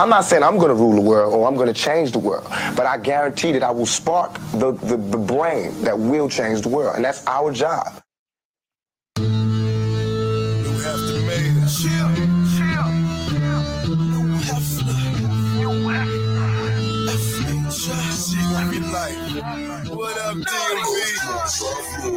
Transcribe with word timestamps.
I'm 0.00 0.08
not 0.08 0.24
saying 0.24 0.42
I'm 0.42 0.56
going 0.56 0.70
to 0.70 0.74
rule 0.74 0.94
the 0.94 1.02
world 1.02 1.34
or 1.34 1.46
I'm 1.46 1.56
going 1.56 1.66
to 1.66 1.74
change 1.74 2.12
the 2.12 2.18
world, 2.18 2.46
but 2.74 2.86
I 2.86 2.96
guarantee 2.96 3.52
that 3.52 3.62
I 3.62 3.70
will 3.70 3.84
spark 3.84 4.32
the, 4.52 4.72
the, 4.72 4.96
the 4.96 5.18
brain 5.18 5.82
that 5.82 5.98
will 5.98 6.26
change 6.26 6.62
the 6.62 6.70
world. 6.70 6.96
And 6.96 7.04
that's 7.04 7.22
our 7.26 7.52
job. 7.52 7.99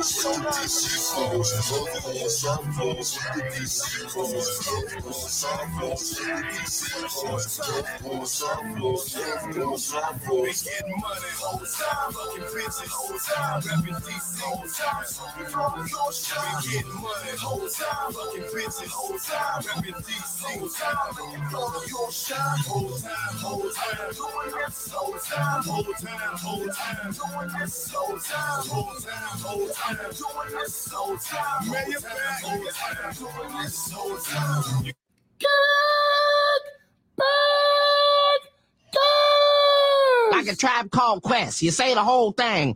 Whole 0.04 0.34
time, 25.30 25.64
whole 25.64 25.94
time, 25.94 26.34
whole 26.38 26.68
time. 26.68 27.04
Whole 27.94 28.20
time, 28.20 28.64
whole 28.68 28.94
time, 29.00 29.38
whole 29.40 29.68
time. 29.70 29.93
Your 29.94 30.12
shine 30.12 30.24
whole 30.92 31.18
time, 31.18 31.68
whole 31.68 32.68
time, 32.68 33.14
doing 33.14 33.62
this 33.62 33.90
time. 33.90 34.64
Man, 34.82 34.94
you're 35.40 35.62
back, 37.16 37.18
this 37.18 37.30
time. 38.92 40.32
Like 40.32 40.48
a 40.48 40.56
tribe 40.56 40.90
called 40.90 41.22
Quest. 41.22 41.62
You 41.62 41.70
say 41.70 41.94
the 41.94 42.04
whole 42.04 42.32
thing. 42.32 42.76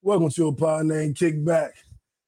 Welcome 0.00 0.30
to 0.30 0.48
a 0.48 0.52
pod 0.54 0.86
named 0.86 1.16
Kickback. 1.16 1.72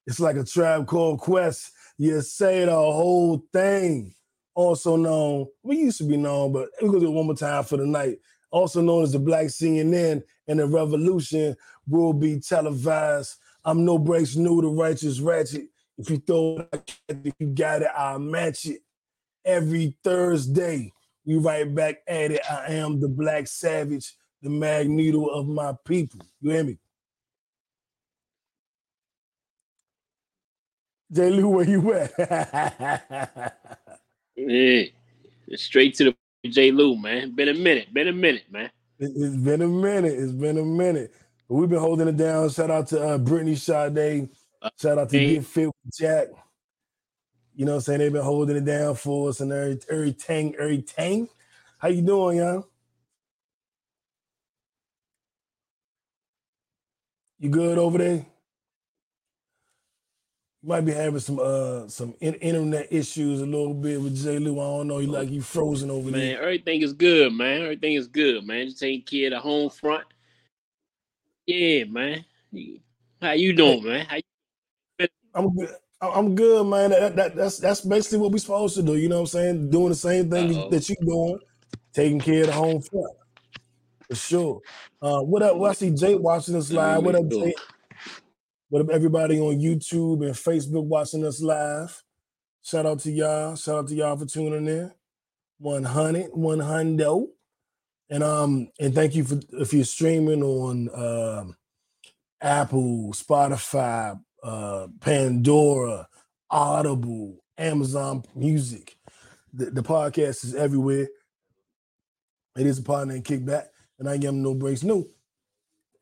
It's 0.07 0.21
like 0.21 0.37
a 0.37 0.45
tribe 0.45 0.87
called 0.87 1.21
Quest. 1.21 1.73
You 1.97 2.21
say 2.21 2.67
the 2.67 2.73
whole 2.73 3.43
thing. 3.51 4.15
Also 4.55 4.97
known, 4.97 5.47
we 5.63 5.79
used 5.79 5.99
to 5.99 6.05
be 6.05 6.19
known, 6.19 6.53
but 6.53 6.69
we're 6.83 6.89
gonna 6.89 7.01
do 7.01 7.07
it 7.07 7.13
one 7.13 7.27
more 7.27 7.35
time 7.35 7.65
for 7.65 7.79
the 7.79 7.87
night. 7.87 8.19
Also 8.51 8.83
known 8.83 9.05
as 9.05 9.13
the 9.13 9.19
Black 9.19 9.47
CNN 9.47 10.23
and 10.47 10.59
the 10.61 10.67
Revolution 10.67 11.57
will 11.89 12.13
be 12.13 12.39
televised. 12.41 13.37
I'm 13.65 13.85
no 13.87 13.99
breaks 13.99 14.37
new, 14.37 14.63
the 14.63 14.69
righteous 14.69 15.21
ratchet. 15.21 15.69
If 15.99 16.11
you 16.11 16.19
throw 16.19 16.67
it, 16.73 16.95
if 17.09 17.35
you 17.41 17.49
got 17.49 17.83
it, 17.83 17.91
I'll 17.97 18.19
match 18.21 18.67
it. 18.67 18.83
Every 19.45 19.97
Thursday, 20.05 20.93
we 21.27 21.37
right 21.37 21.73
back 21.75 21.99
at 22.09 22.33
it. 22.33 22.43
I 22.51 22.75
am 22.75 23.01
the 23.01 23.09
Black 23.09 23.49
Savage, 23.49 24.15
the 24.43 24.51
magneto 24.51 25.27
of 25.27 25.49
my 25.49 25.75
people. 25.87 26.21
You 26.41 26.53
hear 26.53 26.65
me? 26.65 26.79
J. 31.13 31.31
Lew, 31.31 31.49
where 31.49 31.69
you 31.69 31.93
at? 31.95 33.55
Yeah. 34.37 34.85
Straight 35.57 35.95
to 35.97 36.15
the 36.45 36.51
J. 36.51 36.73
Lew, 36.73 36.97
man. 36.97 37.35
Been 37.37 37.49
a 37.51 37.55
minute. 37.55 37.95
Been 37.95 38.09
a 38.09 38.13
minute, 38.13 38.45
man. 38.51 38.71
It- 38.99 39.13
It's 39.17 39.37
been 39.37 39.63
a 39.63 39.69
minute. 39.69 40.15
It's 40.15 40.33
been 40.33 40.59
a 40.59 40.65
minute. 40.65 41.13
But 41.53 41.59
we've 41.59 41.69
been 41.69 41.81
holding 41.81 42.09
it 42.09 42.17
down. 42.17 42.49
Shout 42.49 42.71
out 42.71 42.87
to 42.87 43.09
uh, 43.09 43.19
Brittany 43.19 43.57
Sade. 43.57 44.31
Shout 44.81 44.97
out 44.97 45.11
to 45.11 45.19
hey. 45.19 45.35
Get 45.35 45.45
Fit 45.45 45.67
with 45.67 45.95
Jack. 45.95 46.29
You 47.55 47.67
know 47.67 47.73
what 47.73 47.77
I'm 47.77 47.83
saying? 47.83 47.99
They've 47.99 48.11
been 48.11 48.23
holding 48.23 48.57
it 48.57 48.65
down 48.65 48.95
for 48.95 49.29
us 49.29 49.41
and 49.41 49.53
every 49.53 49.79
everything, 49.91 50.55
everything. 50.59 51.29
How 51.77 51.89
you 51.89 52.01
doing, 52.01 52.39
y'all? 52.39 52.67
You 57.39 57.51
good 57.51 57.77
over 57.77 57.99
there? 57.99 58.15
You 60.63 60.69
might 60.69 60.87
be 60.87 60.93
having 60.93 61.21
some 61.21 61.39
uh 61.39 61.87
some 61.87 62.15
in- 62.21 62.37
internet 62.37 62.91
issues 62.91 63.43
a 63.43 63.47
little 63.47 63.75
bit 63.75 64.01
with 64.01 64.25
Jay 64.25 64.39
Lew. 64.39 64.59
I 64.59 64.65
don't 64.79 64.89
know. 64.89 65.01
You 65.01 65.09
like 65.09 65.29
you 65.29 65.43
frozen 65.43 65.91
over 65.91 66.11
Man, 66.11 66.19
there. 66.19 66.43
everything 66.43 66.81
is 66.81 66.95
good, 66.95 67.31
man. 67.35 67.61
Everything 67.61 67.93
is 67.93 68.09
good, 68.09 68.47
man. 68.47 68.69
Just 68.69 68.81
taking 68.81 69.03
care 69.03 69.27
of 69.27 69.33
the 69.33 69.41
home 69.41 69.69
front. 69.69 70.05
Yeah, 71.47 71.85
man. 71.85 72.25
How 73.21 73.33
you 73.33 73.53
doing, 73.55 73.85
man? 73.85 74.07
How 74.07 74.17
you, 74.17 75.09
I'm 75.35 75.55
good. 75.55 75.71
I'm 76.01 76.35
good, 76.35 76.67
man. 76.67 76.91
That, 76.91 77.17
that, 77.17 77.37
that's 77.37 77.59
that's 77.59 77.81
basically 77.83 78.19
what 78.19 78.33
we're 78.33 78.39
supposed 78.39 78.75
to 78.75 78.83
do. 78.83 78.97
You 78.97 79.09
know 79.09 79.17
what 79.17 79.21
I'm 79.23 79.27
saying? 79.29 79.71
Doing 79.71 79.91
the 79.91 79.95
same 79.95 80.31
thing 80.31 80.57
Uh-oh. 80.57 80.71
that 80.71 80.89
you're 80.89 80.97
doing, 81.01 81.39
taking 81.93 82.19
care 82.19 82.41
of 82.41 82.47
the 82.49 82.53
home 82.53 82.83
front. 82.83 83.17
For 84.09 84.15
sure. 84.17 84.61
Uh, 85.01 85.21
what 85.21 85.43
up? 85.43 85.57
Well, 85.57 85.71
I 85.71 85.75
see 85.75 85.91
Jake 85.91 86.19
watching 86.19 86.57
us 86.57 86.73
live. 86.73 87.05
What 87.05 87.15
up. 87.15 87.29
Jake? 87.29 87.55
What 88.69 88.83
up, 88.83 88.91
everybody 88.91 89.39
on 89.39 89.61
YouTube 89.61 90.25
and 90.25 90.35
Facebook 90.35 90.85
watching 90.85 91.25
us 91.25 91.41
live? 91.41 92.03
Shout 92.63 92.87
out 92.87 93.01
to 93.01 93.11
y'all. 93.11 93.55
Shout 93.55 93.79
out 93.81 93.89
to 93.89 93.95
y'all 93.95 94.17
for 94.17 94.27
tuning 94.27 94.67
in. 94.67 94.93
100, 95.59 96.31
100. 96.33 97.27
And 98.13 98.23
um, 98.23 98.69
and 98.79 98.95
thank 98.95 99.15
you 99.15 99.25
for 99.25 99.41
if 99.53 99.73
you're 99.73 99.87
streaming 99.87 100.43
on 100.43 100.91
um 100.95 101.57
Apple, 102.43 103.15
Spotify, 103.15 104.21
uh, 104.43 104.89
Pandora, 105.01 106.07
Audible, 106.51 107.43
Amazon 107.57 108.23
Music. 108.35 108.99
The, 109.55 109.71
the 109.71 109.83
podcast 109.83 110.45
is 110.45 110.55
everywhere. 110.55 111.09
It 112.59 112.67
is 112.67 112.81
a 112.81 112.83
partner 112.83 113.15
named 113.15 113.25
Kickback, 113.25 113.69
and 113.99 114.07
I 114.07 114.17
am 114.27 114.43
No 114.43 114.53
Breaks 114.53 114.83
New. 114.83 115.09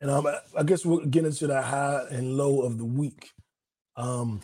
And 0.01 0.11
um, 0.11 0.27
I 0.59 0.65
guess 0.65 0.85
we're 0.85 1.07
getting 1.07 1.27
into 1.27 1.47
the 1.47 1.63
high 1.63 2.07
and 2.11 2.37
low 2.37 2.63
of 2.63 2.77
the 2.77 2.87
week. 2.87 3.31
Um, 3.95 4.41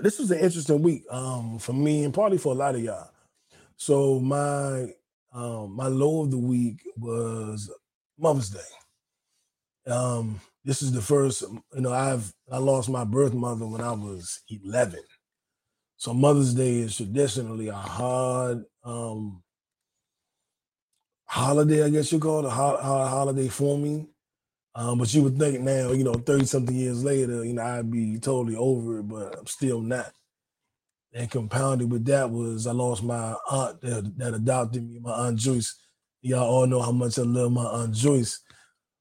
this 0.00 0.18
was 0.18 0.30
an 0.30 0.38
interesting 0.38 0.80
week 0.80 1.02
um, 1.10 1.58
for 1.58 1.74
me 1.74 2.04
and 2.04 2.14
probably 2.14 2.38
for 2.38 2.54
a 2.54 2.56
lot 2.56 2.76
of 2.76 2.82
y'all. 2.82 3.10
So 3.76 4.20
my 4.20 4.94
um, 5.32 5.74
my 5.76 5.86
low 5.88 6.22
of 6.24 6.30
the 6.30 6.38
week 6.38 6.82
was 6.96 7.70
Mother's 8.18 8.50
Day. 8.50 8.60
Um, 9.92 10.40
this 10.64 10.82
is 10.82 10.92
the 10.92 11.00
first, 11.02 11.42
you 11.42 11.80
know, 11.80 11.92
I've 11.92 12.32
I 12.50 12.58
lost 12.58 12.90
my 12.90 13.04
birth 13.04 13.34
mother 13.34 13.66
when 13.66 13.80
I 13.80 13.92
was 13.92 14.42
11. 14.50 15.00
So 15.96 16.14
Mother's 16.14 16.54
Day 16.54 16.78
is 16.80 16.96
traditionally 16.96 17.68
a 17.68 17.74
hard 17.74 18.64
um 18.84 19.42
holiday, 21.26 21.84
I 21.84 21.90
guess 21.90 22.10
you 22.12 22.18
call 22.18 22.40
it 22.40 22.46
a 22.46 22.50
ho- 22.50 22.78
hard 22.78 23.08
holiday 23.10 23.48
for 23.48 23.78
me. 23.78 24.06
Um, 24.74 24.98
but 24.98 25.12
you 25.12 25.22
would 25.24 25.38
think 25.38 25.60
now, 25.60 25.92
you 25.92 26.04
know, 26.04 26.14
30 26.14 26.44
something 26.46 26.74
years 26.74 27.02
later, 27.02 27.44
you 27.44 27.54
know, 27.54 27.62
I'd 27.62 27.90
be 27.90 28.18
totally 28.18 28.56
over 28.56 29.00
it, 29.00 29.08
but 29.08 29.38
I'm 29.38 29.46
still 29.46 29.80
not. 29.80 30.12
And 31.14 31.30
compounded 31.30 31.90
with 31.90 32.04
that 32.06 32.30
was 32.30 32.66
I 32.66 32.72
lost 32.72 33.02
my 33.02 33.34
aunt 33.50 33.80
that, 33.80 34.12
that 34.18 34.34
adopted 34.34 34.88
me, 34.88 34.98
my 35.00 35.12
aunt 35.12 35.38
Joyce. 35.38 35.74
Y'all 36.20 36.48
all 36.48 36.66
know 36.66 36.82
how 36.82 36.92
much 36.92 37.18
I 37.18 37.22
love 37.22 37.52
my 37.52 37.64
aunt 37.64 37.94
Joyce. 37.94 38.40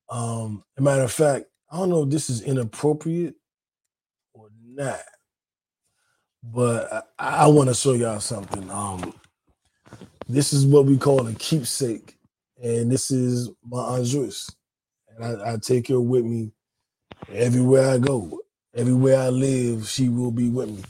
Um, 0.10 0.64
a 0.78 0.82
matter 0.82 1.04
of 1.04 1.12
fact, 1.12 1.46
I 1.70 1.78
don't 1.78 1.90
know 1.90 2.04
if 2.04 2.10
this 2.10 2.30
is 2.30 2.42
inappropriate 2.42 3.36
or 4.34 4.50
not, 4.66 5.02
but 6.42 7.12
I, 7.20 7.44
I 7.44 7.48
want 7.48 7.68
to 7.70 7.76
show 7.76 7.94
y'all 7.94 8.22
something. 8.22 8.72
Um, 8.72 9.14
this 10.30 10.54
is 10.54 10.66
what 10.66 10.86
we 10.86 10.98
call 10.98 11.28
a 11.28 11.34
keepsake, 11.34 12.18
and 12.64 12.90
this 12.90 13.12
is 13.12 13.50
my 13.66 13.80
aunt 13.80 14.06
Joyce, 14.06 14.50
and 15.10 15.26
I, 15.26 15.54
I 15.54 15.58
take 15.58 15.90
her 15.90 16.00
with 16.00 16.24
me 16.24 16.52
everywhere 17.34 17.90
I 17.90 17.98
go, 17.98 18.40
everywhere 18.74 19.20
I 19.20 19.28
live. 19.30 19.90
She 19.90 20.08
will 20.08 20.32
be 20.32 20.50
with 20.50 20.70
me, 20.70 20.84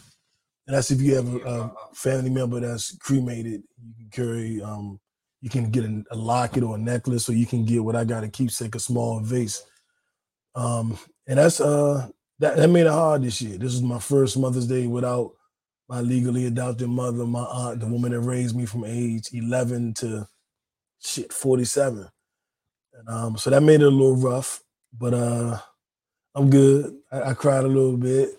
and 0.67 0.75
that's 0.75 0.91
if 0.91 1.01
you 1.01 1.15
have 1.15 1.33
a, 1.33 1.39
a 1.39 1.71
family 1.93 2.29
member 2.29 2.59
that's 2.59 2.95
cremated. 2.97 3.63
You 3.81 3.93
can 3.97 4.09
carry, 4.11 4.61
um, 4.61 4.99
you 5.41 5.49
can 5.49 5.71
get 5.71 5.85
a, 5.85 6.03
a 6.11 6.15
locket 6.15 6.63
or 6.63 6.75
a 6.75 6.79
necklace, 6.79 7.29
or 7.29 7.33
you 7.33 7.45
can 7.45 7.65
get 7.65 7.83
what 7.83 7.95
I 7.95 8.03
got 8.03 8.25
a 8.25 8.27
keepsake, 8.27 8.75
a 8.75 8.79
small 8.79 9.21
vase. 9.21 9.63
Um, 10.55 10.97
and 11.27 11.39
that's 11.39 11.61
uh 11.61 12.07
that, 12.39 12.57
that 12.57 12.69
made 12.69 12.85
it 12.85 12.91
hard 12.91 13.23
this 13.23 13.41
year. 13.41 13.57
This 13.57 13.73
is 13.73 13.81
my 13.81 13.99
first 13.99 14.37
Mother's 14.37 14.67
Day 14.67 14.87
without 14.87 15.31
my 15.89 16.01
legally 16.01 16.45
adopted 16.45 16.89
mother, 16.89 17.25
my 17.25 17.43
aunt, 17.43 17.79
the 17.79 17.87
woman 17.87 18.11
that 18.11 18.19
raised 18.19 18.55
me 18.55 18.65
from 18.65 18.83
age 18.85 19.29
11 19.33 19.93
to 19.95 20.27
shit 20.99 21.31
47. 21.31 22.07
And 22.93 23.09
um, 23.09 23.37
so 23.37 23.49
that 23.49 23.61
made 23.61 23.81
it 23.81 23.87
a 23.87 23.89
little 23.89 24.17
rough, 24.17 24.61
but 24.97 25.13
uh, 25.13 25.59
I'm 26.35 26.49
good. 26.49 26.95
I, 27.11 27.21
I 27.29 27.33
cried 27.33 27.63
a 27.63 27.67
little 27.67 27.97
bit. 27.97 28.31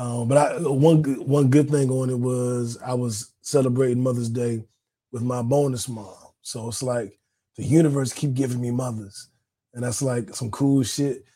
Um, 0.00 0.28
but 0.28 0.38
I, 0.38 0.58
one 0.62 1.04
one 1.28 1.50
good 1.50 1.70
thing 1.70 1.90
on 1.90 2.10
it 2.10 2.18
was 2.18 2.78
I 2.84 2.94
was 2.94 3.32
celebrating 3.42 4.02
Mother's 4.02 4.30
Day 4.30 4.64
with 5.12 5.22
my 5.22 5.42
bonus 5.42 5.88
mom. 5.90 6.14
So 6.42 6.68
it's 6.68 6.82
like 6.82 7.20
the 7.58 7.64
universe 7.64 8.14
keep 8.14 8.34
giving 8.34 8.62
me 8.62 8.72
mothers, 8.72 9.28
and 9.74 9.84
that's 9.84 10.02
like 10.02 10.34
some 10.34 10.50
cool 10.50 10.84
shit. 10.84 11.26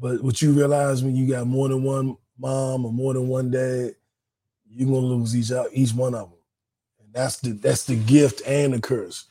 But 0.00 0.24
what 0.24 0.42
you 0.42 0.52
realize 0.52 1.04
when 1.04 1.16
you 1.16 1.28
got 1.28 1.46
more 1.48 1.68
than 1.68 1.84
one 1.84 2.18
mom 2.38 2.86
or 2.86 2.92
more 2.92 3.14
than 3.14 3.28
one 3.28 3.52
dad, 3.52 3.96
you're 4.68 4.88
gonna 4.88 5.06
lose 5.06 5.36
each 5.36 5.52
each 5.72 5.94
one 5.94 6.14
of 6.14 6.30
them. 6.30 6.40
And 7.04 7.14
that's 7.14 7.38
the 7.40 7.52
that's 7.52 7.86
the 7.86 7.96
gift 7.96 8.42
and 8.46 8.74
the 8.74 8.80
curse. 8.82 9.26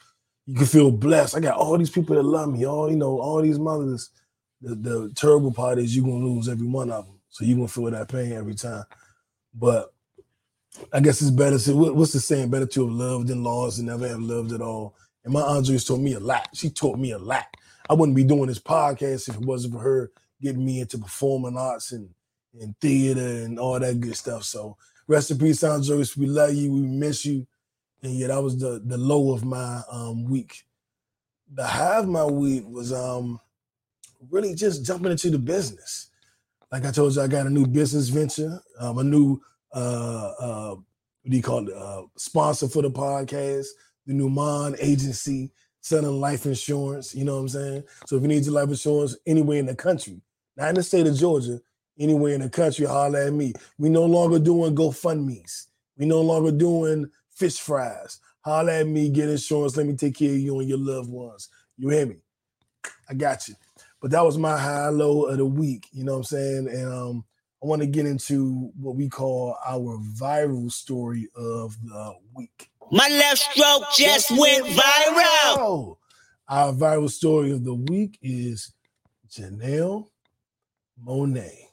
You 0.47 0.55
can 0.55 0.67
feel 0.67 0.91
blessed. 0.91 1.37
I 1.37 1.41
got 1.41 1.57
all 1.57 1.77
these 1.77 1.91
people 1.91 2.15
that 2.15 2.23
love 2.23 2.49
me, 2.51 2.65
all 2.65 2.91
you 2.91 2.97
know, 2.97 3.19
all 3.19 3.41
these 3.43 3.59
mothers. 3.59 4.11
The, 4.61 4.75
the 4.75 5.13
terrible 5.15 5.53
part 5.53 5.79
is 5.79 5.95
you're 5.95 6.05
gonna 6.05 6.25
lose 6.25 6.49
every 6.49 6.67
one 6.67 6.91
of 6.91 7.07
them. 7.07 7.18
So 7.29 7.45
you're 7.45 7.57
gonna 7.57 7.67
feel 7.67 7.91
that 7.91 8.09
pain 8.09 8.33
every 8.33 8.55
time. 8.55 8.85
But 9.53 9.93
I 10.93 10.99
guess 10.99 11.21
it's 11.21 11.31
better 11.31 11.59
to 11.59 11.75
what's 11.93 12.13
the 12.13 12.19
saying? 12.19 12.49
Better 12.49 12.65
to 12.67 12.87
have 12.87 12.95
loved 12.95 13.27
than 13.27 13.43
lost 13.43 13.79
and 13.79 13.87
never 13.87 14.07
have 14.07 14.21
loved 14.21 14.53
at 14.53 14.61
all. 14.61 14.95
And 15.23 15.33
my 15.33 15.41
Andres 15.41 15.85
taught 15.85 15.99
me 15.99 16.13
a 16.13 16.19
lot. 16.19 16.49
She 16.53 16.69
taught 16.69 16.97
me 16.97 17.11
a 17.11 17.19
lot. 17.19 17.45
I 17.89 17.93
wouldn't 17.93 18.15
be 18.15 18.23
doing 18.23 18.47
this 18.47 18.59
podcast 18.59 19.29
if 19.29 19.35
it 19.35 19.45
wasn't 19.45 19.73
for 19.73 19.79
her 19.81 20.11
getting 20.41 20.65
me 20.65 20.79
into 20.79 20.97
performing 20.97 21.57
arts 21.57 21.91
and, 21.91 22.09
and 22.59 22.75
theater 22.79 23.43
and 23.43 23.59
all 23.59 23.79
that 23.79 23.99
good 23.99 24.15
stuff. 24.15 24.43
So 24.43 24.77
rest 25.07 25.31
in 25.31 25.37
peace, 25.37 25.63
Andres. 25.63 26.15
We 26.15 26.27
love 26.27 26.53
you. 26.53 26.71
We 26.71 26.81
miss 26.81 27.25
you. 27.25 27.45
And 28.01 28.13
yeah, 28.13 28.27
that 28.27 28.41
was 28.41 28.57
the 28.59 28.81
the 28.85 28.97
low 28.97 29.33
of 29.33 29.43
my 29.43 29.81
um 29.91 30.25
week. 30.25 30.63
The 31.53 31.65
high 31.65 31.97
of 31.99 32.07
my 32.07 32.25
week 32.25 32.63
was 32.67 32.93
um 32.93 33.39
really 34.29 34.55
just 34.55 34.85
jumping 34.85 35.11
into 35.11 35.29
the 35.29 35.39
business. 35.39 36.08
Like 36.71 36.85
I 36.85 36.91
told 36.91 37.15
you, 37.15 37.21
I 37.21 37.27
got 37.27 37.47
a 37.47 37.49
new 37.49 37.65
business 37.65 38.09
venture, 38.09 38.61
um, 38.79 38.97
a 38.99 39.03
new 39.03 39.41
uh 39.73 40.33
uh 40.39 40.75
what 40.75 41.31
do 41.31 41.37
you 41.37 41.43
call 41.43 41.67
it? 41.67 41.73
Uh 41.75 42.03
sponsor 42.17 42.67
for 42.67 42.81
the 42.81 42.91
podcast, 42.91 43.67
the 44.05 44.13
new 44.13 44.29
Mon 44.29 44.75
agency 44.79 45.51
selling 45.81 46.19
life 46.19 46.45
insurance. 46.45 47.15
You 47.15 47.25
know 47.25 47.35
what 47.35 47.41
I'm 47.41 47.49
saying? 47.49 47.83
So 48.05 48.17
if 48.17 48.21
you 48.21 48.27
need 48.27 48.45
your 48.45 48.53
life 48.53 48.69
insurance 48.69 49.17
anywhere 49.25 49.59
in 49.59 49.65
the 49.65 49.75
country, 49.75 50.21
not 50.57 50.69
in 50.69 50.75
the 50.75 50.83
state 50.83 51.07
of 51.07 51.15
Georgia, 51.17 51.59
anywhere 51.97 52.33
in 52.33 52.41
the 52.41 52.49
country, 52.49 52.85
holler 52.85 53.19
at 53.19 53.33
me. 53.33 53.53
We 53.77 53.89
no 53.89 54.05
longer 54.05 54.39
doing 54.39 54.75
GoFundMe's. 54.75 55.67
We 55.97 56.05
no 56.05 56.21
longer 56.21 56.51
doing 56.51 57.09
fish 57.35 57.59
fries. 57.59 58.19
Holler 58.41 58.71
at 58.71 58.87
me, 58.87 59.09
get 59.09 59.29
insurance. 59.29 59.75
Let 59.77 59.85
me 59.85 59.95
take 59.95 60.15
care 60.17 60.31
of 60.31 60.39
you 60.39 60.59
and 60.59 60.69
your 60.69 60.77
loved 60.79 61.09
ones. 61.09 61.49
You 61.77 61.89
hear 61.89 62.05
me? 62.05 62.17
I 63.09 63.13
got 63.13 63.47
you. 63.47 63.55
But 64.01 64.11
that 64.11 64.23
was 64.23 64.37
my 64.37 64.57
high 64.57 64.89
low 64.89 65.23
of 65.23 65.37
the 65.37 65.45
week. 65.45 65.87
You 65.91 66.05
know 66.05 66.13
what 66.13 66.17
I'm 66.19 66.23
saying? 66.23 66.67
And 66.69 66.93
um, 66.93 67.25
I 67.61 67.67
want 67.67 67.81
to 67.81 67.87
get 67.87 68.05
into 68.05 68.71
what 68.79 68.95
we 68.95 69.09
call 69.09 69.57
our 69.65 69.99
viral 70.17 70.71
story 70.71 71.27
of 71.35 71.75
the 71.83 72.13
week. 72.33 72.69
My 72.91 73.09
left 73.09 73.39
stroke 73.39 73.83
just 73.95 74.31
went 74.31 74.65
viral. 74.67 75.97
Our 76.47 76.73
viral 76.73 77.11
story 77.11 77.51
of 77.51 77.63
the 77.63 77.75
week 77.75 78.17
is 78.21 78.73
Janelle 79.29 80.07
Monae. 81.05 81.65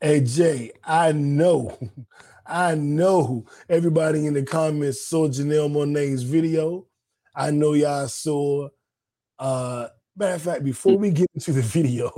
Hey 0.00 0.20
Jay, 0.20 0.72
I 0.84 1.12
know, 1.12 1.78
I 2.46 2.74
know 2.74 3.46
everybody 3.68 4.26
in 4.26 4.34
the 4.34 4.42
comments 4.42 5.06
saw 5.06 5.28
Janelle 5.28 5.70
Monae's 5.70 6.24
video. 6.24 6.86
I 7.34 7.52
know 7.52 7.72
y'all 7.72 8.08
saw. 8.08 8.68
Uh, 9.38 9.88
matter 10.16 10.34
of 10.34 10.42
fact, 10.42 10.64
before 10.64 10.96
we 10.96 11.10
get 11.10 11.28
into 11.34 11.52
the 11.52 11.62
video, 11.62 12.10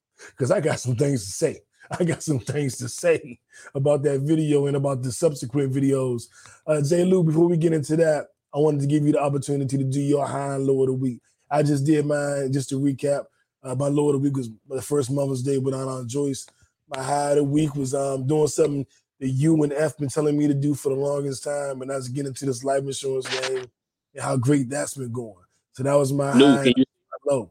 because 0.30 0.50
I 0.50 0.60
got 0.60 0.80
some 0.80 0.96
things 0.96 1.24
to 1.24 1.30
say. 1.32 1.60
I 1.98 2.04
got 2.04 2.22
some 2.22 2.38
things 2.38 2.78
to 2.78 2.88
say 2.88 3.38
about 3.74 4.02
that 4.04 4.20
video 4.20 4.66
and 4.66 4.76
about 4.76 5.02
the 5.02 5.12
subsequent 5.12 5.72
videos. 5.72 6.24
Uh, 6.66 6.80
Jay 6.80 7.04
Lou, 7.04 7.22
before 7.22 7.46
we 7.46 7.56
get 7.56 7.72
into 7.74 7.96
that, 7.96 8.28
I 8.54 8.58
wanted 8.58 8.80
to 8.82 8.86
give 8.86 9.04
you 9.04 9.12
the 9.12 9.22
opportunity 9.22 9.76
to 9.76 9.84
do 9.84 10.00
your 10.00 10.26
high 10.26 10.54
and 10.54 10.66
low 10.66 10.82
of 10.82 10.86
the 10.88 10.92
week. 10.94 11.20
I 11.50 11.62
just 11.62 11.84
did 11.84 12.06
mine. 12.06 12.52
Just 12.52 12.68
to 12.70 12.80
recap, 12.80 13.24
uh, 13.62 13.74
my 13.74 13.88
low 13.88 14.08
of 14.08 14.14
the 14.14 14.18
week 14.18 14.36
was 14.36 14.50
the 14.68 14.82
first 14.82 15.10
Mother's 15.10 15.42
Day 15.42 15.58
with 15.58 15.74
Aunt 15.74 16.08
Joyce. 16.08 16.46
My 16.88 17.02
high 17.02 17.30
of 17.30 17.36
the 17.36 17.44
week 17.44 17.74
was 17.74 17.94
um, 17.94 18.26
doing 18.26 18.46
something 18.46 18.86
that 19.20 19.28
you 19.28 19.62
and 19.62 19.72
F 19.72 19.96
been 19.98 20.08
telling 20.08 20.38
me 20.38 20.46
to 20.46 20.54
do 20.54 20.74
for 20.74 20.90
the 20.90 20.94
longest 20.94 21.44
time, 21.44 21.82
and 21.82 21.90
that's 21.90 22.08
getting 22.08 22.28
into 22.28 22.46
this 22.46 22.64
life 22.64 22.82
insurance 22.82 23.28
game 23.40 23.66
and 24.14 24.22
how 24.22 24.36
great 24.36 24.68
that's 24.68 24.94
been 24.94 25.12
going. 25.12 25.44
So 25.72 25.82
that 25.82 25.94
was 25.94 26.12
my 26.12 26.32
Lou, 26.32 26.56
high 26.56 26.64
can 26.64 26.74
you 26.76 26.84
low. 27.26 27.50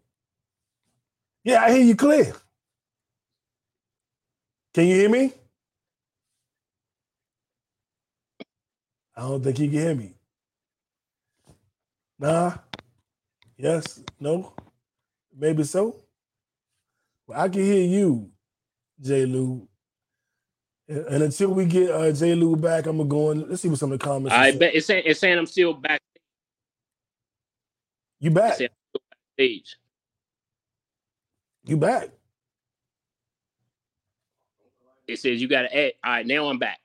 Yeah, 1.44 1.62
I 1.64 1.72
hear 1.72 1.84
you 1.84 1.96
clear. 1.96 2.34
Can 4.74 4.88
you 4.88 4.96
hear 4.96 5.10
me? 5.10 5.34
I 9.16 9.22
don't 9.22 9.44
think 9.44 9.60
you 9.60 9.70
can 9.70 9.80
hear 9.80 9.96
me. 9.96 10.14
Nah. 12.18 12.54
Yes. 13.58 14.02
No. 14.20 14.54
Maybe 15.38 15.64
so. 15.64 15.96
Well, 17.28 17.40
I 17.40 17.50
can 17.50 17.64
hear 17.64 17.84
you, 17.84 18.32
J. 19.02 19.26
Lew. 19.26 19.68
And 20.88 21.24
until 21.24 21.52
we 21.52 21.66
get 21.66 21.92
uh, 21.92 22.12
J. 22.12 22.36
Lew 22.36 22.56
back, 22.56 22.86
I'm 22.88 22.98
gonna 22.98 23.10
go 23.10 23.32
in. 23.32 23.50
Let's 23.50 23.62
see 23.62 23.70
what 23.70 23.80
some 23.80 23.92
of 23.92 24.00
the 24.00 24.04
comments. 24.04 24.34
I 24.36 24.52
bet 24.52 24.76
it's 24.76 24.88
saying 24.88 25.04
it's 25.06 25.20
saying 25.20 25.38
I'm 25.38 25.46
still 25.46 25.74
back. 25.74 26.02
You 28.20 28.32
back? 28.32 28.60
Said- 29.40 29.62
You 31.66 31.78
back? 31.78 32.10
It 35.08 35.20
says 35.20 35.42
you 35.42 35.48
got 35.48 35.64
to 35.64 35.78
add. 35.78 35.94
All 36.04 36.12
right, 36.12 36.26
now 36.26 36.48
I'm 36.48 36.60
back. 36.60 36.80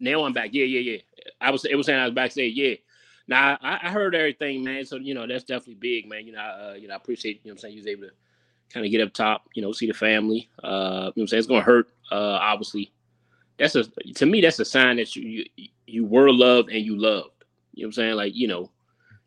Now 0.00 0.24
I'm 0.24 0.32
back. 0.32 0.50
Yeah, 0.52 0.64
yeah, 0.64 0.80
yeah. 0.80 0.98
I 1.40 1.50
was. 1.50 1.64
It 1.64 1.74
was 1.76 1.86
saying 1.86 1.98
I 1.98 2.04
was 2.04 2.12
back. 2.12 2.24
backstage. 2.26 2.54
Yeah. 2.54 2.74
Now 3.28 3.58
I, 3.60 3.78
I 3.82 3.90
heard 3.90 4.14
everything, 4.14 4.64
man. 4.64 4.84
So 4.84 4.96
you 4.96 5.14
know 5.14 5.26
that's 5.26 5.44
definitely 5.44 5.74
big, 5.74 6.08
man. 6.08 6.26
You 6.26 6.32
know, 6.32 6.40
I, 6.40 6.70
uh, 6.70 6.74
you 6.74 6.88
know, 6.88 6.94
I 6.94 6.96
appreciate. 6.96 7.40
You 7.44 7.50
know, 7.50 7.54
what 7.54 7.58
I'm 7.58 7.58
saying 7.58 7.74
you 7.74 7.80
was 7.80 7.86
able 7.86 8.02
to 8.02 8.10
kind 8.72 8.84
of 8.84 8.92
get 8.92 9.00
up 9.00 9.12
top. 9.12 9.48
You 9.54 9.62
know, 9.62 9.72
see 9.72 9.86
the 9.86 9.94
family. 9.94 10.48
Uh, 10.62 10.68
you 10.68 10.70
know, 10.70 11.04
what 11.14 11.16
I'm 11.22 11.26
saying 11.28 11.38
it's 11.38 11.48
gonna 11.48 11.62
hurt. 11.62 11.88
Uh, 12.10 12.38
obviously, 12.40 12.92
that's 13.58 13.74
a 13.76 13.84
to 13.84 14.26
me 14.26 14.40
that's 14.40 14.58
a 14.58 14.64
sign 14.64 14.96
that 14.96 15.16
you 15.16 15.46
you, 15.56 15.68
you 15.86 16.04
were 16.04 16.30
loved 16.32 16.70
and 16.70 16.84
you 16.84 16.98
loved. 16.98 17.30
You 17.72 17.82
know 17.82 17.86
what 17.86 17.88
I'm 17.88 17.92
saying? 17.92 18.14
Like 18.16 18.34
you 18.34 18.48
know, 18.48 18.70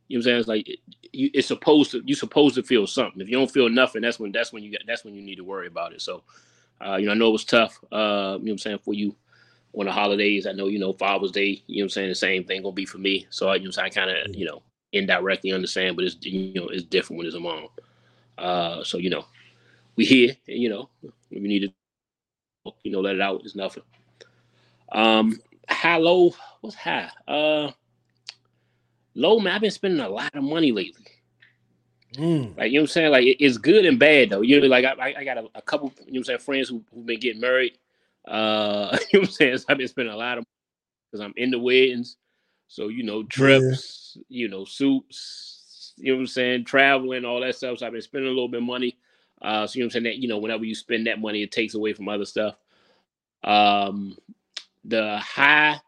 you 0.10 0.18
know 0.18 0.20
what 0.20 0.22
I'm 0.22 0.24
saying? 0.24 0.40
It's 0.40 0.48
like 0.48 0.70
it, 0.70 0.80
you, 1.14 1.30
it's 1.34 1.48
supposed 1.48 1.92
to. 1.92 2.02
You're 2.06 2.18
supposed 2.18 2.56
to 2.56 2.64
feel 2.64 2.88
something. 2.88 3.22
If 3.22 3.30
you 3.30 3.38
don't 3.38 3.52
feel 3.52 3.70
nothing, 3.70 4.02
that's 4.02 4.20
when 4.20 4.32
that's 4.32 4.52
when 4.52 4.64
you 4.64 4.72
get 4.72 4.82
that's 4.88 5.06
when 5.06 5.16
you 5.16 5.22
need 5.22 5.36
to 5.36 5.44
worry 5.44 5.68
about 5.68 5.94
it. 5.94 6.02
So, 6.02 6.24
uh, 6.86 6.98
you 6.98 7.06
know, 7.06 7.12
I 7.14 7.16
know 7.16 7.30
it 7.30 7.34
was 7.34 7.46
tough. 7.46 7.80
Uh, 7.92 7.96
you 7.96 8.00
know 8.00 8.38
what 8.40 8.52
I'm 8.52 8.58
saying 8.58 8.80
for 8.80 8.94
you 8.94 9.16
on 9.74 9.86
the 9.86 9.92
holidays. 9.92 10.48
I 10.48 10.52
know 10.52 10.68
you 10.68 10.80
know 10.80 10.94
Father's 10.94 11.32
Day. 11.32 11.62
You 11.68 11.78
know 11.78 11.84
what 11.84 11.86
I'm 11.86 11.90
saying 11.92 12.10
the 12.10 12.16
same 12.16 12.44
thing 12.44 12.64
gonna 12.64 12.74
be 12.74 12.86
for 12.86 12.98
me. 12.98 13.28
So 13.30 13.54
you 13.54 13.66
know, 13.66 13.72
I 13.82 13.90
kind 13.90 14.10
of 14.10 14.36
you 14.36 14.46
know 14.46 14.64
indirectly 14.92 15.54
understand, 15.54 15.96
but 15.96 16.06
it's 16.06 16.18
you 16.22 16.54
know 16.56 16.68
it's 16.70 16.84
different 16.84 17.20
when 17.20 17.28
it's 17.28 17.36
a 17.36 17.40
mom. 17.40 17.68
Uh, 18.38 18.84
so 18.84 18.98
you 18.98 19.12
know, 19.12 19.26
we 19.96 20.06
here. 20.06 20.36
And, 20.48 20.58
you 20.58 20.70
know, 20.70 20.90
we 21.32 21.40
need 21.40 21.72
to 22.66 22.74
you 22.84 22.92
know 22.92 23.02
let 23.02 23.16
it 23.16 23.22
out. 23.22 23.42
It's 23.44 23.56
nothing. 23.56 23.84
Um, 24.92 25.40
low. 25.86 26.34
What's 26.62 26.76
high? 26.76 27.10
Uh, 27.28 27.72
low 29.20 29.40
man. 29.40 29.54
I've 29.54 29.62
been 29.62 29.72
spending 29.72 30.00
a 30.00 30.10
lot 30.10 30.34
of 30.36 30.44
money 30.44 30.72
lately. 30.72 31.06
Mm. 32.16 32.58
Like 32.58 32.72
you 32.72 32.80
know 32.80 32.82
what 32.82 32.84
I'm 32.84 32.88
saying? 32.88 33.12
Like 33.12 33.26
it's 33.40 33.58
good 33.58 33.86
and 33.86 34.00
bad 34.00 34.32
though. 34.32 34.42
You 34.42 34.60
know, 34.60 34.68
like 34.68 34.86
I, 34.86 35.14
I- 35.18 35.24
got 35.24 35.38
a, 35.38 35.48
a 35.56 35.62
couple, 35.62 35.94
you 36.00 36.06
know 36.06 36.12
what 36.12 36.18
I'm 36.18 36.24
saying, 36.24 36.40
friends 36.40 36.70
who 36.70 36.84
who've 36.94 37.06
been 37.06 37.20
getting 37.20 37.42
married. 37.42 37.78
Uh 38.28 38.98
you 39.14 39.20
know 39.20 39.22
what 39.22 39.30
I'm 39.30 39.34
saying? 39.34 39.58
So 39.60 39.66
I've 39.70 39.78
been 39.78 39.88
spending 39.88 40.14
a 40.14 40.18
lot 40.18 40.38
of 40.38 40.46
because 41.12 41.24
I'm 41.24 41.34
into 41.38 41.60
weddings. 41.60 42.18
So, 42.68 42.88
you 42.88 43.04
know, 43.04 43.24
trips, 43.24 44.18
you 44.28 44.48
know, 44.48 44.64
suits, 44.64 45.94
you 45.98 46.12
know 46.12 46.18
what 46.18 46.22
I'm 46.22 46.28
saying, 46.28 46.66
traveling, 46.66 47.26
all 47.26 47.42
that 47.42 47.56
stuff. 47.56 47.80
So 47.80 47.88
I've 47.88 47.94
been 47.94 48.02
spending 48.02 48.28
a 48.30 48.34
little 48.34 48.48
bit 48.48 48.62
of 48.62 48.68
money. 48.68 48.98
Uh 49.42 49.68
so 49.68 49.78
you 49.78 49.84
know 49.84 49.86
what 49.86 49.90
I'm 49.90 49.92
saying 49.92 50.04
that, 50.06 50.18
you 50.18 50.28
know, 50.28 50.38
whenever 50.40 50.66
you 50.66 50.74
spend 50.76 51.06
that 51.08 51.20
money, 51.22 51.44
it 51.44 51.52
takes 51.52 51.76
away 51.76 51.94
from 51.94 52.10
other 52.10 52.26
stuff. 52.26 52.56
Um 53.44 54.18
the 54.86 55.18
high 55.20 55.80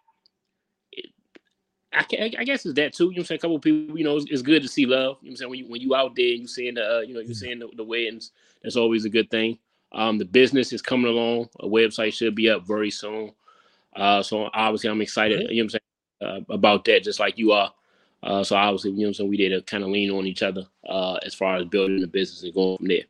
I, 1.93 2.03
can, 2.03 2.36
I 2.38 2.43
guess 2.43 2.65
it's 2.65 2.75
that 2.75 2.93
too. 2.93 3.05
You 3.05 3.10
know 3.10 3.13
what 3.13 3.19
I'm 3.19 3.25
saying? 3.25 3.38
A 3.38 3.41
couple 3.41 3.55
of 3.57 3.62
people, 3.62 3.98
you 3.98 4.03
know, 4.03 4.17
it's, 4.17 4.25
it's 4.29 4.41
good 4.41 4.62
to 4.62 4.67
see 4.67 4.86
love. 4.86 5.17
You 5.21 5.29
know 5.29 5.31
what 5.31 5.31
I'm 5.31 5.36
saying? 5.36 5.50
When 5.50 5.60
you 5.60 5.67
when 5.67 5.81
you 5.81 5.95
out 5.95 6.15
there 6.15 6.25
you 6.25 6.48
seeing 6.48 6.75
the 6.75 6.98
uh, 6.98 7.00
you 7.01 7.13
know, 7.13 7.19
you 7.19 7.33
seeing 7.33 7.60
the, 7.60 7.69
the 7.75 7.83
weddings, 7.83 8.31
that's 8.63 8.75
always 8.75 9.05
a 9.05 9.10
good 9.10 9.29
thing. 9.29 9.57
Um, 9.91 10.17
the 10.17 10.25
business 10.25 10.71
is 10.71 10.81
coming 10.81 11.12
along. 11.12 11.50
A 11.60 11.67
website 11.67 12.13
should 12.13 12.36
be 12.36 12.50
up 12.50 12.65
very 12.65 12.91
soon. 12.91 13.33
Uh, 13.95 14.24
so 14.24 14.50
obviously 14.53 14.89
I'm 14.89 15.01
excited, 15.01 15.50
you 15.50 15.63
know 15.63 15.67
what 15.67 15.75
I'm 15.75 15.81
saying, 16.29 16.45
uh, 16.50 16.53
about 16.53 16.86
that, 16.86 17.03
just 17.03 17.19
like 17.19 17.38
you 17.38 17.51
are. 17.51 17.74
Uh, 18.24 18.43
so 18.43 18.55
obviously, 18.55 18.91
you 18.91 18.98
know 18.98 19.03
what 19.03 19.07
I'm 19.07 19.13
saying, 19.15 19.29
we 19.29 19.38
did 19.38 19.50
to 19.50 19.62
kind 19.63 19.83
of 19.83 19.89
lean 19.89 20.12
on 20.12 20.27
each 20.27 20.43
other 20.43 20.65
uh, 20.88 21.15
as 21.25 21.33
far 21.33 21.57
as 21.57 21.65
building 21.65 22.00
the 22.00 22.07
business 22.07 22.43
and 22.43 22.53
going 22.53 22.77
from 22.77 22.88
there. 22.88 23.03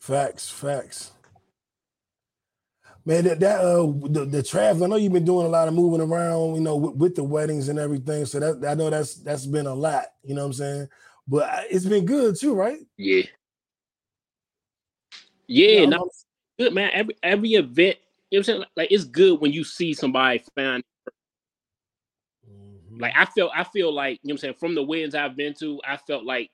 Facts, 0.00 0.48
facts. 0.48 1.12
Man, 3.06 3.22
that, 3.24 3.38
that 3.38 3.60
uh 3.60 3.86
the, 4.08 4.26
the 4.28 4.42
travel, 4.42 4.82
I 4.82 4.88
know 4.88 4.96
you've 4.96 5.12
been 5.12 5.24
doing 5.24 5.46
a 5.46 5.48
lot 5.50 5.68
of 5.68 5.74
moving 5.74 6.00
around, 6.00 6.56
you 6.56 6.60
know, 6.60 6.74
with, 6.76 6.96
with 6.96 7.14
the 7.14 7.22
weddings 7.22 7.68
and 7.68 7.78
everything. 7.78 8.26
So 8.26 8.40
that 8.40 8.68
I 8.68 8.74
know 8.74 8.90
that's 8.90 9.14
that's 9.14 9.46
been 9.46 9.66
a 9.66 9.74
lot, 9.74 10.06
you 10.24 10.34
know 10.34 10.42
what 10.42 10.46
I'm 10.48 10.52
saying? 10.54 10.88
But 11.28 11.66
it's 11.70 11.86
been 11.86 12.04
good 12.04 12.34
too, 12.38 12.54
right? 12.54 12.80
Yeah. 12.96 13.22
Yeah, 15.46 15.80
Yeah, 15.82 15.86
no, 15.86 16.10
good 16.58 16.74
man. 16.74 16.90
Every 16.92 17.16
every 17.22 17.52
event, 17.54 17.96
you 18.30 18.38
know 18.38 18.40
what 18.40 18.48
I'm 18.48 18.54
saying? 18.54 18.64
Like 18.76 18.90
it's 18.90 19.04
good 19.04 19.40
when 19.40 19.52
you 19.52 19.62
see 19.62 19.94
somebody 19.94 20.42
find 20.56 20.82
Mhm. 22.50 23.00
like 23.00 23.12
I 23.16 23.24
felt 23.26 23.52
I 23.54 23.62
feel 23.62 23.92
like, 23.92 24.18
you 24.24 24.28
know 24.28 24.32
what 24.32 24.32
I'm 24.32 24.38
saying, 24.38 24.54
from 24.54 24.74
the 24.74 24.82
weddings 24.82 25.14
I've 25.14 25.36
been 25.36 25.54
to, 25.60 25.80
I 25.86 25.96
felt 25.96 26.24
like 26.24 26.50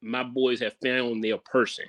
my 0.00 0.22
boys 0.22 0.60
have 0.60 0.76
found 0.82 1.22
their 1.22 1.36
person. 1.36 1.84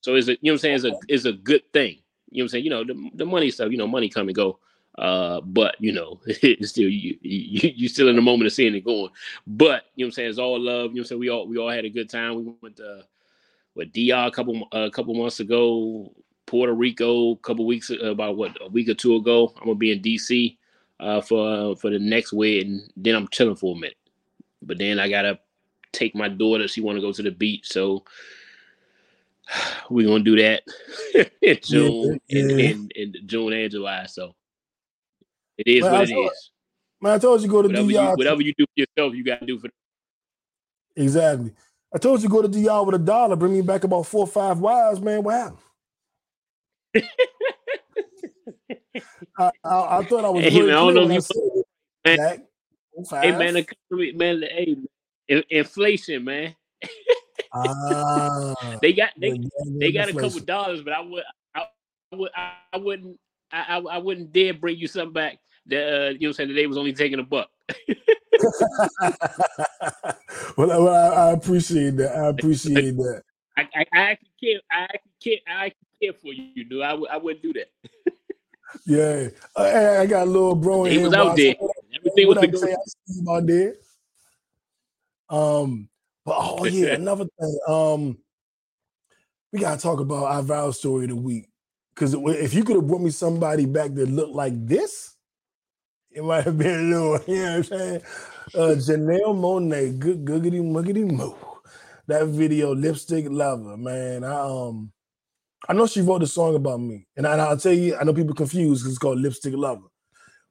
So 0.00 0.16
it's 0.16 0.26
a 0.26 0.32
you 0.32 0.38
know 0.42 0.52
what 0.52 0.52
I'm 0.54 0.58
saying, 0.58 0.74
it's 0.74 0.84
a 0.84 0.92
it's 1.08 1.24
a 1.26 1.32
good 1.32 1.62
thing. 1.72 2.00
You 2.30 2.42
know 2.42 2.44
what 2.44 2.46
I'm 2.46 2.48
saying? 2.48 2.64
You 2.64 2.70
know, 2.70 2.84
the, 2.84 3.10
the 3.14 3.26
money 3.26 3.50
stuff, 3.50 3.70
you 3.70 3.78
know, 3.78 3.86
money 3.86 4.08
come 4.08 4.28
and 4.28 4.36
go. 4.36 4.58
Uh, 4.98 5.40
but 5.42 5.76
you 5.78 5.92
know, 5.92 6.20
it's 6.26 6.70
still 6.70 6.88
you, 6.88 7.16
you 7.22 7.72
you 7.74 7.88
still 7.88 8.08
in 8.08 8.16
the 8.16 8.22
moment 8.22 8.46
of 8.46 8.52
seeing 8.52 8.74
it 8.74 8.84
going. 8.84 9.10
But 9.46 9.84
you 9.94 10.04
know 10.04 10.06
what 10.06 10.08
I'm 10.08 10.12
saying? 10.12 10.30
It's 10.30 10.38
all 10.38 10.60
love. 10.60 10.66
You 10.66 10.72
know 10.72 10.84
what 10.84 10.98
I'm 10.98 11.04
saying? 11.04 11.20
We 11.20 11.28
all 11.30 11.46
we 11.46 11.58
all 11.58 11.70
had 11.70 11.84
a 11.84 11.90
good 11.90 12.10
time. 12.10 12.34
We 12.36 12.52
went 12.60 12.76
to 12.76 13.04
with 13.74 13.92
DR 13.92 14.26
a 14.26 14.30
couple 14.30 14.68
a 14.72 14.90
couple 14.90 15.14
months 15.14 15.40
ago, 15.40 16.12
Puerto 16.46 16.74
Rico 16.74 17.32
a 17.32 17.36
couple 17.36 17.64
weeks 17.66 17.90
about 18.02 18.36
what 18.36 18.56
a 18.60 18.68
week 18.68 18.88
or 18.88 18.94
two 18.94 19.16
ago. 19.16 19.52
I'm 19.56 19.64
gonna 19.64 19.74
be 19.76 19.92
in 19.92 20.02
DC 20.02 20.56
uh, 20.98 21.20
for 21.20 21.76
for 21.76 21.90
the 21.90 21.98
next 21.98 22.32
wedding. 22.32 22.82
Then 22.96 23.14
I'm 23.14 23.28
chilling 23.28 23.56
for 23.56 23.74
a 23.76 23.78
minute. 23.78 23.96
But 24.62 24.78
then 24.78 24.98
I 24.98 25.08
gotta 25.08 25.38
take 25.92 26.14
my 26.14 26.28
daughter. 26.28 26.68
She 26.68 26.80
want 26.80 26.96
to 26.96 27.02
go 27.02 27.12
to 27.12 27.22
the 27.22 27.30
beach, 27.30 27.68
so 27.68 28.04
we're 29.90 30.06
gonna 30.06 30.22
do 30.24 30.36
that 30.36 30.62
in 31.42 31.58
June 31.62 32.20
Yeah, 32.28 32.38
in, 32.40 32.50
yeah. 32.50 32.56
in, 32.70 32.88
in 32.94 33.14
June 33.26 33.52
and 33.52 33.70
July. 33.70 34.06
So 34.06 34.34
it 35.58 35.66
is 35.66 35.82
Well, 35.82 35.92
what 35.92 36.00
I 36.00 36.04
it 36.04 36.08
thought- 36.08 36.32
is. 36.32 36.50
Man, 37.02 37.12
I 37.14 37.18
told 37.18 37.40
you 37.40 37.48
go 37.48 37.62
to 37.62 37.68
Whatever 37.68 37.90
you, 37.90 37.96
DR. 37.96 38.14
whatever 38.16 38.42
you 38.42 38.52
do 38.58 38.66
for 38.66 38.72
yourself, 38.76 39.14
you 39.14 39.24
gotta 39.24 39.46
do 39.46 39.58
for. 39.58 39.70
Exactly. 40.96 41.52
I 41.94 41.98
told 41.98 42.22
you 42.22 42.28
go 42.28 42.42
to 42.42 42.48
DR 42.48 42.84
with 42.84 42.94
a 42.94 42.98
dollar, 42.98 43.36
bring 43.36 43.54
me 43.54 43.62
back 43.62 43.84
about 43.84 44.02
four 44.06 44.24
or 44.24 44.26
five 44.26 44.58
wives, 44.60 45.00
man. 45.00 45.22
What 45.22 45.34
happened? 45.34 45.58
I, 49.38 49.50
I, 49.64 49.98
I 49.98 50.04
thought 50.04 50.24
I 50.24 50.28
was 50.30 50.44
Hey, 50.44 50.60
man, 50.60 50.70
I 50.70 50.72
don't 50.74 50.94
know 50.94 51.10
if 51.10 51.24
said 51.24 51.36
you- 51.36 51.64
it, 52.04 52.16
Jack. 52.16 52.40
Hey 53.22 53.30
man, 53.36 53.54
the 53.54 53.60
economy, 53.60 54.12
man, 54.12 54.42
hey, 54.42 54.76
inflation, 55.48 56.24
man. 56.24 56.54
Ah, 57.52 58.54
They 58.80 58.92
got 58.92 59.10
they, 59.18 59.40
they 59.78 59.92
got 59.92 60.08
a 60.08 60.12
couple 60.14 60.40
dollars, 60.40 60.82
but 60.82 60.92
I 60.92 61.00
would 61.00 61.24
I, 61.54 61.64
I 62.12 62.16
would 62.16 62.30
I 62.36 62.76
wouldn't 62.78 63.18
I, 63.52 63.76
I 63.76 63.78
I 63.78 63.98
wouldn't 63.98 64.32
dare 64.32 64.54
bring 64.54 64.76
you 64.78 64.86
something 64.86 65.12
back 65.12 65.38
that 65.66 65.82
uh, 65.82 66.08
you 66.10 66.20
know 66.20 66.28
what 66.28 66.28
I'm 66.28 66.32
saying 66.34 66.48
that 66.50 66.54
they 66.54 66.66
was 66.66 66.78
only 66.78 66.92
taking 66.92 67.18
a 67.18 67.24
buck. 67.24 67.48
well, 70.56 70.70
I, 70.72 70.78
well, 70.78 70.88
I, 70.88 71.28
I 71.28 71.32
appreciate 71.32 71.96
that. 71.96 72.16
I 72.16 72.26
appreciate 72.28 72.96
that. 72.96 73.22
I, 73.56 73.62
I, 73.74 73.84
I 73.92 74.00
actually 74.12 74.30
care 74.40 74.60
I 74.70 74.82
actually 74.84 75.12
care 75.22 75.38
I 75.48 75.66
actually 75.66 75.88
care 76.02 76.12
for 76.14 76.32
you, 76.32 76.64
dude. 76.64 76.82
I, 76.82 76.94
would- 76.94 77.10
I 77.10 77.16
wouldn't 77.16 77.42
do 77.42 77.52
that. 77.54 77.70
Yeah, 78.86 79.28
uh, 79.56 79.98
I 80.00 80.06
got 80.06 80.28
a 80.28 80.30
little 80.30 80.54
bro 80.54 80.84
He 80.84 80.98
was 80.98 81.12
out 81.12 81.34
there. 81.36 81.56
Everything 81.94 82.28
was 82.28 82.36
up, 82.38 82.42
to 82.42 82.48
go. 82.48 82.62
I 82.62 82.76
see 82.86 83.20
you 83.20 83.30
out 83.32 83.46
there. 83.46 83.74
Um, 85.28 85.88
but 86.30 86.38
oh 86.38 86.64
yeah, 86.64 86.94
another 86.94 87.26
thing. 87.40 87.58
Um, 87.66 88.18
we 89.52 89.58
gotta 89.58 89.80
talk 89.82 89.98
about 89.98 90.26
our 90.26 90.42
viral 90.42 90.72
story 90.72 91.04
of 91.06 91.10
the 91.10 91.16
week. 91.16 91.48
Because 91.92 92.14
if 92.14 92.54
you 92.54 92.62
could 92.62 92.76
have 92.76 92.86
brought 92.86 93.00
me 93.00 93.10
somebody 93.10 93.66
back 93.66 93.94
that 93.94 94.08
looked 94.08 94.32
like 94.32 94.52
this, 94.64 95.16
it 96.12 96.22
might 96.22 96.44
have 96.44 96.56
been 96.56 96.78
a 96.78 96.82
little, 96.82 97.20
you 97.26 97.42
know 97.42 97.48
what 97.48 97.56
I'm 97.56 97.64
saying? 97.64 98.02
Uh 98.54 98.74
Janelle 98.76 99.34
Monae, 99.34 99.98
good 99.98 100.24
googity 100.24 100.62
muggity 100.62 101.04
moo. 101.04 101.34
That 102.06 102.28
video, 102.28 102.76
lipstick 102.76 103.26
lover, 103.28 103.76
man. 103.76 104.22
I 104.22 104.40
um 104.40 104.92
I 105.68 105.72
know 105.72 105.88
she 105.88 106.00
wrote 106.00 106.22
a 106.22 106.28
song 106.28 106.54
about 106.54 106.80
me. 106.80 107.08
And, 107.16 107.26
I, 107.26 107.50
will 107.50 107.56
tell 107.56 107.72
you, 107.72 107.96
I 107.96 108.04
know 108.04 108.14
people 108.14 108.36
confused 108.36 108.82
because 108.82 108.92
it's 108.92 108.98
called 108.98 109.18
Lipstick 109.18 109.54
Lover. 109.54 109.88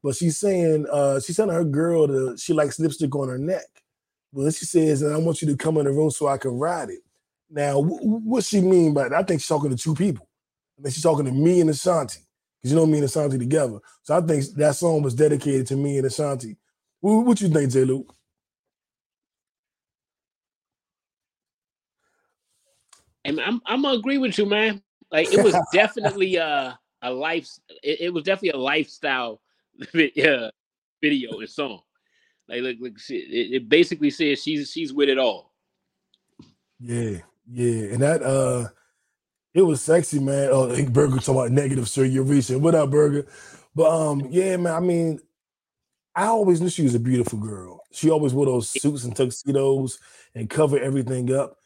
But 0.04 0.16
she's 0.16 0.38
saying, 0.40 0.86
uh, 0.92 1.20
she's 1.20 1.38
telling 1.38 1.56
her 1.56 1.64
girl 1.64 2.06
that 2.06 2.40
she 2.40 2.54
likes 2.54 2.80
lipstick 2.80 3.16
on 3.16 3.28
her 3.28 3.40
neck. 3.40 3.66
Well, 4.32 4.46
then 4.46 4.54
she 4.54 4.66
says, 4.66 5.02
and 5.02 5.14
I 5.14 5.18
want 5.18 5.42
you 5.42 5.48
to 5.50 5.58
come 5.58 5.78
in 5.78 5.86
the 5.86 5.92
room 5.92 6.12
so 6.12 6.28
I 6.28 6.38
can 6.38 6.52
ride 6.52 6.90
it. 6.90 7.00
Now, 7.50 7.82
wh- 7.84 8.02
wh- 8.02 8.28
what 8.28 8.44
she 8.46 8.62
mean 8.62 8.94
by 8.94 9.10
that? 9.10 9.14
I 9.16 9.24
think 9.24 9.42
she's 9.42 9.48
talking 9.48 9.72
to 9.72 9.78
two 9.78 9.96
people. 9.96 10.30
I 10.80 10.84
think 10.84 10.96
she's 10.96 11.04
talking 11.04 11.26
to 11.26 11.32
me 11.32 11.62
and 11.62 11.70
Ashanti. 11.70 12.22
Because 12.62 12.74
you 12.74 12.78
know 12.78 12.86
me 12.86 13.00
and 13.00 13.06
Ashanti 13.06 13.38
together. 13.40 13.80
So 14.04 14.18
I 14.18 14.22
think 14.22 14.46
that 14.56 14.76
song 14.76 15.02
was 15.04 15.16
dedicated 15.16 15.68
to 15.68 15.78
me 15.78 15.98
and 15.98 16.08
Ashanti. 16.08 16.58
What, 17.02 17.26
what 17.26 17.42
you 17.42 17.50
think, 17.50 17.72
J. 17.72 17.86
Luke? 17.86 18.14
And 23.26 23.40
I'm 23.42 23.62
I'm 23.66 23.84
gonna 23.84 23.98
agree 24.00 24.18
with 24.18 24.38
you, 24.38 24.46
man. 24.46 24.82
Like 25.12 25.30
it 25.32 25.42
was 25.42 25.60
definitely 25.72 26.38
uh, 26.40 26.74
a 27.02 27.12
life. 27.12 27.48
It, 27.84 28.02
it 28.02 28.14
was 28.14 28.24
definitely 28.24 28.60
a 28.60 28.64
lifestyle 28.64 29.42
uh, 29.96 30.52
video 31.02 31.40
and 31.40 31.50
song. 31.50 31.82
Like 32.50 32.62
look, 32.62 32.78
look, 32.80 33.00
she, 33.00 33.18
it, 33.18 33.54
it 33.54 33.70
basically 33.70 34.10
says 34.10 34.42
she's 34.42 34.72
she's 34.72 34.92
with 34.92 35.08
it 35.08 35.20
all. 35.20 35.54
Yeah, 36.80 37.18
yeah. 37.52 37.94
And 37.94 38.02
that 38.02 38.24
uh 38.24 38.70
it 39.54 39.62
was 39.62 39.82
sexy, 39.82 40.20
man. 40.20 40.50
Oh, 40.52 40.74
Ink 40.74 40.92
Burger 40.92 41.18
talking 41.18 41.36
about 41.36 41.52
negative, 41.52 41.88
sir. 41.90 42.06
You're 42.06 42.24
reaching. 42.24 42.62
What 42.62 42.76
up, 42.76 42.90
Burger? 42.92 43.28
But 43.76 43.92
um, 43.92 44.28
yeah, 44.30 44.58
man. 44.58 44.74
I 44.74 44.80
mean, 44.80 45.20
I 46.16 46.26
always 46.26 46.62
knew 46.62 46.70
she 46.70 46.84
was 46.84 46.96
a 46.96 47.00
beautiful 47.00 47.40
girl. 47.40 47.82
She 47.92 48.10
always 48.10 48.34
wore 48.34 48.46
those 48.46 48.70
suits 48.70 49.04
and 49.04 49.16
tuxedos 49.16 50.00
and 50.36 50.50
cover 50.50 50.80
everything 50.80 51.34
up. 51.34 51.58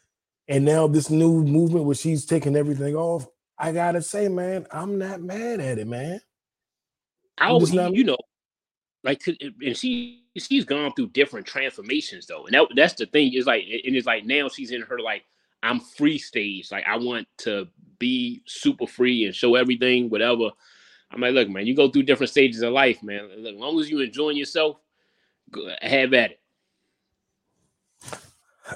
And 0.48 0.66
now 0.66 0.88
this 0.88 1.10
new 1.10 1.44
movement 1.44 1.86
where 1.86 1.96
she's 1.96 2.26
taking 2.26 2.56
everything 2.56 2.96
off, 2.96 3.28
I 3.58 3.72
gotta 3.72 4.02
say, 4.02 4.28
man, 4.28 4.66
I'm 4.72 4.98
not 4.98 5.22
mad 5.22 5.60
at 5.60 5.78
it, 5.78 5.88
man. 5.88 6.20
I 7.38 7.48
always, 7.48 7.74
not- 7.74 7.94
you 7.94 8.04
know, 8.04 8.18
like, 9.04 9.22
and 9.28 9.78
she 9.78 10.23
she's 10.38 10.66
gone 10.66 10.94
through 10.94 11.08
different 11.08 11.46
transformations 11.46 12.26
though, 12.26 12.46
and 12.46 12.54
that 12.54 12.68
that's 12.76 12.94
the 12.96 13.06
thing 13.06 13.34
is 13.34 13.46
like, 13.46 13.64
and 13.64 13.96
it's 13.96 14.08
like 14.08 14.26
now 14.26 14.50
she's 14.50 14.72
in 14.72 14.82
her 14.82 15.00
like 15.00 15.24
I'm 15.62 15.80
free 15.80 16.18
stage. 16.18 16.72
Like 16.72 16.86
I 16.88 16.98
want 16.98 17.28
to 17.40 17.68
be 18.00 18.44
super 18.46 18.88
free 18.88 19.26
and 19.26 19.36
show 19.36 19.56
everything, 19.56 20.10
whatever. 20.10 20.50
I'm 21.12 21.22
like, 21.22 21.34
look, 21.34 21.50
man, 21.50 21.68
you 21.68 21.76
go 21.76 21.90
through 21.90 22.04
different 22.04 22.32
stages 22.32 22.62
of 22.64 22.74
life, 22.74 23.04
man. 23.04 23.30
As 23.32 23.54
long 23.54 23.80
as 23.80 23.90
you 23.90 24.00
enjoying 24.00 24.38
yourself, 24.38 24.78
have 25.82 26.14
at 26.14 26.32
it. 26.32 26.40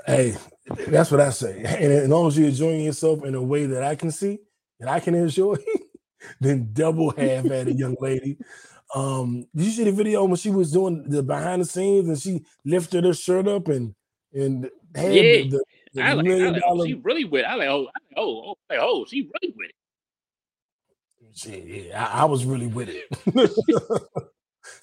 Hey, 0.06 0.36
that's 0.88 1.12
what 1.12 1.22
I 1.22 1.30
say. 1.32 1.58
And 1.58 1.92
as 1.94 2.10
long 2.10 2.28
as 2.28 2.38
you're 2.38 2.50
enjoying 2.50 2.82
yourself 2.82 3.24
in 3.24 3.36
a 3.36 3.42
way 3.42 3.66
that 3.66 3.84
I 3.84 3.96
can 3.96 4.12
see 4.12 4.40
and 4.80 4.90
I 4.90 5.00
can 5.00 5.16
enjoy, 5.16 5.56
then 6.40 6.70
double 6.74 7.12
half 7.12 7.46
at 7.46 7.68
it, 7.68 7.78
young 7.78 7.96
lady. 8.00 8.38
Um, 8.96 9.46
did 9.56 9.65
you 9.65 9.72
see 9.72 9.84
the 9.84 9.91
video 9.91 10.24
when 10.24 10.38
she 10.38 10.50
was 10.50 10.72
doing 10.72 11.03
the 11.10 11.22
behind 11.22 11.62
the 11.62 11.65
scenes 11.65 12.08
and 12.08 12.17
she 12.20 12.46
lifted 12.65 13.03
her 13.03 13.13
shirt 13.13 13.48
up 13.48 13.67
and 13.67 13.94
and 14.34 14.70
had 14.96 15.13
Yeah. 15.13 15.22
the, 15.22 15.50
the, 15.50 15.63
the 15.94 16.01
I 16.03 16.13
like, 16.13 16.25
I 16.25 16.29
million 16.29 16.53
like 16.53 16.62
oh, 16.65 16.70
dollar 16.70 16.86
she 16.88 16.94
really 16.96 17.25
with. 17.25 17.41
it. 17.41 17.46
I 17.46 17.56
like, 17.56 17.67
oh, 17.70 17.82
I 17.82 17.84
like, 17.84 17.91
oh, 18.17 18.41
oh, 18.50 18.56
like, 18.70 18.79
oh, 18.82 19.06
she 19.06 19.22
really 19.41 19.53
with 19.58 19.70
it. 19.70 19.74
Yeah, 21.89 22.06
I, 22.13 22.22
I 22.22 22.25
was 22.25 22.46
really 22.46 22.67
with 22.67 22.89
it. 22.89 23.06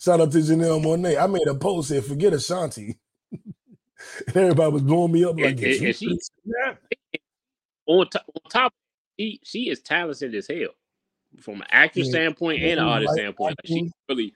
Shout 0.00 0.20
out 0.20 0.32
to 0.32 0.38
Janelle 0.38 0.82
Monae. 0.82 1.20
I 1.20 1.26
made 1.26 1.46
a 1.46 1.54
post 1.54 1.88
said, 1.88 2.04
forget 2.04 2.32
Ashanti. 2.32 2.96
and 3.32 4.36
everybody 4.36 4.72
was 4.72 4.82
blowing 4.82 5.12
me 5.12 5.24
up 5.24 5.38
like 5.38 5.56
this. 5.56 5.78
and- 5.78 5.86
and 5.88 5.96
she- 5.96 6.18
On 7.86 8.06
top, 8.08 8.24
on 8.28 8.50
top, 8.50 8.72
she 9.18 9.40
she 9.44 9.68
is 9.68 9.80
talented 9.82 10.34
as 10.34 10.46
hell 10.48 10.74
from 11.40 11.60
an 11.60 11.66
actor 11.70 12.00
Yeah. 12.00 12.10
standpoint 12.10 12.62
and 12.62 12.80
an 12.80 12.86
artist 12.86 13.08
like 13.08 13.18
standpoint. 13.18 13.56
Like, 13.62 13.66
she 13.66 13.90
really 14.08 14.34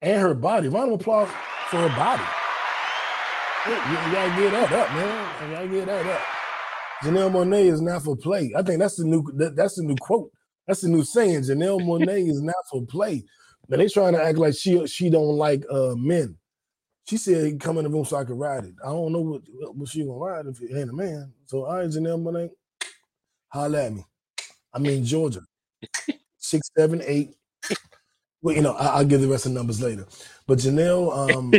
and 0.00 0.20
her 0.20 0.34
body. 0.34 0.68
Round 0.68 0.92
of 0.92 1.00
applause 1.00 1.28
for 1.70 1.76
her 1.78 1.96
body. 1.96 2.22
Yeah, 3.66 4.06
you, 4.06 4.12
gotta 4.12 4.40
get 4.40 4.52
that 4.52 4.72
up, 4.72 4.92
man. 4.94 5.50
You 5.50 5.56
gotta 5.56 5.68
get 5.68 5.86
that 5.86 6.06
up. 6.06 6.22
Janelle 7.02 7.30
Monae 7.30 7.70
is 7.70 7.80
not 7.80 8.02
for 8.02 8.16
play. 8.16 8.52
I 8.56 8.62
think 8.62 8.78
that's 8.78 8.96
the 8.96 9.04
new 9.04 9.22
that, 9.36 9.56
that's 9.56 9.76
the 9.76 9.82
new 9.82 9.96
quote. 10.00 10.30
That's 10.66 10.80
the 10.80 10.88
new 10.88 11.04
saying. 11.04 11.42
Janelle 11.42 11.80
Monae 11.80 12.28
is 12.28 12.40
not 12.42 12.56
for 12.70 12.84
play. 12.86 13.24
But 13.68 13.78
they 13.78 13.88
trying 13.88 14.14
to 14.14 14.22
act 14.22 14.38
like 14.38 14.54
she 14.54 14.86
she 14.86 15.10
don't 15.10 15.36
like 15.36 15.64
uh 15.70 15.94
men. 15.96 16.36
She 17.04 17.16
said, 17.16 17.60
"Come 17.60 17.78
in 17.78 17.84
the 17.84 17.90
room 17.90 18.04
so 18.04 18.16
I 18.16 18.24
can 18.24 18.38
ride 18.38 18.64
it." 18.64 18.74
I 18.84 18.88
don't 18.88 19.12
know 19.12 19.20
what 19.20 19.42
what 19.74 19.88
she 19.88 20.04
gonna 20.04 20.18
ride 20.18 20.46
if 20.46 20.60
it 20.60 20.76
ain't 20.76 20.90
a 20.90 20.92
man. 20.94 21.32
So, 21.46 21.64
I 21.64 21.68
all 21.68 21.76
right, 21.78 21.88
Janelle 21.88 22.22
Monae, 22.22 22.50
holla 23.48 23.84
at 23.84 23.92
me. 23.92 24.04
I 24.72 24.78
mean 24.78 25.04
Georgia, 25.04 25.40
six 26.38 26.70
seven 26.76 27.02
eight. 27.04 27.34
Well, 28.42 28.54
you 28.54 28.62
know, 28.62 28.72
I, 28.72 28.98
I'll 28.98 29.04
give 29.04 29.20
the 29.20 29.28
rest 29.28 29.46
of 29.46 29.52
the 29.52 29.58
numbers 29.58 29.82
later. 29.82 30.06
But 30.46 30.58
Janelle, 30.58 31.34
um, 31.34 31.52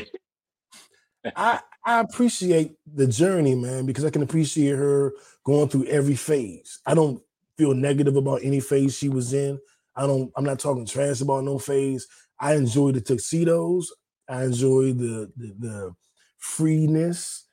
I 1.36 1.60
I 1.86 2.00
appreciate 2.02 2.76
the 2.94 3.08
journey, 3.08 3.56
man, 3.56 3.86
because 3.86 4.06
I 4.06 4.10
can 4.10 4.22
appreciate 4.22 4.76
her 4.76 5.14
going 5.44 5.70
through 5.70 5.86
every 5.86 6.16
phase. 6.16 6.80
I 6.86 6.94
don't 6.94 7.22
feel 7.58 7.74
negative 7.74 8.16
about 8.16 8.42
any 8.44 8.60
phase 8.60 8.98
she 8.98 9.10
was 9.10 9.34
in. 9.34 9.60
I 9.96 10.08
don't. 10.08 10.32
I'm 10.36 10.46
not 10.46 10.60
talking 10.60 10.86
trash 10.86 11.22
about 11.22 11.44
no 11.44 11.60
phase. 11.60 12.08
I 12.40 12.56
enjoy 12.56 12.92
the 12.92 13.02
tuxedos. 13.02 13.94
I 14.30 14.46
enjoy 14.46 14.94
the 14.94 15.32
the, 15.36 15.56
the 15.60 15.96
freeness, 16.38 17.46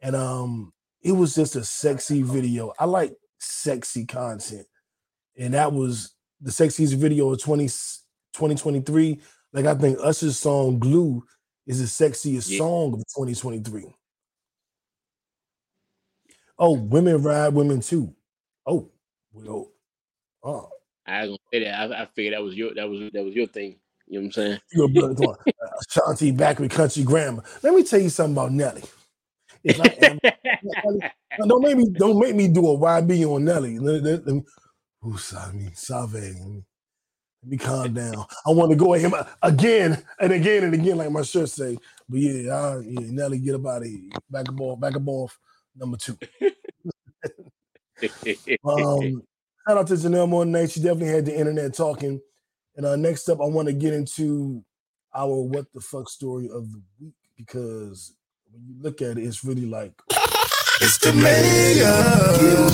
and 0.00 0.16
um, 0.16 0.72
it 1.02 1.12
was 1.12 1.34
just 1.34 1.56
a 1.56 1.64
sexy 1.64 2.22
video. 2.22 2.72
I 2.78 2.86
like 2.86 3.14
sexy 3.38 4.06
content, 4.06 4.66
and 5.40 5.54
that 5.54 5.72
was 5.72 6.14
the 6.40 6.50
sexiest 6.50 6.94
video 6.94 7.32
of 7.32 7.42
20, 7.42 7.64
2023. 7.66 9.20
Like 9.52 9.64
I 9.66 9.74
think 9.74 9.98
Usher's 10.00 10.38
song 10.38 10.78
"Glu" 10.78 11.24
is 11.66 11.80
the 11.80 11.86
sexiest 12.04 12.50
Yeah. 12.50 12.58
song 12.58 12.92
of 12.94 13.00
2023. 13.00 13.86
Oh, 16.58 16.74
women 16.74 17.22
ride 17.22 17.54
women 17.54 17.80
too. 17.80 18.14
Oh, 18.66 18.90
well, 19.32 19.72
oh, 20.44 20.68
I 21.06 21.22
was 21.22 21.30
gonna 21.30 21.38
say 21.52 21.64
that. 21.64 21.90
I, 21.90 22.02
I 22.02 22.06
figured 22.14 22.34
that 22.34 22.42
was 22.42 22.54
your 22.54 22.74
that 22.74 22.88
was 22.88 23.00
that 23.12 23.24
was 23.24 23.34
your 23.34 23.46
thing. 23.46 23.76
You 24.06 24.20
know 24.20 24.26
what 24.26 24.26
I'm 24.26 24.32
saying? 24.32 24.60
You 24.72 24.88
go, 24.88 25.00
brother, 25.00 25.14
come 25.14 25.26
on. 25.26 25.36
Uh, 25.48 25.68
Ashanti 25.88 26.30
back 26.32 26.58
with 26.60 26.70
country 26.70 27.02
grammar. 27.02 27.42
Let 27.62 27.74
me 27.74 27.82
tell 27.82 28.00
you 28.00 28.10
something 28.10 28.34
about 28.34 28.52
Nelly. 28.52 28.82
Am, 29.64 30.18
don't 31.48 31.62
make 31.62 31.76
me 31.76 31.86
don't 31.96 32.18
make 32.18 32.34
me 32.34 32.48
do 32.48 32.66
a 32.68 32.76
YB 32.78 33.26
on 33.26 33.44
Nelly. 33.44 33.78
Let, 35.02 35.32
let, 35.32 35.32
let 35.32 35.32
ooh, 35.32 35.36
I 35.38 35.52
mean, 35.52 35.72
Save. 35.74 36.12
Let 36.14 36.22
me, 36.22 36.64
let 37.42 37.50
me 37.50 37.56
calm 37.56 37.94
down. 37.94 38.26
I 38.46 38.50
want 38.50 38.70
to 38.70 38.76
go 38.76 38.94
at 38.94 39.00
him 39.00 39.14
again 39.42 40.02
and 40.20 40.32
again 40.32 40.64
and 40.64 40.74
again, 40.74 40.98
like 40.98 41.10
my 41.10 41.22
shirt 41.22 41.48
say. 41.48 41.78
But 42.08 42.18
yeah, 42.18 42.54
I, 42.54 42.78
yeah 42.80 43.10
Nelly, 43.10 43.38
get 43.38 43.54
up 43.54 43.66
out 43.66 43.82
of 43.82 43.88
here. 43.88 44.10
Back 44.28 44.48
a 44.48 44.52
ball, 44.52 44.76
back 44.76 44.96
a 44.96 45.00
ball, 45.00 45.30
number 45.76 45.96
two. 45.96 46.18
Um, 48.64 49.22
shout 49.68 49.76
out 49.76 49.86
to 49.88 49.94
Janelle 49.94 50.26
Monae. 50.26 50.72
She 50.72 50.80
definitely 50.80 51.08
had 51.08 51.26
the 51.26 51.38
internet 51.38 51.74
talking. 51.74 52.18
And 52.76 52.86
uh, 52.86 52.96
next 52.96 53.28
up, 53.28 53.42
I 53.42 53.44
want 53.44 53.68
to 53.68 53.74
get 53.74 53.92
into 53.92 54.64
our 55.14 55.42
what 55.42 55.66
the 55.74 55.82
fuck 55.82 56.08
story 56.08 56.48
of 56.50 56.72
the 56.72 56.80
week 56.98 57.14
because 57.36 58.14
when 58.50 58.64
you 58.66 58.74
look 58.80 59.02
at 59.02 59.18
it, 59.18 59.24
it's 59.24 59.44
really 59.44 59.66
like 59.66 59.92
It's 60.80 60.98
the 60.98 61.12
mayor. 61.12 62.70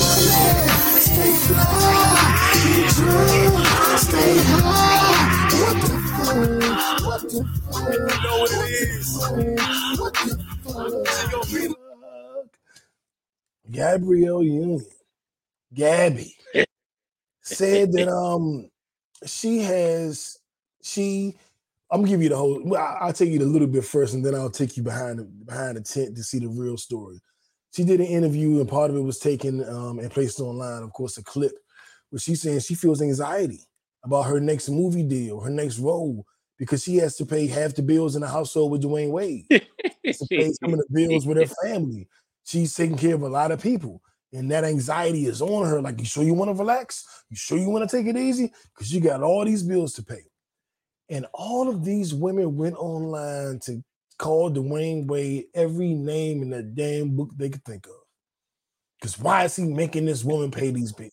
Gabrielle 13.71 14.43
Union, 14.43 14.85
Gabby, 15.75 16.37
said 17.43 17.93
that 17.93 18.09
um 18.09 18.71
she 19.25 19.59
has 19.61 20.39
she 20.83 21.37
I'm 21.91 22.01
gonna 22.01 22.11
give 22.11 22.23
you 22.23 22.29
the 22.31 22.37
whole. 22.37 22.77
I'll 22.77 23.13
take 23.13 23.31
you 23.31 23.41
a 23.41 23.45
little 23.45 23.69
bit 23.69 23.85
first, 23.85 24.15
and 24.15 24.25
then 24.25 24.35
I'll 24.35 24.51
take 24.51 24.77
you 24.77 24.83
behind 24.83 25.21
the 25.21 25.25
behind 25.25 25.77
the 25.77 25.83
tent 25.83 26.17
to 26.17 26.25
see 26.25 26.39
the 26.41 26.49
real 26.49 26.77
story. 26.77 27.21
She 27.77 27.85
did 27.85 28.01
an 28.01 28.07
interview, 28.07 28.61
and 28.61 28.69
part 28.69 28.91
of 28.91 28.97
it 28.97 29.03
was 29.03 29.19
taken 29.19 29.63
um, 29.69 29.99
and 29.99 30.11
placed 30.11 30.41
online. 30.41 30.83
Of 30.83 30.95
course, 30.95 31.19
a 31.19 31.23
clip 31.23 31.53
where 32.09 32.19
she's 32.19 32.41
saying 32.41 32.61
she 32.61 32.75
feels 32.75 33.03
anxiety 33.03 33.61
about 34.03 34.23
her 34.23 34.41
next 34.41 34.71
movie 34.71 35.03
deal, 35.03 35.41
her 35.41 35.51
next 35.51 35.79
role, 35.79 36.25
because 36.59 36.83
she 36.83 36.97
has 36.97 37.17
to 37.17 37.27
pay 37.27 37.47
half 37.47 37.75
the 37.75 37.83
bills 37.83 38.15
in 38.15 38.23
the 38.23 38.29
household 38.29 38.73
with 38.73 38.83
Dwyane 38.83 39.11
Wade. 39.11 39.45
To 39.51 40.27
pay 40.31 40.53
some 40.53 40.73
of 40.73 40.79
the 40.79 40.87
bills 40.91 41.27
with 41.27 41.37
her 41.37 41.55
family. 41.63 42.09
She's 42.45 42.73
taking 42.73 42.97
care 42.97 43.15
of 43.15 43.23
a 43.23 43.29
lot 43.29 43.51
of 43.51 43.61
people, 43.61 44.01
and 44.33 44.51
that 44.51 44.65
anxiety 44.65 45.27
is 45.27 45.43
on 45.43 45.69
her. 45.69 45.83
Like, 45.83 45.99
you 45.99 46.07
sure 46.07 46.25
you 46.25 46.33
want 46.33 46.49
to 46.49 46.55
relax? 46.55 47.05
You 47.29 47.37
sure 47.37 47.59
you 47.59 47.69
want 47.69 47.91
to 47.91 47.95
take 47.95 48.07
it 48.07 48.17
easy? 48.17 48.53
Because 48.75 48.91
you 48.91 49.03
got 49.03 49.23
all 49.23 49.45
these 49.45 49.63
bills 49.63 49.93
to 49.95 50.03
pay. 50.03 50.23
And 51.11 51.27
all 51.35 51.69
of 51.69 51.85
these 51.85 52.15
women 52.15 52.57
went 52.57 52.77
online 52.77 53.59
to 53.65 53.85
call 54.19 54.51
Dwyane 54.51 55.07
Wade 55.07 55.47
every 55.55 55.95
name 55.95 56.43
in 56.43 56.51
the 56.51 56.63
damn 56.63 57.17
book 57.17 57.31
they 57.37 57.51
could 57.51 57.65
think 57.65 57.87
of. 57.87 57.93
Because 59.01 59.19
why 59.19 59.45
is 59.45 59.57
he 59.57 59.65
making 59.65 60.07
this 60.07 60.25
woman 60.25 60.51
pay 60.51 60.71
these 60.71 60.93
bills? 60.93 61.13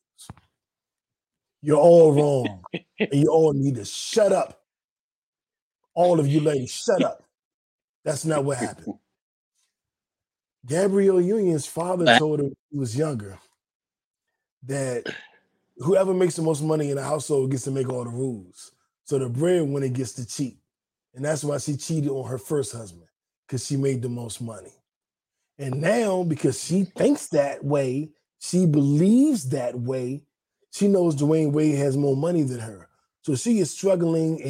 You're 1.61 1.79
all 1.79 2.13
wrong. 2.13 2.65
and 3.11 3.21
you 3.21 3.29
all 3.29 3.53
need 3.53 3.75
to 3.75 3.85
shut 3.85 4.31
up. 4.31 4.59
All 5.95 6.19
of 6.19 6.27
you 6.27 6.41
ladies, 6.41 6.71
shut 6.71 7.03
up. 7.03 7.23
That's 8.05 8.25
not 8.25 8.45
what 8.45 8.57
happened. 8.57 8.95
Gabrielle 10.65 11.21
Union's 11.21 11.65
father 11.67 12.07
told 12.09 12.39
her 12.39 12.45
when 12.45 12.55
he 12.71 12.77
was 12.79 12.97
younger 12.97 13.39
that 14.63 15.05
whoever 15.77 16.13
makes 16.13 16.35
the 16.35 16.41
most 16.41 16.63
money 16.63 16.89
in 16.89 16.95
the 16.97 17.03
household 17.03 17.51
gets 17.51 17.63
to 17.65 17.71
make 17.71 17.89
all 17.89 18.03
the 18.05 18.09
rules. 18.09 18.71
So 19.05 19.19
the 19.19 19.29
breadwinner 19.29 19.89
gets 19.89 20.13
to 20.13 20.25
cheat. 20.27 20.57
And 21.15 21.23
that's 21.23 21.43
why 21.43 21.57
she 21.59 21.77
cheated 21.77 22.09
on 22.09 22.27
her 22.27 22.37
first 22.37 22.73
husband, 22.73 23.07
because 23.47 23.65
she 23.65 23.77
made 23.77 24.01
the 24.01 24.09
most 24.09 24.41
money. 24.41 24.73
And 25.59 25.79
now, 25.79 26.23
because 26.23 26.63
she 26.63 26.83
thinks 26.83 27.27
that 27.27 27.63
way, 27.63 28.09
she 28.39 28.65
believes 28.65 29.49
that 29.49 29.79
way, 29.79 30.23
she 30.71 30.87
knows 30.87 31.15
Dwyane 31.15 31.51
Wade 31.51 31.77
has 31.77 31.95
more 31.95 32.17
money 32.17 32.41
than 32.41 32.59
her. 32.59 32.89
So 33.21 33.35
she 33.35 33.59
is 33.59 33.71
struggling 33.71 34.41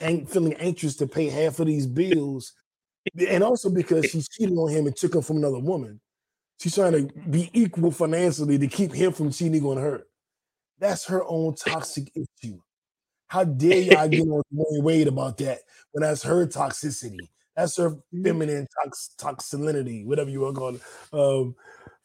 and 0.00 0.30
feeling 0.30 0.54
anxious 0.54 0.96
to 0.96 1.06
pay 1.06 1.28
half 1.28 1.58
of 1.58 1.66
these 1.66 1.86
bills. 1.86 2.52
And 3.28 3.42
also 3.42 3.68
because 3.68 4.06
she 4.06 4.22
cheated 4.22 4.56
on 4.56 4.70
him 4.70 4.86
and 4.86 4.96
took 4.96 5.14
him 5.14 5.22
from 5.22 5.38
another 5.38 5.58
woman. 5.58 6.00
She's 6.60 6.76
trying 6.76 6.92
to 6.92 7.12
be 7.28 7.50
equal 7.52 7.90
financially 7.90 8.56
to 8.58 8.68
keep 8.68 8.94
him 8.94 9.12
from 9.12 9.32
cheating 9.32 9.64
on 9.64 9.76
her. 9.78 10.04
That's 10.78 11.04
her 11.06 11.24
own 11.24 11.56
toxic 11.56 12.12
issue. 12.14 12.60
How 13.32 13.44
dare 13.44 13.78
y'all 13.78 14.08
get 14.10 14.28
on 14.28 14.42
Dwyane 14.52 14.82
Wade 14.82 15.08
about 15.08 15.38
that 15.38 15.60
when 15.92 16.02
that's 16.02 16.22
her 16.22 16.46
toxicity? 16.46 17.30
That's 17.56 17.78
her 17.78 17.96
feminine 18.22 18.66
tox 18.82 19.14
toxicity, 19.18 20.04
whatever 20.04 20.28
you 20.28 20.40
want 20.40 20.54
to 20.54 20.60
call 20.60 20.74
it. 20.74 20.82
Um, 21.14 21.56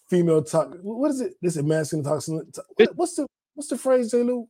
female 0.10 0.42
tox. 0.42 0.78
What 0.82 1.12
is 1.12 1.20
it? 1.20 1.34
This 1.42 1.58
is 1.58 1.64
masculine 1.64 2.06
toxin. 2.06 2.50
What, 2.78 2.96
what's 2.96 3.16
the 3.16 3.28
what's 3.56 3.68
the 3.68 3.78
phrase, 3.78 4.10
J. 4.10 4.24
Lew? 4.24 4.48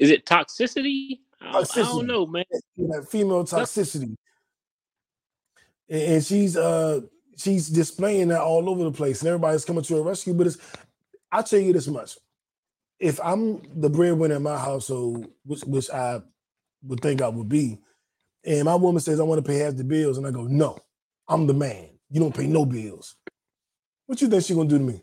Is 0.00 0.10
it 0.10 0.26
toxicity? 0.26 1.20
I, 1.40 1.60
I 1.60 1.64
don't 1.74 2.08
know, 2.08 2.26
man. 2.26 2.44
Yeah, 2.74 3.02
female 3.08 3.44
toxicity. 3.44 4.16
And, 5.88 6.02
and 6.02 6.24
she's 6.24 6.56
uh 6.56 7.02
she's 7.36 7.68
displaying 7.68 8.28
that 8.28 8.40
all 8.40 8.68
over 8.68 8.82
the 8.82 8.90
place, 8.90 9.20
and 9.20 9.28
everybody's 9.28 9.64
coming 9.64 9.84
to 9.84 9.94
her 9.94 10.02
rescue. 10.02 10.34
But 10.34 10.48
it's 10.48 10.58
I'll 11.30 11.44
tell 11.44 11.60
you 11.60 11.72
this 11.72 11.86
much: 11.86 12.16
if 12.98 13.20
I'm 13.22 13.62
the 13.80 13.90
breadwinner 13.90 14.36
in 14.36 14.42
my 14.42 14.58
household, 14.58 15.26
which 15.44 15.62
which 15.64 15.90
I 15.90 16.20
would 16.84 17.00
think 17.00 17.22
I 17.22 17.28
would 17.28 17.48
be, 17.48 17.78
and 18.44 18.64
my 18.64 18.74
woman 18.74 19.00
says 19.00 19.20
I 19.20 19.24
want 19.24 19.44
to 19.44 19.48
pay 19.48 19.58
half 19.58 19.76
the 19.76 19.84
bills, 19.84 20.18
and 20.18 20.26
I 20.26 20.30
go, 20.30 20.44
no, 20.44 20.78
I'm 21.28 21.46
the 21.46 21.54
man. 21.54 21.90
You 22.10 22.20
don't 22.20 22.36
pay 22.36 22.46
no 22.46 22.64
bills. 22.66 23.16
What 24.06 24.20
you 24.20 24.28
think 24.28 24.44
she 24.44 24.54
gonna 24.54 24.68
do 24.68 24.78
to 24.78 24.84
me? 24.84 25.02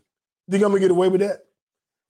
Think 0.49 0.63
I'm 0.63 0.69
gonna 0.69 0.80
get 0.80 0.91
away 0.91 1.10
with 1.10 1.21
that? 1.21 1.39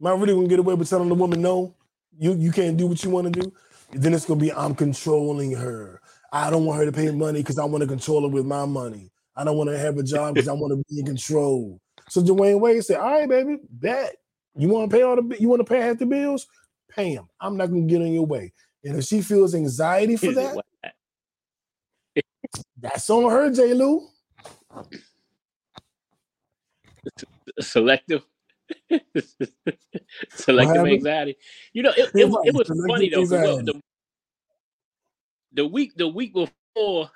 Am 0.01 0.07
I 0.07 0.11
really 0.13 0.33
gonna 0.33 0.47
get 0.47 0.59
away 0.59 0.73
with 0.73 0.89
telling 0.89 1.09
the 1.09 1.15
woman 1.15 1.41
no? 1.41 1.75
You 2.17 2.35
you 2.35 2.51
can't 2.51 2.77
do 2.77 2.87
what 2.87 3.03
you 3.03 3.09
want 3.09 3.33
to 3.33 3.41
do? 3.41 3.53
Then 3.93 4.13
it's 4.13 4.25
gonna 4.25 4.39
be 4.39 4.51
I'm 4.53 4.75
controlling 4.75 5.53
her. 5.53 6.01
I 6.33 6.49
don't 6.49 6.65
want 6.65 6.79
her 6.79 6.85
to 6.85 6.91
pay 6.91 7.11
money 7.11 7.41
because 7.41 7.59
I 7.59 7.65
want 7.65 7.81
to 7.81 7.87
control 7.87 8.21
her 8.23 8.27
with 8.27 8.45
my 8.45 8.65
money. 8.65 9.11
I 9.35 9.43
don't 9.43 9.57
want 9.57 9.69
to 9.69 9.77
have 9.77 9.97
a 9.97 10.03
job 10.03 10.35
because 10.35 10.47
I 10.47 10.53
want 10.53 10.71
to 10.71 10.83
be 10.89 10.99
in 10.99 11.05
control. 11.05 11.79
So 12.09 12.21
Dwyane 12.21 12.59
Wade 12.59 12.83
said, 12.83 12.99
"All 12.99 13.11
right, 13.11 13.29
baby, 13.29 13.57
bet 13.69 14.15
you 14.55 14.67
want 14.67 14.89
to 14.89 14.95
pay 14.95 15.03
all 15.03 15.15
the 15.15 15.37
you 15.39 15.47
want 15.49 15.59
to 15.59 15.65
pay 15.71 15.81
half 15.81 15.97
the 15.99 16.05
bills, 16.05 16.47
pay 16.89 17.15
them. 17.15 17.27
I'm 17.39 17.57
not 17.57 17.67
gonna 17.67 17.81
get 17.81 18.01
in 18.01 18.13
your 18.13 18.25
way." 18.25 18.53
And 18.83 18.97
if 18.97 19.05
she 19.05 19.21
feels 19.21 19.55
anxiety 19.55 20.17
for 20.17 20.31
that, 20.33 20.63
that's 22.81 23.09
on 23.09 23.31
her, 23.31 23.51
J. 23.51 23.73
Lew. 23.73 24.07
selective 27.59 28.23
selective 30.35 30.85
anxiety. 30.85 31.35
You 31.73 31.83
know, 31.83 31.91
it, 31.97 32.09
Yeah, 32.13 32.23
it, 32.23 32.29
was- 32.29 32.45
it 32.45 32.53
was 32.55 32.67
funny 32.87 33.09
though. 33.09 33.25
The, 33.25 33.81
the 35.53 35.67
week 35.67 35.95
the 35.95 36.07
week 36.07 36.33
before, 36.33 37.09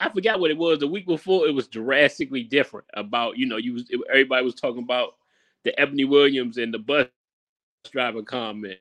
I 0.00 0.08
forgot 0.10 0.40
what 0.40 0.50
it 0.50 0.58
was. 0.58 0.78
The 0.78 0.86
week 0.86 1.06
before, 1.06 1.46
it 1.48 1.54
was 1.54 1.66
drastically 1.66 2.44
different. 2.44 2.86
About 2.94 3.36
you 3.36 3.46
know, 3.46 3.56
you 3.56 3.74
was 3.74 3.84
everybody 4.10 4.44
was 4.44 4.54
talking 4.54 4.82
about 4.82 5.14
the 5.66 5.80
Ebony 5.80 6.06
Williams 6.06 6.58
and 6.58 6.74
the 6.74 6.80
bus 6.80 7.08
driver 7.92 8.22
comment, 8.22 8.78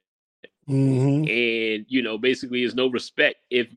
Mhm. 0.70 1.30
and 1.30 1.86
you 1.90 2.02
know, 2.04 2.18
basically, 2.18 2.62
there's 2.62 2.76
no 2.76 2.88
respect 2.90 3.38
if 3.52 3.68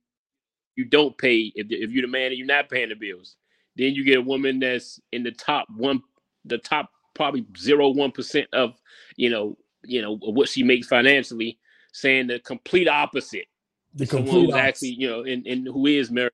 you 0.76 0.84
don't 0.84 1.16
pay. 1.18 1.52
If 1.54 1.68
if 1.70 1.90
you're 1.90 2.02
the 2.02 2.08
man 2.08 2.28
and 2.28 2.38
you're 2.38 2.46
not 2.46 2.70
paying 2.70 2.90
the 2.90 2.94
bills, 2.96 3.36
then 3.76 3.94
you 3.94 4.04
get 4.04 4.18
a 4.18 4.22
woman 4.22 4.60
that's 4.60 5.00
in 5.12 5.22
the 5.22 5.32
top 5.32 5.68
one, 5.76 6.02
the 6.44 6.58
top 6.58 6.90
probably 7.14 7.46
zero 7.58 7.90
one 7.90 8.12
percent 8.12 8.48
of 8.52 8.74
you 9.16 9.30
know, 9.30 9.56
you 9.84 10.02
know 10.02 10.16
what 10.18 10.48
she 10.48 10.62
makes 10.62 10.88
financially, 10.88 11.58
saying 11.92 12.28
the 12.28 12.40
complete 12.40 12.88
opposite. 12.88 13.46
The 13.94 14.06
Someone 14.06 14.36
complete 14.36 14.46
who's 14.46 14.56
actually 14.56 14.90
you 14.90 15.08
know, 15.08 15.24
and, 15.24 15.46
and 15.46 15.66
who 15.66 15.86
is 15.86 16.10
married 16.10 16.32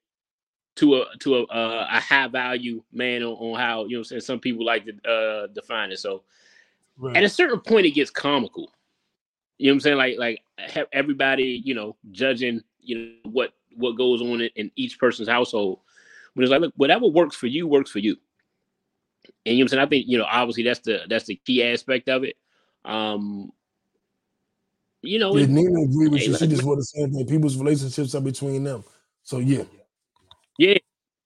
to 0.77 0.97
a 0.97 1.07
to 1.21 1.37
a 1.37 1.45
uh, 1.45 1.87
a 1.93 2.01
high 2.01 2.29
value 2.29 2.83
man 2.93 3.23
on, 3.23 3.33
on 3.35 3.59
how 3.61 3.85
you 3.87 3.99
know 3.99 4.03
some 4.21 4.41
people 4.41 4.65
like 4.65 4.87
to 4.87 5.11
uh, 5.11 5.47
define 5.49 5.93
it. 5.93 5.99
So 5.99 6.23
Right. 6.97 7.17
at 7.17 7.25
a 7.25 7.29
certain 7.29 7.61
point, 7.61 7.87
it 7.87 7.93
gets 7.93 8.11
comical. 8.11 8.71
You 9.59 9.67
know 9.67 9.73
what 9.73 9.77
I'm 9.77 9.81
saying? 9.81 9.97
Like 9.97 10.19
like 10.19 10.41
have 10.59 10.87
everybody 10.93 11.63
you 11.65 11.75
know 11.75 11.97
judging 12.11 12.61
you 12.81 12.99
know 12.99 13.31
what 13.31 13.53
what 13.77 13.97
goes 13.97 14.21
on 14.21 14.43
in, 14.43 14.71
each 14.77 14.99
person's 14.99 15.29
household. 15.29 15.81
But 16.35 16.43
it's 16.43 16.51
like, 16.51 16.61
look, 16.61 16.75
whatever 16.77 17.07
works 17.07 17.37
for 17.37 17.47
you 17.47 17.67
works 17.67 17.91
for 17.91 18.01
you. 18.01 18.17
And 19.47 19.57
you 19.57 19.59
know 19.59 19.59
what 19.59 19.63
I'm 19.63 19.69
saying? 19.69 19.83
I 19.83 19.87
think 19.87 20.07
you 20.09 20.19
know 20.19 20.27
obviously 20.29 20.65
that's 20.65 20.81
the 20.81 21.01
that's 21.09 21.27
the 21.27 21.37
key 21.37 21.63
aspect 21.65 22.09
of 22.09 22.25
it. 22.25 22.37
Um, 22.85 23.53
you 25.03 25.19
know, 25.19 25.37
Yeah, 25.37 25.47
Nina 25.47 25.83
agree 25.83 26.09
with 26.09 26.21
Hey, 26.21 26.29
you. 26.29 26.37
She 26.37 26.47
just 26.47 26.65
wanted 26.65 26.81
the 26.81 26.85
same 26.85 27.13
thing. 27.13 27.27
People's 27.27 27.57
relationships 27.57 28.15
are 28.15 28.21
between 28.21 28.65
them. 28.65 28.85
So 29.23 29.39
yeah, 29.39 29.65
Yeah, 30.59 30.79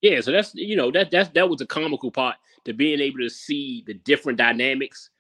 yeah. 0.02 0.20
So 0.20 0.33
that's 0.33 0.54
you 0.54 0.76
know 0.76 0.90
that 0.90 1.11
that's 1.11 1.31
that 1.31 1.48
was 1.48 1.59
the 1.59 1.66
comical 1.66 2.11
part 2.11 2.37
to 2.64 2.72
being 2.72 3.00
able 3.00 3.18
to 3.18 3.31
see 3.31 3.85
the 3.87 3.94
different 3.94 4.38
dynamics 4.38 5.11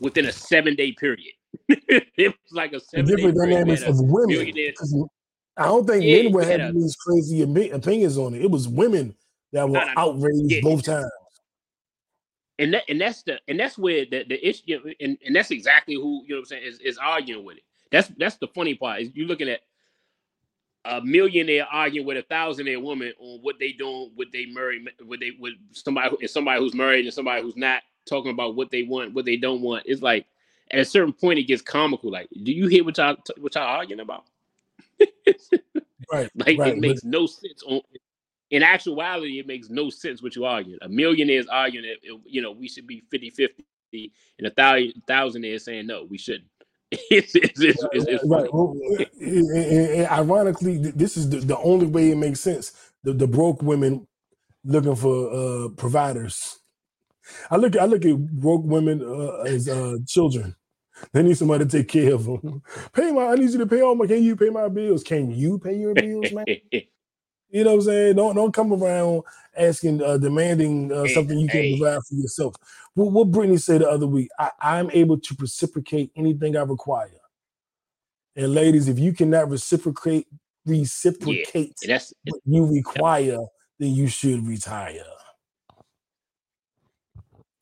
within 0.00 0.26
a 0.26 0.32
seven 0.32 0.74
day 0.74 0.92
period. 0.92 1.32
it 1.68 2.28
was 2.28 2.52
like 2.52 2.72
a 2.72 2.80
seven 2.80 3.06
day 3.06 3.16
different 3.16 3.36
period. 3.36 3.54
dynamics 3.64 3.82
of 3.82 4.00
women. 4.00 4.52
I 5.56 5.64
don't 5.64 5.86
think 5.86 6.04
Yeah, 6.04 6.22
men 6.22 6.32
were 6.32 6.44
having 6.44 6.80
these 6.80 6.96
crazy 6.96 7.42
opinions 7.42 8.16
on 8.18 8.34
it. 8.34 8.42
It 8.42 8.50
was 8.50 8.66
women 8.66 9.14
that 9.52 9.68
were 9.68 9.74
No, 9.74 9.84
no, 9.84 9.92
outraged 9.96 10.50
Yeah. 10.50 10.60
both 10.62 10.84
times. 10.84 11.10
and 12.58 12.74
that 12.74 12.84
and 12.88 13.00
that's 13.00 13.22
the 13.22 13.40
and 13.48 13.58
that's 13.58 13.78
where 13.78 14.04
the 14.04 14.24
the 14.28 14.48
issue 14.48 14.78
and, 15.00 15.16
and 15.24 15.34
that's 15.34 15.50
exactly 15.50 15.94
who 15.94 16.22
you 16.24 16.30
know 16.30 16.36
what 16.36 16.40
I'm 16.40 16.44
saying 16.46 16.64
is, 16.64 16.78
is 16.80 16.98
arguing 16.98 17.44
with 17.44 17.56
it. 17.58 17.62
That's 17.90 18.08
that's 18.18 18.36
the 18.36 18.48
funny 18.48 18.74
part 18.74 19.02
is 19.02 19.10
you're 19.14 19.26
looking 19.26 19.48
at 19.48 19.60
a 20.84 21.00
millionaire 21.02 21.66
arguing 21.70 22.06
with 22.06 22.16
a 22.16 22.22
thousandaire 22.22 22.80
woman 22.80 23.12
on 23.18 23.40
what 23.42 23.56
they 23.58 23.72
doing, 23.72 24.12
what 24.14 24.28
they 24.32 24.46
marry, 24.46 24.82
what 25.04 25.20
they 25.20 25.32
with 25.38 25.54
somebody 25.72 26.10
who- 26.10 26.26
somebody 26.28 26.60
who's 26.60 26.74
married 26.74 27.04
and 27.04 27.12
somebody 27.14 27.42
who's 27.42 27.56
not 27.56 27.82
talking 28.06 28.32
about 28.32 28.56
what 28.56 28.70
they 28.70 28.82
want, 28.82 29.14
what 29.14 29.24
they 29.24 29.36
don't 29.36 29.62
want. 29.62 29.84
It's 29.86 30.02
like 30.02 30.26
at 30.70 30.80
a 30.80 30.84
certain 30.84 31.12
point 31.12 31.38
it 31.38 31.44
gets 31.44 31.62
comical. 31.62 32.10
Like, 32.10 32.28
do 32.42 32.52
you 32.52 32.66
hear 32.66 32.84
what 32.84 32.98
y'all 32.98 33.16
what 33.38 33.54
y'all 33.54 33.64
arguing 33.64 34.00
about? 34.00 34.24
Right. 36.12 36.30
Like 36.34 36.58
right. 36.58 36.72
it 36.72 36.78
makes 36.78 37.04
no 37.04 37.26
sense. 37.26 37.62
On 37.66 37.80
in 38.50 38.62
actuality, 38.62 39.38
it 39.38 39.46
makes 39.46 39.70
no 39.70 39.90
sense 39.90 40.22
what 40.22 40.34
you 40.34 40.44
arguing. 40.44 40.80
A 40.82 40.88
millionaire 40.88 41.38
is 41.38 41.46
arguing 41.46 41.86
that 41.86 42.20
you 42.26 42.42
know 42.42 42.50
we 42.50 42.68
should 42.68 42.86
be 42.86 43.04
50-50, 43.12 44.10
and 44.38 44.46
a 44.46 44.50
thousand 44.50 45.02
thousandaire 45.08 45.54
is 45.54 45.64
saying 45.64 45.86
no, 45.86 46.04
we 46.04 46.18
shouldn't. 46.18 46.50
it's, 46.92 47.36
it's, 47.36 47.60
it's, 47.60 47.84
it's, 47.92 48.06
it's 48.06 48.26
funny. 48.26 48.42
right. 48.42 48.52
Well, 48.52 50.18
ironically, 50.18 50.78
this 50.78 51.16
is 51.16 51.30
the, 51.30 51.38
the 51.38 51.58
only 51.58 51.86
way 51.86 52.10
it 52.10 52.16
makes 52.16 52.40
sense. 52.40 52.72
The, 53.04 53.12
the 53.12 53.28
broke 53.28 53.62
women 53.62 54.08
looking 54.64 54.96
for 54.96 55.32
uh, 55.32 55.68
providers. 55.76 56.58
I 57.50 57.56
look 57.56 57.76
I 57.76 57.86
look 57.86 58.04
at 58.04 58.18
broke 58.18 58.64
women 58.64 59.02
uh, 59.02 59.42
as 59.42 59.68
uh, 59.68 59.98
children. 60.06 60.56
They 61.12 61.22
need 61.22 61.38
somebody 61.38 61.64
to 61.64 61.70
take 61.70 61.88
care 61.88 62.14
of 62.14 62.24
them. 62.26 62.62
Pay 62.92 63.12
my. 63.12 63.26
I 63.28 63.34
need 63.36 63.50
you 63.50 63.58
to 63.58 63.66
pay 63.66 63.80
all 63.82 63.94
my. 63.94 64.06
Can 64.06 64.22
you 64.22 64.36
pay 64.36 64.50
my 64.50 64.68
bills? 64.68 65.02
Can 65.02 65.30
you 65.30 65.58
pay 65.58 65.76
your 65.76 65.94
bills, 65.94 66.32
man? 66.32 66.46
You 67.50 67.64
know 67.64 67.70
what 67.70 67.76
I'm 67.76 67.82
saying? 67.82 68.16
Don't 68.16 68.36
don't 68.36 68.52
come 68.54 68.72
around 68.72 69.22
asking, 69.56 70.02
uh, 70.02 70.18
demanding 70.18 70.92
uh, 70.92 71.04
Hey, 71.04 71.14
something 71.14 71.38
you 71.38 71.48
can 71.48 71.62
hey. 71.62 71.78
provide 71.78 72.00
for 72.08 72.14
yourself. 72.14 72.54
What, 72.94 73.12
what 73.12 73.30
Brittany 73.30 73.56
said 73.58 73.80
the 73.82 73.90
other 73.90 74.06
week, 74.06 74.28
I, 74.38 74.50
I'm 74.60 74.90
able 74.92 75.18
to 75.18 75.36
reciprocate 75.38 76.12
anything 76.16 76.56
I 76.56 76.62
require. 76.62 77.10
And 78.36 78.54
ladies, 78.54 78.88
if 78.88 78.98
you 78.98 79.12
cannot 79.12 79.50
reciprocate, 79.50 80.26
reciprocate 80.66 81.74
And 81.82 81.90
that's 81.92 82.14
what 82.24 82.40
you 82.46 82.66
require, 82.66 83.38
then 83.78 83.94
you 83.94 84.08
should 84.08 84.46
retire. 84.46 85.04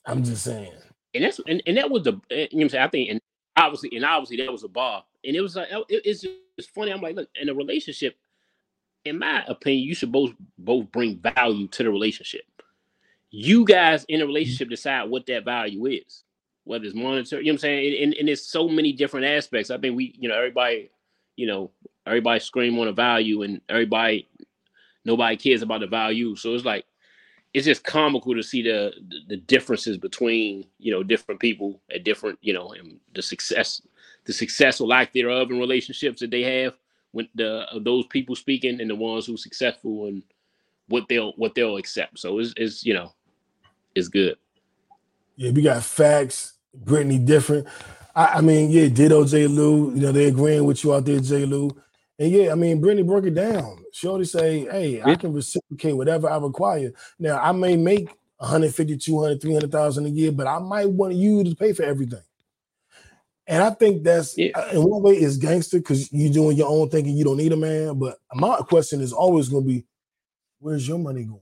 I'm 0.08 0.24
just 0.24 0.44
saying. 0.44 0.72
and 1.14 1.24
that's 1.24 1.40
and, 1.46 1.62
and 1.66 1.76
that 1.76 1.90
was 1.90 2.04
the 2.04 2.20
eh, 2.30 2.48
you 2.50 2.58
know 2.58 2.58
what 2.58 2.62
I'm 2.62 2.68
saying. 2.70 2.84
I 2.84 2.88
think 2.88 3.10
and 3.10 3.20
obviously 3.56 3.90
and 3.94 4.04
obviously 4.04 4.38
that 4.38 4.50
was 4.50 4.64
a 4.64 4.68
bar, 4.68 5.04
and 5.24 5.36
it 5.36 5.40
was 5.40 5.56
like 5.56 5.68
it, 5.70 6.02
it's 6.04 6.22
just 6.22 6.74
funny. 6.74 6.92
I'm 6.92 7.00
like, 7.00 7.16
look, 7.16 7.28
in 7.40 7.48
a 7.48 7.54
relationship, 7.54 8.16
in 9.04 9.18
my 9.18 9.44
opinion, 9.46 9.86
you 9.86 9.94
should 9.94 10.12
both 10.12 10.32
both 10.58 10.90
bring 10.92 11.18
value 11.18 11.68
to 11.68 11.82
the 11.82 11.90
relationship. 11.90 12.42
You 13.30 13.64
guys 13.64 14.04
in 14.08 14.22
a 14.22 14.26
relationship 14.26 14.70
decide 14.70 15.10
what 15.10 15.26
that 15.26 15.44
value 15.44 15.86
is, 15.86 16.24
whether 16.64 16.84
it's 16.84 16.94
monetary. 16.94 17.44
You 17.44 17.52
know 17.52 17.54
what 17.54 17.56
I'm 17.56 17.60
saying? 17.60 18.02
And, 18.02 18.14
and 18.14 18.28
there's 18.28 18.44
so 18.44 18.68
many 18.68 18.92
different 18.92 19.26
aspects. 19.26 19.70
I 19.70 19.76
think 19.76 19.96
we, 19.96 20.14
you 20.18 20.30
know, 20.30 20.36
everybody, 20.36 20.90
you 21.36 21.46
know, 21.46 21.70
everybody 22.06 22.40
scream 22.40 22.78
on 22.78 22.88
a 22.88 22.92
value, 22.92 23.42
and 23.42 23.60
everybody, 23.68 24.26
nobody 25.04 25.36
cares 25.36 25.60
about 25.60 25.80
the 25.80 25.86
value. 25.86 26.36
So 26.36 26.54
it's 26.54 26.64
like 26.64 26.86
it's 27.54 27.66
just 27.66 27.84
comical 27.84 28.34
to 28.34 28.42
see 28.42 28.62
the, 28.62 28.92
the 29.28 29.38
differences 29.38 29.98
between 29.98 30.66
you 30.78 30.92
know 30.92 31.02
different 31.02 31.40
people 31.40 31.80
at 31.94 32.04
different 32.04 32.38
you 32.42 32.52
know 32.54 32.72
and 32.72 32.98
the 33.14 33.22
success 33.22 33.82
the 34.26 34.32
success 34.34 34.80
or 34.80 34.88
lack 34.88 35.12
thereof 35.14 35.50
in 35.50 35.58
relationships 35.60 36.20
that 36.20 36.30
they 36.30 36.42
have 36.42 36.74
when 37.12 37.28
the 37.36 37.66
those 37.82 38.06
people 38.08 38.36
speaking 38.36 38.80
and 38.80 38.90
the 38.90 38.96
ones 38.96 39.26
who 39.26 39.36
successful 39.36 40.06
and 40.06 40.22
what 40.88 41.04
they'll 41.08 41.32
what 41.32 41.54
they'll 41.54 41.78
accept 41.78 42.18
so 42.18 42.38
it's, 42.40 42.54
it's 42.56 42.84
you 42.86 42.94
know 42.94 43.12
it's 43.94 44.08
good 44.08 44.36
Yeah, 45.36 45.52
we 45.52 45.62
got 45.62 45.84
facts. 45.84 46.54
Brittany 46.74 47.18
different. 47.18 47.68
I, 48.16 48.26
I 48.36 48.42
mean, 48.42 48.70
yeah, 48.70 48.88
ditto 48.88 49.24
J. 49.26 49.48
Lew. 49.48 49.94
You 49.94 50.02
know, 50.02 50.12
they're 50.12 50.28
agreeing 50.28 50.64
with 50.64 50.84
you 50.84 50.94
out 50.94 51.06
there, 51.06 51.20
J. 51.20 51.46
Lew. 51.46 51.70
And 52.18 52.32
yeah, 52.32 52.52
I 52.52 52.56
mean, 52.56 52.80
Brittany 52.80 53.04
broke 53.04 53.26
it 53.26 53.34
down. 53.34 53.84
She 53.92 54.08
already 54.08 54.26
say, 54.26 54.60
hey, 54.70 55.02
I 55.02 55.16
can 55.16 55.32
reciprocate 55.32 55.96
whatever 55.96 56.30
I 56.30 56.38
require. 56.38 56.92
Now, 57.18 57.38
I 57.40 57.52
may 57.52 57.76
make 57.76 58.08
150, 58.38 58.96
200, 58.98 59.40
300,000 59.42 60.06
a 60.06 60.10
year, 60.10 60.32
but 60.32 60.46
I 60.48 60.58
might 60.60 60.90
want 60.90 61.14
you 61.14 61.44
to 61.44 61.56
pay 61.56 61.72
for 61.74 61.84
everything. 61.84 62.22
And 63.46 63.62
I 63.62 63.70
think 63.70 64.04
that's, 64.04 64.38
Yeah. 64.38 64.52
uh, 64.54 64.70
in 64.72 64.84
one 64.84 65.02
way, 65.02 65.14
it's 65.14 65.36
gangster 65.38 65.78
because 65.78 66.12
you're 66.12 66.32
doing 66.32 66.56
your 66.56 66.68
own 66.70 66.90
thing 66.90 67.06
and 67.06 67.18
you 67.18 67.24
don't 67.24 67.38
need 67.38 67.52
a 67.52 67.56
man. 67.58 67.98
But 67.98 68.18
my 68.34 68.58
question 68.58 69.00
is 69.02 69.12
always 69.12 69.48
going 69.48 69.64
to 69.64 69.68
be, 69.68 69.86
where's 70.60 70.88
your 70.88 70.98
money 70.98 71.24
going? 71.24 71.40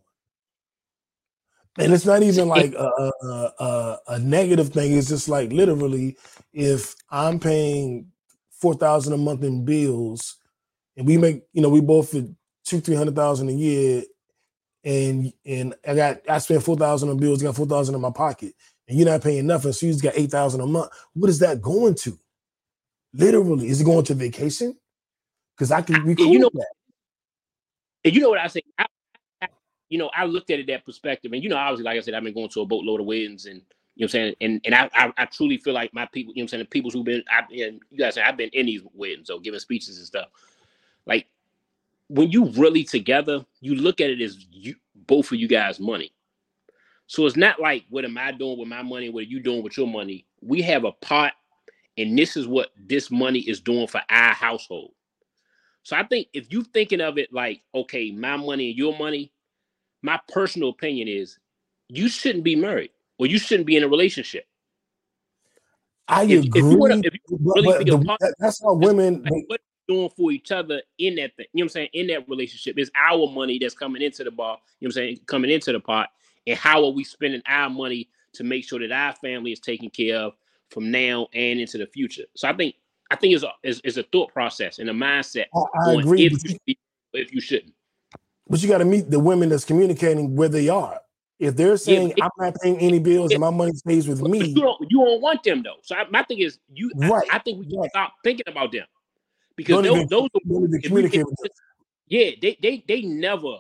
And 1.79 1.93
it's 1.93 2.07
not 2.07 2.23
even 2.23 2.49
like 2.49 2.75
a, 2.75 2.87
a, 2.99 3.13
a, 3.27 3.53
a- 3.61 3.99
a 4.09 4.19
negative 4.21 4.71
thing. 4.71 4.97
It's 4.97 5.09
just 5.09 5.29
like 5.29 5.53
literally, 5.53 6.17
if 6.53 6.95
I'm 7.11 7.39
paying 7.41 8.13
four 8.51 8.75
thousand 8.75 9.13
a 9.15 9.19
month 9.19 9.45
in 9.45 9.65
bills, 9.65 10.37
and 10.97 11.07
we 11.07 11.19
make, 11.19 11.43
you 11.53 11.63
know, 11.63 11.69
we 11.69 11.81
both 11.81 12.11
for 12.11 12.23
two, 12.65 12.81
three 12.81 12.97
hundred 12.97 13.17
thousand 13.17 13.49
a 13.49 13.53
year, 13.53 14.03
and 14.85 15.33
and 15.45 15.75
I 15.87 15.95
got 15.95 16.19
I 16.29 16.39
spent 16.39 16.63
four 16.63 16.77
thousand 16.77 17.09
on 17.11 17.19
bills, 17.19 17.43
got 17.43 17.57
four 17.57 17.67
thousand 17.67 17.95
in 17.95 18.01
my 18.01 18.11
pocket, 18.11 18.55
and 18.89 18.99
you're 18.99 19.09
not 19.09 19.23
paying 19.23 19.47
nothing, 19.47 19.73
so 19.73 19.87
you 19.87 19.93
just 19.93 20.05
got 20.05 20.15
eight 20.17 20.31
thousand 20.31 20.61
a 20.61 20.67
month. 20.67 20.91
What 21.15 21.31
is 21.31 21.39
that 21.41 21.61
going 21.63 21.95
to? 21.97 22.19
Literally, 23.15 23.69
is 23.69 23.81
it 23.81 23.85
going 23.85 24.05
to 24.05 24.15
vacation? 24.15 24.77
Because 25.57 25.73
I 25.73 25.83
can 25.83 26.03
recoup 26.05 26.33
you 26.33 26.39
know- 26.39 26.51
that. 26.55 26.67
and 28.05 28.15
you 28.15 28.21
know 28.21 28.29
what 28.29 28.39
i 28.39 28.47
say 28.47 28.61
I, 28.79 28.87
I- 29.43 29.49
you 29.89 29.99
know 29.99 30.11
i 30.15 30.25
looked 30.25 30.51
at 30.51 30.59
it 30.61 30.67
that 30.69 30.85
perspective 30.85 31.33
and 31.33 31.43
you 31.43 31.49
know 31.49 31.57
obviously 31.57 31.85
like 31.85 31.97
i 31.97 32.01
said 32.01 32.15
i've 32.15 32.23
been 32.23 32.35
going 32.35 32.49
to 32.51 32.61
a 32.61 32.67
boatload 32.67 33.01
of 33.01 33.07
weddings 33.07 33.47
and 33.47 33.63
you 33.97 34.05
know 34.05 34.09
what 34.09 34.09
I'm 34.09 34.09
saying? 34.11 34.35
And 34.43 34.61
and 34.67 34.75
I, 34.75 34.91
I 34.95 35.13
I 35.17 35.25
truly 35.25 35.57
feel 35.57 35.73
like 35.73 35.93
my 35.95 36.05
people, 36.13 36.35
you 36.35 36.41
know 36.41 36.45
what 36.45 36.45
I'm 36.45 36.49
saying, 36.49 36.63
the 36.65 36.69
people 36.69 36.91
who've 36.91 37.05
been 37.05 37.25
I 37.31 37.43
you 37.51 37.81
guys 37.99 38.15
say 38.15 38.23
I've 38.23 38.37
been 38.37 38.51
in 38.51 38.67
these 38.67 38.83
weddings, 38.93 39.29
so 39.29 39.39
giving 39.39 39.59
speeches 39.59 39.97
and 39.97 40.07
stuff. 40.07 40.27
Like 41.07 41.27
when 42.09 42.31
you 42.31 42.47
really 42.51 42.85
together, 42.85 43.45
you 43.61 43.75
look 43.77 44.01
at 44.01 44.11
it 44.11 44.21
as 44.21 44.37
you 44.51 44.75
both 44.95 45.33
of 45.33 45.39
you 45.39 45.49
guys' 45.49 45.81
money. 45.81 46.13
So 47.07 47.27
it's 47.27 47.37
not 47.37 47.61
like 47.61 47.85
what 47.89 48.05
am 48.05 48.19
I 48.19 48.33
doing 48.33 48.59
with 48.59 48.69
my 48.69 48.83
money? 48.83 49.09
What 49.11 49.21
are 49.21 49.29
you 49.29 49.41
doing 49.41 49.63
with 49.63 49.77
your 49.77 49.87
money? 49.87 50.27
We 50.43 50.63
have 50.63 50.85
a 50.85 50.93
pot, 50.93 51.33
and 51.97 52.19
this 52.19 52.37
is 52.37 52.47
what 52.47 52.71
this 52.77 53.11
money 53.11 53.41
is 53.41 53.61
doing 53.61 53.87
for 53.87 54.03
our 54.11 54.35
household. 54.35 54.93
So 55.85 55.95
I 55.97 56.03
think 56.03 56.27
if 56.33 56.51
you're 56.51 56.65
thinking 56.65 57.01
of 57.01 57.17
it 57.17 57.33
like, 57.33 57.63
okay, 57.73 58.11
my 58.11 58.37
money 58.37 58.71
and 58.71 58.79
your 58.79 58.99
money, 58.99 59.33
my 60.03 60.21
personal 60.29 60.71
opinion 60.71 61.07
is 61.07 61.39
you 61.89 62.09
shouldn't 62.09 62.43
be 62.43 62.57
married 62.57 62.91
or 63.19 63.27
you 63.29 63.39
shouldn't 63.39 63.69
be 63.69 63.77
in 63.77 63.85
a 63.85 63.89
relationship. 63.89 64.47
I 66.09 66.25
If- 66.25 66.45
agree. 66.47 66.61
if 66.61 66.65
you 66.73 66.77
wanna- 66.79 67.01
if 67.05 67.15
you 67.15 67.21
really 67.41 67.69
but 67.69 67.81
a 67.83 67.85
the- 67.85 68.35
that's 68.39 68.61
how 68.63 68.75
women. 68.75 69.23
Like, 69.23 69.33
what 69.33 69.49
we're 69.49 69.57
doing 69.89 70.11
for 70.17 70.33
each 70.33 70.53
other 70.53 70.83
in 70.99 71.17
that 71.17 71.37
thing, 71.37 71.47
you 71.53 71.63
know 71.63 71.65
what 71.65 71.67
I'm 71.67 71.69
saying? 71.71 71.89
In 71.93 72.07
that 72.09 72.29
relationship, 72.29 72.79
It's 72.79 72.91
our 72.97 73.29
money 73.31 73.59
that's 73.59 73.75
coming 73.75 74.03
into 74.03 74.25
the 74.25 74.31
bar, 74.31 74.59
you 74.81 74.87
know 74.87 74.89
what 74.89 74.91
I'm 74.91 74.93
saying, 74.93 75.21
coming 75.27 75.51
into 75.51 75.73
the 75.73 75.81
pot, 75.81 76.11
and 76.47 76.59
how 76.59 76.85
are 76.85 76.91
we 76.91 77.05
spending 77.05 77.43
our 77.47 77.71
money 77.71 78.09
to 78.35 78.45
make 78.45 78.69
sure 78.69 78.79
that 78.81 78.93
our 78.93 79.13
family 79.15 79.53
is 79.53 79.61
taken 79.61 79.91
care 79.91 80.19
of 80.19 80.35
from 80.71 80.91
now 80.91 81.29
and 81.35 81.61
into 81.61 81.79
the 81.79 81.87
future? 81.87 82.25
So 82.35 82.49
I 82.49 82.53
think 82.57 82.75
I 83.11 83.17
think 83.17 83.35
it's 83.35 83.45
a 83.45 83.51
it's, 83.63 83.81
it's 83.85 83.97
a 83.97 84.03
thought 84.05 84.33
process 84.33 84.79
and 84.79 84.91
a 84.91 84.93
mindset 84.93 85.47
I, 85.55 85.91
I 85.91 85.93
agree. 85.95 86.27
if 86.27 86.33
you, 86.33 86.39
you, 86.43 86.49
should 86.51 86.61
be- 86.67 86.79
if 87.13 87.33
you 87.33 87.41
shouldn't. 87.41 87.73
but 88.49 88.63
you 88.63 88.69
got 88.69 88.79
to 88.79 88.85
meet 88.85 89.11
the 89.11 89.19
women 89.21 89.49
that's 89.49 89.65
communicating 89.65 90.35
where 90.37 90.49
they 90.49 90.69
are. 90.69 91.01
If 91.39 91.55
they're 91.55 91.77
saying 91.77 92.11
it- 92.11 92.23
I'm 92.23 92.31
not 92.39 92.55
paying 92.63 92.79
any 92.79 92.99
bills 92.99 93.31
and 93.33 93.41
my 93.41 93.51
money 93.51 93.73
stays 93.75 94.09
with 94.09 94.23
me, 94.23 94.47
you 94.49 94.55
don't 94.63 94.91
you 94.91 95.05
don't 95.05 95.21
want 95.21 95.43
them 95.43 95.63
though. 95.63 95.77
So 95.83 95.95
I, 95.95 96.05
my 96.11 96.23
thing 96.25 96.39
is 96.39 96.59
you 96.73 96.91
I- 97.03 97.09
Right, 97.09 97.29
I, 97.31 97.39
think 97.39 97.61
we 97.61 97.67
can 97.67 97.79
right. 97.79 97.91
stop 97.91 98.15
thinking 98.25 98.45
about 98.49 98.73
them 98.73 98.87
because 99.57 99.83
those, 99.83 99.97
even, 99.97 100.09
those 100.09 100.29
are 100.35 100.41
don't 100.49 100.65
even 100.65 100.81
if 100.83 100.83
communicate 100.85 101.23
if- 101.45 101.51
yeah, 102.09 102.31
they 102.43 102.57
they 102.63 102.85
they 102.89 103.03
never. 103.03 103.59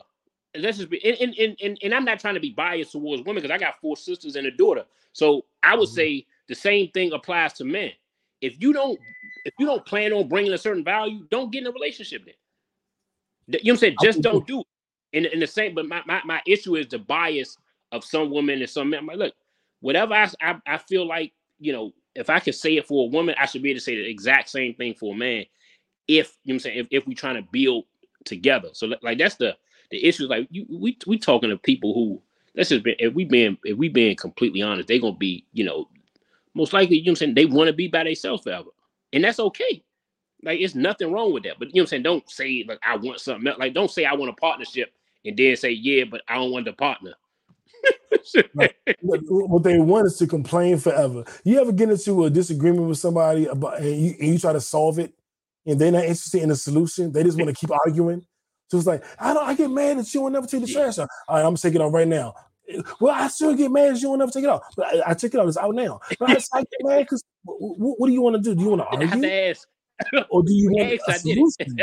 Let's 0.56 0.78
just 0.78 0.90
be 0.90 1.04
and 1.04 1.16
and, 1.20 1.35
and, 1.38 1.59
and, 1.62 1.78
and 1.82 1.94
I'm 1.94 2.04
not 2.04 2.20
trying 2.20 2.35
to 2.35 2.40
be 2.40 2.50
biased 2.50 2.92
towards 2.92 3.22
women 3.22 3.42
because 3.42 3.54
I 3.54 3.59
got 3.59 3.80
four 3.80 3.96
sisters 3.96 4.37
and 4.37 4.46
a 4.46 4.50
daughter. 4.50 4.85
So 5.12 5.44
I 5.62 5.76
would 5.76 5.88
Mhm. 5.88 5.94
say 5.94 6.26
the 6.48 6.54
same 6.54 6.90
thing 6.92 7.12
applies 7.12 7.54
to 7.54 7.64
men. 7.64 7.92
If 8.40 8.61
you 8.62 8.72
don't 8.72 8.98
if 9.44 9.54
you 9.59 9.66
don't 9.66 9.85
plan 9.87 10.12
on 10.12 10.28
bringing 10.28 10.52
a 10.52 10.59
certain 10.59 10.85
value, 10.85 11.26
don't 11.30 11.52
get 11.52 11.62
in 11.62 11.68
a 11.68 11.72
relationship 11.72 12.24
then. 12.24 12.35
You 13.48 13.52
know 13.54 13.61
what 13.62 13.70
I'm 13.72 13.76
saying? 13.78 13.96
Just 14.00 14.22
don't 14.22 14.46
do 14.46 14.61
it. 14.61 14.66
And 15.14 15.26
in 15.26 15.40
the 15.40 15.46
same, 15.46 15.74
but 15.74 15.87
my, 15.87 16.02
my 16.06 16.20
my 16.24 16.42
issue 16.46 16.76
is 16.76 16.88
the 16.88 16.98
bias 16.98 17.56
of 17.92 18.04
some 18.04 18.30
women 18.30 18.61
and 18.61 18.70
some 18.70 18.90
men. 18.90 19.00
I'm 19.00 19.06
like, 19.06 19.18
look, 19.18 19.35
whatever 19.80 20.14
I 20.14 20.28
I 20.66 20.78
feel 20.78 21.06
like 21.06 21.32
you 21.59 21.72
know, 21.72 21.92
if 22.14 22.30
I 22.30 22.40
could 22.40 22.54
say 22.54 22.76
it 22.76 22.87
for 22.87 23.06
a 23.06 23.11
woman, 23.11 23.35
I 23.38 23.46
should 23.46 23.62
be 23.62 23.70
able 23.70 23.78
to 23.78 23.85
say 23.85 23.96
the 23.96 24.09
exact 24.09 24.50
same 24.50 24.74
thing 24.74 24.94
for 24.94 25.14
a 25.14 25.16
man. 25.16 25.44
If 26.09 26.37
you 26.45 26.53
know 26.53 26.55
what 26.55 26.55
I'm 26.55 26.61
saying, 26.61 26.79
if, 26.79 26.87
if 26.90 27.07
we're 27.07 27.14
trying 27.14 27.37
to 27.37 27.49
build 27.51 27.85
together, 28.25 28.69
so 28.73 28.92
like 29.03 29.19
that's 29.19 29.37
the 29.37 29.57
the 29.90 30.05
issue. 30.05 30.25
is 30.25 30.31
Like 30.31 30.49
you, 30.51 30.66
we 30.69 30.99
we 31.07 31.19
talking 31.19 31.51
to 31.51 31.57
people 31.57 31.95
who 31.95 32.23
let's 32.55 32.71
just 32.71 32.85
be 32.85 32.97
if 32.99 33.14
we 33.14 33.25
being 33.25 33.59
if 33.64 33.77
we 33.77 33.88
being 33.88 34.16
completely 34.16 34.62
honest, 34.62 34.88
they're 34.88 34.99
gonna 35.01 35.16
be 35.16 35.45
you 35.53 35.64
know 35.64 35.88
most 36.55 36.73
likely 36.73 36.99
you 36.99 37.07
know 37.07 37.12
I'm 37.12 37.16
saying 37.16 37.35
they 37.35 37.47
want 37.47 37.69
to 37.69 37.73
be 37.73 37.88
by 37.88 38.05
themselves 38.05 38.42
forever, 38.42 38.71
and 39.12 39.25
that's 39.25 39.40
okay. 39.40 39.83
Like 40.42 40.61
it's 40.61 40.75
nothing 40.75 41.12
wrong 41.12 41.33
with 41.33 41.45
that. 41.45 41.59
But 41.59 41.69
you 41.69 41.75
know 41.75 41.83
what 41.83 41.83
I'm 41.83 41.88
saying? 41.88 42.03
Don't 42.05 42.31
say 42.31 42.64
like 42.69 42.79
I 42.83 42.97
want 42.97 43.21
something 43.21 43.47
else. 43.49 43.59
Like 43.59 43.75
don't 43.75 43.90
say 43.90 44.05
I 44.05 44.14
want 44.14 44.31
a 44.31 44.35
partnership 44.35 44.92
and 45.25 45.37
then 45.37 45.57
say 45.57 45.71
yeah, 45.71 46.05
but 46.05 46.23
I 46.29 46.37
don't 46.37 46.53
want 46.53 46.66
the 46.66 46.73
partner. 46.73 47.14
What 49.01 49.21
what 49.29 49.62
they 49.62 49.79
want 49.79 50.07
is 50.07 50.16
to 50.19 50.27
complain 50.27 50.79
forever. 50.79 51.25
You 51.45 51.61
ever 51.61 51.73
get 51.73 51.90
into 51.90 52.25
a 52.25 52.31
disagreement 52.31 52.88
with 52.88 52.99
somebody 52.99 53.47
about 53.47 53.81
and 53.81 54.01
you, 54.01 54.14
and 54.21 54.29
you 54.33 54.38
try 54.38 54.53
to 54.53 54.61
solve 54.61 54.99
it, 54.99 55.12
and 55.66 55.81
they're 55.81 55.92
not 55.92 56.05
interested 56.05 56.42
in 56.42 56.50
the 56.50 56.57
solution. 56.57 57.12
They 57.12 57.24
just 57.24 57.38
want 57.38 57.48
to 57.50 57.55
keep 57.55 57.70
arguing. 57.87 58.24
So 58.68 58.79
it's 58.79 58.87
like 58.87 59.05
I 59.18 59.35
don't. 59.35 59.46
I 59.46 59.55
get 59.55 59.70
mad 59.70 59.98
that 59.98 60.12
you 60.14 60.22
will 60.22 60.31
never 60.31 60.46
take 60.46 60.62
the 60.62 60.66
trash 60.68 60.98
out. 60.98 61.09
All 61.29 61.37
right, 61.37 61.42
I'm 61.42 61.48
gonna 61.48 61.59
take 61.59 61.74
it 61.74 61.81
out 61.83 61.92
right 61.92 62.09
now. 62.09 62.35
Well, 63.00 63.14
I 63.14 63.29
still 63.29 63.55
get 63.55 63.70
mad 63.70 63.94
that 63.94 64.02
you 64.02 64.11
will 64.11 64.16
never 64.18 64.33
take 64.33 64.44
it 64.44 64.50
out, 64.50 64.62
but 64.76 64.87
I, 64.87 65.11
I 65.11 65.14
took 65.14 65.35
it 65.35 65.40
out. 65.40 65.48
It's 65.48 65.57
out 65.57 65.74
now. 65.74 66.00
But 66.18 66.31
I, 66.31 66.35
I 66.55 66.61
get 66.61 66.81
mad 66.83 66.98
because 67.00 67.24
what, 67.44 68.00
what 68.00 68.07
do 68.09 68.12
you 68.12 68.22
want 68.22 68.37
to 68.37 68.42
do? 68.42 68.55
Do 68.55 68.62
you 68.62 68.70
want 68.70 68.83
to 68.83 68.87
argue? 68.88 69.07
I 69.07 69.11
have 69.11 69.20
to 69.22 69.33
ask. 69.33 69.68
or 70.31 70.42
do 70.42 70.52
you 70.52 70.70
want 70.72 71.00
a 71.09 71.12
solution? 71.14 71.83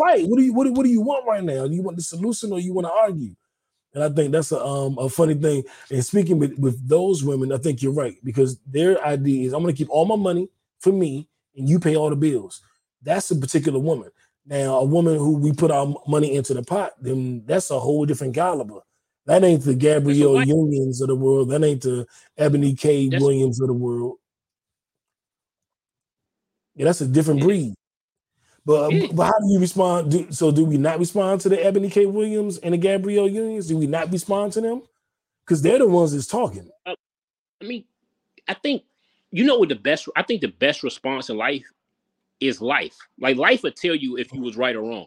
Right. 0.00 0.26
What 0.26 0.38
do 0.38 0.44
you 0.44 0.54
what, 0.54 0.64
do- 0.64 0.72
what 0.72 0.84
do 0.84 0.90
you 0.90 1.02
want 1.02 1.26
right 1.26 1.44
now? 1.44 1.66
Do 1.68 1.74
you 1.74 1.82
want 1.82 1.96
the 1.98 2.02
solution 2.02 2.52
or 2.52 2.60
you 2.60 2.72
want 2.74 2.86
to 2.86 2.92
argue? 2.92 3.34
And 3.94 4.04
I 4.04 4.08
think 4.10 4.32
that's 4.32 4.52
a 4.52 4.64
um 4.64 4.98
a 4.98 5.08
funny 5.08 5.34
thing. 5.34 5.64
And 5.90 6.04
speaking 6.04 6.38
with, 6.38 6.58
with 6.58 6.88
those 6.88 7.24
women, 7.24 7.52
I 7.52 7.58
think 7.58 7.82
you're 7.82 7.92
right 7.92 8.16
because 8.24 8.58
their 8.66 9.04
idea 9.04 9.46
is 9.46 9.52
I'm 9.52 9.62
gonna 9.62 9.72
keep 9.72 9.90
all 9.90 10.04
my 10.06 10.16
money 10.16 10.48
for 10.80 10.92
me 10.92 11.28
and 11.56 11.68
you 11.68 11.78
pay 11.80 11.96
all 11.96 12.10
the 12.10 12.16
bills. 12.16 12.60
That's 13.04 13.30
a 13.30 13.36
particular 13.36 13.78
woman. 13.78 14.10
Now, 14.46 14.78
a 14.78 14.84
woman 14.84 15.16
who 15.16 15.36
we 15.36 15.52
put 15.52 15.70
our 15.70 15.94
money 16.06 16.34
into 16.34 16.54
the 16.54 16.62
pot, 16.62 16.92
then 17.00 17.44
that's 17.46 17.70
a 17.70 17.78
whole 17.78 18.04
different 18.04 18.34
caliber. 18.34 18.80
That 19.26 19.42
ain't 19.42 19.64
the 19.64 19.74
Gabrielle. 19.74 20.44
Unions 20.44 21.00
of 21.00 21.08
the 21.08 21.14
world. 21.14 21.50
That 21.50 21.64
ain't 21.64 21.82
the 21.82 22.06
Ebony 22.36 22.74
K. 22.74 23.08
That's- 23.08 23.22
Williams 23.22 23.60
of 23.60 23.68
the 23.68 23.74
world. 23.74 24.16
Yeah, 26.74 26.86
that's 26.86 27.00
a 27.00 27.06
different 27.06 27.40
breed. 27.40 27.74
But, 28.66 28.92
um, 28.92 29.08
but 29.14 29.26
how 29.26 29.38
do 29.38 29.52
you 29.52 29.60
respond? 29.60 30.10
Do, 30.10 30.32
so 30.32 30.50
do 30.50 30.64
we 30.64 30.76
not 30.76 30.98
respond 30.98 31.42
to 31.42 31.48
the 31.48 31.64
Ebony 31.64 31.88
K. 31.90 32.06
Williams 32.06 32.58
and 32.58 32.74
the 32.74 32.78
Gabrielle 32.78 33.28
Unions? 33.28 33.68
Do 33.68 33.76
we 33.76 33.86
not 33.86 34.10
respond 34.10 34.54
to 34.54 34.60
them? 34.60 34.82
Because 35.44 35.62
they're 35.62 35.78
the 35.78 35.86
ones 35.86 36.12
that's 36.12 36.26
talking. 36.26 36.68
Uh, 36.84 36.94
I 37.62 37.66
mean, 37.66 37.84
I 38.48 38.54
think 38.54 38.82
you 39.30 39.44
know 39.44 39.58
what 39.58 39.68
the 39.68 39.74
best. 39.74 40.08
I 40.16 40.22
think 40.22 40.40
the 40.40 40.48
best 40.48 40.82
response 40.82 41.28
in 41.28 41.36
life 41.36 41.64
is 42.44 42.60
life. 42.60 42.96
Like 43.18 43.36
life 43.36 43.62
would 43.62 43.76
tell 43.76 43.94
you 43.94 44.16
if 44.16 44.32
you 44.32 44.40
was 44.40 44.56
right 44.56 44.76
or 44.76 44.82
wrong. 44.82 45.06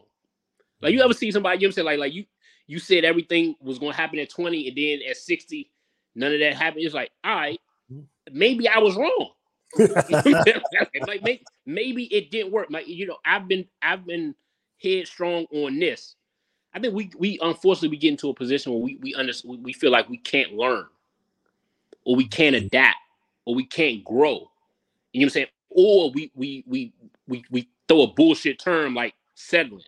Like 0.81 0.93
you 0.93 1.01
ever 1.01 1.13
see 1.13 1.31
somebody 1.31 1.57
you 1.57 1.61
know 1.61 1.67
what 1.67 1.71
I'm 1.71 1.73
saying 1.73 1.85
like 1.85 1.99
like 1.99 2.13
you 2.13 2.25
you 2.67 2.79
said 2.79 3.05
everything 3.05 3.55
was 3.61 3.79
to 3.79 3.89
happen 3.91 4.19
at 4.19 4.29
20 4.29 4.67
and 4.67 4.77
then 4.77 5.09
at 5.09 5.17
60 5.17 5.71
none 6.15 6.33
of 6.33 6.39
that 6.39 6.55
happened. 6.55 6.83
It's 6.83 6.93
like 6.93 7.11
all 7.23 7.35
right, 7.35 7.59
mm. 7.91 8.03
maybe 8.31 8.67
I 8.67 8.79
was 8.79 8.95
wrong. 8.95 9.31
like 11.07 11.23
maybe, 11.23 11.43
maybe 11.65 12.03
it 12.05 12.31
didn't 12.31 12.51
work. 12.51 12.67
Like 12.69 12.87
you 12.87 13.07
know, 13.07 13.17
I've 13.25 13.47
been 13.47 13.65
I've 13.81 14.05
been 14.05 14.35
headstrong 14.81 15.45
on 15.51 15.79
this. 15.79 16.15
I 16.73 16.79
think 16.79 16.93
we 16.93 17.11
we 17.17 17.39
unfortunately 17.41 17.89
we 17.89 17.97
get 17.97 18.11
into 18.11 18.29
a 18.29 18.33
position 18.33 18.73
where 18.73 18.81
we 18.81 18.97
we 19.01 19.13
under, 19.15 19.33
we 19.45 19.73
feel 19.73 19.91
like 19.91 20.09
we 20.09 20.17
can't 20.17 20.53
learn, 20.53 20.85
or 22.03 22.15
we 22.15 22.27
can't 22.27 22.55
mm. 22.55 22.65
adapt, 22.65 22.97
or 23.45 23.55
we 23.55 23.65
can't 23.65 24.03
grow. 24.03 24.49
You 25.13 25.21
know 25.21 25.25
what 25.25 25.27
I'm 25.27 25.29
saying? 25.29 25.47
Or 25.79 26.09
we 26.11 26.31
we 26.33 26.63
we 26.67 26.91
we 27.27 27.45
we 27.51 27.69
throw 27.87 28.01
a 28.01 28.07
bullshit 28.07 28.57
term 28.57 28.95
like 28.95 29.13
settling, 29.35 29.83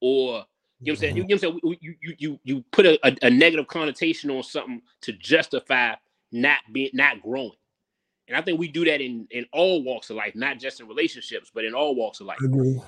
or 0.00 0.44
you 0.80 0.92
know 0.92 0.92
what 0.92 0.92
I'm 0.92 0.96
saying? 0.96 1.16
You, 1.16 1.22
you 1.28 1.36
know 1.36 1.48
what 1.48 1.54
I'm 1.54 1.60
saying? 1.62 1.78
You 1.80 1.94
you 2.00 2.14
you 2.16 2.40
you 2.44 2.64
put 2.70 2.86
a, 2.86 2.98
a, 3.04 3.26
a 3.26 3.30
negative 3.30 3.66
connotation 3.66 4.30
on 4.30 4.44
something 4.44 4.80
to 5.00 5.12
justify 5.14 5.94
not 6.30 6.58
being 6.72 6.90
not 6.94 7.20
growing. 7.20 7.50
And 8.28 8.36
I 8.36 8.40
think 8.42 8.60
we 8.60 8.68
do 8.68 8.84
that 8.84 9.00
in 9.00 9.26
in 9.32 9.44
all 9.52 9.82
walks 9.82 10.10
of 10.10 10.16
life, 10.16 10.36
not 10.36 10.60
just 10.60 10.80
in 10.80 10.86
relationships, 10.86 11.50
but 11.52 11.64
in 11.64 11.74
all 11.74 11.96
walks 11.96 12.20
of 12.20 12.26
life. 12.26 12.38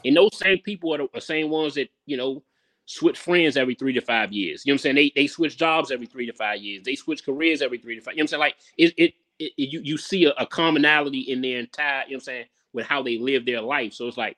And 0.04 0.16
those 0.16 0.36
same 0.38 0.58
people 0.58 0.94
are 0.94 0.98
the, 0.98 1.08
the 1.12 1.20
same 1.20 1.50
ones 1.50 1.74
that, 1.74 1.88
you 2.06 2.16
know, 2.16 2.42
switch 2.86 3.18
friends 3.18 3.56
every 3.56 3.74
three 3.74 3.92
to 3.92 4.00
five 4.00 4.32
years. 4.32 4.64
You 4.64 4.70
know 4.70 4.74
what 4.74 4.78
I'm 4.78 4.82
saying? 4.82 4.94
They 4.94 5.12
they 5.16 5.26
switch 5.26 5.56
jobs 5.56 5.90
every 5.90 6.06
three 6.06 6.26
to 6.26 6.32
five 6.32 6.60
years. 6.60 6.84
They 6.84 6.94
switch 6.94 7.24
careers 7.24 7.62
every 7.62 7.78
three 7.78 7.96
to 7.96 8.00
five. 8.00 8.14
You 8.14 8.18
know 8.18 8.22
what 8.22 8.24
I'm 8.24 8.28
saying? 8.28 8.40
Like 8.40 8.56
it 8.78 8.94
it, 8.96 9.14
it 9.38 9.52
you 9.56 9.80
you 9.82 9.98
see 9.98 10.24
a, 10.26 10.30
a 10.38 10.46
commonality 10.46 11.20
in 11.20 11.40
their 11.40 11.58
entire, 11.58 12.04
you 12.06 12.12
know 12.12 12.16
what 12.16 12.16
I'm 12.16 12.20
saying, 12.20 12.44
with 12.72 12.86
how 12.86 13.02
they 13.02 13.18
live 13.18 13.46
their 13.46 13.60
life. 13.60 13.92
So 13.94 14.06
it's 14.06 14.16
like, 14.16 14.36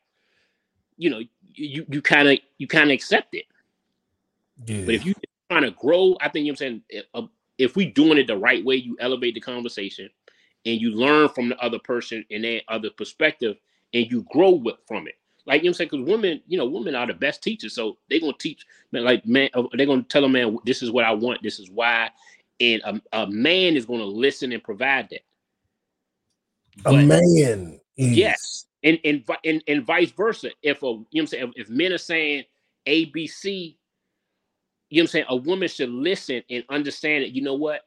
you 0.96 1.10
know, 1.10 1.20
you 1.54 1.86
you 1.88 2.02
kind 2.02 2.28
of 2.28 2.38
you 2.58 2.66
kind 2.66 2.90
of 2.90 2.94
accept 2.94 3.34
it. 3.34 3.44
Yeah. 4.64 4.84
But 4.84 4.94
if 4.94 5.04
you're 5.04 5.14
trying 5.50 5.62
to 5.62 5.70
grow, 5.72 6.16
I 6.20 6.28
think 6.28 6.46
you 6.46 6.52
know 6.52 6.54
what 6.54 6.66
I'm 6.66 6.80
saying 6.80 6.82
if, 6.88 7.04
uh, 7.14 7.22
if 7.58 7.76
we 7.76 7.86
doing 7.86 8.18
it 8.18 8.26
the 8.26 8.36
right 8.36 8.64
way, 8.64 8.76
you 8.76 8.96
elevate 9.00 9.34
the 9.34 9.40
conversation 9.40 10.08
and 10.64 10.80
you 10.80 10.90
learn 10.90 11.28
from 11.28 11.48
the 11.48 11.58
other 11.58 11.78
person 11.78 12.24
and 12.30 12.44
their 12.44 12.60
other 12.68 12.90
perspective 12.90 13.56
and 13.94 14.10
you 14.10 14.26
grow 14.30 14.50
with 14.50 14.76
from 14.86 15.06
it. 15.06 15.14
Like 15.46 15.62
you 15.62 15.66
know 15.66 15.70
what 15.70 15.74
I'm 15.74 15.74
saying? 15.74 15.90
Because 15.92 16.10
women, 16.10 16.42
you 16.46 16.58
know, 16.58 16.66
women 16.66 16.94
are 16.94 17.06
the 17.06 17.14
best 17.14 17.42
teachers. 17.42 17.74
So 17.74 17.98
they're 18.10 18.20
gonna 18.20 18.32
teach 18.38 18.66
man, 18.92 19.04
like 19.04 19.24
man, 19.26 19.48
uh, 19.54 19.62
they're 19.72 19.86
gonna 19.86 20.02
tell 20.02 20.24
a 20.24 20.28
man 20.28 20.58
this 20.64 20.82
is 20.82 20.90
what 20.90 21.04
I 21.04 21.12
want, 21.12 21.42
this 21.42 21.60
is 21.60 21.70
why. 21.70 22.10
And 22.60 22.82
a, 22.84 23.22
a 23.22 23.26
man 23.26 23.76
is 23.76 23.84
gonna 23.84 24.04
listen 24.04 24.52
and 24.52 24.62
provide 24.62 25.08
that. 25.10 25.20
a 26.84 26.92
man 26.92 27.80
is. 27.96 28.16
Yes. 28.16 28.66
And 28.82 28.98
and 29.04 29.24
and, 29.44 29.62
and 29.66 29.84
vice 29.84 30.10
versa. 30.10 30.50
If 30.62 30.82
a 30.82 30.86
you 30.86 30.90
know 30.90 31.04
what 31.10 31.20
I'm 31.20 31.26
saying, 31.26 31.52
if, 31.56 31.66
if 31.66 31.70
men 31.70 31.92
are 31.92 31.98
saying 31.98 32.44
A, 32.86 33.06
B, 33.06 33.26
C, 33.26 33.78
you 34.88 34.98
know 34.98 35.02
what 35.02 35.08
I'm 35.08 35.12
saying, 35.12 35.24
a 35.28 35.36
woman 35.36 35.68
should 35.68 35.90
listen 35.90 36.42
and 36.48 36.64
understand 36.68 37.24
that, 37.24 37.32
you 37.32 37.42
know 37.42 37.54
what? 37.54 37.82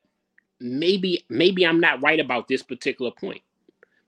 Maybe, 0.60 1.26
maybe 1.30 1.66
I'm 1.66 1.80
not 1.80 2.02
right 2.02 2.20
about 2.20 2.48
this 2.48 2.62
particular 2.62 3.12
point. 3.12 3.42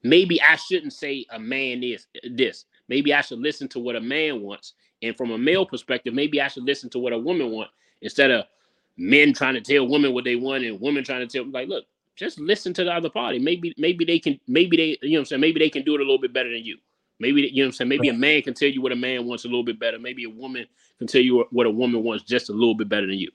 Maybe 0.03 0.41
I 0.41 0.55
shouldn't 0.57 0.93
say 0.93 1.25
a 1.29 1.39
man 1.39 1.83
is 1.83 2.07
this. 2.29 2.65
Maybe 2.89 3.13
I 3.13 3.21
should 3.21 3.39
listen 3.39 3.69
to 3.69 3.79
what 3.79 3.95
a 3.95 4.01
man 4.01 4.41
wants. 4.41 4.73
And 5.01 5.15
from 5.15 5.31
a 5.31 5.37
male 5.37 5.65
perspective, 5.65 6.13
maybe 6.13 6.41
I 6.41 6.47
should 6.49 6.65
listen 6.65 6.89
to 6.89 6.99
what 6.99 7.13
a 7.13 7.17
woman 7.17 7.51
wants 7.51 7.71
instead 8.01 8.31
of 8.31 8.45
men 9.01 9.33
trying 9.33 9.55
to 9.55 9.61
tell 9.61 9.87
women 9.87 10.13
what 10.13 10.23
they 10.23 10.35
want 10.35 10.63
and 10.63 10.79
women 10.79 11.03
trying 11.03 11.27
to 11.27 11.27
tell 11.27 11.49
like, 11.51 11.67
look, 11.67 11.85
just 12.15 12.39
listen 12.39 12.73
to 12.75 12.83
the 12.83 12.93
other 12.93 13.09
party. 13.09 13.39
Maybe, 13.39 13.73
maybe 13.77 14.05
they 14.05 14.19
can, 14.19 14.39
maybe 14.47 14.77
they, 14.77 14.97
you 15.01 15.13
know 15.13 15.15
what 15.15 15.19
I'm 15.21 15.25
saying, 15.25 15.41
maybe 15.41 15.59
they 15.59 15.69
can 15.69 15.83
do 15.83 15.95
it 15.95 16.01
a 16.01 16.03
little 16.03 16.19
bit 16.19 16.33
better 16.33 16.49
than 16.49 16.63
you. 16.63 16.77
Maybe 17.19 17.41
you 17.41 17.63
know 17.63 17.67
what 17.67 17.67
I'm 17.67 17.71
saying. 17.73 17.89
Maybe 17.89 18.09
a 18.09 18.13
man 18.13 18.41
can 18.41 18.53
tell 18.53 18.69
you 18.69 18.81
what 18.81 18.91
a 18.91 18.95
man 18.95 19.25
wants 19.25 19.45
a 19.45 19.47
little 19.47 19.63
bit 19.63 19.79
better. 19.79 19.99
Maybe 19.99 20.23
a 20.23 20.29
woman 20.29 20.65
can 20.97 21.07
tell 21.07 21.21
you 21.21 21.45
what- 21.51 21.65
a 21.65 21.69
woman 21.69 22.03
wants 22.03 22.23
just 22.23 22.49
a 22.49 22.53
little 22.53 22.75
bit 22.75 22.89
better 22.89 23.07
than 23.07 23.17
you. 23.17 23.31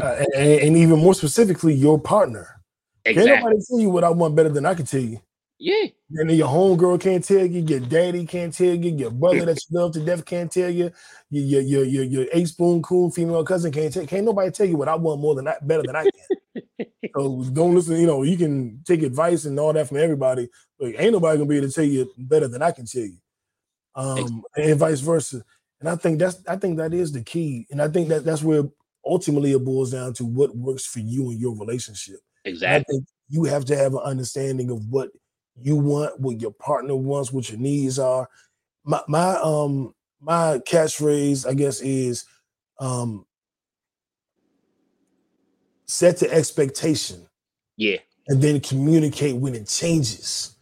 Uh, 0.00 0.24
and, 0.36 0.60
and 0.60 0.76
even 0.76 0.98
more 0.98 1.14
specifically, 1.14 1.74
your 1.74 1.98
partner. 2.00 2.60
Can't 3.04 3.26
nobody 3.42 3.58
tell 3.68 3.80
you 3.80 3.90
what 3.90 4.04
I 4.04 4.10
want 4.10 4.36
better 4.36 4.48
than 4.48 4.64
I 4.66 4.74
can 4.74 4.86
tell 4.86 5.00
you. 5.00 5.20
Yeah. 5.62 5.86
And 6.10 6.28
then 6.28 6.36
your 6.36 6.48
homegirl 6.48 7.00
can't 7.00 7.22
tell 7.22 7.46
you, 7.46 7.60
your 7.60 7.78
daddy 7.78 8.26
can't 8.26 8.52
tell 8.52 8.74
you, 8.74 8.96
your 8.96 9.12
brother 9.12 9.44
that 9.44 9.60
you 9.70 9.78
love 9.78 9.92
to 9.92 10.04
death 10.04 10.24
can't 10.24 10.50
tell 10.50 10.68
you, 10.68 10.90
your 11.30 11.60
your 11.60 11.84
your 11.84 12.02
your, 12.02 12.26
eight 12.32 12.48
spoon 12.48 12.82
cool 12.82 13.12
female 13.12 13.44
cousin 13.44 13.70
can't 13.70 13.94
tell. 13.94 14.04
Can't 14.04 14.24
nobody 14.24 14.50
tell 14.50 14.66
you 14.66 14.76
what 14.76 14.88
I 14.88 14.96
want 14.96 15.20
more 15.20 15.36
than 15.36 15.44
that, 15.44 15.64
better 15.64 15.84
than 15.84 15.94
I 15.94 16.02
can. 16.02 16.62
so 17.14 17.44
don't 17.52 17.76
listen. 17.76 17.96
You 17.96 18.08
know, 18.08 18.24
you 18.24 18.36
can 18.36 18.82
take 18.84 19.04
advice 19.04 19.44
and 19.44 19.56
all 19.60 19.72
that 19.72 19.86
from 19.86 19.98
everybody, 19.98 20.48
but 20.80 20.94
ain't 20.98 21.12
nobody 21.12 21.38
gonna 21.38 21.48
be 21.48 21.58
able 21.58 21.68
to 21.68 21.72
tell 21.72 21.84
you 21.84 22.12
better 22.18 22.48
than 22.48 22.60
I 22.60 22.72
can 22.72 22.84
tell 22.84 23.02
you. 23.02 23.18
Um, 23.94 24.42
and 24.56 24.80
vice 24.80 24.98
versa. 24.98 25.44
And 25.78 25.88
I 25.88 25.94
think 25.94 26.18
that's 26.18 26.42
I 26.48 26.56
think 26.56 26.76
that 26.78 26.92
is 26.92 27.12
the 27.12 27.22
key. 27.22 27.68
And 27.70 27.80
I 27.80 27.86
think 27.86 28.08
that 28.08 28.24
that's 28.24 28.42
where 28.42 28.64
ultimately 29.06 29.52
it 29.52 29.64
boils 29.64 29.92
down 29.92 30.12
to 30.14 30.24
what 30.24 30.56
works 30.56 30.84
for 30.84 30.98
you 30.98 31.30
and 31.30 31.40
your 31.40 31.56
relationship. 31.56 32.18
Exactly. 32.44 32.98
you 33.28 33.44
have 33.44 33.64
to 33.66 33.76
have 33.76 33.94
an 33.94 34.00
understanding 34.00 34.68
of 34.68 34.84
what 34.88 35.10
you 35.60 35.76
want, 35.76 36.18
what 36.20 36.40
your 36.40 36.52
partner 36.52 36.96
wants, 36.96 37.32
what 37.32 37.50
your 37.50 37.58
needs 37.58 37.98
are. 37.98 38.28
My 38.84 39.00
my 39.08 39.36
um 39.42 39.94
my 40.20 40.60
catchphrase, 40.66 41.48
I 41.48 41.54
guess, 41.54 41.80
is 41.80 42.24
um 42.78 43.26
set 45.86 46.18
the 46.18 46.32
expectation 46.32 47.26
Yeah. 47.76 47.98
and 48.28 48.40
then 48.40 48.60
communicate 48.60 49.36
when 49.36 49.54
it 49.54 49.68
changes. 49.68 50.56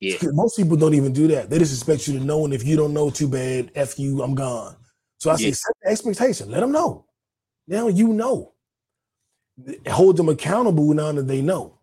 Yeah. 0.00 0.16
Most 0.22 0.56
people 0.56 0.76
don't 0.76 0.94
even 0.94 1.12
do 1.12 1.26
that. 1.28 1.50
They 1.50 1.58
just 1.58 1.72
expect 1.74 2.06
you 2.08 2.18
to 2.18 2.24
know, 2.24 2.44
and 2.44 2.54
if 2.54 2.64
you 2.64 2.76
don't 2.76 2.94
know, 2.94 3.10
too 3.10 3.28
bad. 3.28 3.70
F 3.74 3.98
you, 3.98 4.22
I'm 4.22 4.34
gone. 4.34 4.76
So 5.18 5.30
I 5.30 5.36
say 5.36 5.52
set 5.52 5.72
the 5.82 5.90
expectation. 5.90 6.50
Let 6.50 6.60
them 6.60 6.72
know. 6.72 7.06
Now 7.66 7.88
you 7.88 8.08
know. 8.08 8.52
Hold 9.88 10.18
them 10.18 10.28
accountable 10.28 10.92
now 10.92 11.12
that 11.12 11.26
they 11.26 11.40
know. 11.40 11.75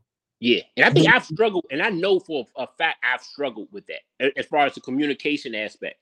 Yeah. 0.44 0.60
And 0.76 0.86
I 0.86 0.90
think. 0.90 1.08
I've 1.08 1.24
struggled, 1.24 1.64
and 1.72 1.82
I 1.82 1.90
know 1.90 2.20
for 2.20 2.46
a 2.58 2.68
fact 2.68 2.98
I've 3.02 3.22
struggled 3.22 3.70
with 3.72 3.86
that 3.88 4.34
as 4.38 4.46
far 4.48 4.66
as 4.66 4.76
the 4.76 4.82
communication 4.82 5.56
aspect. 5.56 5.96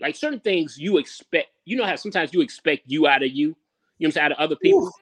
Like 0.00 0.16
certain 0.16 0.40
things 0.40 0.76
you 0.76 0.98
expect, 0.98 1.50
you 1.64 1.76
know 1.76 1.84
how 1.84 1.94
sometimes 1.94 2.34
you 2.34 2.40
expect 2.40 2.82
you 2.86 3.06
out 3.06 3.22
of 3.22 3.30
you, 3.30 3.36
you 3.36 3.46
know 3.46 3.54
what 3.98 4.06
I'm 4.06 4.12
saying, 4.12 4.24
out 4.24 4.32
of 4.32 4.38
other 4.38 4.56
people. 4.56 4.88
Ooh, 4.88 4.92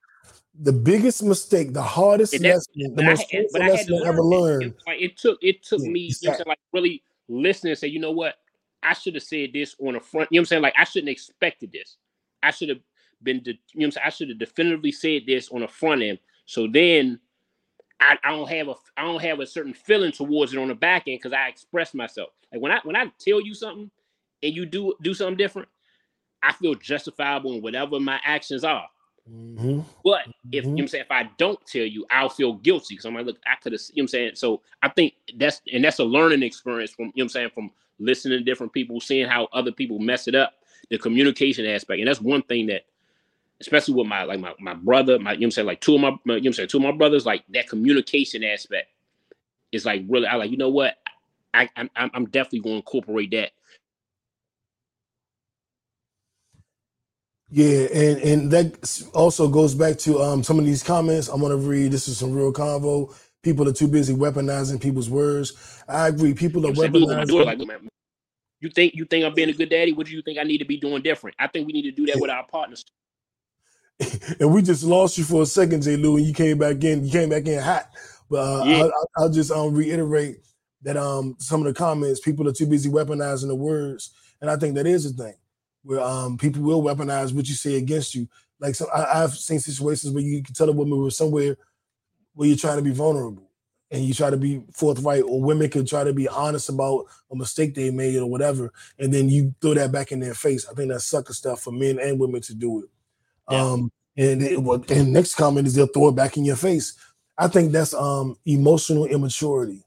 the 0.60 0.72
biggest 0.72 1.22
mistake, 1.22 1.72
the 1.72 1.82
hardest 1.82 2.38
lesson, 2.38 2.94
the 2.94 3.02
most 3.02 3.24
I 3.32 3.36
had 3.36 3.46
lesson 3.70 4.02
I 4.04 4.08
ever 4.08 4.22
learned. 4.22 4.64
It, 4.64 4.74
like 4.86 5.00
it 5.00 5.16
took 5.16 5.38
it 5.42 5.62
took 5.62 5.80
Yeah, 5.80 5.88
me, 5.88 6.12
you 6.20 6.28
know 6.28 6.36
like 6.46 6.58
really 6.74 7.02
listening 7.28 7.70
and 7.70 7.78
say, 7.78 7.88
you 7.88 8.00
know 8.00 8.12
what, 8.12 8.34
I 8.82 8.92
should 8.92 9.14
have 9.14 9.24
said 9.24 9.54
this 9.54 9.74
on 9.80 9.94
the 9.94 10.00
front. 10.00 10.28
You 10.30 10.36
know 10.36 10.40
what 10.40 10.42
I'm 10.42 10.46
saying? 10.46 10.62
Like 10.62 10.74
I 10.76 10.84
shouldn't 10.84 11.08
have 11.08 11.14
expected 11.14 11.72
this. 11.72 11.96
I 12.42 12.50
should 12.50 12.68
have 12.68 12.80
been, 13.22 13.42
de- 13.42 13.58
you 13.72 13.80
know 13.80 13.86
I'm 13.86 13.92
saying? 13.92 14.06
I 14.06 14.10
should 14.10 14.28
have 14.28 14.38
definitively 14.38 14.92
said 14.92 15.22
this 15.26 15.48
on 15.48 15.62
the 15.62 15.68
front 15.68 16.02
end. 16.02 16.18
So 16.44 16.66
then 16.66 17.18
I, 18.00 18.18
I 18.24 18.30
don't 18.32 18.48
have 18.48 18.68
a 18.68 18.74
I 18.96 19.04
don't 19.04 19.22
have 19.22 19.40
a 19.40 19.46
certain 19.46 19.74
feeling 19.74 20.12
towards 20.12 20.52
it 20.52 20.58
on 20.58 20.68
the 20.68 20.74
back 20.74 21.04
end 21.06 21.18
because 21.22 21.32
I 21.32 21.48
express 21.48 21.94
myself. 21.94 22.30
Like 22.52 22.60
when 22.60 22.72
I 22.72 22.80
when 22.84 22.96
I 22.96 23.10
tell 23.18 23.40
you 23.40 23.54
something 23.54 23.90
and 24.42 24.54
you 24.54 24.66
do 24.66 24.94
do 25.02 25.14
something 25.14 25.36
different, 25.36 25.68
I 26.42 26.52
feel 26.52 26.74
justifiable 26.74 27.54
in 27.54 27.62
whatever 27.62 27.98
my 28.00 28.20
actions 28.24 28.64
are. 28.64 28.86
Mhm. 29.30 29.84
But 30.04 30.26
if 30.52 30.64
you 30.64 30.72
know 30.72 30.82
I'm 30.82 30.88
saying, 30.88 31.04
if 31.04 31.10
I 31.10 31.30
don't 31.38 31.58
tell 31.66 31.84
you, 31.86 32.04
I'll 32.10 32.28
feel 32.28 32.54
guilty 32.54 32.94
because 32.94 33.06
I'm 33.06 33.14
like, 33.14 33.26
look, 33.26 33.38
I 33.46 33.56
could 33.56 33.72
have, 33.72 33.80
you 33.92 34.02
know 34.02 34.02
what 34.02 34.04
I'm 34.04 34.08
saying? 34.08 34.30
So 34.34 34.62
I 34.82 34.88
think 34.90 35.14
that's 35.36 35.62
and 35.72 35.84
that's 35.84 35.98
a 35.98 36.04
learning 36.04 36.42
experience 36.42 36.90
from 36.90 37.06
you 37.06 37.08
know 37.08 37.12
what 37.16 37.24
I'm 37.24 37.28
saying, 37.30 37.50
from 37.54 37.70
listening 37.98 38.38
to 38.38 38.44
different 38.44 38.72
people, 38.72 39.00
seeing 39.00 39.28
how 39.28 39.48
other 39.52 39.72
people 39.72 39.98
mess 39.98 40.28
it 40.28 40.34
up, 40.34 40.54
the 40.90 40.98
communication 40.98 41.64
aspect. 41.66 42.00
And 42.00 42.08
that's 42.08 42.20
one 42.20 42.42
thing 42.42 42.66
that 42.66 42.82
especially 43.60 43.94
with 43.94 44.06
my 44.06 44.24
like 44.24 44.40
my, 44.40 44.52
my 44.60 44.74
brother, 44.74 45.18
my 45.18 45.32
you 45.32 45.38
know 45.38 45.40
what 45.40 45.46
I'm 45.46 45.50
saying, 45.52 45.66
like 45.66 45.80
two 45.80 45.94
of 45.94 46.00
my, 46.00 46.10
my 46.24 46.34
you 46.36 46.42
know 46.42 46.48
I'm 46.48 46.52
saying, 46.54 46.68
two 46.68 46.78
of 46.78 46.82
my 46.82 46.92
brothers, 46.92 47.26
like 47.26 47.44
that 47.50 47.68
communication 47.68 48.44
aspect 48.44 48.88
is 49.72 49.84
like 49.84 50.04
really 50.08 50.26
I 50.26 50.36
like, 50.36 50.50
you 50.50 50.56
know 50.56 50.70
what? 50.70 50.96
I 51.52 51.68
I'm 51.76 51.90
I'm 51.94 52.26
definitely 52.26 52.60
going 52.60 52.74
to 52.74 52.78
incorporate 52.78 53.30
that. 53.32 53.52
Yeah, 57.50 57.86
and 57.94 58.20
and 58.22 58.50
that 58.50 59.10
also 59.14 59.48
goes 59.48 59.74
back 59.74 59.98
to 59.98 60.20
um 60.20 60.42
some 60.42 60.58
of 60.58 60.64
these 60.64 60.82
comments. 60.82 61.28
I'm 61.28 61.40
gonna 61.40 61.56
read. 61.56 61.92
This 61.92 62.08
is 62.08 62.18
some 62.18 62.32
real 62.32 62.52
convo. 62.52 63.14
People 63.44 63.68
are 63.68 63.72
too 63.72 63.86
busy 63.86 64.14
weaponizing 64.14 64.80
people's 64.82 65.08
words. 65.08 65.82
I 65.88 66.08
agree. 66.08 66.34
People 66.34 66.66
are 66.66 66.72
know 66.72 66.80
what 66.80 66.88
I'm 66.88 66.92
saying? 66.92 66.92
Do 66.92 67.04
it 67.04 67.08
with 67.08 67.16
my 67.18 67.24
daughter, 67.24 67.56
weaponizing. 67.56 67.88
you 68.60 68.70
think 68.70 68.94
you 68.96 69.04
think 69.04 69.24
I'm 69.24 69.34
being 69.34 69.50
a 69.50 69.52
good 69.52 69.70
daddy? 69.70 69.92
What 69.92 70.06
do 70.06 70.12
you 70.12 70.22
think 70.22 70.38
I 70.38 70.42
need 70.42 70.58
to 70.58 70.64
be 70.64 70.78
doing 70.78 71.02
different? 71.02 71.36
I 71.38 71.46
think 71.46 71.68
we 71.68 71.72
need 71.72 71.82
to 71.82 71.92
do 71.92 72.06
that 72.06 72.18
with 72.18 72.30
our 72.30 72.44
partners. 72.46 72.84
and 74.40 74.52
we 74.52 74.62
just 74.62 74.84
lost 74.84 75.16
you 75.18 75.24
for 75.24 75.42
a 75.42 75.46
second, 75.46 75.82
J. 75.82 75.96
Lew, 75.96 76.16
and 76.16 76.26
you 76.26 76.34
came 76.34 76.58
back 76.58 76.82
in. 76.84 77.04
You 77.04 77.10
came 77.10 77.28
back 77.28 77.46
in 77.46 77.60
hot. 77.60 77.88
But 78.30 78.38
uh, 78.38 78.64
Yeah. 78.64 78.76
I'll, 78.78 78.84
I'll- 78.84 79.08
I'll 79.18 79.28
just 79.30 79.50
um, 79.50 79.74
reiterate 79.74 80.38
that 80.82 80.96
um, 80.96 81.36
some 81.38 81.60
of 81.60 81.66
the 81.66 81.72
comments, 81.78 82.20
people 82.20 82.46
are 82.48 82.52
too 82.52 82.66
busy 82.66 82.90
weaponizing 82.90 83.46
the 83.48 83.54
words, 83.54 84.10
and 84.40 84.50
I 84.50 84.56
think 84.56 84.74
that 84.74 84.86
is 84.86 85.06
a 85.06 85.10
thing 85.10 85.34
where 85.82 86.00
um, 86.00 86.36
people 86.36 86.62
will 86.62 86.82
weaponize 86.82 87.34
what 87.34 87.48
you 87.48 87.54
say 87.54 87.76
against 87.76 88.14
you. 88.14 88.28
Like 88.60 88.74
so, 88.74 88.86
I, 88.90 89.22
I've 89.22 89.34
seen 89.34 89.60
situations 89.60 90.12
where 90.12 90.22
you 90.22 90.42
can 90.42 90.54
tell 90.54 90.68
a 90.68 90.72
woman 90.72 90.98
was 91.00 91.16
somewhere 91.16 91.56
where 92.34 92.48
you're 92.48 92.56
trying 92.56 92.76
to 92.78 92.82
be 92.82 92.90
vulnerable 92.90 93.48
and 93.90 94.04
you 94.04 94.12
try 94.12 94.28
to 94.28 94.36
be 94.36 94.62
forthright, 94.72 95.22
or 95.22 95.40
women 95.40 95.70
can 95.70 95.86
try 95.86 96.02
to 96.04 96.12
be 96.12 96.26
honest 96.28 96.68
about 96.68 97.04
a 97.30 97.36
mistake 97.36 97.74
they 97.74 97.90
made 97.90 98.16
or 98.16 98.26
whatever, 98.28 98.72
and 98.98 99.12
then 99.14 99.28
you 99.28 99.54
throw 99.60 99.74
that 99.74 99.92
back 99.92 100.10
in 100.12 100.20
their 100.20 100.34
face. 100.34 100.66
I 100.68 100.74
think 100.74 100.90
that's 100.90 101.04
sucker 101.06 101.32
stuff 101.32 101.62
for 101.62 101.70
men 101.72 101.98
and 102.00 102.18
women 102.18 102.40
to 102.42 102.54
do 102.54 102.82
it. 102.82 102.90
Yeah. 103.50 103.62
Um, 103.62 103.92
and 104.16 104.42
it, 104.42 104.62
well, 104.62 104.84
and 104.88 105.12
next 105.12 105.34
comment 105.34 105.66
is 105.66 105.74
they'll 105.74 105.86
throw 105.86 106.08
it 106.08 106.16
back 106.16 106.36
in 106.36 106.44
your 106.44 106.56
face. 106.56 106.94
I 107.36 107.48
think 107.48 107.72
that's 107.72 107.94
um 107.94 108.36
emotional 108.46 109.06
immaturity. 109.06 109.82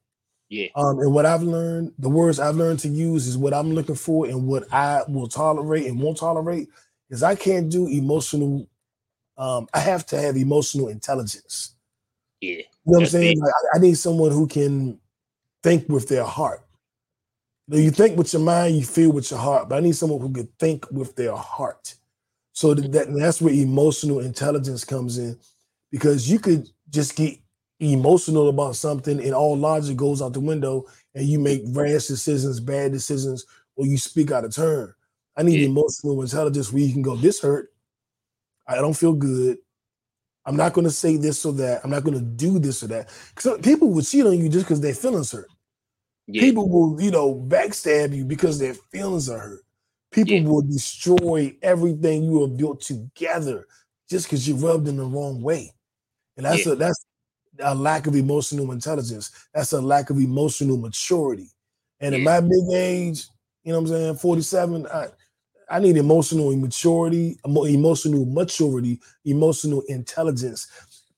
Yeah. 0.49 0.67
Um, 0.75 0.99
and 0.99 1.13
what 1.13 1.25
I've 1.25 1.43
learned, 1.43 1.93
the 1.99 2.09
words 2.09 2.39
I've 2.39 2.55
learned 2.55 2.79
to 2.79 2.87
use 2.87 3.27
is 3.27 3.37
what 3.37 3.53
I'm 3.53 3.73
looking 3.73 3.95
for 3.95 4.25
and 4.27 4.47
what 4.47 4.71
I 4.71 5.01
will 5.07 5.27
tolerate 5.27 5.85
and 5.87 5.99
won't 5.99 6.17
tolerate 6.17 6.69
is 7.09 7.23
I 7.23 7.35
can't 7.35 7.69
do 7.69 7.87
emotional. 7.87 8.67
Um, 9.37 9.67
I 9.73 9.79
have 9.79 10.05
to 10.07 10.19
have 10.19 10.35
emotional 10.37 10.87
intelligence. 10.87 11.75
Yeah. 12.41 12.55
You 12.55 12.57
know 12.57 12.63
what 12.85 12.99
I'm 13.01 13.05
saying? 13.07 13.39
Like, 13.39 13.51
I- 13.73 13.77
I 13.77 13.79
need 13.81 13.97
someone 13.97 14.31
who 14.31 14.47
can 14.47 14.99
think 15.63 15.87
with 15.89 16.07
their 16.07 16.23
heart. 16.23 16.61
You, 17.67 17.77
know, 17.77 17.83
you 17.83 17.91
think 17.91 18.17
with 18.17 18.31
your 18.31 18.41
mind, 18.41 18.75
you 18.75 18.85
feel 18.85 19.11
with 19.11 19.29
your 19.29 19.39
heart, 19.39 19.67
but 19.69 19.75
I 19.77 19.79
need 19.81 19.95
someone 19.95 20.21
who 20.21 20.31
can 20.31 20.47
think 20.59 20.89
with 20.91 21.15
their 21.15 21.35
heart. 21.35 21.95
So 22.57 22.73
that, 22.73 22.91
that 22.91 23.13
that's 23.13 23.39
where 23.39 23.53
emotional 23.53 24.19
intelligence 24.19 24.83
comes 24.83 25.19
in, 25.19 25.37
because 25.91 26.27
you 26.27 26.39
could 26.39 26.67
just 26.89 27.15
get 27.15 27.37
emotional 27.79 28.49
about 28.49 28.75
something 28.75 29.23
and 29.23 29.35
all 29.35 29.55
logic 29.55 29.95
goes 29.95 30.23
out 30.23 30.33
the 30.33 30.39
window 30.39 30.83
and 31.13 31.27
you 31.27 31.37
make 31.37 31.61
rash 31.67 32.07
decisions, 32.07 32.59
bad 32.59 32.91
decisions, 32.91 33.45
or 33.75 33.85
you 33.85 33.95
speak 33.95 34.31
out 34.31 34.43
of 34.43 34.55
turn. 34.55 34.91
I 35.35 35.43
need 35.43 35.59
Yeah. 35.59 35.67
emotional 35.67 36.19
intelligence 36.19 36.73
where 36.73 36.81
you 36.81 36.91
can 36.91 37.03
go, 37.03 37.15
this 37.15 37.39
hurt. 37.39 37.71
I 38.67 38.77
don't 38.77 38.97
feel 38.97 39.13
good. 39.13 39.59
I'm 40.43 40.55
not 40.55 40.73
going 40.73 40.85
to 40.85 40.91
say 40.91 41.15
this 41.15 41.45
or 41.45 41.53
that. 41.53 41.81
I'm 41.83 41.91
not 41.91 42.03
going 42.03 42.17
to 42.17 42.25
do 42.25 42.57
this 42.57 42.81
or 42.81 42.87
that. 42.87 43.09
Because 43.35 43.59
people 43.61 43.91
will 43.91 44.01
cheat 44.01 44.25
on 44.25 44.35
you 44.35 44.49
just 44.49 44.65
because 44.65 44.81
their 44.81 44.95
feelings 44.95 45.31
hurt. 45.31 45.49
Yeah. 46.25 46.41
People 46.41 46.67
will, 46.67 46.99
you 46.99 47.11
know, 47.11 47.35
backstab 47.35 48.15
you 48.15 48.25
because 48.25 48.57
their 48.57 48.73
feelings 48.73 49.29
are 49.29 49.37
hurt. 49.37 49.61
People 50.17 50.35
Yeah. 50.35 50.41
will 50.41 50.61
destroy 50.63 51.55
everything 51.61 52.23
you 52.25 52.41
have 52.41 52.57
built 52.57 52.81
together 52.81 53.67
just 54.09 54.25
because 54.27 54.47
you 54.47 54.55
rubbed 54.55 54.87
in 54.87 54.97
the 54.97 55.05
wrong 55.05 55.41
way. 55.43 55.71
And 56.37 56.45
that's 56.45 56.65
Yeah. 56.65 56.73
a 56.73 56.75
that's 56.75 57.05
a 57.59 57.75
lack 57.75 58.07
of 58.07 58.15
emotional 58.15 58.71
intelligence. 58.71 59.31
That's 59.53 59.73
a 59.73 59.81
lack 59.81 60.09
of 60.09 60.17
emotional 60.17 60.77
maturity. 60.77 61.51
And 61.99 62.15
at 62.15 62.21
my 62.21 62.41
big 62.41 62.71
age, 62.73 63.27
you 63.63 63.73
know 63.73 63.79
what 63.81 63.91
I'm 63.91 63.95
saying, 63.97 64.15
47, 64.17 64.87
I, 64.87 65.07
I 65.69 65.79
need 65.79 65.97
emotional 65.97 66.55
maturity, 66.55 67.39
emotional 67.45 68.25
maturity, 68.25 68.99
emotional 69.25 69.81
intelligence, 69.87 70.67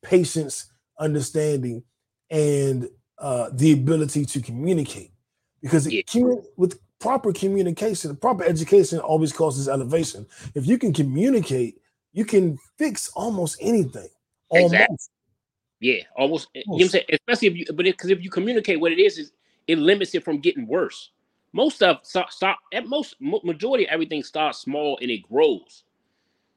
patience, 0.04 0.72
understanding, 1.00 1.84
and 2.32 2.90
uh, 3.20 3.50
the 3.54 3.74
ability 3.74 4.26
to 4.26 4.42
communicate. 4.42 5.12
Because 5.62 5.88
Yeah. 5.88 6.02
with 6.58 6.80
proper 7.00 7.34
communication, 7.34 8.16
proper 8.16 8.44
education 8.44 9.00
always 9.00 9.32
causes 9.32 9.68
elevation. 9.68 10.26
If 10.56 10.68
you 10.68 10.78
can 10.78 10.94
communicate, 10.94 11.82
you 12.14 12.26
can 12.26 12.58
fix 12.78 13.10
almost 13.16 13.58
anything. 13.62 14.10
Exactly. 14.52 14.86
Almost. 14.88 15.10
Yeah, 15.80 16.02
almost. 16.18 16.48
You 16.54 16.64
know 16.68 16.74
what 16.74 16.84
I'm 16.84 16.90
saying? 16.90 17.06
Especially 17.10 17.48
if 17.48 17.56
you, 17.56 17.66
but 17.68 17.86
because 17.86 18.10
if 18.10 18.22
you 18.22 18.30
communicate 18.30 18.80
what 18.80 18.92
it 18.92 19.00
is, 19.00 19.18
is 19.18 19.32
it 19.68 19.78
limits 19.78 20.14
it 20.16 20.24
from 20.24 20.40
getting 20.40 20.68
worse. 20.68 21.12
Most 21.54 21.78
stuff 21.78 22.02
stop, 22.04 22.32
start 22.32 22.58
at 22.74 22.88
most 22.88 23.16
majority 23.20 23.86
of 23.86 23.92
everything 23.92 24.24
starts 24.24 24.60
small 24.60 24.98
and 25.02 25.10
it 25.10 25.28
grows. 25.30 25.84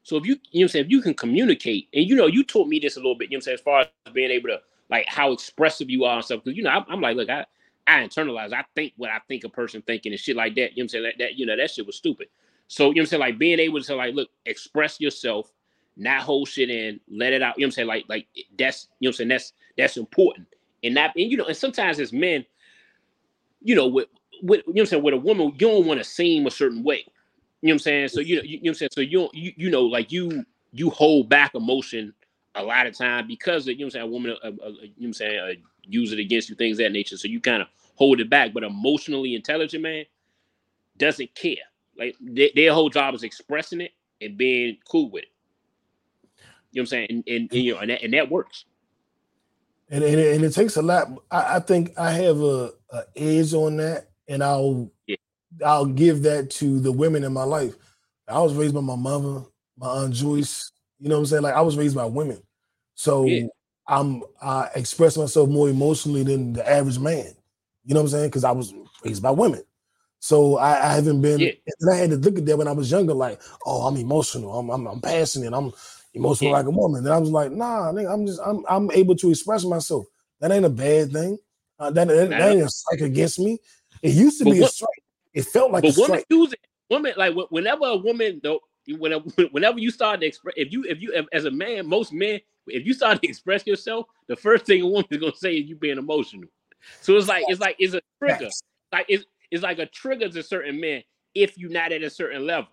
So 0.03 0.17
if 0.17 0.25
you, 0.25 0.33
you 0.51 0.59
know 0.59 0.63
what 0.63 0.63
I'm 0.63 0.67
saying, 0.69 0.85
if 0.85 0.91
you 0.91 1.01
can 1.01 1.13
communicate, 1.13 1.87
and 1.93 2.05
you 2.05 2.15
know, 2.15 2.27
you 2.27 2.43
taught 2.43 2.67
me 2.67 2.79
this 2.79 2.97
a 2.97 2.99
little 2.99 3.15
bit, 3.15 3.31
you 3.31 3.37
know 3.37 3.37
what 3.37 3.43
I'm 3.43 3.43
saying, 3.43 3.55
as 3.55 3.61
far 3.61 3.81
as 3.81 4.13
being 4.13 4.31
able 4.31 4.49
to 4.49 4.59
like 4.89 5.05
how 5.07 5.31
expressive 5.31 5.89
you 5.89 6.03
are 6.03 6.17
and 6.17 6.25
stuff. 6.25 6.43
Because 6.43 6.57
you 6.57 6.63
know, 6.63 6.71
I'm, 6.71 6.85
I'm 6.89 7.01
like, 7.01 7.15
look, 7.15 7.29
I 7.29 7.45
I 7.87 8.01
internalize, 8.01 8.53
I 8.53 8.63
think 8.75 8.93
what 8.97 9.09
I 9.09 9.19
think 9.27 9.43
a 9.43 9.49
person 9.49 9.81
thinking 9.81 10.11
and 10.11 10.19
shit 10.19 10.35
like 10.35 10.55
that. 10.55 10.71
You 10.75 10.83
know 10.83 10.83
what 10.83 10.83
I'm 10.83 10.89
saying? 10.89 11.03
That, 11.03 11.13
that 11.19 11.35
you 11.35 11.45
know, 11.45 11.57
that 11.57 11.71
shit 11.71 11.85
was 11.85 11.97
stupid. 11.97 12.27
So 12.67 12.85
you 12.85 12.95
know 12.95 12.99
what 12.99 13.01
I'm 13.01 13.05
saying, 13.07 13.19
like 13.21 13.37
being 13.37 13.59
able 13.59 13.81
to 13.81 13.95
like, 13.95 14.15
look, 14.15 14.29
express 14.45 14.99
yourself, 14.99 15.51
not 15.97 16.21
hold 16.21 16.47
shit 16.47 16.69
in, 16.69 16.99
let 17.09 17.33
it 17.33 17.41
out. 17.41 17.57
You 17.57 17.63
know 17.63 17.67
what 17.67 17.67
I'm 17.67 17.71
saying? 17.71 17.87
Like, 17.87 18.05
like 18.07 18.27
that's 18.57 18.87
you 18.99 19.07
know 19.07 19.09
what 19.09 19.13
I'm 19.13 19.17
saying, 19.17 19.29
that's 19.29 19.53
that's 19.77 19.97
important. 19.97 20.47
And 20.83 20.95
that 20.97 21.13
and 21.15 21.29
you 21.29 21.37
know, 21.37 21.45
and 21.45 21.57
sometimes 21.57 21.99
as 21.99 22.13
men, 22.13 22.45
you 23.61 23.75
know, 23.75 23.87
with 23.87 24.07
with 24.41 24.61
you 24.67 24.73
know 24.73 24.73
what 24.73 24.81
I'm 24.81 24.85
saying, 24.87 25.03
with 25.03 25.13
a 25.13 25.17
woman, 25.17 25.47
you 25.47 25.67
don't 25.67 25.85
want 25.85 25.99
to 25.99 26.03
seem 26.03 26.47
a 26.47 26.51
certain 26.51 26.83
way. 26.83 27.05
You 27.61 27.67
know 27.67 27.69
what 27.69 27.73
I'm 27.73 27.79
saying? 27.79 28.07
So 28.09 28.19
you 28.21 28.37
know, 28.37 28.41
you, 28.43 28.49
you 28.49 28.55
know 28.57 28.61
what 28.61 28.69
I'm 28.69 28.75
saying? 28.75 28.89
So 28.93 29.01
you 29.01 29.29
you, 29.33 29.53
you 29.55 29.69
know, 29.69 29.83
like 29.83 30.11
you 30.11 30.45
you 30.71 30.89
hold 30.89 31.29
back 31.29 31.55
emotion 31.55 32.13
a 32.55 32.63
lot 32.63 32.85
of 32.85 32.95
time 32.95 33.27
because 33.27 33.67
of, 33.67 33.73
you 33.73 33.79
know 33.79 33.85
what 33.85 33.87
I'm 33.87 33.91
saying, 33.91 34.07
a 34.07 34.11
woman 34.11 34.35
uh, 34.43 34.47
uh, 34.47 34.49
you 34.49 34.63
know 34.63 34.89
what 34.95 35.05
I'm 35.05 35.13
saying, 35.13 35.39
uh, 35.39 35.53
use 35.85 36.11
it 36.11 36.19
against 36.19 36.49
you, 36.49 36.55
things 36.55 36.77
that 36.77 36.91
nature. 36.91 37.17
So 37.17 37.27
you 37.27 37.39
kind 37.39 37.61
of 37.61 37.67
hold 37.95 38.19
it 38.19 38.29
back. 38.29 38.53
But 38.53 38.63
emotionally 38.63 39.35
intelligent 39.35 39.83
man 39.83 40.05
doesn't 40.97 41.33
care. 41.35 41.55
Like 41.97 42.15
they, 42.21 42.51
their 42.55 42.73
whole 42.73 42.89
job 42.89 43.13
is 43.13 43.23
expressing 43.23 43.81
it 43.81 43.91
and 44.21 44.37
being 44.37 44.77
cool 44.89 45.09
with 45.11 45.23
it. 45.23 45.29
You 46.71 46.81
know 46.81 46.81
what 46.81 46.81
I'm 46.81 46.87
saying? 46.87 47.07
And, 47.09 47.23
and, 47.27 47.51
and, 47.51 47.63
you 47.63 47.73
know, 47.73 47.79
and 47.81 47.89
that, 47.91 48.01
and 48.01 48.13
that 48.13 48.31
works. 48.31 48.65
and 49.89 50.03
and 50.03 50.19
it, 50.19 50.35
and 50.35 50.43
it 50.43 50.53
takes 50.53 50.75
a 50.75 50.81
lot. 50.81 51.07
I, 51.29 51.57
I 51.57 51.59
think 51.59 51.97
I 51.99 52.11
have 52.11 52.39
a, 52.41 52.71
a 52.89 53.03
edge 53.15 53.53
on 53.53 53.77
that, 53.77 54.09
and 54.27 54.43
I'll 54.43 54.91
Yeah. 55.05 55.17
I'll 55.63 55.85
give 55.85 56.23
that 56.23 56.49
to 56.51 56.79
the 56.79 56.91
women 56.91 57.23
in 57.23 57.31
my 57.31 57.43
life. 57.43 57.75
I 58.27 58.39
was 58.39 58.55
raised 58.55 58.73
by 58.73 58.81
my 58.81 58.95
mother, 58.95 59.43
my 59.77 59.87
aunt 59.87 60.15
Joyce. 60.15 60.71
You 60.99 61.09
know 61.09 61.15
what 61.15 61.19
I'm 61.19 61.25
saying? 61.27 61.43
Like 61.43 61.53
I 61.53 61.61
was 61.61 61.77
raised 61.77 61.95
by 61.95 62.05
women, 62.05 62.41
so 62.95 63.25
Yeah. 63.25 63.47
I'm 63.87 64.23
I 64.41 64.69
express 64.75 65.17
myself 65.17 65.49
more 65.49 65.69
emotionally 65.69 66.23
than 66.23 66.53
the 66.53 66.69
average 66.69 66.99
man. 66.99 67.33
You 67.85 67.93
know 67.93 68.01
what 68.01 68.07
I'm 68.07 68.11
saying? 68.11 68.29
Because 68.29 68.43
I 68.43 68.51
was 68.51 68.73
raised 69.03 69.21
by 69.21 69.31
women. 69.31 69.63
So 70.19 70.57
I, 70.57 70.91
I 70.91 70.93
haven't 70.93 71.21
been, 71.21 71.41
Yeah. 71.41 71.51
and 71.81 71.91
I 71.93 71.97
had 71.97 72.09
to 72.11 72.15
look 72.15 72.37
at 72.37 72.45
that 72.45 72.57
when 72.57 72.69
I 72.69 72.71
was 72.71 72.89
younger, 72.89 73.13
like, 73.13 73.41
oh, 73.65 73.85
I'm 73.87 73.97
emotional, 73.97 74.57
I'm 74.57 74.69
I'm, 74.69 74.87
I'm 74.87 75.01
passionate, 75.01 75.53
I'm 75.53 75.73
emotional 76.13 76.51
Yeah. 76.51 76.57
like 76.59 76.65
a 76.65 76.69
woman. 76.69 77.03
And 77.05 77.13
I 77.13 77.17
was 77.17 77.29
like, 77.29 77.51
nah, 77.51 77.91
nigga, 77.91 78.13
I'm 78.13 78.25
just 78.25 78.39
I'm 78.45 78.63
I'm 78.69 78.89
able 78.91 79.15
to 79.17 79.29
express 79.29 79.65
myself. 79.65 80.05
That 80.39 80.51
ain't 80.51 80.65
a 80.65 80.69
bad 80.69 81.11
thing. 81.11 81.37
Uh, 81.77 81.89
that, 81.91 82.07
that, 82.07 82.29
that 82.29 82.51
ain't 82.51 82.63
a 82.63 82.69
strike 82.69 83.01
against 83.01 83.39
me. 83.39 83.59
It 84.01 84.13
used 84.13 84.37
to 84.39 84.45
But 84.45 84.51
be 84.51 84.59
a 84.61 84.67
strike. 84.67 85.03
It 85.33 85.45
felt 85.45 85.71
like 85.71 85.83
a 85.83 85.87
but 85.87 85.97
women 85.97 86.19
strike. 86.19 86.25
use 86.29 86.53
it. 86.53 86.59
Women 86.89 87.13
like 87.17 87.35
whenever 87.49 87.85
a 87.85 87.97
woman 87.97 88.39
though, 88.43 88.59
whenever 88.87 89.25
whenever 89.51 89.79
you 89.79 89.91
start 89.91 90.21
to 90.21 90.25
express, 90.25 90.53
if 90.57 90.71
you 90.71 90.85
if 90.85 91.01
you 91.01 91.11
if, 91.13 91.25
as 91.33 91.45
a 91.45 91.51
man, 91.51 91.87
most 91.87 92.13
men, 92.13 92.39
if 92.67 92.85
you 92.85 92.93
start 92.93 93.21
to 93.21 93.27
express 93.27 93.65
yourself, 93.65 94.07
the 94.27 94.35
first 94.35 94.65
thing 94.65 94.81
a 94.81 94.87
woman 94.87 95.05
is 95.09 95.17
gonna 95.17 95.35
say 95.35 95.57
is 95.57 95.69
you 95.69 95.75
being 95.75 95.97
emotional. 95.97 96.49
So 97.01 97.15
it's 97.15 97.27
like 97.27 97.45
it's 97.47 97.59
like 97.59 97.75
it's 97.79 97.93
a 97.93 98.01
trigger. 98.19 98.45
Facts. 98.45 98.61
Like 98.91 99.05
it's 99.09 99.25
it's 99.51 99.63
like 99.63 99.79
a 99.79 99.85
trigger 99.85 100.29
to 100.29 100.43
certain 100.43 100.79
men 100.79 101.03
if 101.35 101.57
you're 101.57 101.71
not 101.71 101.91
at 101.91 102.03
a 102.03 102.09
certain 102.09 102.45
level. 102.45 102.69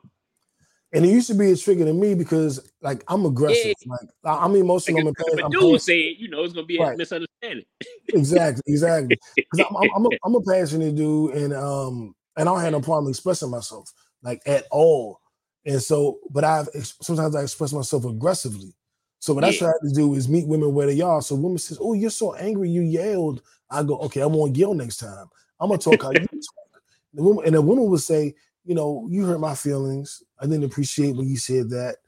And 0.93 1.05
it 1.05 1.09
used 1.09 1.29
to 1.29 1.35
be 1.35 1.53
a 1.53 1.57
trigger 1.57 1.85
to 1.85 1.93
me 1.93 2.15
because 2.15 2.73
like 2.83 3.05
I'm 3.09 3.25
aggressive. 3.25 3.75
Like 3.87 4.01
I- 4.25 4.45
I'm 4.45 4.57
emotional. 4.57 5.05
Like 5.05 5.15
I'm, 5.19 5.39
if, 5.39 5.45
I'm 5.45 5.53
a 5.53 5.55
passionate. 5.55 5.83
say 5.83 6.01
it, 6.01 6.19
you 6.19 6.29
know, 6.29 6.43
it's 6.43 6.53
gonna 6.53 6.67
be 6.67 6.79
a 6.79 6.97
misunderstanding. 6.97 7.65
exactly, 8.09 8.63
exactly. 8.67 9.19
Because 9.37 9.61
I'm, 9.61 9.77
I'm, 9.77 9.91
I'm, 9.97 10.07
a, 10.07 10.09
I'm 10.25 10.35
a 10.35 10.43
passionate 10.43 10.97
dude, 10.97 11.35
and 11.35 11.55
um, 11.55 12.15
and 12.37 12.49
I 12.49 12.53
don't 12.53 12.61
have 12.61 12.73
no 12.73 12.81
problem 12.81 13.11
expressing 13.11 13.51
myself 13.51 13.93
like 14.23 14.43
at 14.47 14.65
all. 14.71 15.21
And 15.65 15.83
so, 15.83 16.19
but 16.31 16.45
I've 16.45 16.69
sometimes 16.75 17.37
I 17.37 17.43
express 17.43 17.73
myself 17.73 18.05
aggressively. 18.05 18.75
So 19.21 19.35
what 19.35 19.45
I 19.45 19.51
Yeah. 19.51 19.59
try 19.59 19.73
to 19.85 19.91
do 19.95 20.15
is 20.15 20.29
meet 20.29 20.49
women 20.49 20.75
where 20.75 20.87
they 20.87 21.01
are. 21.01 21.23
So 21.23 21.37
women 21.37 21.59
says, 21.59 21.79
"Oh, 21.81 21.93
you're 21.93 22.11
so 22.11 22.35
angry, 22.35 22.71
you 22.71 22.83
yelled." 22.83 23.43
I 23.71 23.83
go, 23.85 23.99
"Okay, 24.01 24.23
I 24.23 24.27
won't 24.27 24.57
yell 24.57 24.75
next 24.75 24.97
time. 24.99 25.29
I'm 25.61 25.69
gonna 25.69 25.79
talk 25.79 26.03
how 26.03 26.11
you 26.13 26.21
talk." 26.31 26.83
The 27.15 27.23
woman, 27.23 27.45
and 27.47 27.55
the 27.55 27.63
woman 27.63 27.87
would 27.91 28.01
say, 28.01 28.35
"You 28.65 28.75
know, 28.75 29.07
you 29.11 29.25
hurt 29.27 29.41
my 29.41 29.55
feelings. 29.55 30.23
I 30.41 30.47
didn't 30.47 30.65
appreciate 30.65 31.17
when 31.17 31.29
you 31.29 31.37
said 31.37 31.71
that, 31.71 31.99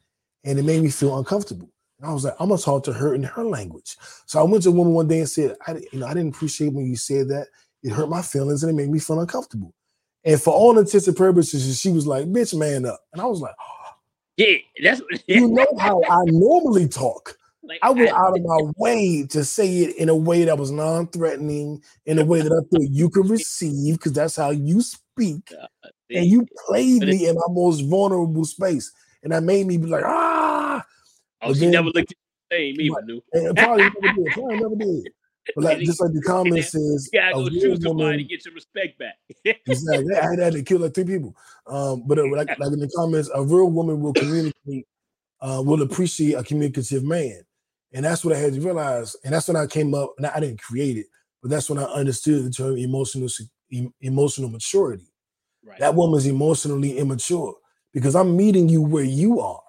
and 0.44 0.58
it 0.58 0.64
made 0.64 0.82
me 0.82 0.90
feel 0.90 1.18
uncomfortable." 1.18 1.70
And 2.00 2.08
I 2.10 2.12
was 2.14 2.24
like, 2.24 2.34
"I'm 2.40 2.48
gonna 2.48 2.60
talk 2.60 2.84
to 2.84 2.92
her 2.94 3.14
in 3.14 3.22
her 3.24 3.44
language." 3.44 3.96
So 4.26 4.40
I 4.40 4.44
went 4.44 4.64
to 4.64 4.70
a 4.70 4.72
woman 4.72 4.94
one 4.94 5.08
day 5.08 5.20
and 5.20 5.28
said, 5.30 5.56
"I, 5.66 5.82
you 5.92 5.98
know, 6.00 6.06
I 6.06 6.14
didn't 6.14 6.34
appreciate 6.34 6.72
when 6.72 6.86
you 6.86 6.96
said 6.96 7.28
that. 7.28 7.48
It 7.82 7.90
hurt 7.92 8.08
my 8.08 8.22
feelings 8.22 8.62
and 8.62 8.70
it 8.70 8.74
made 8.80 8.90
me 8.90 8.98
feel 9.00 9.20
uncomfortable." 9.20 9.74
And 10.24 10.40
for 10.40 10.52
all 10.54 10.78
intents 10.78 11.08
and 11.08 11.16
purposes, 11.16 11.78
she 11.80 11.90
was 11.90 12.06
like, 12.06 12.26
"Bitch, 12.26 12.56
man 12.58 12.86
up," 12.86 13.00
and 13.12 13.20
I 13.20 13.26
was 13.26 13.40
like, 13.40 13.54
oh, 13.60 13.81
Yeah, 14.36 14.56
that's 14.82 15.02
"You 15.26 15.48
know 15.48 15.66
how 15.78 16.02
I 16.08 16.22
normally 16.26 16.88
talk." 16.88 17.36
like, 17.62 17.78
I 17.82 17.90
went 17.90 18.10
out 18.10 18.36
of 18.36 18.42
my 18.42 18.72
way 18.76 19.26
to 19.30 19.44
say 19.44 19.68
it 19.80 19.96
in 19.96 20.08
a 20.08 20.16
way 20.16 20.44
that 20.44 20.58
was 20.58 20.70
non-threatening, 20.70 21.82
in 22.06 22.18
a 22.18 22.24
way 22.24 22.40
that 22.40 22.50
I 22.52 22.60
thought 22.70 22.88
you 22.90 23.08
could 23.10 23.28
receive, 23.30 23.96
because 23.96 24.12
that's 24.12 24.36
how 24.36 24.50
you 24.50 24.80
speak. 24.80 25.52
And 26.10 26.26
you 26.26 26.46
played 26.66 27.02
me 27.02 27.28
in 27.28 27.36
my 27.36 27.42
most 27.50 27.80
vulnerable 27.82 28.44
space, 28.44 28.92
and 29.22 29.32
that 29.32 29.42
made 29.42 29.66
me 29.66 29.76
be 29.78 29.86
like, 29.86 30.04
ah. 30.04 30.84
Oh, 31.42 31.48
but 31.48 31.54
she 31.54 31.60
then- 31.60 31.70
never 31.72 31.88
looked 31.88 32.12
at 32.12 32.16
the 32.50 32.56
same 32.56 32.80
either, 32.80 32.94
Right. 32.94 33.04
knew. 33.06 33.22
And 33.32 33.56
probably 33.56 33.84
never 33.84 34.14
did. 34.16 34.26
Probably 34.32 34.56
never 34.56 34.74
did. 34.76 35.08
But 35.54 35.64
like, 35.64 35.78
just 35.80 36.00
like 36.00 36.12
the 36.12 36.22
comment 36.22 36.64
says, 36.64 37.08
You 37.12 37.20
gotta 37.20 37.50
go 37.50 37.74
somebody 37.80 38.18
to 38.18 38.24
get 38.24 38.44
your 38.44 38.54
respect 38.54 38.98
back. 38.98 39.16
Exactly. 39.66 40.14
I 40.14 40.42
had 40.42 40.52
to 40.52 40.62
kill 40.62 40.80
like 40.80 40.94
three 40.94 41.04
people. 41.04 41.36
Um, 41.66 42.04
but 42.06 42.18
uh, 42.18 42.28
like, 42.28 42.48
like 42.58 42.72
in 42.72 42.78
the 42.78 42.90
comments, 42.94 43.30
a 43.34 43.42
real 43.42 43.70
woman 43.70 44.00
will 44.00 44.12
communicate, 44.12 44.86
uh, 45.40 45.62
will 45.64 45.82
appreciate 45.82 46.34
a 46.34 46.44
communicative 46.44 47.02
man. 47.02 47.42
And 47.92 48.04
that's 48.04 48.24
what 48.24 48.34
I 48.34 48.38
had 48.38 48.54
to 48.54 48.60
realize. 48.60 49.16
And 49.24 49.34
that's 49.34 49.48
when 49.48 49.56
I 49.56 49.66
came 49.66 49.94
up, 49.94 50.14
and 50.16 50.26
I 50.26 50.40
didn't 50.40 50.62
create 50.62 50.96
it, 50.96 51.06
but 51.42 51.50
that's 51.50 51.68
when 51.68 51.78
I 51.78 51.84
understood 51.84 52.44
the 52.44 52.50
term 52.50 52.76
emotional 52.76 53.28
em- 53.72 53.92
emotional 54.00 54.48
maturity. 54.48 55.12
right. 55.64 55.78
That 55.80 55.94
woman's 55.94 56.26
emotionally 56.26 56.98
immature 56.98 57.54
because 57.92 58.14
I'm 58.14 58.36
meeting 58.36 58.68
you 58.68 58.80
where 58.80 59.04
you 59.04 59.40
are. 59.40 59.62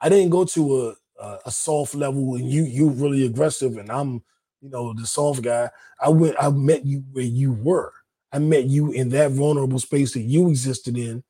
I 0.00 0.08
didn't 0.08 0.30
go 0.30 0.44
to 0.44 0.88
a 0.88 0.94
a, 1.20 1.38
a 1.46 1.50
soft 1.50 1.94
level 1.94 2.34
and 2.34 2.50
you 2.50 2.64
you 2.64 2.90
really 2.90 3.26
aggressive 3.26 3.76
and 3.76 3.90
I'm 3.90 4.22
you 4.64 4.70
know 4.70 4.94
the 4.94 5.06
soft 5.06 5.42
guy. 5.42 5.70
I 6.00 6.08
went 6.08 6.36
I 6.40 6.48
met 6.48 6.86
you 6.86 7.04
where 7.12 7.24
you 7.24 7.52
were. 7.52 7.92
I 8.32 8.38
met 8.38 8.64
you 8.64 8.90
in 8.90 9.10
that 9.10 9.32
vulnerable 9.32 9.78
space 9.78 10.14
that 10.14 10.22
you 10.22 10.48
existed 10.48 10.96
in, 10.96 11.22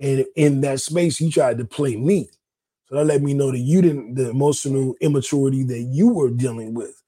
and 0.00 0.24
in 0.36 0.60
that 0.62 0.80
space 0.80 1.20
you 1.20 1.30
tried 1.30 1.58
to 1.58 1.64
play 1.64 1.96
me. 1.96 2.30
So 2.86 2.94
that 2.94 3.04
let 3.04 3.22
me 3.22 3.34
know 3.34 3.50
that 3.50 3.58
you 3.58 3.82
didn't 3.82 4.14
the 4.14 4.30
emotional 4.30 4.94
immaturity 5.00 5.64
that 5.64 5.80
you 5.80 6.08
were 6.08 6.30
dealing 6.30 6.74
with, 6.74 7.02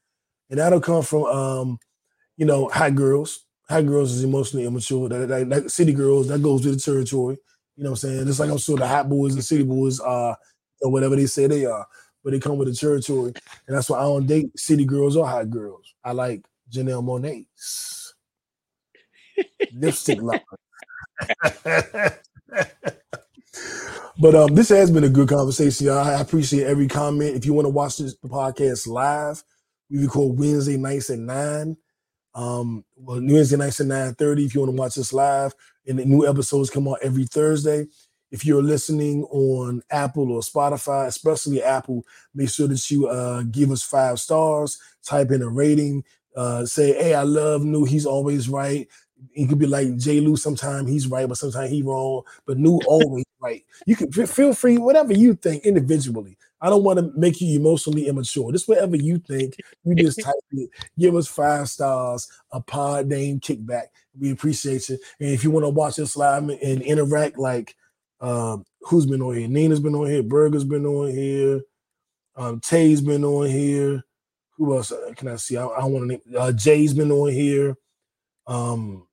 and 0.51 0.59
that'll 0.59 0.81
come 0.81 1.03
from 1.03 1.25
um 1.27 1.79
you 2.37 2.45
know 2.45 2.69
hot 2.69 2.97
girls. 2.97 3.45
Hot 3.69 3.87
girls 3.87 4.13
is 4.13 4.25
emotionally 4.25 4.67
immature. 4.67 5.09
That, 5.11 5.29
that, 5.29 5.49
that 5.51 5.71
city 5.71 5.93
girls 5.93 6.29
that 6.29 6.43
goes 6.43 6.65
with 6.67 6.75
the 6.75 6.81
territory. 6.81 7.37
You 7.77 7.85
know 7.85 7.91
what 7.91 8.03
I'm 8.05 8.11
saying? 8.11 8.29
It's 8.29 8.41
like 8.41 8.51
I'm 8.51 8.59
sure 8.59 8.79
the 8.79 8.89
hot 8.89 9.09
boys 9.09 9.35
and 9.35 9.45
city 9.45 9.63
boys 9.63 10.01
are 10.01 10.37
or 10.81 10.91
whatever 10.91 11.17
they 11.17 11.27
say 11.27 11.47
they 11.47 11.67
are, 11.67 11.87
but 12.29 12.33
they 12.33 12.41
come 12.41 12.59
with 12.59 12.69
the 12.69 12.75
territory, 12.75 13.33
and 13.67 13.75
that's 13.75 13.89
why 13.89 13.99
I 14.01 14.03
don't 14.03 14.27
date 14.27 14.51
city 14.55 14.85
girls 14.85 15.17
or 15.17 15.27
hot 15.27 15.49
girls. 15.49 15.95
I 16.05 16.13
like 16.13 16.45
Janelle 16.71 17.03
Monae's 17.03 18.15
lipstick 19.73 20.19
lover. 20.21 20.43
but 24.19 24.35
um, 24.35 24.55
this 24.55 24.69
has 24.69 24.91
been 24.91 25.05
a 25.05 25.09
good 25.09 25.31
conversation, 25.31 25.87
y'all. 25.87 26.07
I 26.07 26.21
appreciate 26.21 26.67
every 26.67 26.87
comment. 26.87 27.35
If 27.35 27.47
you 27.47 27.55
want 27.55 27.65
to 27.65 27.71
watch 27.71 27.97
this 27.97 28.15
podcast 28.17 28.87
live, 28.87 29.43
we 29.89 30.03
record 30.03 30.39
Wednesday 30.39 30.77
nights 30.77 31.09
at 31.09 31.21
nine. 31.21 31.79
Um, 32.35 32.85
well, 32.95 33.23
Wednesday 33.23 33.57
nights 33.57 33.81
at 33.81 33.87
nine 33.87 34.15
thirty. 34.17 34.45
If 34.45 34.55
you 34.55 34.61
want 34.61 34.77
to 34.77 34.79
watch 34.79 34.97
this 34.97 35.15
live, 35.15 35.55
and 35.87 35.99
the 35.99 36.05
new 36.05 36.29
episodes 36.29 36.69
come 36.69 36.89
out 36.89 36.99
every 37.01 37.25
Thursday. 37.25 37.87
If 38.31 38.45
you're 38.45 38.63
listening 38.63 39.25
on 39.25 39.83
Apple 39.91 40.33
or 40.33 40.41
Spotify, 40.41 41.07
especially 41.07 41.63
Apple, 41.63 42.05
make 42.35 42.51
sure 42.51 42.69
that 42.69 42.91
you 42.91 43.07
uh, 43.09 43.43
give 43.51 43.71
us 43.71 43.83
five 43.83 44.21
stars. 44.21 44.79
Type 45.05 45.31
in 45.31 45.43
a 45.43 45.49
rating. 45.49 46.05
Uh, 46.37 46.67
say, 46.67 46.93
"Hey, 46.93 47.15
I 47.15 47.23
love 47.23 47.65
Nu'. 47.65 47.85
He's 47.85 48.07
always 48.07 48.49
right." 48.49 48.87
He 49.33 49.47
could 49.47 49.59
be 49.59 49.67
like 49.67 49.97
J. 49.97 50.21
Lew. 50.21 50.37
Sometimes 50.37 50.89
he's 50.89 51.09
right, 51.09 51.29
but 51.29 51.39
sometimes 51.39 51.71
he 51.71 51.83
wrong. 51.83 52.23
But 52.47 52.59
Nu' 52.59 52.81
always 52.87 53.25
right. 53.41 53.65
You 53.87 53.97
can 53.97 54.13
feel 54.13 54.53
free, 54.55 54.79
whatever 54.79 55.13
you 55.13 55.35
think 55.35 55.65
individually. 55.65 56.37
I 56.61 56.71
don't 56.71 56.83
want 56.83 56.99
to 56.99 57.13
make 57.17 57.41
you 57.41 57.59
emotionally 57.59 58.09
immature. 58.09 58.51
Just 58.53 58.69
whatever 58.69 58.97
you 58.97 59.19
think, 59.19 59.57
you 59.85 59.95
just 59.95 60.21
type 60.25 60.35
it. 60.53 60.71
Give 60.99 61.15
us 61.15 61.29
five 61.29 61.69
stars. 61.69 62.29
A 62.53 62.61
pod 62.61 63.07
name 63.07 63.41
kickback. 63.41 63.87
We 64.19 64.31
appreciate 64.31 64.89
you. 64.89 64.99
And 65.21 65.31
if 65.31 65.45
you 65.45 65.51
want 65.51 65.65
to 65.65 65.71
watch 65.71 65.99
us 65.99 66.17
live 66.17 66.49
and 66.49 66.83
interact, 66.83 67.39
like 67.39 67.77
um, 68.21 68.65
who's 68.83 69.07
been 69.07 69.23
on 69.23 69.37
here? 69.37 69.49
Nina's 69.49 69.81
been 69.81 69.95
on 69.95 70.07
here. 70.09 70.23
Burger's 70.23 70.65
been 70.65 70.87
on 70.87 71.11
here. 71.11 71.61
Um, 72.37 72.61
Tay's 72.61 73.01
been 73.01 73.25
on 73.25 73.47
here. 73.49 74.05
Who 74.57 74.77
else 74.77 74.93
uh, 74.93 75.13
can 75.17 75.29
I 75.29 75.37
see? 75.37 75.57
I, 75.57 75.65
I 75.67 75.85
want 75.85 76.05
to 76.05 76.07
name. 76.09 76.21
Uh, 76.37 76.53
Jay's 76.53 76.95
been 76.95 77.13
on 77.13 77.33
here. 77.33 77.77
Um, 78.47 79.07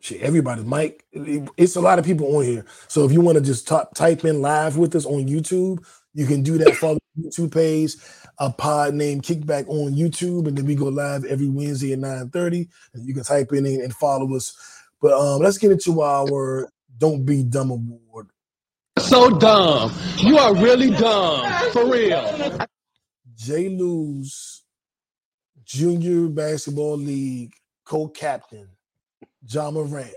shit, 0.00 0.20
everybody. 0.22 0.62
Mike. 0.62 1.04
it- 1.12 1.48
it's 1.56 1.76
a 1.76 1.80
lot 1.80 1.98
of 1.98 2.04
people 2.04 2.36
on 2.36 2.44
here. 2.44 2.64
So 2.88 3.04
if 3.04 3.12
you 3.12 3.20
want 3.20 3.36
to 3.38 3.44
just 3.44 3.66
ty- 3.68 3.86
type 3.94 4.24
in 4.24 4.40
live 4.42 4.76
with 4.76 4.94
us 4.96 5.06
on 5.06 5.26
YouTube, 5.26 5.84
you 6.14 6.26
can 6.26 6.42
do 6.42 6.58
that. 6.58 6.74
Follow 6.76 6.98
the 7.16 7.28
YouTube 7.28 7.52
page, 7.52 7.96
a 8.38 8.50
pod 8.50 8.94
named 8.94 9.22
Kickback 9.22 9.68
on 9.68 9.94
YouTube, 9.94 10.46
and 10.48 10.56
then 10.56 10.64
we 10.66 10.74
go 10.74 10.86
live 10.86 11.24
every 11.24 11.48
Wednesday 11.48 11.92
at 11.92 11.98
9:30. 11.98 12.68
And 12.94 13.06
you 13.06 13.14
can 13.14 13.24
type 13.24 13.52
in 13.52 13.66
and 13.66 13.82
and 13.82 13.94
follow 13.94 14.34
us. 14.34 14.56
But 15.02 15.12
um, 15.12 15.42
let's 15.42 15.58
get 15.58 15.72
into 15.72 16.00
our 16.02 16.70
Don't 16.98 17.24
Be 17.24 17.42
Dumb 17.42 17.70
Award. 17.70 18.28
So 18.98 19.30
dumb. 19.30 19.92
You 20.18 20.38
are 20.38 20.54
really 20.54 20.90
dumb. 20.90 21.50
For 21.72 21.90
real. 21.90 22.58
J. 23.34 23.68
Lew's 23.68 24.62
Junior 25.64 26.28
Basketball 26.28 26.96
League 26.96 27.54
co-captain, 27.84 28.68
Ja 29.48 29.70
Morant, 29.70 30.14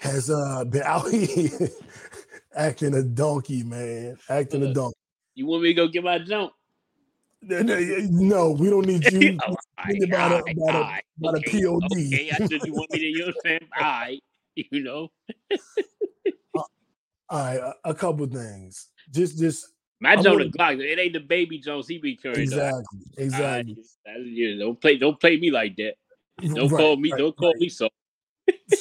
has 0.00 0.30
uh, 0.30 0.64
been 0.64 0.82
out 0.82 1.10
here 1.10 1.50
acting 2.54 2.94
a 2.94 3.02
donkey, 3.02 3.62
man. 3.62 4.16
Acting 4.28 4.62
a 4.64 4.74
donkey. 4.74 4.96
You 5.34 5.46
want 5.46 5.62
me 5.62 5.68
to 5.70 5.74
go 5.74 5.88
get 5.88 6.04
my 6.04 6.18
jump? 6.18 6.52
No, 7.42 8.50
we 8.58 8.70
don't 8.70 8.86
need 8.86 9.04
you. 9.12 9.38
Think 9.86 10.04
about 10.04 10.32
a- 10.32 10.36
about 10.38 10.42
a- 10.48 10.60
all 10.60 10.68
right, 10.80 11.02
about 11.18 11.38
a 11.38 11.40
POD. 11.50 11.84
Okay, 11.92 12.30
I 12.32 12.36
said 12.46 12.64
you 12.64 12.72
want 12.74 12.90
me 12.92 12.98
to, 12.98 13.04
you 13.06 13.18
know 13.20 13.26
what 13.26 13.34
I'm 13.36 13.40
saying? 13.44 13.60
All 13.78 13.82
right, 13.82 14.20
you 14.70 14.82
know. 14.82 15.08
Uh, 16.56 16.62
All 17.28 17.38
right, 17.38 17.58
a, 17.58 17.74
a 17.90 17.94
couple 17.94 18.26
things. 18.26 18.88
Just, 19.10 19.38
just 19.38 19.68
My 20.00 20.14
I'm 20.14 20.24
Jonah 20.24 20.46
Glock, 20.46 20.80
it 20.80 20.98
ain't 20.98 21.12
the 21.12 21.20
baby 21.20 21.58
Jones 21.58 21.88
he 21.88 21.98
be 21.98 22.16
carrying. 22.16 22.42
exactly, 22.42 23.00
exactly. 23.16 23.76
Right, 24.06 24.56
know, 24.58 24.66
don't 24.66 24.80
play, 24.80 24.98
don't 24.98 25.20
play 25.20 25.38
me 25.38 25.50
like 25.50 25.76
that. 25.76 25.94
Don't 26.42 26.70
Right, 26.70 26.80
call 26.80 26.96
me, 26.96 27.12
right, 27.12 27.18
don't 27.18 27.36
call 27.36 27.54
me 27.58 27.68
so. 27.68 27.88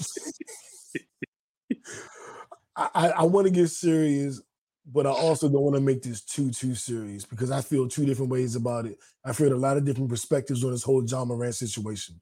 I, 2.76 2.90
I, 2.94 3.10
I 3.10 3.24
want 3.24 3.48
to 3.48 3.54
get 3.54 3.70
serious, 3.70 4.42
but 4.86 5.06
I 5.06 5.10
also 5.10 5.48
don't 5.48 5.62
want 5.62 5.76
to 5.76 5.82
make 5.82 6.04
this 6.04 6.22
too 6.22 6.52
too 6.52 6.76
serious 6.76 7.26
because 7.26 7.52
I 7.52 7.62
feel 7.62 7.88
two 7.88 8.06
different 8.06 8.32
ways 8.32 8.56
about 8.56 8.86
it. 8.86 8.98
I've 9.24 9.38
heard 9.38 9.52
a 9.54 9.58
lot 9.58 9.78
of 9.78 9.86
different 9.86 10.10
perspectives 10.10 10.64
on 10.64 10.72
this 10.72 10.84
whole 10.84 11.04
Ja 11.06 11.26
Morant 11.26 11.56
situation. 11.56 12.20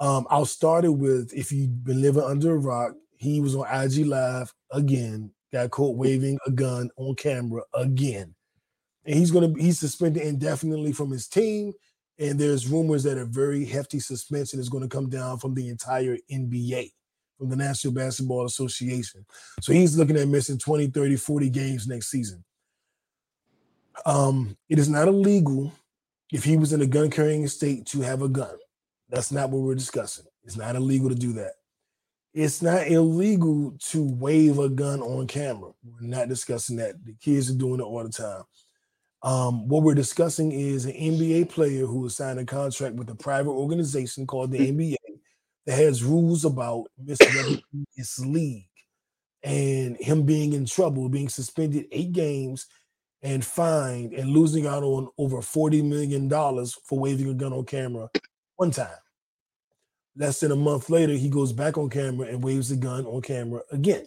Um, 0.00 0.26
I'll 0.30 0.46
start 0.46 0.84
it 0.84 0.90
with 0.90 1.32
if 1.32 1.50
you've 1.50 1.84
been 1.84 2.02
living 2.02 2.22
under 2.22 2.54
a 2.54 2.58
rock, 2.58 2.94
he 3.16 3.40
was 3.40 3.54
on 3.54 3.66
IG 3.66 4.06
Live 4.06 4.52
again, 4.70 5.32
got 5.52 5.70
caught 5.70 5.96
waving 5.96 6.38
a 6.46 6.50
gun 6.50 6.90
on 6.96 7.14
camera 7.16 7.62
again. 7.74 8.34
And 9.04 9.16
he's 9.16 9.30
gonna 9.30 9.52
he's 9.58 9.80
suspended 9.80 10.22
indefinitely 10.22 10.92
from 10.92 11.10
his 11.10 11.26
team. 11.26 11.72
And 12.20 12.38
there's 12.38 12.68
rumors 12.68 13.04
that 13.04 13.18
a 13.18 13.24
very 13.24 13.64
hefty 13.64 14.00
suspension 14.00 14.58
is 14.58 14.68
going 14.68 14.82
to 14.82 14.88
come 14.88 15.08
down 15.08 15.38
from 15.38 15.54
the 15.54 15.68
entire 15.68 16.16
NBA 16.30 16.90
from 17.38 17.48
the 17.48 17.56
National 17.56 17.94
Basketball 17.94 18.44
Association. 18.44 19.24
So 19.60 19.72
he's 19.72 19.96
looking 19.96 20.16
at 20.16 20.28
missing 20.28 20.58
20, 20.58 20.88
30, 20.88 21.16
40 21.16 21.50
games 21.50 21.86
next 21.86 22.10
season. 22.10 22.44
Um, 24.04 24.56
it 24.68 24.78
is 24.78 24.88
not 24.88 25.08
illegal 25.08 25.72
if 26.32 26.44
he 26.44 26.56
was 26.56 26.72
in 26.72 26.82
a 26.82 26.86
gun 26.86 27.10
carrying 27.10 27.46
state 27.46 27.86
to 27.86 28.00
have 28.00 28.22
a 28.22 28.28
gun. 28.28 28.56
That's 29.08 29.32
not 29.32 29.50
what 29.50 29.62
we're 29.62 29.74
discussing. 29.74 30.26
It's 30.44 30.56
not 30.56 30.76
illegal 30.76 31.08
to 31.08 31.14
do 31.14 31.32
that. 31.34 31.52
It's 32.34 32.62
not 32.62 32.86
illegal 32.88 33.74
to 33.90 34.02
wave 34.02 34.58
a 34.58 34.68
gun 34.68 35.00
on 35.00 35.26
camera. 35.26 35.70
We're 35.82 36.08
not 36.08 36.28
discussing 36.28 36.76
that. 36.76 37.04
The 37.04 37.14
kids 37.14 37.50
are 37.50 37.54
doing 37.54 37.80
it 37.80 37.84
all 37.84 38.04
the 38.04 38.10
time. 38.10 38.42
Um, 39.22 39.66
what 39.66 39.82
we're 39.82 39.94
discussing 39.94 40.52
is 40.52 40.84
an 40.84 40.92
NBA 40.92 41.50
player 41.50 41.86
who 41.86 42.04
has 42.04 42.16
signed 42.16 42.38
a 42.38 42.44
contract 42.44 42.94
with 42.94 43.10
a 43.10 43.14
private 43.14 43.50
organization 43.50 44.26
called 44.26 44.52
the 44.52 44.58
NBA 44.58 44.96
that 45.66 45.78
has 45.78 46.04
rules 46.04 46.44
about 46.44 46.86
misrepresenting 47.02 47.86
his 47.96 48.18
league 48.24 48.68
and 49.42 49.96
him 49.96 50.22
being 50.22 50.52
in 50.52 50.66
trouble, 50.66 51.08
being 51.08 51.28
suspended 51.28 51.86
eight 51.90 52.12
games 52.12 52.66
and 53.22 53.44
fined 53.44 54.12
and 54.12 54.30
losing 54.30 54.66
out 54.66 54.84
on 54.84 55.08
over 55.18 55.38
$40 55.38 55.82
million 55.84 56.30
for 56.30 56.98
waving 56.98 57.30
a 57.30 57.34
gun 57.34 57.52
on 57.52 57.64
camera 57.64 58.08
one 58.58 58.70
time. 58.72 58.88
Less 60.16 60.40
than 60.40 60.52
a 60.52 60.56
month 60.56 60.90
later, 60.90 61.14
he 61.14 61.30
goes 61.30 61.52
back 61.52 61.78
on 61.78 61.88
camera 61.88 62.26
and 62.28 62.42
waves 62.44 62.68
the 62.68 62.76
gun 62.76 63.06
on 63.06 63.22
camera 63.22 63.62
again. 63.70 64.06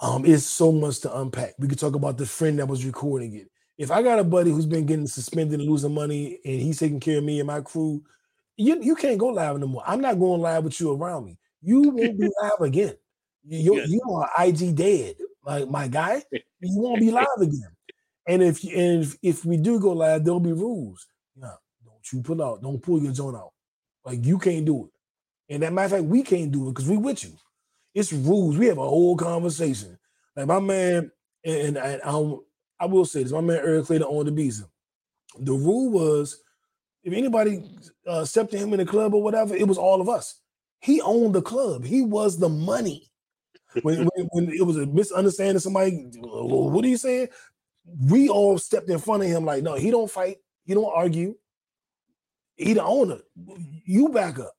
Um, 0.00 0.24
it's 0.26 0.44
so 0.44 0.72
much 0.72 1.00
to 1.00 1.18
unpack. 1.20 1.54
We 1.58 1.68
could 1.68 1.78
talk 1.78 1.94
about 1.94 2.18
the 2.18 2.26
friend 2.26 2.58
that 2.58 2.68
was 2.68 2.84
recording 2.84 3.34
it. 3.34 3.48
If 3.78 3.90
I 3.90 4.02
got 4.02 4.18
a 4.18 4.24
buddy 4.24 4.50
who's 4.50 4.66
been 4.66 4.86
getting 4.86 5.06
suspended 5.06 5.60
and 5.60 5.68
losing 5.68 5.94
money 5.94 6.38
and 6.44 6.60
he's 6.60 6.78
taking 6.78 7.00
care 7.00 7.18
of 7.18 7.24
me 7.24 7.40
and 7.40 7.46
my 7.46 7.60
crew, 7.60 8.02
you, 8.56 8.80
you 8.82 8.94
can't 8.94 9.18
go 9.18 9.28
live 9.28 9.56
anymore. 9.56 9.82
I'm 9.86 10.00
not 10.00 10.18
going 10.18 10.40
live 10.40 10.64
with 10.64 10.78
you 10.80 10.92
around 10.92 11.26
me. 11.26 11.38
You 11.62 11.82
won't 11.90 12.18
be 12.18 12.28
live 12.42 12.60
again. 12.60 12.94
You, 13.44 13.76
Yeah. 13.78 13.84
you 13.88 14.00
are 14.12 14.30
IG 14.44 14.74
dead, 14.74 15.16
like 15.44 15.68
my 15.68 15.88
guy. 15.88 16.22
You 16.66 16.80
won't 16.80 17.00
be 17.00 17.10
live 17.10 17.26
again. 17.42 17.76
And 18.26 18.42
if 18.42 18.64
you- 18.64 18.74
and 18.76 19.04
if, 19.04 19.16
if 19.22 19.44
we 19.44 19.58
do 19.58 19.78
go 19.78 19.92
live, 19.92 20.24
there'll 20.24 20.40
be 20.40 20.52
rules. 20.52 21.06
Yeah, 21.36 21.42
don't 21.42 21.63
you 22.12 22.22
pull 22.22 22.42
out, 22.42 22.62
don't 22.62 22.82
pull 22.82 23.02
your 23.02 23.12
joint 23.12 23.36
out. 23.36 23.52
Like 24.04 24.24
you 24.24 24.38
can't 24.38 24.64
do 24.64 24.86
it. 24.86 25.54
And 25.54 25.62
that 25.62 25.72
matter 25.72 25.96
of 25.96 26.00
fact, 26.02 26.04
we 26.04 26.22
can't 26.22 26.50
do 26.50 26.68
it 26.68 26.74
because 26.74 26.88
we 26.88 26.96
with 26.96 27.24
you. 27.24 27.32
It's 27.94 28.12
rules. 28.12 28.56
We 28.56 28.66
have 28.66 28.78
a 28.78 28.88
whole 28.88 29.16
conversation. 29.16 29.98
Like 30.36 30.46
my 30.46 30.60
man, 30.60 31.10
and, 31.44 31.76
and, 31.76 31.76
and 31.76 32.02
I, 32.04 32.34
I 32.80 32.86
will 32.86 33.04
say 33.04 33.22
this, 33.22 33.32
my 33.32 33.40
man 33.40 33.58
Eric 33.58 33.86
Clayton 33.86 34.06
on 34.06 34.26
the 34.26 34.32
Beast. 34.32 34.64
The 35.38 35.52
rule 35.52 35.90
was 35.90 36.40
if 37.04 37.12
anybody 37.12 37.62
uh, 38.06 38.24
stepped 38.24 38.50
to 38.52 38.58
him 38.58 38.72
in 38.72 38.78
the 38.78 38.86
club 38.86 39.14
or 39.14 39.22
whatever, 39.22 39.54
it 39.54 39.68
was 39.68 39.78
all 39.78 40.00
of 40.00 40.08
us. 40.08 40.40
He 40.80 41.00
owned 41.00 41.34
the 41.34 41.42
club. 41.42 41.84
He 41.84 42.02
was 42.02 42.38
the 42.38 42.48
money. 42.48 43.10
When, 43.82 44.08
when, 44.14 44.26
when 44.32 44.52
it 44.52 44.66
was 44.66 44.76
a 44.76 44.86
misunderstanding, 44.86 45.60
somebody, 45.60 46.10
what 46.22 46.84
are 46.84 46.88
you 46.88 46.96
saying? 46.96 47.28
We 48.08 48.28
all 48.28 48.58
stepped 48.58 48.88
in 48.88 48.98
front 48.98 49.22
of 49.22 49.28
him 49.28 49.44
like, 49.44 49.62
no, 49.62 49.74
he 49.74 49.90
don't 49.90 50.10
fight. 50.10 50.38
He 50.64 50.74
don't 50.74 50.92
argue. 50.94 51.36
He 52.56 52.74
the 52.74 52.84
owner. 52.84 53.18
You 53.84 54.08
back 54.10 54.38
up. 54.38 54.54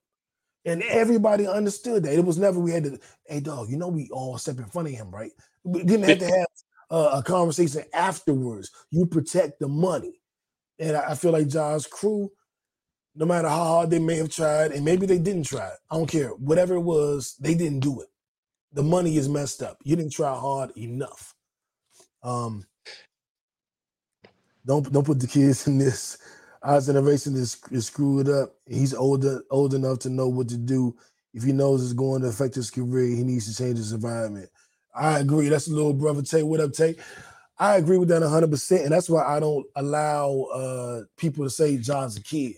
And 0.66 0.82
everybody 0.84 1.48
understood 1.48 2.04
that. 2.04 2.14
It 2.14 2.26
was 2.26 2.40
never 2.40 2.60
we 2.60 2.72
had 2.72 2.86
to, 2.86 3.00
hey 3.28 3.40
dog, 3.40 3.70
you 3.70 3.78
know 3.78 3.88
we 3.88 4.10
all 4.12 4.38
step 4.38 4.58
in 4.58 4.66
front 4.66 4.88
of 4.88 4.96
him, 4.96 5.12
right? 5.12 5.32
We 5.64 5.84
didn't 5.84 6.10
have 6.10 6.20
to 6.20 6.26
have 6.26 6.48
uh, 6.90 7.10
a 7.14 7.24
conversation 7.24 7.84
afterwards. 7.94 8.72
You 8.90 9.06
protect 9.06 9.60
the 9.60 9.68
money. 9.68 10.22
And 10.80 10.98
I 10.98 11.12
I 11.12 11.16
feel 11.16 11.32
like 11.32 11.48
Ja's 11.48 11.88
crew, 11.88 12.32
no 13.16 13.26
matter 13.26 13.48
how 13.48 13.64
hard 13.64 13.90
they 13.92 14.00
may 14.00 14.18
have 14.18 14.30
tried, 14.30 14.72
and 14.72 14.84
maybe 14.84 15.06
they 15.06 15.20
didn't 15.20 15.44
try, 15.44 15.72
I 15.90 15.96
don't 15.96 16.10
care. 16.10 16.30
Whatever 16.30 16.76
it 16.76 16.82
was, 16.82 17.36
they 17.40 17.54
didn't 17.54 17.80
do 17.80 18.02
it. 18.02 18.08
The 18.74 18.84
money 18.84 19.18
is 19.18 19.30
messed 19.30 19.64
up. 19.64 19.78
You 19.84 19.96
didn't 19.96 20.12
try 20.12 20.34
hard 20.36 20.76
enough. 20.78 21.34
Um, 22.24 22.66
don't 24.66 24.92
don't 24.92 25.06
put 25.06 25.20
the 25.20 25.28
kids 25.28 25.68
in 25.68 25.78
this. 25.78 26.18
Our 26.66 26.82
generation 26.82 27.36
is, 27.36 27.58
is 27.70 27.88
screwed 27.88 28.28
up. 28.28 28.56
He's 28.66 28.96
older 28.96 29.44
old 29.52 29.76
enough 29.76 30.00
to 30.00 30.10
know 30.10 30.28
what 30.28 30.50
to 30.50 30.58
do. 30.58 30.96
If 31.34 31.44
he 31.44 31.52
knows 31.52 31.84
it's 31.84 31.94
going 31.94 32.24
to 32.24 32.30
affect 32.30 32.56
his 32.56 32.72
career, 32.72 33.16
he 33.16 33.24
needs 33.24 33.46
to 33.46 33.64
change 33.64 33.78
his 33.78 33.92
environment. 33.94 34.50
I 34.96 35.20
agree. 35.20 35.48
That's 35.50 35.68
a 35.68 35.74
little 35.74 35.94
brother 35.94 36.24
Tay. 36.24 36.42
What 36.42 36.62
up, 36.62 36.74
Tay? 36.74 36.96
I 37.60 37.76
agree 37.76 37.98
with 37.98 38.10
that 38.10 38.24
100%. 38.24 38.84
And 38.84 38.92
that's 38.92 39.10
why 39.10 39.24
I 39.24 39.40
don't 39.40 39.66
allow 39.76 40.42
uh, 40.54 41.02
people 41.18 41.44
to 41.44 41.52
say 41.52 41.78
Ja's 41.78 42.18
a 42.18 42.24
kid. 42.24 42.56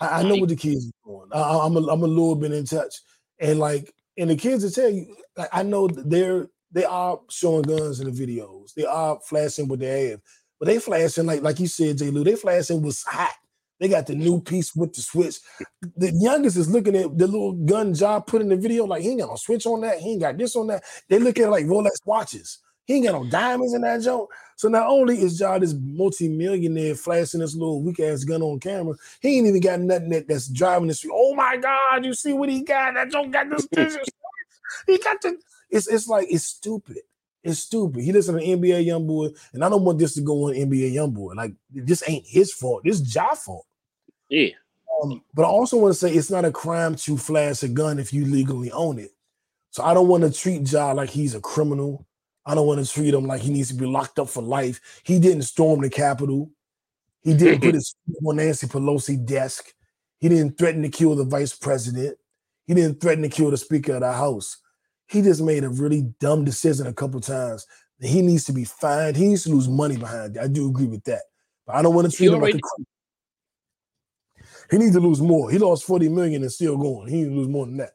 I, 0.00 0.20
I 0.20 0.22
know 0.24 0.36
what 0.36 0.48
the 0.48 0.56
kids 0.56 0.88
are 0.88 1.08
doing. 1.08 1.28
I, 1.32 1.58
I'm, 1.64 1.76
a, 1.76 1.86
I'm 1.92 2.02
a 2.02 2.06
little 2.06 2.34
bit 2.34 2.52
in 2.52 2.64
touch. 2.64 2.96
And 3.38 3.60
like, 3.60 3.94
and 4.18 4.30
the 4.30 4.36
kids 4.36 4.64
will 4.64 4.70
tell 4.72 4.90
you, 4.90 5.14
like, 5.36 5.48
I 5.52 5.62
know 5.62 5.86
they're, 5.86 6.48
they 6.72 6.84
are 6.84 7.20
showing 7.30 7.62
guns 7.62 8.00
in 8.00 8.12
the 8.12 8.26
videos. 8.26 8.74
They 8.74 8.84
are 8.84 9.20
flashing 9.28 9.68
what 9.68 9.78
they 9.78 10.08
have. 10.10 10.20
But 10.62 10.68
they 10.68 10.78
flashing, 10.78 11.26
like, 11.26 11.42
like 11.42 11.58
you 11.58 11.66
said, 11.66 11.98
J. 11.98 12.10
Lew, 12.10 12.22
they 12.22 12.36
flashing 12.36 12.82
was 12.82 13.02
hot. 13.02 13.34
They 13.80 13.88
got 13.88 14.06
the 14.06 14.14
new 14.14 14.40
piece 14.40 14.76
with 14.76 14.92
the 14.94 15.00
switch. 15.02 15.38
The 15.96 16.12
youngest 16.12 16.56
is 16.56 16.70
looking 16.70 16.94
at 16.94 17.18
the 17.18 17.26
little 17.26 17.54
gun 17.54 17.92
job 17.94 18.28
put 18.28 18.42
in 18.42 18.48
the 18.48 18.54
video, 18.56 18.84
like 18.84 19.02
he 19.02 19.10
ain't 19.10 19.18
got 19.22 19.30
no 19.30 19.34
switch 19.34 19.66
on 19.66 19.80
that. 19.80 19.98
He 19.98 20.12
ain't 20.12 20.20
got 20.20 20.38
this 20.38 20.54
on 20.54 20.68
that. 20.68 20.84
They 21.08 21.18
look 21.18 21.40
at 21.40 21.50
like 21.50 21.66
Rolex 21.66 21.90
watches. 22.04 22.60
He 22.84 22.94
ain't 22.94 23.06
got 23.06 23.20
no 23.20 23.28
diamonds 23.28 23.74
in 23.74 23.80
that 23.80 24.02
joint. 24.02 24.28
So 24.54 24.68
not 24.68 24.86
only 24.86 25.20
is 25.20 25.40
Ja 25.40 25.58
this 25.58 25.74
multi-millionaire 25.74 26.94
flashing 26.94 27.40
this 27.40 27.56
little 27.56 27.82
weak 27.82 27.98
ass 27.98 28.22
gun 28.22 28.40
on 28.40 28.60
camera, 28.60 28.94
he 29.20 29.38
ain't 29.38 29.48
even 29.48 29.60
got 29.60 29.80
nothing 29.80 30.10
that, 30.10 30.28
that's 30.28 30.46
driving 30.46 30.86
this. 30.86 31.04
Oh 31.12 31.34
my 31.34 31.56
God, 31.56 32.04
you 32.04 32.14
see 32.14 32.34
what 32.34 32.48
he 32.48 32.62
got? 32.62 32.94
That 32.94 33.10
joint 33.10 33.32
got 33.32 33.50
this. 33.50 33.66
he 34.86 34.98
got 34.98 35.20
the. 35.22 35.38
It's 35.70 35.88
it's 35.88 36.06
like 36.06 36.28
it's 36.30 36.44
stupid. 36.44 36.98
It's 37.44 37.60
stupid. 37.60 38.04
He 38.04 38.12
listen 38.12 38.36
to 38.36 38.40
NBA 38.40 38.86
YoungBoy, 38.86 39.36
and 39.52 39.64
I 39.64 39.68
don't 39.68 39.84
want 39.84 39.98
this 39.98 40.14
to 40.14 40.20
go 40.20 40.48
on 40.48 40.54
NBA 40.54 40.92
YoungBoy. 40.92 41.34
Like 41.34 41.54
this 41.70 42.02
ain't 42.08 42.24
his 42.26 42.52
fault. 42.52 42.82
This 42.84 43.00
is 43.00 43.18
fault. 43.44 43.66
Yeah. 44.28 44.50
Um, 45.02 45.22
but 45.34 45.42
I 45.42 45.48
also 45.48 45.76
want 45.76 45.92
to 45.92 45.98
say 45.98 46.12
it's 46.12 46.30
not 46.30 46.44
a 46.44 46.52
crime 46.52 46.94
to 46.96 47.16
flash 47.16 47.62
a 47.62 47.68
gun 47.68 47.98
if 47.98 48.12
you 48.12 48.24
legally 48.24 48.70
own 48.70 48.98
it. 48.98 49.10
So 49.70 49.82
I 49.82 49.94
don't 49.94 50.08
want 50.08 50.22
to 50.22 50.30
treat 50.30 50.70
Ja 50.70 50.92
like 50.92 51.10
he's 51.10 51.34
a 51.34 51.40
criminal. 51.40 52.06
I 52.44 52.54
don't 52.54 52.66
want 52.66 52.84
to 52.84 52.92
treat 52.92 53.14
him 53.14 53.26
like 53.26 53.40
he 53.40 53.50
needs 53.50 53.68
to 53.68 53.74
be 53.74 53.86
locked 53.86 54.18
up 54.18 54.28
for 54.28 54.42
life. 54.42 54.80
He 55.02 55.18
didn't 55.18 55.42
storm 55.42 55.80
the 55.80 55.90
Capitol. 55.90 56.50
He 57.22 57.34
didn't 57.34 57.62
put 57.62 57.74
his 57.74 57.94
foot 58.06 58.16
on 58.28 58.36
Nancy 58.36 58.66
Pelosi 58.66 59.24
desk. 59.24 59.72
He 60.18 60.28
didn't 60.28 60.58
threaten 60.58 60.82
to 60.82 60.88
kill 60.88 61.16
the 61.16 61.24
vice 61.24 61.54
president. 61.54 62.16
He 62.66 62.74
didn't 62.74 63.00
threaten 63.00 63.22
to 63.22 63.28
kill 63.28 63.50
the 63.50 63.56
Speaker 63.56 63.94
of 63.94 64.00
the 64.00 64.12
House. 64.12 64.58
He 65.12 65.20
just 65.20 65.42
made 65.42 65.62
a 65.62 65.68
really 65.68 66.02
dumb 66.20 66.42
decision 66.44 66.86
a 66.86 66.92
couple 66.92 67.20
times. 67.20 67.66
He 68.00 68.22
needs 68.22 68.44
to 68.44 68.52
be 68.52 68.64
fined. 68.64 69.14
He 69.16 69.28
needs 69.28 69.44
to 69.44 69.50
lose 69.50 69.68
money 69.68 69.96
behind 69.98 70.36
it. 70.36 70.42
I 70.42 70.46
do 70.48 70.66
agree 70.68 70.86
with 70.86 71.04
that. 71.04 71.20
But 71.66 71.76
I 71.76 71.82
don't 71.82 71.94
want 71.94 72.10
to 72.10 72.16
treat 72.16 72.28
him 72.28 72.40
like 72.40 72.54
a 72.54 72.58
already- 72.58 72.62
He 74.70 74.78
needs 74.78 74.94
to 74.94 75.00
lose 75.00 75.20
more. 75.20 75.50
He 75.50 75.58
lost 75.58 75.84
40 75.84 76.08
million 76.08 76.42
and 76.42 76.50
still 76.50 76.78
going. 76.78 77.08
He 77.08 77.16
needs 77.16 77.28
to 77.28 77.34
lose 77.36 77.48
more 77.48 77.66
than 77.66 77.76
that. 77.76 77.92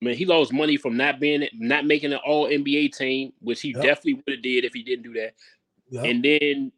Man, 0.00 0.14
he 0.14 0.24
lost 0.24 0.52
money 0.52 0.76
from 0.76 0.96
not 0.96 1.18
being 1.18 1.48
not 1.54 1.84
making 1.84 2.12
an 2.12 2.20
all 2.24 2.46
NBA 2.46 2.90
team, 2.96 3.32
which 3.40 3.60
he 3.60 3.70
Yep. 3.72 3.82
definitely 3.82 4.14
would 4.14 4.28
have 4.34 4.42
did 4.42 4.64
if 4.64 4.72
he 4.72 4.82
didn't 4.82 5.02
do 5.04 5.14
that. 5.14 5.34
Yeah. 5.90 6.02
And 6.04 6.22
then 6.24 6.70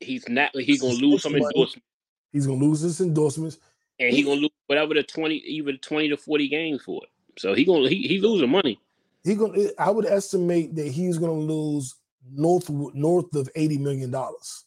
he's 0.00 0.26
not 0.28 0.50
he's 0.56 0.80
gonna 0.80 0.94
lose 0.94 1.22
some 1.22 1.34
endorsements 1.36 1.86
He's 2.32 2.46
gonna 2.46 2.64
lose 2.64 2.80
his 2.80 3.00
endorsements. 3.00 3.58
and 3.98 4.14
he 4.14 4.22
gonna 4.22 4.40
lose 4.40 4.50
whatever 4.66 4.94
the 4.94 5.02
20 5.02 5.36
even 5.36 5.76
20 5.78 6.08
to 6.08 6.16
40 6.16 6.48
games 6.48 6.82
for 6.82 7.02
it. 7.04 7.10
So 7.38 7.54
he 7.54 7.64
gonna 7.64 7.88
he, 7.88 8.06
he 8.08 8.20
losing 8.20 8.50
money. 8.50 8.78
He 9.24 9.34
gonna 9.34 9.68
I 9.78 9.90
would 9.90 10.06
estimate 10.06 10.74
that 10.76 10.88
he's 10.88 11.18
gonna 11.18 11.32
lose 11.32 11.94
north 12.30 12.68
north 12.70 13.34
of 13.34 13.48
80 13.54 13.78
million 13.78 14.10
dollars. 14.10 14.64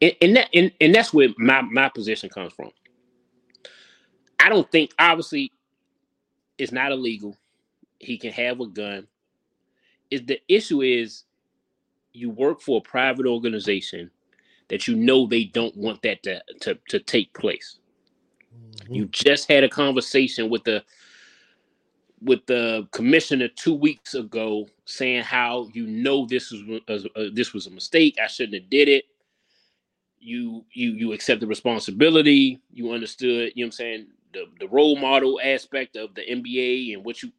and, 0.00 0.14
and 0.20 0.36
that 0.36 0.48
and, 0.54 0.72
and 0.80 0.94
that's 0.94 1.12
where 1.12 1.28
my 1.38 1.62
my 1.62 1.88
position 1.88 2.28
comes 2.28 2.52
from. 2.52 2.70
I 4.40 4.48
don't 4.48 4.70
think 4.72 4.92
obviously 4.98 5.52
it's 6.58 6.72
not 6.72 6.92
illegal. 6.92 7.36
He 7.98 8.18
can 8.18 8.32
have 8.32 8.60
a 8.60 8.66
gun. 8.66 9.06
Is 10.10 10.22
the 10.26 10.40
issue 10.48 10.82
is 10.82 11.24
you 12.12 12.30
work 12.30 12.60
for 12.60 12.78
a 12.78 12.82
private 12.82 13.26
organization 13.26 14.10
that 14.68 14.86
you 14.86 14.96
know 14.96 15.26
they 15.26 15.44
don't 15.44 15.76
want 15.76 16.02
that 16.02 16.22
to 16.24 16.42
to, 16.60 16.78
to 16.88 16.98
take 16.98 17.32
place. 17.34 17.78
You 18.88 19.06
just 19.06 19.48
had 19.48 19.64
a 19.64 19.68
conversation 19.68 20.50
with 20.50 20.64
the 20.64 20.84
with 22.20 22.44
the 22.46 22.86
commissioner 22.92 23.48
two 23.48 23.74
weeks 23.74 24.14
ago 24.14 24.68
saying 24.84 25.22
how 25.22 25.68
you 25.72 25.86
know 25.86 26.26
this 26.26 26.50
was 26.52 27.08
uh, 27.16 27.24
this 27.32 27.52
was 27.52 27.66
a 27.66 27.70
mistake. 27.70 28.16
I 28.22 28.26
shouldn't 28.26 28.62
have 28.62 28.70
did 28.70 28.88
it. 28.88 29.04
You 30.18 30.64
you 30.72 30.92
you 30.92 31.12
accept 31.12 31.40
the 31.40 31.46
responsibility. 31.46 32.60
You 32.72 32.92
understood. 32.92 33.52
You 33.54 33.64
know 33.64 33.66
what 33.66 33.68
I'm 33.68 33.72
saying 33.72 34.06
the 34.32 34.44
the 34.60 34.68
role 34.68 34.96
model 34.96 35.40
aspect 35.42 35.96
of 35.96 36.14
the 36.14 36.22
NBA 36.22 36.94
and 36.94 37.04
what 37.04 37.22
you, 37.22 37.32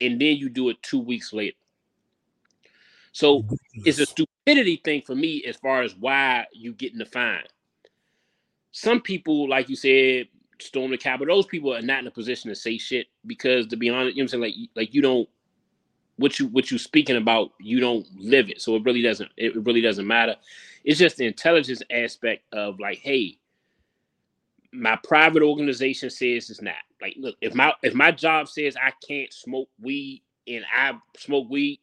and 0.00 0.20
then 0.20 0.36
you 0.36 0.48
do 0.48 0.68
it 0.68 0.82
two 0.82 1.00
weeks 1.00 1.32
later. 1.32 1.56
So 3.12 3.44
it's 3.84 3.98
a 3.98 4.06
stupidity 4.06 4.80
thing 4.84 5.02
for 5.02 5.14
me 5.14 5.42
as 5.44 5.56
far 5.56 5.82
as 5.82 5.94
why 5.96 6.46
you 6.52 6.72
getting 6.72 6.98
the 6.98 7.06
fine. 7.06 7.42
Some 8.70 9.00
people, 9.00 9.48
like 9.48 9.68
you 9.68 9.76
said, 9.76 10.28
storm 10.60 10.90
the 10.90 10.98
Capitol. 10.98 11.36
Those 11.36 11.46
people 11.46 11.74
are 11.74 11.82
not 11.82 12.00
in 12.00 12.06
a 12.06 12.10
position 12.10 12.48
to 12.48 12.54
say 12.54 12.78
shit 12.78 13.06
because, 13.26 13.66
to 13.68 13.76
be 13.76 13.90
honest, 13.90 14.16
you 14.16 14.22
know 14.22 14.26
what 14.26 14.34
I'm 14.34 14.42
saying. 14.42 14.42
Like, 14.42 14.70
like 14.74 14.94
you 14.94 15.02
don't 15.02 15.28
what 16.16 16.38
you 16.38 16.48
what 16.48 16.70
you 16.70 16.78
speaking 16.78 17.16
about. 17.16 17.52
You 17.60 17.80
don't 17.80 18.06
live 18.16 18.50
it, 18.50 18.60
so 18.60 18.76
it 18.76 18.84
really 18.84 19.02
doesn't. 19.02 19.30
It 19.36 19.56
really 19.64 19.80
doesn't 19.80 20.06
matter. 20.06 20.36
It's 20.84 20.98
just 20.98 21.16
the 21.16 21.26
intelligence 21.26 21.82
aspect 21.90 22.42
of 22.52 22.78
like, 22.80 22.98
hey, 22.98 23.38
my 24.72 24.96
private 24.96 25.42
organization 25.42 26.10
says 26.10 26.50
it's 26.50 26.62
not. 26.62 26.74
Like, 27.00 27.14
look, 27.18 27.36
if 27.40 27.54
my 27.54 27.72
if 27.82 27.94
my 27.94 28.10
job 28.10 28.48
says 28.48 28.76
I 28.76 28.92
can't 29.06 29.32
smoke 29.32 29.68
weed 29.80 30.22
and 30.46 30.64
I 30.76 30.94
smoke 31.16 31.48
weed, 31.48 31.80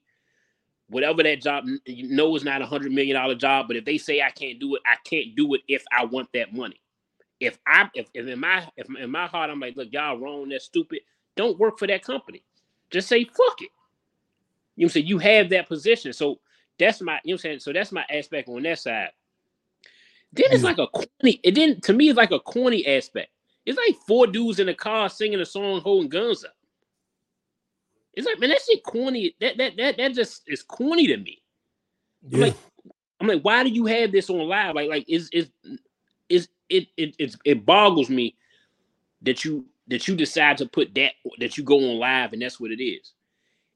whatever 0.87 1.23
that 1.23 1.41
job 1.41 1.65
you 1.85 2.09
know 2.09 2.35
is 2.35 2.43
not 2.43 2.61
a 2.61 2.65
hundred 2.65 2.91
million 2.91 3.15
dollar 3.15 3.35
job, 3.35 3.67
but 3.67 3.77
if 3.77 3.85
they 3.85 3.97
say 3.97 4.21
I 4.21 4.31
can't 4.31 4.59
do 4.59 4.75
it, 4.75 4.81
I 4.85 4.97
can't 5.03 5.35
do 5.35 5.53
it 5.53 5.61
if 5.67 5.83
I 5.91 6.05
want 6.05 6.29
that 6.33 6.53
money. 6.53 6.79
If 7.39 7.57
I 7.67 7.89
if, 7.93 8.07
if 8.13 8.27
in 8.27 8.39
my 8.39 8.67
if 8.77 8.87
in 8.97 9.11
my 9.11 9.27
heart 9.27 9.49
I'm 9.49 9.59
like, 9.59 9.75
look, 9.75 9.89
y'all 9.91 10.17
wrong, 10.17 10.49
that's 10.49 10.65
stupid. 10.65 10.99
Don't 11.35 11.59
work 11.59 11.77
for 11.77 11.87
that 11.87 12.03
company. 12.03 12.43
Just 12.91 13.07
say 13.07 13.25
fuck 13.25 13.61
it. 13.61 13.69
You 14.75 14.83
know 14.83 14.85
what 14.85 14.85
I'm 14.85 14.89
saying? 14.89 15.07
You 15.07 15.17
have 15.19 15.49
that 15.49 15.67
position. 15.67 16.13
So 16.13 16.39
that's 16.77 17.01
my, 17.01 17.19
you 17.23 17.33
know 17.33 17.33
what 17.33 17.33
I'm 17.33 17.37
saying? 17.39 17.59
So 17.59 17.73
that's 17.73 17.91
my 17.91 18.05
aspect 18.09 18.49
on 18.49 18.63
that 18.63 18.79
side. 18.79 19.09
Then 20.33 20.47
it's 20.49 20.61
mm. 20.61 20.65
like 20.65 20.79
a 20.79 20.87
corny, 20.87 21.39
it 21.43 21.51
didn't 21.51 21.83
to 21.83 21.93
me 21.93 22.09
it's 22.09 22.17
like 22.17 22.31
a 22.31 22.39
corny 22.39 22.85
aspect. 22.85 23.29
It's 23.65 23.77
like 23.77 23.97
four 24.05 24.27
dudes 24.27 24.59
in 24.59 24.69
a 24.69 24.73
car 24.73 25.09
singing 25.09 25.39
a 25.39 25.45
song 25.45 25.81
holding 25.81 26.09
guns 26.09 26.43
up. 26.43 26.53
It's 28.13 28.27
like, 28.27 28.39
man, 28.39 28.49
that 28.49 28.61
shit 28.61 28.83
corny. 28.83 29.35
That 29.41 29.57
that 29.57 29.77
that 29.77 29.97
that 29.97 30.13
just 30.13 30.43
is 30.47 30.61
corny 30.61 31.07
to 31.07 31.17
me. 31.17 31.41
I'm 32.33 32.39
like, 32.39 32.55
I'm 33.19 33.27
like, 33.27 33.41
why 33.41 33.63
do 33.63 33.69
you 33.69 33.85
have 33.85 34.11
this 34.11 34.29
on 34.29 34.47
live? 34.47 34.75
Like, 34.75 34.89
like 34.89 35.05
is 35.07 35.29
is 35.31 35.49
it 36.69 36.87
it 36.97 37.35
it 37.45 37.65
boggles 37.65 38.09
me 38.09 38.35
that 39.21 39.45
you 39.45 39.65
that 39.87 40.07
you 40.07 40.15
decide 40.15 40.57
to 40.57 40.65
put 40.65 40.93
that 40.95 41.13
that 41.39 41.57
you 41.57 41.63
go 41.63 41.77
on 41.77 41.99
live 41.99 42.33
and 42.33 42.41
that's 42.41 42.59
what 42.59 42.71
it 42.71 42.83
is. 42.83 43.13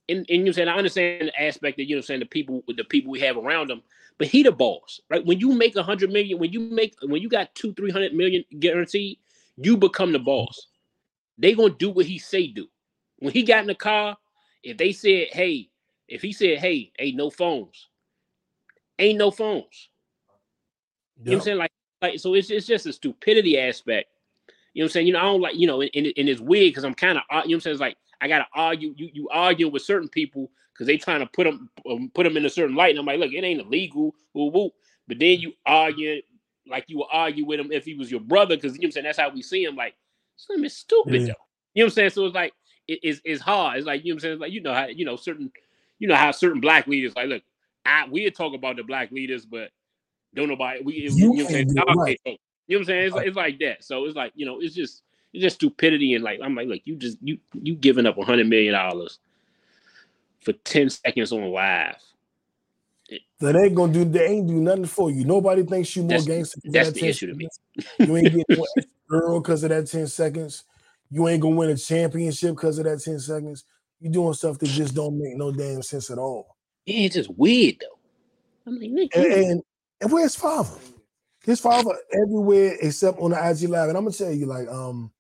And 0.08 0.20
and 0.20 0.28
you 0.30 0.38
know 0.38 0.44
what 0.44 0.48
I'm 0.48 0.54
saying 0.54 0.68
I 0.70 0.76
understand 0.76 1.28
the 1.28 1.42
aspect 1.42 1.78
that 1.78 1.86
you 1.86 1.96
know 1.96 2.02
saying 2.02 2.20
the 2.20 2.26
people 2.26 2.64
with 2.68 2.78
the 2.78 2.84
people 2.84 3.12
we 3.12 3.20
have 3.22 3.38
around 3.38 3.70
them, 3.70 3.82
but 4.18 4.28
he 4.28 4.44
the 4.44 4.52
boss, 4.52 5.02
right? 5.10 5.26
When 5.26 5.40
you 5.40 5.54
make 5.54 5.76
a 5.76 5.84
hundred 5.84 6.12
million, 6.12 6.40
when 6.40 6.52
you 6.52 6.60
make 6.60 6.96
when 7.04 7.22
you 7.22 7.30
got 7.30 7.54
two 7.56 7.74
three 7.74 7.92
hundred 7.92 8.14
million 8.14 8.44
guaranteed, 8.60 9.20
you 9.58 9.78
become 9.78 10.12
the 10.12 10.20
boss. 10.20 10.68
They 11.38 11.54
gonna 11.54 11.74
do 11.74 11.90
what 11.90 12.06
he 12.06 12.18
say 12.18 12.48
do. 12.48 12.68
When 13.20 13.34
he 13.34 13.44
got 13.44 13.62
in 13.62 13.68
the 13.68 13.76
car, 13.76 14.18
if 14.64 14.78
they 14.78 14.92
said, 14.92 15.28
hey, 15.32 15.70
if 16.08 16.22
he 16.22 16.32
said, 16.32 16.58
hey, 16.58 16.92
hey, 16.98 17.12
no 17.12 17.30
phones, 17.30 17.88
ain't 18.98 19.20
no 19.20 19.32
phones. 19.32 19.90
You 21.24 21.32
know 21.32 21.38
what 21.38 21.42
I'm 21.42 21.46
saying? 21.46 21.58
Like, 21.58 21.72
like 22.02 22.20
so 22.20 22.34
it's, 22.34 22.50
it's 22.50 22.68
just 22.68 22.86
a 22.86 22.94
stupidity 22.94 23.60
aspect. 23.60 24.10
You 24.74 24.82
know 24.82 24.86
what 24.86 24.90
I'm 24.90 24.94
saying? 24.94 25.08
You 25.08 25.14
know, 25.14 25.20
I 25.20 25.24
don't 25.24 25.42
like, 25.42 25.56
you 25.56 25.68
know, 25.68 25.82
and, 25.82 25.92
and 25.96 26.30
it's 26.30 26.40
weird 26.42 26.72
because 26.72 26.84
I'm 26.84 26.94
kind 26.94 27.18
of, 27.18 27.24
you 27.30 27.36
know 27.36 27.42
what 27.42 27.54
I'm 27.54 27.62
saying? 27.62 27.74
It's 27.74 27.82
like 27.82 27.98
I 28.22 28.28
gotta 28.28 28.48
argue, 28.54 28.94
you 28.98 29.10
you 29.14 29.30
argue 29.30 29.68
with 29.70 29.82
certain 29.82 30.10
people 30.10 30.52
because 30.74 30.88
they 30.88 30.98
trying 30.98 31.20
to 31.20 31.26
put 31.26 31.46
them 31.46 31.70
um, 31.90 32.12
put 32.14 32.24
them 32.24 32.38
in 32.38 32.46
a 32.46 32.50
certain 32.50 32.76
light. 32.76 32.92
And 32.92 33.00
I'm 33.00 33.06
like, 33.06 33.20
look, 33.20 33.32
it 33.34 33.44
ain't 33.44 33.62
illegal, 33.62 34.16
woo 34.34 34.46
woo. 34.52 34.70
But 35.08 35.20
then 35.20 35.40
you 35.40 35.54
argue 35.66 36.22
like 36.68 36.86
you 36.88 37.00
would 37.00 37.08
argue 37.12 37.46
with 37.46 37.60
him 37.60 37.72
if 37.72 37.86
he 37.86 37.96
was 37.96 38.12
your 38.12 38.20
brother, 38.22 38.56
because 38.56 38.74
you 38.76 38.82
know 38.82 38.86
what 38.86 38.88
I'm 38.88 38.92
saying? 38.92 39.04
That's 39.06 39.20
how 39.20 39.30
we 39.30 39.42
see 39.42 39.64
him. 39.64 39.76
Like, 39.76 39.96
Slim 40.38 40.64
is 40.64 40.76
stupid 40.76 41.14
Yeah. 41.22 41.28
though. 41.28 41.34
You 41.74 41.84
know 41.84 41.86
what 41.86 41.86
I'm 41.86 41.90
saying? 41.92 42.10
So 42.12 42.26
it's 42.26 42.36
like 42.36 42.54
it- 42.88 43.00
it's 43.04 43.22
it's 43.26 43.42
hard. 43.42 43.78
It's 43.78 43.88
like 43.88 44.06
you 44.06 44.14
know 44.14 44.16
what 44.16 44.18
I'm 44.18 44.22
saying? 44.22 44.34
It's 44.34 44.42
like 44.42 44.52
you 44.52 44.62
know 44.62 44.74
how 44.74 44.86
you 44.88 45.06
know 45.06 45.16
certain 45.16 45.52
you 45.98 46.08
know 46.08 46.16
how 46.16 46.32
certain 46.32 46.62
black 46.62 46.88
leaders 46.88 47.16
like 47.16 47.28
look, 47.28 47.44
I 47.86 48.06
we'll 48.10 48.32
talk 48.32 48.54
about 48.54 48.76
the 48.78 48.84
black 48.84 49.12
leaders, 49.12 49.46
but 49.46 49.72
don't 50.36 50.50
nobody 50.50 50.82
we 50.84 50.94
you, 50.96 51.10
You 51.12 51.24
know 51.26 51.30
what 51.30 51.40
I'm 51.40 51.46
saying? 51.48 51.66
can't 51.66 51.70
do 51.70 51.82
it, 51.82 51.88
Y'all 51.88 51.96
right. 51.96 52.20
You 52.26 52.32
know 52.32 52.38
what 52.68 52.80
I'm 52.80 52.86
saying? 52.86 53.04
It's, 53.06 53.16
like, 53.16 53.28
it's 53.28 53.36
like 53.38 53.60
that. 53.60 53.84
So 53.84 54.06
it's 54.06 54.16
like, 54.16 54.32
you 54.36 54.46
know, 54.46 54.60
it's 54.60 54.76
just 54.76 55.02
it's 55.34 55.42
just 55.44 55.56
stupidity 55.56 56.14
and 56.16 56.24
like 56.24 56.40
I'm 56.44 56.56
like, 56.56 56.68
look, 56.68 56.82
you 56.86 56.96
just 56.96 57.18
you 57.22 57.38
you 57.54 57.76
giving 57.76 58.06
up 58.06 58.18
a 58.18 58.24
hundred 58.26 58.48
million 58.48 58.74
dollars 58.74 59.20
for 60.42 60.54
10 60.54 60.90
seconds 60.90 61.32
on 61.32 61.52
live. 61.52 61.96
They 63.40 63.50
ain't 63.50 63.74
gonna 63.76 63.92
do. 63.94 64.06
They 64.06 64.28
ain't 64.28 64.48
do 64.48 64.56
nothing 64.56 64.86
for 64.86 65.10
you. 65.10 65.24
Nobody 65.26 65.64
thinks 65.64 65.96
you 65.96 66.04
more 66.04 66.10
That's- 66.10 66.28
gangster. 66.28 66.60
that's 66.66 66.90
that 66.90 66.94
the 66.94 67.00
10 67.00 67.10
issue 67.10 67.28
to 67.28 67.34
me. 67.34 67.48
You 67.98 68.18
ain't 68.18 68.34
getting 68.36 68.66
girl 69.10 69.40
because 69.40 69.64
of 69.64 69.70
that 69.70 69.88
ten 69.88 70.06
seconds. 70.08 70.64
You 71.10 71.28
ain't 71.28 71.42
gonna 71.42 71.56
win 71.56 71.70
a 71.72 71.78
championship 71.78 72.56
because 72.56 72.78
of 72.78 72.86
that 72.86 73.02
ten 73.02 73.20
seconds. 73.20 73.64
You 74.00 74.12
doing 74.12 74.34
stuff 74.34 74.60
that 74.60 74.68
just 74.68 74.94
don't 74.94 75.18
make 75.18 75.36
no 75.36 75.52
damn 75.52 75.82
sense 75.82 76.12
at 76.12 76.18
all. 76.20 76.56
Yeah, 76.86 77.06
it's 77.06 77.16
just 77.16 77.30
weird 77.32 77.78
though. 77.82 77.98
I'm 78.68 78.82
And, 78.82 79.00
and, 79.16 79.64
and 80.02 80.12
where's 80.12 80.36
father? 80.36 80.78
His 81.46 81.60
father 81.62 81.92
everywhere 82.14 82.78
except 82.82 83.20
on 83.20 83.32
the 83.32 83.38
IG 83.50 83.70
live. 83.70 83.90
And 83.90 83.98
I'm 83.98 84.06
gonna 84.06 84.16
tell 84.16 84.32
you, 84.34 84.46
like, 84.48 84.68
um, 84.70 85.12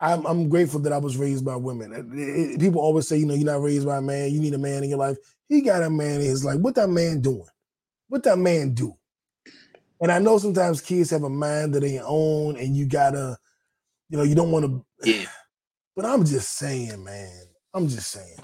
I'm 0.00 0.26
I'm 0.26 0.48
grateful 0.48 0.80
that 0.80 0.92
I 0.92 0.98
was 0.98 1.16
raised 1.16 1.44
by 1.44 1.56
women. 1.56 1.92
It- 1.92 2.52
it- 2.54 2.60
people 2.60 2.80
always 2.82 3.08
say, 3.08 3.18
you 3.18 3.26
know, 3.26 3.34
you're 3.34 3.46
not 3.52 3.62
raised 3.62 3.86
by 3.86 3.98
a 3.98 4.02
man. 4.02 4.32
You 4.32 4.40
need 4.40 4.54
a 4.54 4.58
man 4.58 4.84
in 4.84 4.90
your 4.90 4.98
life. 4.98 5.18
He 5.48 5.62
got 5.62 5.82
a 5.84 5.90
man 5.90 6.20
in 6.20 6.26
his 6.26 6.44
life. 6.44 6.60
What 6.60 6.74
that 6.76 6.90
man 6.90 7.20
doing? 7.20 7.46
What 8.08 8.24
that 8.24 8.38
man 8.38 8.74
do? 8.74 8.96
And 10.00 10.12
I 10.12 10.18
know 10.20 10.38
sometimes 10.38 10.80
kids 10.82 11.10
have 11.10 11.24
a 11.24 11.30
mind 11.30 11.74
that 11.74 11.80
they 11.80 12.00
own, 12.00 12.56
and 12.56 12.76
you 12.76 12.86
gotta, 12.86 13.38
you 14.10 14.18
know, 14.18 14.24
you 14.24 14.34
don't 14.36 14.52
want 14.52 14.66
to. 14.66 14.86
yeah, 15.02 15.26
But 15.96 16.06
I'm 16.06 16.24
just 16.24 16.54
saying, 16.58 17.04
man. 17.04 17.42
I'm 17.74 17.88
just 17.88 18.10
saying. 18.10 18.38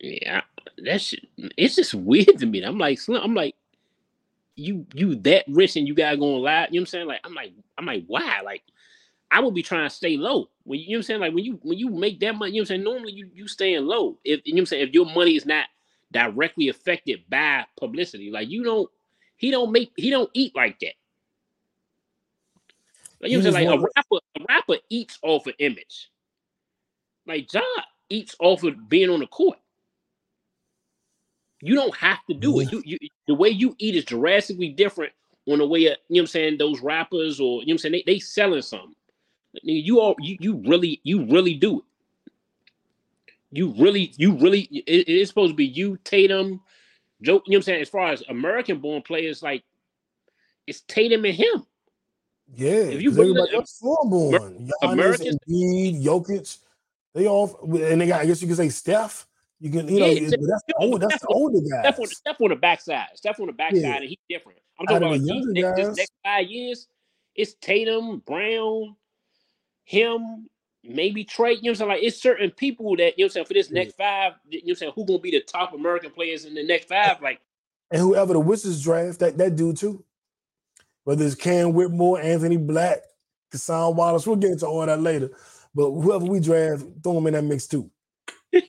yeah, 0.00 0.40
I- 0.40 0.51
that 0.84 1.00
shit, 1.00 1.26
it's 1.56 1.76
just 1.76 1.94
weird 1.94 2.38
to 2.38 2.46
me. 2.46 2.62
I'm 2.62 2.78
like, 2.78 2.98
I'm 3.08 3.34
like, 3.34 3.54
you 4.54 4.86
you 4.94 5.16
that 5.16 5.44
rich 5.48 5.76
and 5.76 5.88
you 5.88 5.94
gotta 5.94 6.16
go 6.16 6.36
on 6.36 6.42
live. 6.42 6.68
You 6.70 6.80
know 6.80 6.82
what 6.82 6.82
I'm 6.82 6.86
saying? 6.86 7.06
Like, 7.06 7.20
I'm 7.24 7.34
like, 7.34 7.52
I'm 7.78 7.86
like, 7.86 8.04
why? 8.06 8.40
Like, 8.44 8.62
I 9.32 9.40
would 9.40 9.54
be 9.54 9.62
trying 9.62 9.88
to 9.88 9.94
stay 9.94 10.16
low. 10.18 10.50
When 10.64 10.78
you, 10.78 10.88
know 10.88 10.92
what 10.92 10.96
I'm 10.98 11.02
saying? 11.04 11.20
Like 11.20 11.34
when 11.34 11.44
you 11.44 11.58
when 11.62 11.78
you 11.78 11.88
make 11.88 12.20
that 12.20 12.36
money, 12.36 12.52
you 12.52 12.56
know 12.56 12.60
what 12.60 12.64
I'm 12.64 12.66
saying? 12.66 12.84
Normally 12.84 13.12
you 13.12 13.30
you 13.34 13.48
staying 13.48 13.86
low. 13.86 14.18
If 14.24 14.42
you 14.44 14.52
know 14.52 14.58
what 14.58 14.60
I'm 14.60 14.66
saying, 14.66 14.88
if 14.88 14.94
your 14.94 15.06
money 15.06 15.36
is 15.36 15.46
not 15.46 15.66
directly 16.12 16.68
affected 16.68 17.22
by 17.30 17.64
publicity, 17.78 18.30
like 18.30 18.50
you 18.50 18.62
don't 18.62 18.90
he 19.36 19.50
don't 19.50 19.72
make 19.72 19.92
he 19.96 20.10
don't 20.10 20.30
eat 20.34 20.54
like 20.54 20.78
that. 20.80 20.94
Like, 23.20 23.30
you 23.30 23.38
know 23.38 23.44
what 23.44 23.46
I'm 23.48 23.52
saying? 23.54 23.68
Like 23.68 23.78
a 23.78 23.82
rapper, 23.96 24.24
a 24.36 24.44
rapper 24.48 24.76
eats 24.90 25.18
off 25.22 25.46
of 25.46 25.54
image. 25.58 26.10
Like 27.26 27.52
Ja 27.52 27.62
eats 28.10 28.36
off 28.38 28.64
of 28.64 28.88
being 28.88 29.08
on 29.08 29.20
the 29.20 29.26
court. 29.26 29.58
You 31.62 31.76
don't 31.76 31.96
have 31.96 32.18
to 32.28 32.34
do 32.34 32.58
it. 32.60 32.72
You, 32.72 32.82
you 32.84 32.98
the 33.28 33.34
way 33.34 33.48
you 33.48 33.74
eat 33.78 33.94
is 33.94 34.04
drastically 34.04 34.68
different 34.68 35.12
on 35.48 35.58
the 35.58 35.66
way 35.66 35.86
uh, 35.86 35.90
you 35.90 35.90
know 35.90 35.96
what 36.08 36.20
I'm 36.20 36.26
saying, 36.26 36.58
those 36.58 36.80
rappers 36.80 37.40
or 37.40 37.60
you 37.60 37.66
know 37.66 37.70
what 37.70 37.72
I'm 37.72 37.78
saying, 37.78 37.92
they, 37.92 38.14
they 38.14 38.18
selling 38.18 38.62
something. 38.62 38.94
You 39.62 40.00
all 40.00 40.16
you, 40.20 40.36
you 40.40 40.62
really 40.66 41.00
you 41.04 41.24
really 41.26 41.54
do 41.54 41.78
it. 41.78 41.84
You 43.52 43.74
really 43.78 44.12
you 44.16 44.36
really 44.36 44.62
it, 44.62 45.08
it's 45.08 45.30
supposed 45.30 45.52
to 45.52 45.56
be 45.56 45.66
you, 45.66 45.98
Tatum, 46.04 46.60
Joe, 47.22 47.34
you 47.34 47.34
know 47.34 47.42
what 47.44 47.56
I'm 47.56 47.62
saying? 47.62 47.82
As 47.82 47.88
far 47.88 48.08
as 48.08 48.22
American 48.28 48.78
born 48.78 49.02
players, 49.02 49.42
like 49.42 49.62
it's 50.66 50.80
Tatum 50.82 51.24
and 51.24 51.34
him. 51.34 51.66
Yeah, 52.54 52.70
If 52.70 53.02
you 53.02 53.10
everybody 53.10 53.54
else 53.54 53.78
foreign 53.78 54.10
born. 54.10 54.68
Giannis, 54.82 54.92
Americans- 54.92 55.38
Embiid, 55.48 56.04
Jokic, 56.04 56.58
they 57.14 57.26
all 57.26 57.58
and 57.62 58.00
they 58.00 58.06
got. 58.06 58.22
I 58.22 58.26
guess 58.26 58.42
you 58.42 58.48
could 58.48 58.56
say 58.56 58.68
Steph. 58.68 59.26
You 59.62 59.70
can, 59.70 59.86
you 59.88 60.00
know, 60.00 60.06
Yeah, 60.06 60.28
that's 60.28 60.32
the 60.32 60.74
yeah, 60.80 60.86
old, 60.86 61.00
that's 61.00 61.20
the 61.20 61.28
older 61.28 61.58
Steph 62.04 62.40
on, 62.40 62.46
on 62.46 62.50
the 62.50 62.56
backside. 62.56 63.06
Steph 63.14 63.38
on 63.38 63.46
the 63.46 63.52
backside, 63.52 63.80
Yeah. 63.80 63.94
and 63.94 64.04
he's 64.04 64.18
different. 64.28 64.58
I'm 64.80 64.86
talking 64.86 65.06
about 65.06 65.20
these 65.20 65.46
next, 65.46 65.76
this 65.76 65.96
next 65.96 66.12
five 66.24 66.50
years. 66.50 66.88
It's 67.36 67.54
Tatum, 67.54 68.24
Brown, 68.26 68.96
him, 69.84 70.48
maybe 70.82 71.24
Trae. 71.24 71.54
You 71.54 71.54
know 71.54 71.54
what 71.54 71.68
I'm 71.68 71.74
saying? 71.76 71.88
Like 71.90 72.02
it's 72.02 72.20
certain 72.20 72.50
people 72.50 72.96
that 72.96 73.16
you 73.16 73.22
know 73.22 73.26
what 73.26 73.26
I'm 73.26 73.30
saying 73.30 73.46
for 73.46 73.54
this 73.54 73.70
next 73.70 73.94
five. 73.94 74.32
You 74.48 74.58
know 74.58 74.62
what 74.64 74.70
I'm 74.70 74.76
saying? 74.76 74.92
Who 74.96 75.06
gonna 75.06 75.20
be 75.20 75.30
the 75.30 75.42
top 75.42 75.74
American 75.74 76.10
players 76.10 76.44
in 76.44 76.54
the 76.54 76.64
next 76.64 76.88
five? 76.88 77.22
Like 77.22 77.40
And 77.92 78.00
whoever 78.00 78.32
the 78.32 78.40
Wizards 78.40 78.82
draft, 78.82 79.20
that 79.20 79.38
that 79.38 79.54
dude 79.54 79.76
too. 79.76 80.04
Whether 81.04 81.24
it's 81.24 81.36
Cam 81.36 81.72
Whitmore, 81.72 82.20
Anthony 82.20 82.56
Black, 82.56 82.98
Cason 83.52 83.94
Wallace, 83.94 84.26
we'll 84.26 84.34
get 84.36 84.50
into 84.50 84.66
all 84.66 84.84
that 84.84 85.00
later. 85.00 85.30
But 85.72 85.92
whoever 85.92 86.24
we 86.24 86.40
draft, 86.40 86.84
throw 87.02 87.14
them 87.14 87.28
in 87.28 87.34
that 87.34 87.44
mix 87.44 87.68
too. 87.68 87.88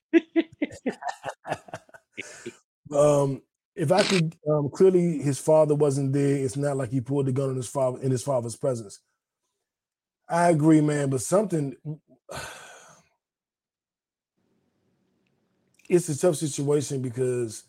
um, 2.94 3.42
if 3.76 3.92
I 3.92 4.04
could, 4.04 4.36
um, 4.50 4.70
clearly 4.70 5.20
his 5.20 5.40
father 5.40 5.76
wasn't 5.76 6.14
there. 6.14 6.38
It's 6.38 6.58
not 6.58 6.78
like 6.78 6.90
he 6.92 7.02
pulled 7.02 7.26
the 7.28 7.32
gun 7.32 7.50
on 7.52 7.56
his 7.56 7.68
father 7.68 8.00
in 8.02 8.12
his 8.12 8.24
father's 8.24 8.56
presence. 8.56 9.00
I 10.30 10.50
agree, 10.50 10.82
man, 10.82 11.10
but 11.10 11.22
something. 11.22 11.76
It's 15.90 16.10
a 16.10 16.18
tough 16.18 16.38
situation 16.38 17.02
because 17.02 17.64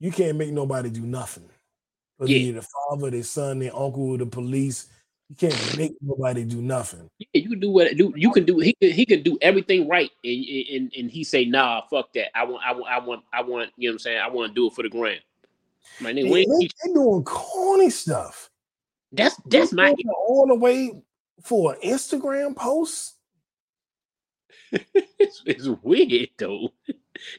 you 0.00 0.12
can't 0.12 0.38
make 0.38 0.52
nobody 0.52 0.90
do 0.90 1.02
nothing. 1.02 1.50
Whether 2.18 2.32
Yeah. 2.32 2.36
you're 2.36 2.54
the 2.54 2.62
father, 2.90 3.10
their 3.10 3.24
son, 3.24 3.60
their 3.60 3.76
uncle, 3.76 4.18
the 4.18 4.26
police, 4.26 4.88
you 5.30 5.36
can't 5.36 5.78
make 5.78 5.92
nobody 6.02 6.44
do 6.44 6.60
nothing. 6.60 7.08
yeah, 7.18 7.26
you 7.34 7.50
can 7.50 7.60
do 7.60 7.70
what 7.70 7.96
do 7.96 8.12
you 8.16 8.32
can 8.32 8.44
do. 8.44 8.58
He 8.58 8.74
can 8.74 8.90
he 8.90 9.06
can 9.06 9.22
do 9.22 9.38
everything 9.40 9.88
right, 9.88 10.10
and 10.24 10.44
and 10.74 10.92
and 10.98 11.10
he 11.10 11.22
say 11.22 11.44
nah, 11.44 11.82
fuck 11.88 12.12
that. 12.14 12.36
I 12.36 12.42
want 12.44 12.64
I 12.66 12.72
want 12.72 12.88
I 12.90 12.98
want 12.98 13.24
I 13.32 13.42
want 13.42 13.70
you 13.76 13.88
know 13.88 13.92
what 13.92 13.94
I'm 13.94 13.98
saying. 14.00 14.18
I 14.18 14.28
want 14.28 14.50
to 14.50 14.54
do 14.54 14.66
it 14.66 14.74
for 14.74 14.82
the 14.82 14.88
gram. 14.88 15.18
My 16.00 16.12
nigga, 16.12 16.36
ain't 16.36 16.50
they, 16.60 16.68
they 16.88 16.94
doing 16.94 17.22
corny 17.22 17.90
stuff. 17.90 18.50
that's 19.12 19.36
that's 19.46 19.72
my 19.72 19.94
all 20.28 20.48
the 20.48 20.56
way 20.56 21.00
for 21.44 21.74
an 21.74 21.80
Instagram 21.82 22.56
post. 22.56 23.16
it's, 24.72 25.42
it's 25.46 25.68
weird 25.82 26.30
though. 26.38 26.70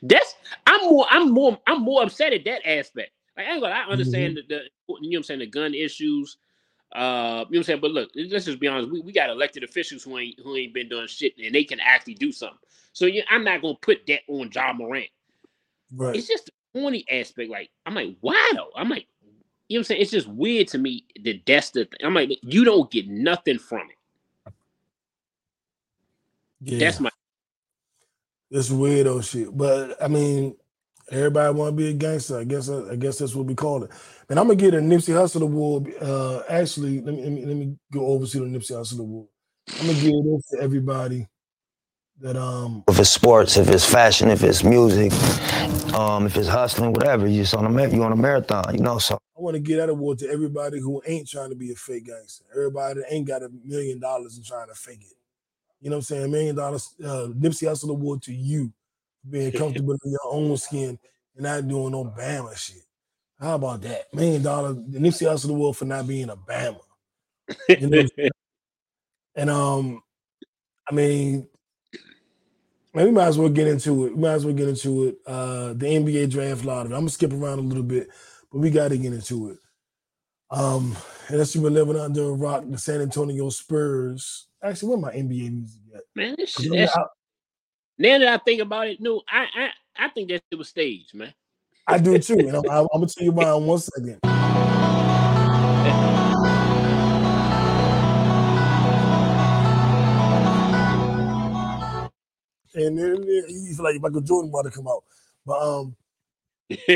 That's 0.01 0.33
I'm 0.65 0.89
more 0.89 1.05
I'm 1.09 1.31
more 1.31 1.59
I'm 1.67 1.81
more 1.81 2.03
upset 2.03 2.31
at 2.31 2.45
that 2.45 2.65
aspect. 2.65 3.11
Like 3.35 3.47
I 3.47 3.51
ain't 3.51 3.61
gonna 3.61 3.75
I 3.75 3.83
understand 3.91 4.37
mm-hmm. 4.37 4.47
the, 4.47 4.55
the 4.55 4.95
you 5.01 5.11
know 5.11 5.15
what 5.15 5.17
I'm 5.17 5.23
saying 5.23 5.39
the 5.41 5.47
gun 5.47 5.73
issues. 5.73 6.37
Uh 6.93 6.99
you 6.99 7.03
know 7.03 7.43
what 7.43 7.57
I'm 7.57 7.63
saying? 7.63 7.81
But 7.81 7.91
look, 7.91 8.09
let's 8.15 8.45
just 8.45 8.59
be 8.59 8.67
honest. 8.67 8.91
We, 8.91 9.01
we 9.01 9.11
got 9.11 9.29
elected 9.29 9.63
officials 9.63 10.03
who 10.03 10.17
ain't 10.17 10.39
who 10.39 10.55
ain't 10.55 10.73
been 10.73 10.89
doing 10.89 11.07
shit 11.07 11.33
and 11.43 11.53
they 11.55 11.63
can 11.63 11.79
actually 11.79 12.15
do 12.15 12.31
something. 12.31 12.57
So 12.93 13.05
yeah, 13.05 13.23
I'm 13.29 13.43
not 13.43 13.61
gonna 13.61 13.75
put 13.81 14.05
that 14.07 14.21
on 14.27 14.49
Ja 14.53 14.73
Morant. 14.73 15.09
Right. 15.95 16.15
It's 16.15 16.27
just 16.27 16.47
the 16.47 16.51
corny 16.73 17.05
aspect. 17.09 17.49
Like 17.49 17.69
I'm 17.85 17.95
like, 17.95 18.15
why 18.21 18.51
though? 18.55 18.71
I'm 18.75 18.89
like, 18.89 19.07
you 19.69 19.77
know 19.77 19.79
what 19.79 19.81
I'm 19.81 19.83
saying? 19.85 20.01
It's 20.01 20.11
just 20.11 20.27
weird 20.27 20.67
to 20.69 20.77
me 20.77 21.05
that 21.23 21.41
that's 21.45 21.71
the 21.71 21.85
thing. 21.85 21.99
I'm 22.03 22.13
like, 22.13 22.29
you 22.41 22.65
don't 22.65 22.91
get 22.91 23.07
nothing 23.07 23.59
from 23.59 23.81
it. 23.89 24.53
Yeah, 26.61 26.79
That's 26.79 26.99
my 26.99 27.09
it's 28.51 28.69
weirdo 28.69 29.23
shit. 29.23 29.55
But 29.55 30.01
I 30.03 30.07
mean, 30.07 30.55
everybody 31.11 31.53
want 31.53 31.71
to 31.71 31.75
be 31.75 31.89
a 31.89 31.93
gangster. 31.93 32.39
I 32.39 32.43
guess 32.43 32.69
I 32.69 32.95
guess 32.95 33.19
that's 33.19 33.35
what 33.35 33.45
we 33.45 33.55
call 33.55 33.83
it. 33.83 33.91
And 34.29 34.39
I'm 34.39 34.47
gonna 34.47 34.55
get 34.55 34.73
a 34.73 34.77
Nipsey 34.77 35.13
Hussle 35.13 35.41
award. 35.41 35.93
Uh, 36.01 36.43
actually, 36.49 37.01
let 37.01 37.15
me, 37.15 37.23
let 37.23 37.31
me 37.31 37.45
let 37.45 37.55
me 37.57 37.77
go 37.91 38.07
over 38.07 38.25
to 38.25 38.39
the 38.39 38.45
Nipsey 38.45 38.71
Hussle 38.71 38.99
award. 38.99 39.27
I'm 39.79 39.87
gonna 39.87 39.99
give 39.99 40.23
this 40.23 40.49
to 40.51 40.59
everybody 40.61 41.27
that 42.21 42.37
um 42.37 42.83
if 42.87 42.99
it's 42.99 43.09
sports, 43.09 43.57
if 43.57 43.69
it's 43.69 43.85
fashion, 43.85 44.29
if 44.29 44.43
it's 44.43 44.63
music, 44.63 45.11
um, 45.93 46.25
if 46.25 46.37
it's 46.37 46.47
hustling, 46.47 46.93
whatever, 46.93 47.27
you 47.27 47.41
just 47.41 47.55
on 47.55 47.65
a 47.65 47.87
you 47.89 48.03
on 48.03 48.11
a 48.11 48.15
marathon, 48.15 48.73
you 48.75 48.81
know. 48.81 48.97
So 48.97 49.15
I 49.15 49.41
want 49.41 49.55
to 49.55 49.59
give 49.59 49.77
that 49.77 49.89
award 49.89 50.19
to 50.19 50.29
everybody 50.29 50.79
who 50.79 51.01
ain't 51.05 51.27
trying 51.27 51.49
to 51.49 51.55
be 51.55 51.71
a 51.71 51.75
fake 51.75 52.05
gangster. 52.05 52.45
Everybody 52.51 53.01
that 53.01 53.13
ain't 53.13 53.27
got 53.27 53.43
a 53.43 53.49
million 53.65 53.99
dollars 53.99 54.37
and 54.37 54.45
trying 54.45 54.67
to 54.67 54.75
fake 54.75 55.01
it. 55.01 55.17
You 55.81 55.89
know 55.89 55.95
what 55.95 56.01
I'm 56.01 56.03
saying? 56.03 56.25
A 56.25 56.27
million 56.27 56.55
dollars, 56.55 56.93
uh, 57.03 57.27
Nipsey 57.35 57.67
Hussle 57.67 57.89
award 57.89 58.21
to 58.23 58.33
you 58.33 58.71
being 59.29 59.51
comfortable 59.57 59.93
in 60.03 60.11
your 60.11 60.19
own 60.25 60.55
skin 60.57 60.97
and 61.35 61.43
not 61.43 61.67
doing 61.67 61.91
no 61.91 62.05
Bama 62.05 62.55
shit. 62.57 62.83
How 63.39 63.55
about 63.55 63.81
that? 63.81 64.13
Million 64.13 64.43
dollar 64.43 64.73
the 64.73 64.99
Nipsey 64.99 65.27
Hussle 65.27 65.55
world 65.57 65.77
for 65.77 65.85
not 65.85 66.07
being 66.07 66.29
a 66.29 66.35
Bama. 66.35 66.79
You 67.69 67.87
know 67.87 67.87
what 67.89 67.99
I'm 67.99 68.07
saying? 68.17 68.29
and 69.35 69.49
um, 69.49 70.01
I 70.89 70.93
mean, 70.93 71.47
man, 72.93 73.05
we 73.05 73.11
might 73.11 73.27
as 73.27 73.37
well 73.37 73.49
get 73.49 73.67
into 73.67 74.05
it. 74.05 74.15
We 74.15 74.21
might 74.21 74.33
as 74.33 74.45
well 74.45 74.53
get 74.53 74.67
into 74.69 75.07
it. 75.07 75.17
Uh, 75.25 75.73
the 75.73 75.85
NBA 75.85 76.29
draft 76.29 76.65
lottery. 76.65 76.93
I'm 76.93 77.01
gonna 77.01 77.09
skip 77.09 77.33
around 77.33 77.59
a 77.59 77.63
little 77.63 77.83
bit, 77.83 78.09
but 78.51 78.59
we 78.59 78.69
got 78.69 78.89
to 78.89 78.97
get 78.97 79.13
into 79.13 79.49
it. 79.51 79.57
Um, 80.51 80.95
unless 81.29 81.55
you've 81.55 81.63
been 81.63 81.73
living 81.73 81.95
under 81.97 82.23
a 82.25 82.33
rock, 82.33 82.63
the 82.67 82.77
San 82.77 83.01
Antonio 83.01 83.49
Spurs. 83.49 84.47
Actually, 84.63 84.89
where 84.89 84.97
my 84.99 85.11
NBA 85.13 85.51
music 85.51 85.81
at? 85.95 86.01
man. 86.15 86.35
This 86.37 86.55
'Cause 86.55 86.63
shit, 86.65 86.73
I'm 86.73 86.77
that's, 86.79 86.95
not- 86.97 87.07
now 88.01 88.17
that 88.17 88.27
I 88.27 88.37
think 88.37 88.61
about 88.61 88.87
it, 88.87 88.99
no, 88.99 89.21
I 89.29 89.45
I, 89.53 90.05
I 90.05 90.09
think 90.09 90.29
that 90.29 90.41
it 90.49 90.55
was 90.55 90.69
staged, 90.69 91.13
man. 91.13 91.33
I 91.87 91.99
do 91.99 92.17
too, 92.17 92.39
and 92.39 92.55
I'm, 92.55 92.65
I'm 92.65 92.87
gonna 92.91 93.07
tell 93.07 93.23
you 93.23 93.31
why 93.31 93.55
in 93.55 93.65
one 93.65 93.79
second. 93.79 94.19
And 102.73 102.97
then 102.97 103.23
he's 103.47 103.79
like 103.79 104.01
Michael 104.01 104.21
Jordan 104.21 104.49
about 104.49 104.63
to 104.63 104.71
come 104.71 104.87
out, 104.87 105.03
but 105.45 105.61
um, 105.61 105.95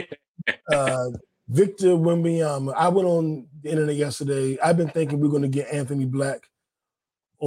uh, 0.74 1.10
Victor 1.50 1.88
Wembanyama. 1.90 2.74
I 2.76 2.88
went 2.88 3.08
on 3.08 3.48
the 3.62 3.70
internet 3.70 3.96
yesterday. 3.96 4.58
I've 4.64 4.78
been 4.78 4.90
thinking 4.90 5.20
we're 5.20 5.28
going 5.28 5.42
to 5.44 5.48
get 5.50 5.72
Anthony 5.72 6.06
Black 6.06 6.50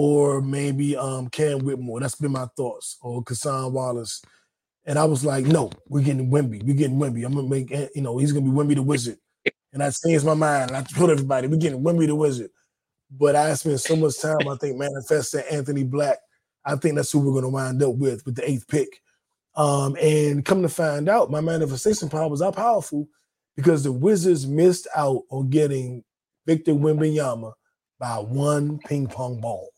or 0.01 0.41
maybe 0.41 0.97
um 0.97 1.29
Cam 1.29 1.59
Whitmore. 1.59 1.99
That's 1.99 2.15
been 2.15 2.31
my 2.31 2.47
thoughts, 2.57 2.99
or 3.03 3.25
Cason 3.25 3.73
Wallace. 3.73 4.23
And 4.85 4.97
I 4.97 5.05
was 5.05 5.25
like, 5.25 5.45
no, 5.45 5.73
we're 5.89 6.05
getting 6.05 6.31
Wemby. 6.31 6.63
We're 6.63 6.77
getting 6.77 6.99
Wemby. 6.99 7.27
I'm 7.27 7.35
gonna 7.35 7.49
make 7.49 7.71
you 7.71 8.03
know 8.03 8.17
he's 8.17 8.31
gonna 8.31 8.45
be 8.45 8.53
Wemby 8.53 8.77
the 8.77 8.83
Wizard. 8.83 9.19
And 9.73 9.83
I 9.83 9.91
changed 9.91 10.25
my 10.25 10.35
mind. 10.35 10.71
I 10.71 10.83
told 10.83 11.11
everybody 11.11 11.49
we're 11.49 11.57
getting 11.57 11.83
Wemby 11.83 12.07
the 12.07 12.15
Wizard. 12.15 12.51
But 13.11 13.35
I 13.35 13.53
spent 13.55 13.81
so 13.81 13.97
much 13.97 14.21
time, 14.21 14.47
I 14.49 14.55
think, 14.55 14.77
manifesting 14.79 15.43
Anthony 15.51 15.83
Black. 15.83 16.19
I 16.65 16.77
think 16.77 16.95
that's 16.95 17.11
who 17.11 17.19
we're 17.19 17.35
gonna 17.35 17.49
wind 17.49 17.83
up 17.83 17.97
with 17.97 18.25
with 18.25 18.37
the 18.37 18.49
eighth 18.49 18.69
pick. 18.69 19.03
Um, 19.57 19.97
and 20.01 20.45
come 20.45 20.63
to 20.63 20.69
find 20.69 21.09
out, 21.09 21.29
my 21.29 21.41
manifestation 21.41 22.09
power 22.09 22.29
was 22.29 22.41
out 22.41 22.55
powerful 22.55 23.09
because 23.57 23.83
the 23.83 23.91
Wizards 23.91 24.47
missed 24.47 24.87
out 24.95 25.23
on 25.31 25.51
getting 25.51 26.05
Victor 26.47 26.71
Wembanyama 26.71 27.53
by 27.99 28.19
one 28.19 28.79
ping 28.79 29.09
pong 29.09 29.41
ball. 29.41 29.71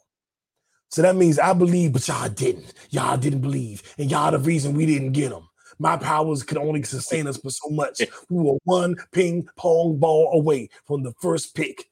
So 0.91 1.03
that 1.03 1.17
means 1.17 1.39
I 1.39 1.53
believe, 1.53 1.93
but 1.93 2.07
y'all 2.07 2.29
didn't. 2.29 2.75
Y'all 2.91 3.17
didn't 3.17 3.41
believe, 3.41 3.83
and 3.97 4.11
y'all 4.11 4.33
the 4.33 4.39
reason 4.39 4.75
we 4.75 4.87
didn't 4.87 5.13
get 5.13 5.33
him. 5.33 5.49
My 5.79 5.97
powers 5.97 6.43
could 6.43 6.59
only 6.59 6.83
sustain 6.83 7.27
us 7.27 7.39
for 7.39 7.51
so 7.51 7.71
much. 7.71 8.03
We 8.29 8.43
were 8.43 8.59
one 8.65 8.97
ping 9.13 9.49
pong 9.57 9.99
ball 9.99 10.31
away 10.35 10.69
from 10.85 11.03
the 11.03 11.13
first 11.21 11.55
pick, 11.55 11.91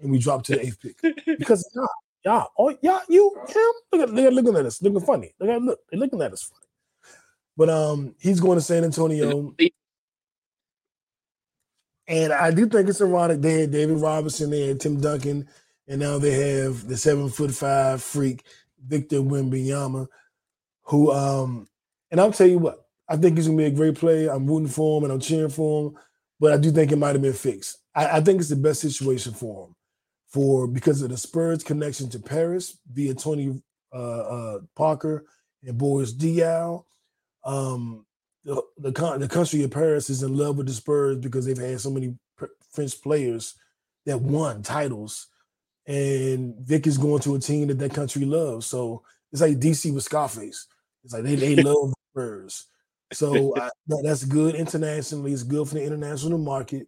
and 0.00 0.10
we 0.10 0.18
dropped 0.18 0.46
to 0.46 0.56
the 0.56 0.66
eighth 0.66 0.80
pick 0.80 0.96
because 1.38 1.68
y'all, 1.74 1.88
y'all, 2.24 2.48
oh 2.58 2.76
y'all, 2.82 3.02
you, 3.08 3.36
him, 3.46 3.72
look 3.92 4.08
at, 4.08 4.14
they're 4.14 4.30
looking 4.30 4.56
at 4.56 4.66
us, 4.66 4.82
looking 4.82 5.00
funny. 5.00 5.32
Look 5.38 5.50
at 5.50 5.62
look, 5.62 5.80
they're 5.90 6.00
looking 6.00 6.22
at 6.22 6.32
us 6.32 6.42
funny. 6.44 6.66
But 7.58 7.68
um, 7.68 8.14
he's 8.18 8.40
going 8.40 8.56
to 8.56 8.62
San 8.62 8.84
Antonio. 8.84 9.54
And 12.06 12.32
I 12.32 12.50
do 12.52 12.66
think 12.66 12.88
it's 12.88 13.02
ironic 13.02 13.42
they 13.42 13.60
had 13.60 13.70
David 13.70 13.98
Robinson, 13.98 14.48
they 14.48 14.68
had 14.68 14.80
Tim 14.80 14.98
Duncan, 14.98 15.46
and 15.88 16.00
now 16.00 16.18
they 16.18 16.32
have 16.32 16.86
the 16.86 16.96
seven 16.96 17.28
foot 17.30 17.52
five 17.52 18.02
freak 18.02 18.44
Victor 18.86 19.16
Wembanyama, 19.16 20.06
who 20.82 21.10
um, 21.12 21.68
and 22.10 22.20
I'll 22.20 22.32
tell 22.32 22.46
you 22.46 22.58
what, 22.58 22.86
I 23.08 23.16
think 23.16 23.36
he's 23.36 23.46
gonna 23.46 23.58
be 23.58 23.64
a 23.64 23.70
great 23.70 23.96
player. 23.96 24.30
I'm 24.30 24.46
rooting 24.46 24.68
for 24.68 24.98
him 24.98 25.04
and 25.04 25.12
I'm 25.12 25.20
cheering 25.20 25.50
for 25.50 25.88
him, 25.88 25.96
but 26.38 26.52
I 26.52 26.58
do 26.58 26.70
think 26.70 26.92
it 26.92 26.96
might 26.96 27.14
have 27.14 27.22
been 27.22 27.32
fixed. 27.32 27.78
I, 27.94 28.18
I 28.18 28.20
think 28.20 28.40
it's 28.40 28.50
the 28.50 28.56
best 28.56 28.80
situation 28.80 29.32
for 29.32 29.66
him, 29.66 29.74
for 30.28 30.66
because 30.68 31.02
of 31.02 31.10
the 31.10 31.16
Spurs 31.16 31.64
connection 31.64 32.08
to 32.10 32.18
Paris 32.18 32.78
via 32.92 33.14
Tony 33.14 33.62
uh, 33.92 34.20
uh, 34.20 34.58
Parker 34.76 35.24
and 35.64 35.78
Boris 35.78 36.12
Diaw. 36.12 36.84
Um, 37.44 38.04
the 38.44 38.62
the, 38.76 38.90
the 39.18 39.28
country 39.28 39.62
of 39.62 39.70
Paris 39.70 40.10
is 40.10 40.22
in 40.22 40.36
love 40.36 40.56
with 40.56 40.66
the 40.66 40.72
Spurs 40.72 41.16
because 41.16 41.46
they've 41.46 41.56
had 41.56 41.80
so 41.80 41.90
many 41.90 42.16
French 42.72 43.02
players 43.02 43.54
that 44.06 44.20
won 44.20 44.62
titles, 44.62 45.26
and 45.88 46.54
Vic 46.58 46.86
is 46.86 46.98
going 46.98 47.20
to 47.22 47.34
a 47.34 47.40
team 47.40 47.68
that 47.68 47.78
that 47.78 47.94
country 47.94 48.26
loves. 48.26 48.66
So 48.66 49.02
it's 49.32 49.40
like 49.40 49.58
DC 49.58 49.92
with 49.92 50.04
Scarface. 50.04 50.66
It's 51.02 51.14
like 51.14 51.24
they 51.24 51.34
they 51.34 51.56
love 51.62 51.90
the 51.90 51.94
Spurs. 52.12 52.66
So 53.14 53.54
I, 53.56 53.70
that, 53.86 54.02
that's 54.04 54.24
good 54.24 54.54
internationally. 54.54 55.32
It's 55.32 55.42
good 55.42 55.66
for 55.66 55.74
the 55.74 55.84
international 55.84 56.38
market, 56.38 56.86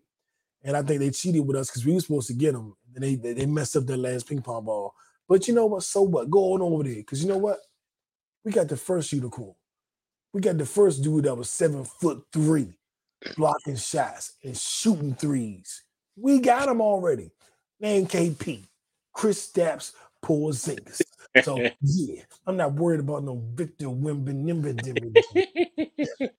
and 0.63 0.77
I 0.77 0.83
think 0.83 1.01
they 1.01 1.11
cheated 1.11 1.47
with 1.47 1.57
us 1.57 1.71
because 1.71 1.87
we 1.87 1.95
were 1.95 2.01
supposed 2.01 2.29
to 2.29 2.35
get 2.35 2.53
them, 2.53 2.77
and 2.95 3.03
they 3.03 3.15
they, 3.17 3.33
they 3.33 3.47
messed 3.47 3.75
up 3.75 3.87
their 3.87 3.97
last 3.97 4.29
ping 4.29 4.43
pong 4.43 4.67
ball. 4.67 4.95
But 5.27 5.49
you 5.49 5.55
know 5.55 5.67
what? 5.67 5.83
So 5.83 6.03
what? 6.03 6.31
Go 6.31 6.53
on 6.53 6.61
over 6.61 6.85
there 6.85 6.97
because 6.97 7.23
you 7.23 7.29
know 7.29 7.39
what? 7.39 7.59
We 8.45 8.53
got 8.53 8.69
the 8.69 8.77
first 8.77 9.13
unicorn. 9.13 9.55
We 10.35 10.43
got 10.43 10.59
the 10.59 10.67
first 10.67 11.03
dude 11.03 11.25
that 11.25 11.35
was 11.35 11.49
seven 11.49 11.85
foot 11.85 12.23
three, 12.33 12.79
blocking 13.37 13.77
shots 13.77 14.35
and 14.45 14.57
shooting 14.57 15.15
threes. 15.15 15.85
We 16.17 16.41
got 16.41 16.69
him 16.69 16.83
already. 16.83 17.31
Name 17.81 18.07
KP, 18.07 18.67
Kristaps, 19.17 19.93
Porzingis. 20.23 21.03
So 21.45 21.59
yeah, 21.81 22.23
I'm 22.47 22.57
not 22.57 22.75
worried 22.75 23.01
about 23.01 23.25
no 23.25 23.43
Victor 23.55 23.87
Wembanyama. 23.87 25.15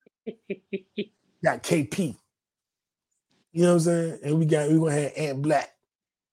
got 1.44 1.64
KP. 1.64 2.16
You 3.54 3.64
know 3.64 3.70
what 3.70 3.74
I'm 3.74 3.80
saying? 3.82 4.20
And 4.24 4.40
we 4.40 4.46
got 4.46 4.70
we 4.70 4.78
gonna 4.78 4.92
have 4.92 5.14
Ant 5.18 5.42
Black 5.42 5.70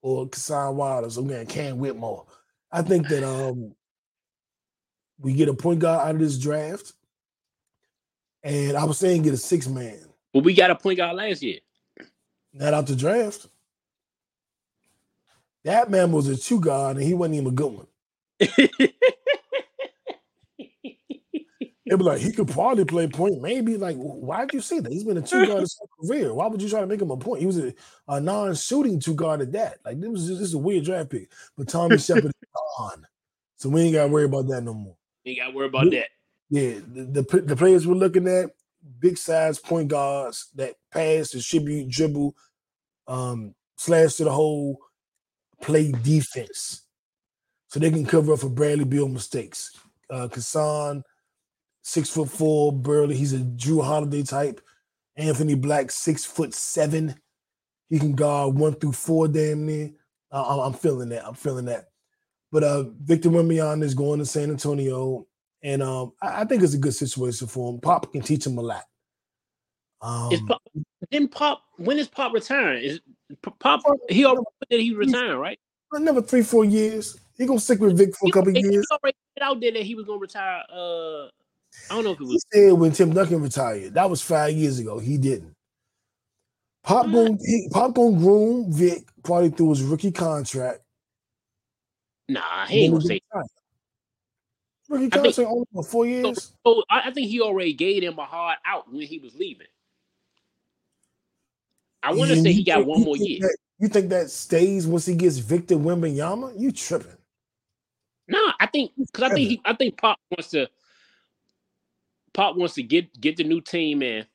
or 0.03 0.29
Cason 0.29 0.75
Wallace. 0.75 1.17
I'm 1.17 1.27
gonna 1.27 1.47
Cam 1.47 1.79
Whitmore. 1.79 2.27
I 2.71 2.83
think 2.83 3.09
that 3.09 3.25
um 3.25 3.75
we 5.19 5.33
get 5.33 5.49
a 5.49 5.55
point 5.55 5.81
guard 5.81 6.07
out 6.09 6.15
of 6.15 6.21
this 6.21 6.39
draft. 6.39 6.93
And 8.45 8.77
I 8.77 8.85
was 8.85 8.99
saying 8.99 9.23
get 9.23 9.35
a 9.35 9.37
six 9.37 9.67
man, 9.67 9.99
But 10.33 10.45
we 10.45 10.55
got 10.55 10.71
a 10.71 10.75
point 10.77 10.99
guard 10.99 11.17
last 11.17 11.43
year. 11.43 11.59
not 12.53 12.73
out 12.75 12.87
the 12.87 12.95
draft. 12.95 13.49
That 15.69 15.91
man 15.91 16.13
was 16.13 16.29
a 16.29 16.37
two 16.37 16.61
guard 16.61 16.97
and 16.97 17.05
he 17.05 17.13
wasn't 17.13 17.35
even 17.35 17.49
a 17.49 17.51
good 17.51 17.73
one. 17.73 17.87
It 21.85 21.97
was 21.97 22.07
like 22.07 22.21
he 22.21 22.33
could 22.33 22.49
probably 22.49 22.87
play 22.87 23.07
point, 23.07 23.43
maybe. 23.43 23.77
Like, 23.77 23.97
why'd 23.97 24.53
you 24.55 24.63
say 24.63 24.81
that? 24.81 24.93
He's 24.93 25.05
been 25.05 25.19
a 25.19 25.23
two 25.23 25.47
guard 25.47 25.61
his 25.61 25.77
whole 25.79 25.89
career. 26.01 26.33
Why 26.33 26.47
would 26.47 26.63
you 26.63 26.71
try 26.71 26.81
to 26.81 26.87
make 26.87 27.01
him 27.01 27.11
a 27.11 27.17
point? 27.17 27.41
He 27.41 27.47
was 27.47 27.59
a, 27.59 27.75
a 28.09 28.21
non-shooting 28.21 29.01
two 29.01 29.15
guard 29.15 29.43
at 29.43 29.53
that. 29.53 29.79
Like, 29.85 30.01
this 30.01 30.11
was 30.11 30.27
just 30.27 30.41
this 30.41 30.49
is 30.49 30.55
a 30.55 30.59
weird 30.59 30.85
draft 30.85 31.11
pick. 31.11 31.31
But 31.57 31.69
Tommy 31.69 31.99
Sheppard 31.99 32.27
is 32.27 32.33
gone, 32.79 33.07
so 33.57 33.71
we 33.71 33.83
ain't 33.83 33.95
got 33.95 34.07
to 34.07 34.09
worry 34.09 34.25
about 34.25 34.49
that 34.49 34.63
no 34.63 34.73
more. 34.73 34.97
Ain't 35.27 35.39
got 35.39 35.49
to 35.49 35.57
worry 35.57 35.67
about 35.67 35.91
that. 35.91 36.09
Yeah, 36.51 36.81
the, 36.93 37.23
the 37.23 37.41
the 37.41 37.57
players 37.57 37.87
we're 37.87 37.95
looking 37.95 38.29
at, 38.29 38.51
big 39.01 39.19
size 39.19 39.59
point 39.59 39.89
guards 39.89 40.49
that 40.55 40.75
pass, 40.93 41.31
distribute, 41.31 41.91
dribble, 41.91 42.35
um, 43.07 43.55
slash 43.77 44.15
to 44.15 44.25
the 44.25 44.33
hole, 44.33 44.79
play 45.61 45.93
defense, 45.93 46.87
so 47.69 47.81
they 47.81 47.91
can 47.91 48.07
cover 48.07 48.33
up 48.33 48.41
for 48.41 48.49
Bradley 48.49 48.85
Beal 48.85 49.09
mistakes. 49.09 49.71
Uh, 50.11 50.29
Cason, 50.29 51.03
six 51.83 52.11
foot 52.11 52.31
four, 52.31 52.73
burly. 52.73 53.17
He's 53.17 53.35
a 53.35 53.39
Jrue 53.39 53.85
Holiday 53.85 54.23
type. 54.23 54.61
Anthony 55.17 55.55
Black, 55.55 55.91
six 55.91 56.25
foot 56.25 56.55
seven. 56.55 57.15
He 57.89 57.99
can 57.99 58.15
guard 58.15 58.55
one 58.55 58.75
through 58.75 58.93
four, 58.93 59.29
damn 59.29 59.67
near. 59.67 59.91
I'm, 60.31 60.61
I'm 60.61 60.73
feeling 60.73 61.09
that. 61.11 61.27
I'm 61.27 61.35
feeling 61.35 61.65
that. 61.67 61.87
But 62.53 62.65
uh, 62.65 62.85
Victor 63.03 63.31
Wembanyama 63.31 63.83
is 63.83 63.95
going 63.95 64.19
to 64.21 64.27
San 64.27 64.51
Antonio, 64.51 65.27
and 65.63 65.83
um, 65.83 66.13
I, 66.23 66.43
I 66.43 66.45
think 66.45 66.63
it's 66.63 66.75
a 66.75 66.79
good 66.79 66.95
situation 66.95 67.49
for 67.49 67.73
him. 67.73 67.81
Pop 67.81 68.13
can 68.13 68.23
teach 68.23 68.47
him 68.47 68.59
a 68.59 68.63
lot. 68.63 68.85
Um, 70.01 70.33
Is 70.33 70.41
Pop, 70.43 70.63
then 71.11 71.29
Pop 71.29 71.63
when 71.77 71.99
is 71.99 72.09
Pop 72.09 72.33
retiring? 72.33 72.85
Is 72.85 73.01
Pop 73.59 73.83
he 74.09 74.25
already 74.25 74.45
said 74.71 74.81
he 74.81 74.95
retiring, 74.95 75.39
right? 75.39 75.59
another 75.93 76.23
three, 76.23 76.43
four 76.43 76.65
years. 76.65 77.19
He 77.37 77.47
gonna 77.47 77.61
stick 77.61 77.81
with 77.81 77.97
Vic 77.97 78.17
for 78.17 78.29
a 78.29 78.33
couple 78.33 78.53
he 78.53 78.61
years. 78.61 78.87
He 78.89 78.95
already 78.95 79.17
put 79.37 79.43
out 79.43 79.61
there 79.61 79.73
that 79.73 79.83
he 79.83 79.95
was 79.95 80.07
gonna 80.07 80.19
retire. 80.19 80.63
Uh, 80.73 81.27
I 81.91 81.95
don't 81.95 82.05
know 82.05 82.13
if 82.13 82.21
it 82.21 82.25
was. 82.25 82.45
He 82.53 82.61
said 82.61 82.73
when 82.73 82.93
Tim 82.93 83.13
Duncan 83.13 83.43
retired, 83.43 83.95
that 83.95 84.09
was 84.09 84.23
five 84.23 84.53
years 84.53 84.79
ago. 84.79 84.99
He 84.99 85.19
didn't. 85.19 85.55
Pop 86.85 87.07
Mm. 87.07 87.13
going 87.13 87.39
he, 87.45 87.69
Pop 87.71 87.95
going 87.95 88.19
groom 88.19 88.73
Vic 88.73 89.05
probably 89.23 89.51
through 89.51 89.71
his 89.71 89.83
rookie 89.83 90.13
contract. 90.13 90.81
Nah, 92.29 92.67
he 92.67 92.85
ain't 92.85 92.93
gonna 92.93 93.05
say. 93.05 93.21
Rookie 94.89 95.11
contract 95.11 95.39
only 95.39 95.67
for 95.73 95.85
four 95.85 96.07
years. 96.07 96.55
So 96.67 96.83
I, 96.89 97.09
I 97.09 97.11
think 97.11 97.29
he 97.29 97.41
already 97.41 97.73
gave 97.73 98.03
him 98.03 98.19
a 98.19 98.25
hard 98.25 98.59
out 98.67 98.93
when 98.93 99.03
he 99.03 99.19
was 99.19 99.35
leaving. 99.35 99.67
I 102.03 102.13
want 102.13 102.31
to 102.31 102.41
say 102.41 102.53
he 102.53 102.65
got 102.65 102.77
think- 102.77 102.89
one 102.89 103.03
more 103.03 103.17
year. 103.17 103.41
that- 103.41 103.57
you 103.81 103.87
think 103.89 104.09
that 104.11 104.29
stays 104.31 104.87
once 104.89 105.07
he 105.07 105.15
gets 105.15 105.39
Victor 105.39 105.77
Wembanyama? 105.77 106.59
You 106.59 106.73
tripping? 106.73 107.17
No, 108.27 108.53
I 108.59 108.67
think 108.67 108.91
because 108.99 109.31
I 109.31 109.35
think 109.35 109.49
he, 109.49 109.61
I 109.65 109.73
think 109.73 109.97
Pop 109.97 110.19
wants 110.31 110.51
to. 110.51 110.69
Pop 112.35 112.57
wants 112.57 112.75
to 112.75 112.83
get 112.83 113.19
get 113.21 113.37
the 113.37 113.45
new 113.45 113.61
team 113.61 114.03
in, 114.03 114.27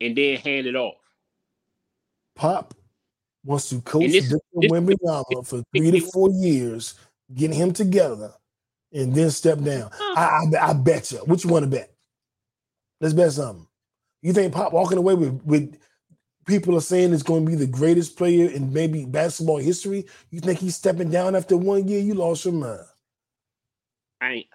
and 0.00 0.16
then 0.16 0.36
hand 0.38 0.66
it 0.66 0.76
off. 0.76 0.96
Pop 2.34 2.74
wants 3.44 3.68
to 3.68 3.80
coach 3.82 4.10
this- 4.10 4.26
Victor 4.26 4.38
this- 4.56 4.70
Wembanyama 4.70 5.46
for 5.46 5.62
three 5.76 5.90
to 5.90 6.00
four 6.00 6.30
years, 6.30 6.94
get 7.34 7.52
him 7.52 7.72
together, 7.72 8.32
and 8.92 9.14
then 9.14 9.30
step 9.30 9.60
down. 9.60 9.90
I, 10.00 10.48
I, 10.56 10.70
I 10.70 10.72
bet 10.72 11.12
you. 11.12 11.18
What 11.18 11.44
you 11.44 11.50
want 11.50 11.64
to 11.64 11.70
bet? 11.70 11.92
Let's 13.00 13.14
bet 13.14 13.32
something. 13.32 13.66
You 14.22 14.32
think 14.32 14.52
Pop 14.54 14.72
walking 14.72 14.98
away 14.98 15.14
with 15.14 15.42
with 15.44 15.78
people 16.46 16.76
are 16.76 16.80
saying 16.82 17.12
it's 17.12 17.22
going 17.22 17.44
to 17.44 17.50
be 17.50 17.56
the 17.56 17.66
greatest 17.66 18.16
player 18.16 18.48
in 18.50 18.72
maybe 18.72 19.04
basketball 19.04 19.58
history? 19.58 20.06
You 20.30 20.40
think 20.40 20.58
he's 20.58 20.76
stepping 20.76 21.10
down 21.10 21.36
after 21.36 21.56
one 21.56 21.88
year? 21.88 22.00
You 22.00 22.14
lost 22.14 22.44
your 22.44 22.54
mind. 22.54 22.80
I 24.20 24.30
ain't 24.32 24.46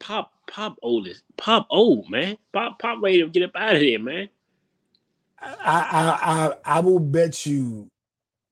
Pop 0.00 0.32
Pop 0.48 0.76
old 0.82 1.06
is 1.06 1.22
Pop 1.36 1.66
old 1.70 2.10
man. 2.10 2.36
Pop 2.52 2.78
Pop 2.78 3.02
ready 3.02 3.22
to 3.22 3.28
get 3.28 3.44
up 3.44 3.56
out 3.56 3.76
of 3.76 3.82
here, 3.82 3.98
man. 3.98 4.28
I 5.40 5.54
I 5.62 6.46
I, 6.46 6.54
I 6.76 6.80
will 6.80 6.98
bet 6.98 7.46
you 7.46 7.88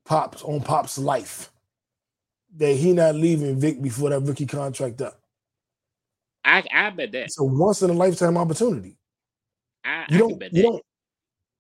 Pop's 0.07 0.43
on 0.43 0.61
Pop's 0.61 0.99
life 0.99 1.51
that 2.57 2.75
he 2.75 2.93
not 2.93 3.15
leaving 3.15 3.59
Vic 3.61 3.83
before 3.83 4.11
that 4.11 4.21
rookie 4.21 4.47
contract 4.47 5.03
up. 5.03 5.21
I 6.45 6.65
I 6.73 6.91
bet 6.91 7.13
that. 7.13 7.25
It's 7.25 7.39
a 7.39 7.45
once 7.45 7.83
in 7.83 7.91
a 7.91 7.95
lifetime 7.95 8.37
opportunity. 8.39 8.97
I, 9.85 10.07
You 10.11 10.19
don't. 10.19 10.39
bet 10.39 10.55
You 10.55 10.63
don't. 10.63 10.83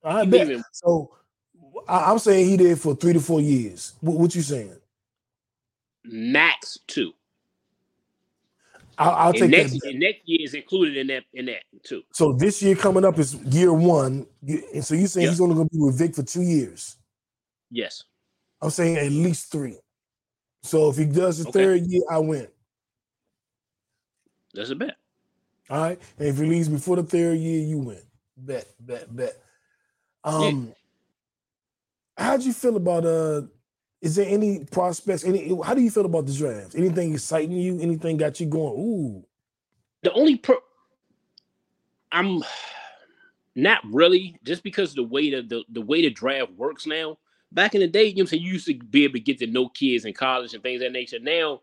I 0.05 0.25
bet. 0.25 0.65
So 0.73 1.11
I, 1.89 2.11
I'm 2.11 2.19
saying 2.19 2.49
he 2.49 2.57
did 2.57 2.81
for 2.81 2.95
three 2.95 3.13
to 3.13 3.21
four 3.21 3.41
years. 3.41 3.95
What, 4.01 4.17
what 4.19 4.35
you 4.35 4.43
saying? 4.43 4.75
max 6.05 6.79
two. 6.87 7.13
I'll, 8.97 9.11
I'll 9.13 9.33
take 9.33 9.51
next 9.51 9.79
that. 9.81 9.95
next 9.95 10.23
year 10.25 10.41
is 10.43 10.55
included 10.55 10.97
in 10.97 11.07
that 11.09 11.25
in 11.35 11.47
that 11.47 11.63
too. 11.85 12.03
So 12.13 12.33
this 12.33 12.63
year 12.63 12.75
coming 12.75 13.05
up 13.05 13.19
is 13.19 13.35
year 13.35 13.73
one, 13.73 14.27
and 14.47 14.85
so 14.85 14.95
you 14.95 15.07
saying 15.07 15.27
Yeah. 15.27 15.31
he's 15.31 15.41
only 15.41 15.55
going 15.55 15.69
to 15.69 15.75
be 15.75 15.81
with 15.81 15.99
Vic 15.99 16.15
for 16.15 16.23
two 16.23 16.43
years? 16.43 16.97
Yes. 17.71 18.03
I'm 18.61 18.71
saying 18.71 18.97
at 18.97 19.13
least 19.13 19.53
three. 19.53 19.79
So 20.65 20.91
if 20.91 20.97
he 20.97 21.05
does 21.05 21.39
the 21.39 21.49
Okay. 21.49 21.61
third 21.65 21.83
year, 21.87 22.03
I 22.11 22.19
win. 22.19 22.49
That's 24.55 24.71
a 24.71 24.75
bet. 24.75 24.97
All 25.71 25.81
right. 25.81 26.01
And 26.19 26.29
if 26.29 26.37
he 26.39 26.45
leaves 26.47 26.69
before 26.69 26.97
the 26.97 27.05
third 27.05 27.39
year, 27.39 27.61
you 27.61 27.79
win. 27.79 28.03
Bet, 28.37 28.67
bet, 28.81 29.15
bet. 29.15 29.37
Um, 30.25 30.75
how'd 32.16 32.43
you 32.43 32.53
feel 32.53 32.77
about 32.77 33.05
uh? 33.05 33.43
Is 34.01 34.14
there 34.14 34.27
any 34.29 34.64
prospects? 34.64 35.25
Any? 35.25 35.57
How 35.64 35.75
do 35.75 35.81
you 35.81 35.91
feel 35.91 36.07
about 36.07 36.27
the 36.27 36.35
draft? 36.35 36.75
Anything 36.75 37.14
exciting 37.14 37.53
you? 37.53 37.81
Anything 37.81 38.16
got 38.16 38.39
you 38.39 38.47
going? 38.47 38.75
Ooh, 38.79 39.25
The 40.03 40.12
only 40.12 40.37
pro 40.37 40.57
I'm 42.12 42.43
not 43.55 43.81
really 43.91 44.39
just 44.45 44.62
because 44.62 44.95
the 44.95 45.03
way 45.03 45.31
the, 45.31 45.43
the 45.43 45.64
the 45.71 45.81
way 45.81 46.03
the 46.03 46.11
draft 46.11 46.53
works 46.53 46.87
now. 46.87 47.19
Back 47.51 47.75
in 47.75 47.81
the 47.81 47.89
day, 47.89 48.05
you 48.05 48.11
know 48.11 48.19
what 48.19 48.23
I'm 48.23 48.27
saying, 48.29 48.43
you 48.43 48.53
used 48.53 48.66
to 48.66 48.75
be 48.75 49.05
able 49.05 49.14
to 49.14 49.21
get 49.21 49.39
to 49.39 49.47
know 49.47 49.71
kids 49.71 50.05
in 50.05 50.12
college 50.12 50.53
and 50.53 50.62
things 50.62 50.83
of 50.83 50.87
that 50.87 50.93
nature. 50.93 51.19
Now 51.19 51.62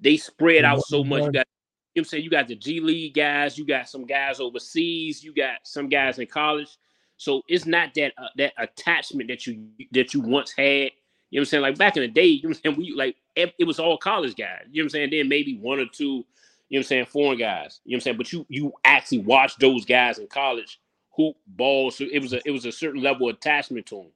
they 0.00 0.16
spread 0.16 0.64
out 0.64 0.82
so 0.86 1.04
much. 1.04 1.24
You 1.24 1.32
got 1.32 1.46
you 1.94 2.00
know 2.00 2.00
what 2.00 2.00
I'm 2.00 2.04
saying, 2.06 2.24
you 2.24 2.30
got 2.30 2.48
the 2.48 2.56
G 2.56 2.80
League 2.80 3.14
guys, 3.14 3.56
you 3.56 3.64
got 3.64 3.88
some 3.88 4.06
guys 4.06 4.40
overseas, 4.40 5.22
you 5.22 5.32
got 5.32 5.58
some 5.62 5.88
guys 5.88 6.18
in 6.18 6.26
college. 6.26 6.76
So 7.16 7.42
it's 7.48 7.66
not 7.66 7.94
that 7.94 8.12
uh, 8.18 8.28
that 8.36 8.52
attachment 8.58 9.28
that 9.28 9.46
you 9.46 9.66
that 9.92 10.14
you 10.14 10.20
once 10.20 10.52
had. 10.52 10.90
You 11.30 11.40
know 11.40 11.40
what 11.40 11.40
I'm 11.40 11.44
saying? 11.46 11.62
Like 11.62 11.78
back 11.78 11.96
in 11.96 12.02
the 12.02 12.08
day, 12.08 12.26
you 12.26 12.42
know 12.42 12.48
what 12.50 12.60
I'm 12.64 12.74
saying? 12.74 12.76
We 12.76 12.94
like 12.94 13.16
it, 13.34 13.66
was 13.66 13.80
all 13.80 13.98
college 13.98 14.36
guys. 14.36 14.62
You 14.70 14.82
know 14.82 14.84
what 14.84 14.86
I'm 14.86 14.90
saying? 14.90 15.10
Then 15.10 15.28
maybe 15.28 15.56
one 15.56 15.80
or 15.80 15.86
two, 15.86 16.04
you 16.04 16.12
know 16.12 16.24
what 16.68 16.78
I'm 16.78 16.82
saying, 16.84 17.06
foreign 17.06 17.38
guys. 17.38 17.80
You 17.84 17.92
know 17.92 17.96
what 17.96 17.98
I'm 17.98 18.00
saying? 18.02 18.16
But 18.18 18.32
you 18.32 18.46
you 18.48 18.72
actually 18.84 19.18
watched 19.18 19.58
those 19.58 19.84
guys 19.84 20.18
in 20.18 20.26
college 20.28 20.80
hoop 21.10 21.36
ball. 21.46 21.90
So 21.90 22.04
it 22.10 22.20
was 22.20 22.32
a 22.32 22.40
it 22.46 22.50
was 22.50 22.66
a 22.66 22.72
certain 22.72 23.02
level 23.02 23.28
of 23.28 23.36
attachment 23.36 23.86
to 23.86 23.96
them. 23.96 24.10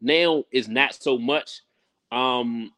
Now 0.00 0.44
it's 0.50 0.68
not 0.68 0.94
so 0.94 1.18
much. 1.18 1.62
Um 2.10 2.72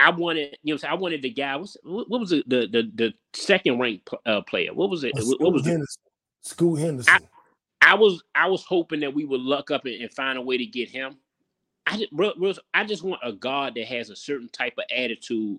I 0.00 0.10
wanted, 0.10 0.56
you 0.62 0.72
know, 0.72 0.74
what 0.74 0.74
I'm 0.74 0.78
saying? 0.78 0.92
I 0.92 0.96
wanted 0.96 1.22
the 1.22 1.30
guy. 1.30 1.56
What's, 1.56 1.76
what, 1.82 2.08
was 2.08 2.30
it? 2.30 2.48
The 2.48 2.68
the 2.68 2.90
the 2.94 3.14
second 3.32 3.80
ranked 3.80 4.08
uh, 4.24 4.42
player. 4.42 4.72
What 4.72 4.90
was 4.90 5.02
it? 5.02 5.12
What, 5.14 5.40
what 5.40 5.52
was 5.52 5.62
Scoot 5.62 5.66
it? 5.66 5.70
Henderson. 5.70 6.02
Scoot 6.42 6.78
Henderson. 6.78 7.14
I 7.14 7.18
was 7.94 8.22
I 8.34 8.48
was 8.48 8.64
hoping 8.64 9.00
that 9.00 9.14
we 9.14 9.24
would 9.24 9.40
luck 9.40 9.70
up 9.70 9.84
and, 9.84 9.94
and 9.94 10.12
find 10.12 10.38
a 10.38 10.42
way 10.42 10.56
to 10.56 10.66
get 10.66 10.88
him. 10.88 11.16
I 11.86 11.96
just, 11.96 12.12
bro, 12.12 12.32
bro, 12.36 12.52
I 12.74 12.84
just 12.84 13.02
want 13.02 13.20
a 13.24 13.32
guard 13.32 13.74
that 13.74 13.86
has 13.86 14.10
a 14.10 14.16
certain 14.16 14.48
type 14.50 14.74
of 14.76 14.84
attitude 14.94 15.58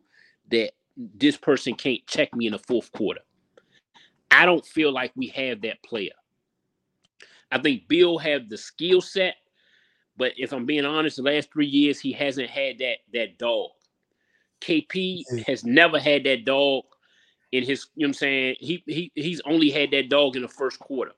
that 0.51 0.71
this 1.15 1.37
person 1.37 1.73
can't 1.73 2.05
check 2.07 2.35
me 2.35 2.45
in 2.45 2.51
the 2.51 2.59
fourth 2.59 2.91
quarter. 2.91 3.21
I 4.29 4.45
don't 4.45 4.65
feel 4.65 4.91
like 4.91 5.11
we 5.15 5.27
have 5.27 5.61
that 5.61 5.81
player. 5.81 6.11
I 7.51 7.59
think 7.59 7.87
Beal 7.87 8.19
have 8.19 8.47
the 8.47 8.57
skill 8.57 9.01
set, 9.01 9.35
but 10.17 10.33
if 10.37 10.53
I'm 10.53 10.65
being 10.65 10.85
honest, 10.85 11.17
the 11.17 11.23
last 11.23 11.51
three 11.51 11.65
years 11.65 11.99
he 11.99 12.11
hasn't 12.11 12.49
had 12.49 12.77
that 12.79 12.97
that 13.13 13.37
dog. 13.39 13.71
KP 14.61 15.23
has 15.47 15.63
never 15.63 15.99
had 15.99 16.25
that 16.25 16.45
dog 16.45 16.83
in 17.51 17.63
his, 17.63 17.87
you 17.95 18.05
know 18.05 18.09
what 18.09 18.09
I'm 18.09 18.13
saying? 18.13 18.55
He 18.59 18.83
he 18.85 19.11
he's 19.15 19.41
only 19.45 19.71
had 19.71 19.91
that 19.91 20.09
dog 20.09 20.35
in 20.35 20.43
the 20.43 20.47
first 20.47 20.79
quarter. 20.79 21.13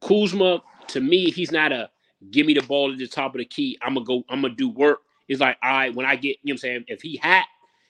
Kuzma, 0.00 0.62
to 0.88 1.00
me, 1.00 1.30
he's 1.30 1.52
not 1.52 1.72
a 1.72 1.90
give 2.30 2.46
me 2.46 2.54
the 2.54 2.62
ball 2.62 2.92
at 2.92 2.98
the 2.98 3.06
top 3.06 3.34
of 3.34 3.38
the 3.38 3.44
key. 3.44 3.78
I'm 3.82 3.94
gonna 3.94 4.06
go, 4.06 4.24
I'm 4.28 4.42
gonna 4.42 4.54
do 4.54 4.68
work. 4.68 5.00
It's 5.28 5.40
like, 5.40 5.58
right, 5.62 5.94
when 5.94 6.06
I 6.06 6.16
get, 6.16 6.38
you 6.42 6.52
know 6.52 6.52
what 6.52 6.52
I'm 6.52 6.58
saying, 6.58 6.84
if 6.88 7.02
he 7.02 7.16
hot, 7.16 7.46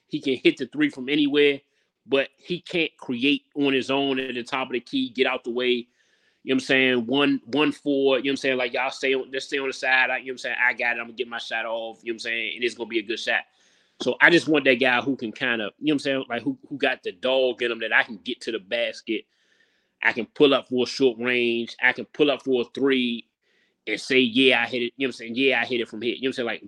he 0.07 0.19
can 0.19 0.35
hit 0.35 0.57
the 0.57 0.67
three 0.67 0.89
from 0.89 1.09
anywhere, 1.09 1.61
but 2.05 2.29
he 2.37 2.59
can't 2.61 2.91
create 2.97 3.43
on 3.55 3.73
his 3.73 3.91
own 3.91 4.19
at 4.19 4.33
the 4.33 4.43
top 4.43 4.67
of 4.67 4.73
the 4.73 4.79
key, 4.79 5.09
get 5.09 5.27
out 5.27 5.43
the 5.43 5.51
way. 5.51 5.87
You 6.43 6.53
know 6.53 6.55
what 6.55 6.55
I'm 6.55 6.59
saying? 6.61 7.05
One, 7.07 7.41
one, 7.45 7.71
four, 7.73 8.17
you 8.17 8.23
know 8.23 8.27
what 8.27 8.31
I'm 8.31 8.37
saying? 8.37 8.57
Like 8.57 8.73
y'all 8.73 8.89
stay 8.89 9.13
on 9.13 9.31
just 9.31 9.47
stay 9.47 9.59
on 9.59 9.67
the 9.67 9.73
side. 9.73 10.09
I, 10.09 10.17
you 10.17 10.27
know 10.27 10.29
what 10.29 10.33
I'm 10.33 10.37
saying? 10.37 10.55
I 10.65 10.73
got 10.73 10.97
it. 10.97 10.99
I'm 10.99 11.07
gonna 11.07 11.13
get 11.13 11.27
my 11.27 11.39
shot 11.39 11.65
off, 11.65 11.99
you 12.01 12.11
know 12.11 12.13
what 12.13 12.15
I'm 12.15 12.19
saying? 12.19 12.51
And 12.55 12.63
it's 12.63 12.75
gonna 12.75 12.87
be 12.87 12.99
a 12.99 13.03
good 13.03 13.19
shot. 13.19 13.41
So 13.99 14.15
I 14.21 14.29
just 14.29 14.47
want 14.47 14.63
that 14.65 14.75
guy 14.75 15.01
who 15.01 15.15
can 15.15 15.31
kind 15.31 15.61
of, 15.61 15.73
you 15.79 15.87
know 15.87 15.91
what 15.91 15.95
I'm 15.95 15.99
saying, 15.99 16.25
like 16.29 16.43
who 16.43 16.57
who 16.69 16.77
got 16.77 17.03
the 17.03 17.11
dog 17.11 17.61
in 17.61 17.71
him 17.71 17.79
that 17.79 17.93
I 17.93 18.03
can 18.03 18.17
get 18.23 18.39
to 18.41 18.51
the 18.51 18.59
basket. 18.59 19.25
I 20.03 20.13
can 20.13 20.25
pull 20.27 20.53
up 20.53 20.69
for 20.69 20.83
a 20.83 20.87
short 20.87 21.17
range. 21.19 21.75
I 21.81 21.91
can 21.93 22.05
pull 22.05 22.31
up 22.31 22.43
for 22.43 22.61
a 22.61 22.65
three 22.73 23.27
and 23.87 23.99
say, 23.99 24.19
yeah, 24.19 24.61
I 24.61 24.67
hit 24.67 24.83
it. 24.83 24.93
You 24.97 25.07
know 25.07 25.09
what 25.09 25.15
I'm 25.15 25.17
saying? 25.17 25.33
Yeah, 25.35 25.61
I 25.61 25.65
hit 25.65 25.81
it 25.81 25.89
from 25.89 26.01
here. 26.01 26.15
You 26.15 26.23
know 26.23 26.27
what 26.27 26.29
I'm 26.29 26.33
saying? 26.33 26.47
Like 26.47 26.63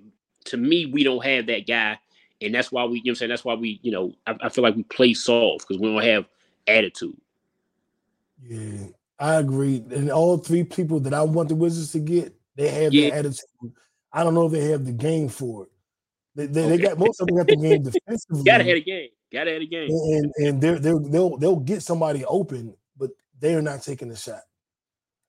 to 0.46 0.58
me, 0.58 0.86
we 0.88 1.04
don't 1.04 1.24
have 1.24 1.48
that 1.48 1.68
guy. 1.68 2.00
And 2.42 2.56
that's 2.56 2.72
why 2.72 2.86
we, 2.86 3.00
you 3.00 3.04
know 3.06 3.10
what 3.10 3.10
I'm 3.12 3.16
saying? 3.16 3.30
That's 3.30 3.46
why 3.46 3.54
we, 3.56 3.80
you 3.84 3.92
know, 3.92 4.14
I, 4.26 4.36
I 4.44 4.50
feel 4.50 4.64
like 4.64 4.76
we 4.76 4.84
play 4.84 5.14
soft 5.14 5.68
because 5.68 5.80
we 5.82 5.92
don't 5.94 6.04
have 6.04 6.26
attitude. 6.68 7.18
Yeah, 8.42 8.88
I 9.20 9.36
agree. 9.36 9.84
And 9.92 10.10
all 10.10 10.38
three 10.38 10.64
people 10.64 11.02
that 11.02 11.14
I 11.14 11.22
want 11.22 11.50
the 11.50 11.56
Wizards 11.56 11.92
to 11.92 12.00
get, 12.00 12.34
they 12.56 12.70
have 12.70 12.94
Yeah. 12.94 13.10
the 13.10 13.16
attitude. 13.18 13.74
I 14.14 14.24
don't 14.24 14.34
know 14.34 14.46
if 14.46 14.54
they 14.54 14.70
have 14.70 14.86
the 14.86 14.94
game 14.94 15.28
for 15.28 15.64
it. 15.64 15.70
They, 16.36 16.46
they, 16.46 16.70
they 16.70 16.78
got 16.78 16.98
most 16.98 17.20
of 17.20 17.28
them 17.28 17.36
got 17.36 17.48
the 17.48 17.58
game 17.58 17.84
defensively. 18.06 18.44
Gotta 18.44 18.64
have 18.64 18.78
a 18.78 18.82
game. 18.82 19.10
Gotta 19.32 19.52
have 19.52 19.62
a 19.62 19.66
game. 19.66 19.90
and 19.90 20.34
and 20.38 20.62
they're, 20.62 20.80
they're 20.80 21.00
they'll 21.00 21.38
they'll 21.38 21.60
get 21.60 21.84
somebody 21.84 22.24
open, 22.26 22.74
they 23.40 23.56
are 23.56 23.62
not 23.62 23.84
taking 23.84 24.10
the 24.10 24.16
shot. 24.16 24.42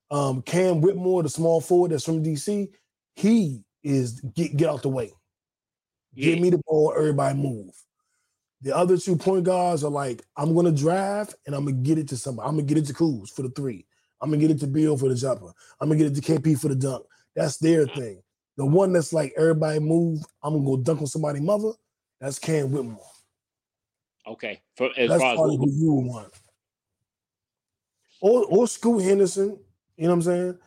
Um, 0.09 0.41
Cam 0.41 0.81
Whitmore, 0.81 1.23
the 1.23 1.29
small 1.29 1.61
forward 1.61 1.91
that's 1.91 2.03
from 2.03 2.23
DC, 2.23 2.69
he 3.15 3.63
is 3.83 4.19
get 4.35 4.55
get 4.57 4.69
out 4.69 4.81
the 4.81 4.89
way. 4.89 5.13
Give 6.13 6.39
me 6.39 6.49
the 6.49 6.61
ball, 6.65 6.93
everybody 6.95 7.37
move. 7.37 7.73
The 8.61 8.75
other 8.75 8.97
two 8.97 9.15
point 9.15 9.45
guards 9.45 9.83
are 9.83 9.89
like, 9.89 10.23
I'm 10.35 10.53
gonna 10.53 10.71
drive 10.71 11.33
and 11.45 11.55
I'm 11.55 11.65
gonna 11.65 11.77
get 11.77 11.97
it 11.97 12.09
to 12.09 12.17
somebody. 12.17 12.47
I'm 12.47 12.55
gonna 12.55 12.67
get 12.67 12.77
it 12.77 12.85
to 12.87 12.93
Kuz 12.93 13.29
for 13.29 13.43
the 13.43 13.49
three. 13.49 13.85
I'm 14.21 14.29
gonna 14.29 14.41
get 14.41 14.51
it 14.51 14.59
to 14.59 14.67
Beal 14.67 14.97
for 14.97 15.09
the 15.09 15.15
jumper. 15.15 15.51
I'm 15.79 15.87
gonna 15.89 15.97
get 15.97 16.11
it 16.11 16.21
to 16.21 16.33
KP 16.33 16.59
for 16.59 16.67
the 16.67 16.75
dunk. 16.75 17.05
That's 17.35 17.57
their 17.57 17.87
thing. 17.87 18.21
The 18.57 18.65
one 18.65 18.91
that's 18.91 19.13
like 19.13 19.33
everybody 19.37 19.79
move, 19.79 20.23
I'm 20.43 20.53
gonna 20.53 20.65
go 20.65 20.77
dunk 20.77 21.01
on 21.01 21.07
somebody 21.07 21.39
mother. 21.39 21.71
That's 22.19 22.37
Cam 22.37 22.71
Whitmore. 22.71 22.99
Okay. 24.27 24.61
For 24.75 24.91
as 24.97 25.09
That's 25.09 25.21
far 25.21 25.33
as 25.33 25.55
who 25.55 25.71
you 25.71 25.93
want. 25.93 26.31
Or 28.21 28.45
or 28.45 28.67
Scoot 28.67 29.03
Henderson, 29.03 29.59
you 29.97 30.03
know 30.03 30.09
what 30.09 30.13
I'm 30.13 30.21
saying? 30.21 30.57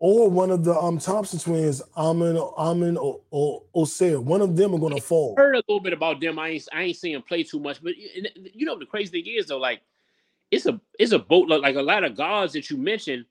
or 0.00 0.30
one 0.30 0.50
of 0.50 0.64
the 0.64 0.74
um 0.74 0.98
Thompson 0.98 1.38
twins, 1.38 1.82
Amen 1.96 2.36
Amen 2.36 2.96
or, 2.96 3.20
or 3.30 3.62
Ausar. 3.76 4.22
One 4.22 4.40
of 4.40 4.56
them 4.56 4.74
are 4.74 4.78
gonna 4.78 5.00
fall. 5.00 5.34
heard 5.36 5.54
a 5.54 5.62
little 5.68 5.80
bit 5.80 5.92
about 5.92 6.20
them. 6.20 6.38
I 6.38 6.48
ain't 6.48 6.68
I 6.72 6.82
ain't 6.82 6.96
seen 6.96 7.12
them 7.12 7.22
play 7.22 7.44
too 7.44 7.60
much, 7.60 7.82
but 7.82 7.92
you 7.96 8.66
know 8.66 8.78
the 8.78 8.86
crazy 8.86 9.22
thing 9.22 9.32
is 9.32 9.46
though, 9.46 9.58
like 9.58 9.82
it's 10.50 10.66
a 10.66 10.80
it's 10.98 11.12
a 11.12 11.18
boat 11.18 11.48
like 11.48 11.76
a 11.76 11.82
lot 11.82 12.02
of 12.02 12.16
guards 12.16 12.54
that 12.54 12.70
you 12.70 12.78
mentioned. 12.78 13.26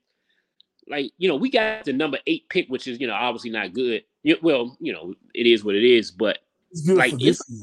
Like 0.87 1.11
you 1.17 1.27
know, 1.27 1.35
we 1.35 1.49
got 1.49 1.85
the 1.85 1.93
number 1.93 2.19
eight 2.27 2.47
pick, 2.49 2.67
which 2.69 2.87
is 2.87 2.99
you 3.01 3.07
know 3.07 3.15
obviously 3.15 3.49
not 3.49 3.73
good. 3.73 4.03
Well, 4.41 4.77
you 4.79 4.93
know 4.93 5.15
it 5.33 5.47
is 5.47 5.63
what 5.63 5.75
it 5.75 5.83
is, 5.83 6.11
but 6.11 6.37
It's 6.71 6.87
like 6.87 7.13
it's 7.19 7.41
year. 7.49 7.61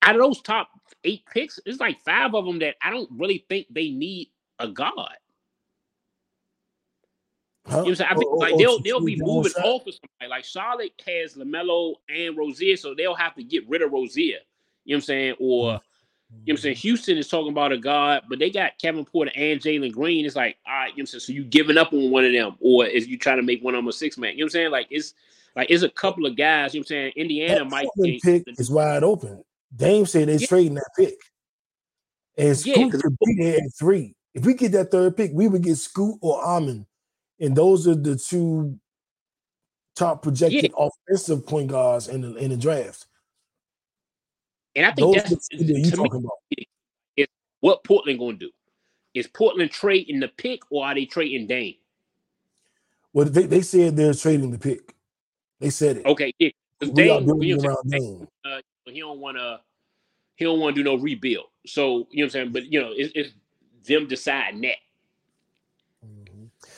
out 0.00 0.14
of 0.16 0.22
those 0.22 0.40
top 0.40 0.70
eight 1.04 1.24
picks, 1.30 1.60
it's 1.66 1.80
like 1.80 2.00
five 2.06 2.34
of 2.34 2.46
them 2.46 2.58
that 2.60 2.76
I 2.82 2.90
don't 2.90 3.10
really 3.12 3.44
think 3.50 3.66
they 3.70 3.90
need 3.90 4.30
a 4.58 4.68
guard. 4.68 5.16
Huh? 7.66 7.70
You 7.70 7.76
know 7.76 7.82
what 7.82 7.88
I'm 7.88 7.94
saying? 7.96 8.10
I 8.10 8.14
think 8.14 8.26
Or- 8.26 8.32
oh, 8.32 8.36
oh, 8.36 8.38
like 8.38 8.52
or- 8.54 8.58
they'll 8.58 8.78
they'll 8.80 9.00
be 9.04 9.16
moving 9.16 9.52
off 9.52 9.86
of 9.86 9.94
somebody. 9.94 10.28
Like 10.30 10.44
Charlotte 10.44 10.92
has 11.06 11.34
Lamelo 11.34 11.94
and 12.08 12.36
Rozier, 12.36 12.76
so 12.76 12.94
they'll 12.94 13.14
have 13.14 13.34
to 13.36 13.42
get 13.42 13.68
rid 13.68 13.82
of 13.82 13.92
Rozier. 13.92 14.38
You 14.84 14.94
know 14.94 14.96
what 14.96 14.96
I'm 14.96 15.00
saying? 15.02 15.34
Or 15.40 15.64
you 15.66 15.70
know 15.70 15.80
what 16.46 16.50
I'm 16.52 16.56
saying? 16.58 16.74
Mm-hmm. 16.76 16.80
Houston 16.80 17.18
is 17.18 17.28
talking 17.28 17.52
about 17.52 17.72
a 17.72 17.78
guard, 17.78 18.24
but 18.28 18.38
they 18.38 18.50
got 18.50 18.76
Kevin 18.78 19.04
Porter 19.04 19.30
and 19.34 19.60
Jalen 19.60 19.92
Green. 19.92 20.26
It's 20.26 20.36
like, 20.36 20.56
all 20.66 20.74
right, 20.74 20.86
you 20.88 20.90
know 20.90 20.92
what 20.94 21.00
I'm 21.00 21.06
saying? 21.06 21.20
So 21.20 21.32
you 21.32 21.44
giving 21.44 21.78
up 21.78 21.92
on 21.92 22.10
one 22.10 22.24
of 22.24 22.32
them, 22.32 22.56
or 22.60 22.86
is 22.86 23.06
you 23.06 23.16
trying 23.16 23.36
to 23.36 23.42
make 23.42 23.62
one 23.62 23.74
of 23.74 23.78
them 23.78 23.88
a 23.88 23.92
six 23.92 24.18
man? 24.18 24.32
You 24.32 24.38
know 24.38 24.42
what 24.42 24.46
I'm 24.46 24.50
saying? 24.50 24.70
Like 24.70 24.86
it's 24.90 25.14
like 25.56 25.70
it's 25.70 25.84
a 25.84 25.88
couple 25.88 26.26
of 26.26 26.36
guys, 26.36 26.74
you 26.74 26.80
know 26.80 26.82
what 26.82 26.86
I'm 26.86 26.88
saying? 26.88 27.12
Indiana 27.16 27.54
That 27.60 27.70
might 27.70 27.88
pick 28.22 28.44
is 28.58 28.70
wide 28.70 29.04
open. 29.04 29.42
Dame 29.74 30.06
said 30.06 30.28
they're 30.28 30.36
Yeah. 30.38 30.46
trading 30.46 30.74
that 30.74 30.90
pick. 30.96 31.14
And 32.36 32.66
Yeah, 32.66 32.88
could 32.88 33.16
be 33.24 33.36
there 33.38 33.56
at 33.56 33.74
three. 33.78 34.14
If 34.34 34.44
we 34.44 34.54
get 34.54 34.72
that 34.72 34.90
third 34.90 35.16
pick, 35.16 35.30
we 35.32 35.46
would 35.46 35.62
get 35.62 35.76
Scoot 35.76 36.18
or 36.20 36.44
Amen. 36.44 36.84
And 37.44 37.54
those 37.54 37.86
are 37.86 37.94
the 37.94 38.16
two 38.16 38.78
top 39.94 40.22
projected 40.22 40.72
offensive 40.78 41.46
point 41.46 41.68
guards 41.68 42.08
in 42.08 42.22
the 42.22 42.34
in 42.36 42.50
the 42.50 42.56
draft. 42.56 43.06
and 44.74 44.86
I 44.86 44.92
think 44.92 45.14
Those 45.14 45.22
that's 45.30 45.48
the 45.48 45.56
you 45.58 45.66
to 45.66 45.74
me, 45.74 45.90
talking 45.90 46.20
about. 46.24 46.38
is 47.18 47.26
what 47.60 47.84
Portland 47.84 48.18
gonna 48.18 48.38
do. 48.38 48.50
Is 49.12 49.26
Portland 49.26 49.70
trading 49.70 50.20
the 50.20 50.28
pick 50.28 50.62
or 50.70 50.86
are 50.86 50.94
they 50.94 51.04
trading 51.04 51.46
Dame? 51.46 51.74
Well, 53.12 53.26
they, 53.26 53.44
they 53.46 53.60
said 53.60 53.94
they're 53.94 54.14
trading 54.14 54.50
the 54.50 54.58
pick. 54.58 54.94
They 55.60 55.70
said 55.70 55.98
it. 55.98 56.06
Okay, 56.06 56.32
yeah. 56.38 56.48
'cause 56.80 56.90
we 56.90 57.10
are 57.10 57.20
Dame, 57.20 57.42
you 57.42 57.56
know 57.56 57.62
what 57.62 57.66
around 57.68 58.28
I'm 58.46 58.52
uh, 58.52 58.60
he 58.86 59.00
don't 59.00 59.20
want 59.20 59.36
to 59.36 59.60
he 60.36 60.46
don't 60.46 60.60
want 60.60 60.74
to 60.74 60.82
do 60.82 60.90
no 60.90 60.96
rebuild. 60.96 61.46
So 61.66 62.08
you 62.10 62.24
know 62.24 62.24
what 62.24 62.24
I'm 62.24 62.30
saying. 62.30 62.52
But 62.52 62.72
you 62.72 62.80
know, 62.80 62.90
it's, 62.94 63.12
it's 63.14 63.34
them 63.86 64.08
deciding 64.08 64.62
that. 64.62 64.76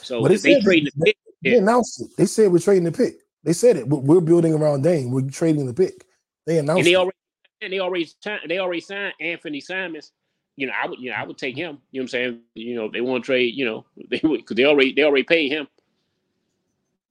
So 0.06 0.22
But 0.22 0.28
they 0.28 0.36
they 0.36 0.60
said 0.60 0.64
the 0.64 0.92
pick, 1.04 1.16
they 1.42 1.50
yeah. 1.50 1.58
announced 1.58 2.00
it. 2.00 2.16
They 2.16 2.26
said 2.26 2.52
we're 2.52 2.60
trading 2.60 2.84
the 2.84 2.92
pick. 2.92 3.16
They 3.42 3.52
said 3.52 3.76
it. 3.76 3.88
We're, 3.88 4.20
building 4.20 4.54
around 4.54 4.82
Dame. 4.82 5.10
We're 5.10 5.28
trading 5.28 5.66
the 5.66 5.74
pick. 5.74 6.04
They 6.46 6.58
announced 6.58 6.78
and 6.78 6.86
they 6.86 6.92
it. 6.92 6.96
already 6.96 7.16
and 7.60 7.72
they 7.72 7.80
already 7.80 8.08
signed, 8.22 8.42
they 8.48 8.58
already 8.58 8.80
signed 8.80 9.14
Anthony 9.20 9.60
Simons. 9.60 10.12
You 10.56 10.68
know, 10.68 10.72
I 10.80 10.86
would 10.86 10.98
you 11.00 11.10
know 11.10 11.16
I 11.16 11.24
would 11.24 11.38
take 11.38 11.56
him. 11.56 11.78
You 11.90 12.00
know 12.00 12.02
what 12.02 12.04
I'm 12.04 12.08
saying? 12.08 12.40
You 12.54 12.74
know, 12.76 12.90
they 12.90 13.00
want 13.00 13.24
to 13.24 13.26
trade. 13.26 13.54
You 13.54 13.64
know, 13.64 13.86
they 14.10 14.20
would 14.22 14.40
because 14.40 14.56
they 14.56 14.64
already 14.64 14.92
they 14.92 15.02
already 15.02 15.24
paid 15.24 15.50
him. 15.50 15.66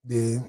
Yeah. 0.08 0.40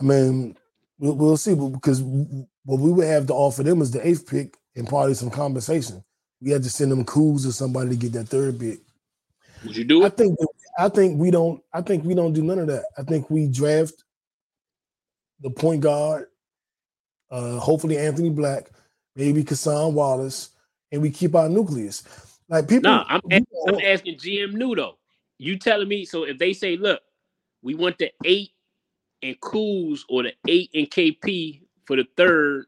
I 0.00 0.04
mean, 0.04 0.56
we'll, 0.98 1.14
we'll 1.14 1.36
see 1.36 1.54
because 1.54 2.02
what 2.02 2.80
we 2.80 2.92
would 2.92 3.06
have 3.06 3.26
to 3.28 3.34
offer 3.34 3.62
them 3.62 3.80
is 3.82 3.90
the 3.92 4.06
eighth 4.06 4.28
pick 4.28 4.56
and 4.74 4.88
probably 4.88 5.14
some 5.14 5.30
compensation. 5.30 6.02
We 6.40 6.50
had 6.50 6.62
to 6.64 6.70
send 6.70 6.90
them 6.90 7.04
Kuz 7.04 7.46
or 7.46 7.52
somebody 7.52 7.90
to 7.90 7.96
get 7.96 8.12
that 8.12 8.28
third 8.28 8.58
pick. 8.58 8.80
Would 9.64 9.76
you 9.76 9.84
do 9.84 10.02
I 10.04 10.08
it? 10.08 10.16
think 10.16 10.38
I 10.78 10.88
think 10.88 11.18
we 11.18 11.30
don't 11.30 11.62
I 11.72 11.80
think 11.80 12.04
we 12.04 12.14
don't 12.14 12.32
do 12.32 12.42
none 12.42 12.58
of 12.58 12.66
that. 12.68 12.84
I 12.98 13.02
think 13.02 13.30
we 13.30 13.48
draft 13.48 14.04
the 15.40 15.50
point 15.50 15.80
guard, 15.80 16.28
uh, 17.30 17.58
hopefully 17.58 17.98
Anthony 17.98 18.30
Black, 18.30 18.70
maybe 19.14 19.44
Cason 19.44 19.92
Wallace, 19.92 20.50
and 20.92 21.02
we 21.02 21.10
keep 21.10 21.34
our 21.34 21.48
nucleus. 21.48 22.04
Like 22.48 22.68
people, 22.68 22.90
No, 22.90 23.04
I'm 23.08 23.20
asking, 23.30 23.46
I'm 23.68 23.80
asking 23.80 24.16
GM 24.16 24.54
Nudo. 24.54 24.94
You 25.38 25.58
telling 25.58 25.88
me 25.88 26.04
so 26.04 26.24
if 26.24 26.38
they 26.38 26.52
say, 26.52 26.76
look, 26.76 27.00
we 27.62 27.74
want 27.74 27.98
the 27.98 28.10
eight 28.24 28.50
and 29.22 29.38
Kuz 29.40 30.00
or 30.08 30.22
the 30.22 30.32
eight 30.48 30.70
and 30.74 30.90
KP 30.90 31.62
for 31.84 31.96
the 31.96 32.06
third, 32.16 32.66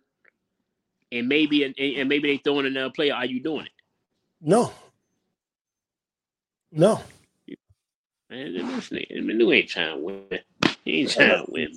and 1.12 1.28
maybe 1.28 1.64
and, 1.64 1.78
and 1.78 2.08
maybe 2.08 2.28
they 2.28 2.38
throw 2.38 2.58
in 2.58 2.66
another 2.66 2.92
player. 2.92 3.14
Are 3.14 3.26
you 3.26 3.40
doing 3.40 3.66
it? 3.66 3.72
no, 4.40 4.72
no. 6.70 7.00
Man, 8.30 8.52
this 8.52 8.90
nigga, 8.90 9.06
you 9.10 9.52
ain't 9.52 9.68
trying 9.68 9.96
to 9.96 10.04
win. 10.04 10.24
He 10.84 11.00
ain't 11.00 11.10
trying 11.10 11.44
to 11.44 11.50
win, 11.50 11.68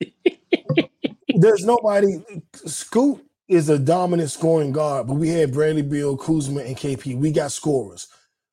man. 0.00 0.88
There's 1.34 1.64
nobody. 1.64 2.18
Scoot 2.54 3.24
is 3.48 3.68
a 3.70 3.78
dominant 3.78 4.30
scoring 4.30 4.72
guard, 4.72 5.06
but 5.06 5.14
we 5.14 5.28
had 5.30 5.52
Bradley 5.52 5.82
Beal, 5.82 6.16
Kuzma, 6.16 6.60
and 6.60 6.76
KP. 6.76 7.16
We 7.16 7.30
got 7.32 7.52
scorers. 7.52 8.08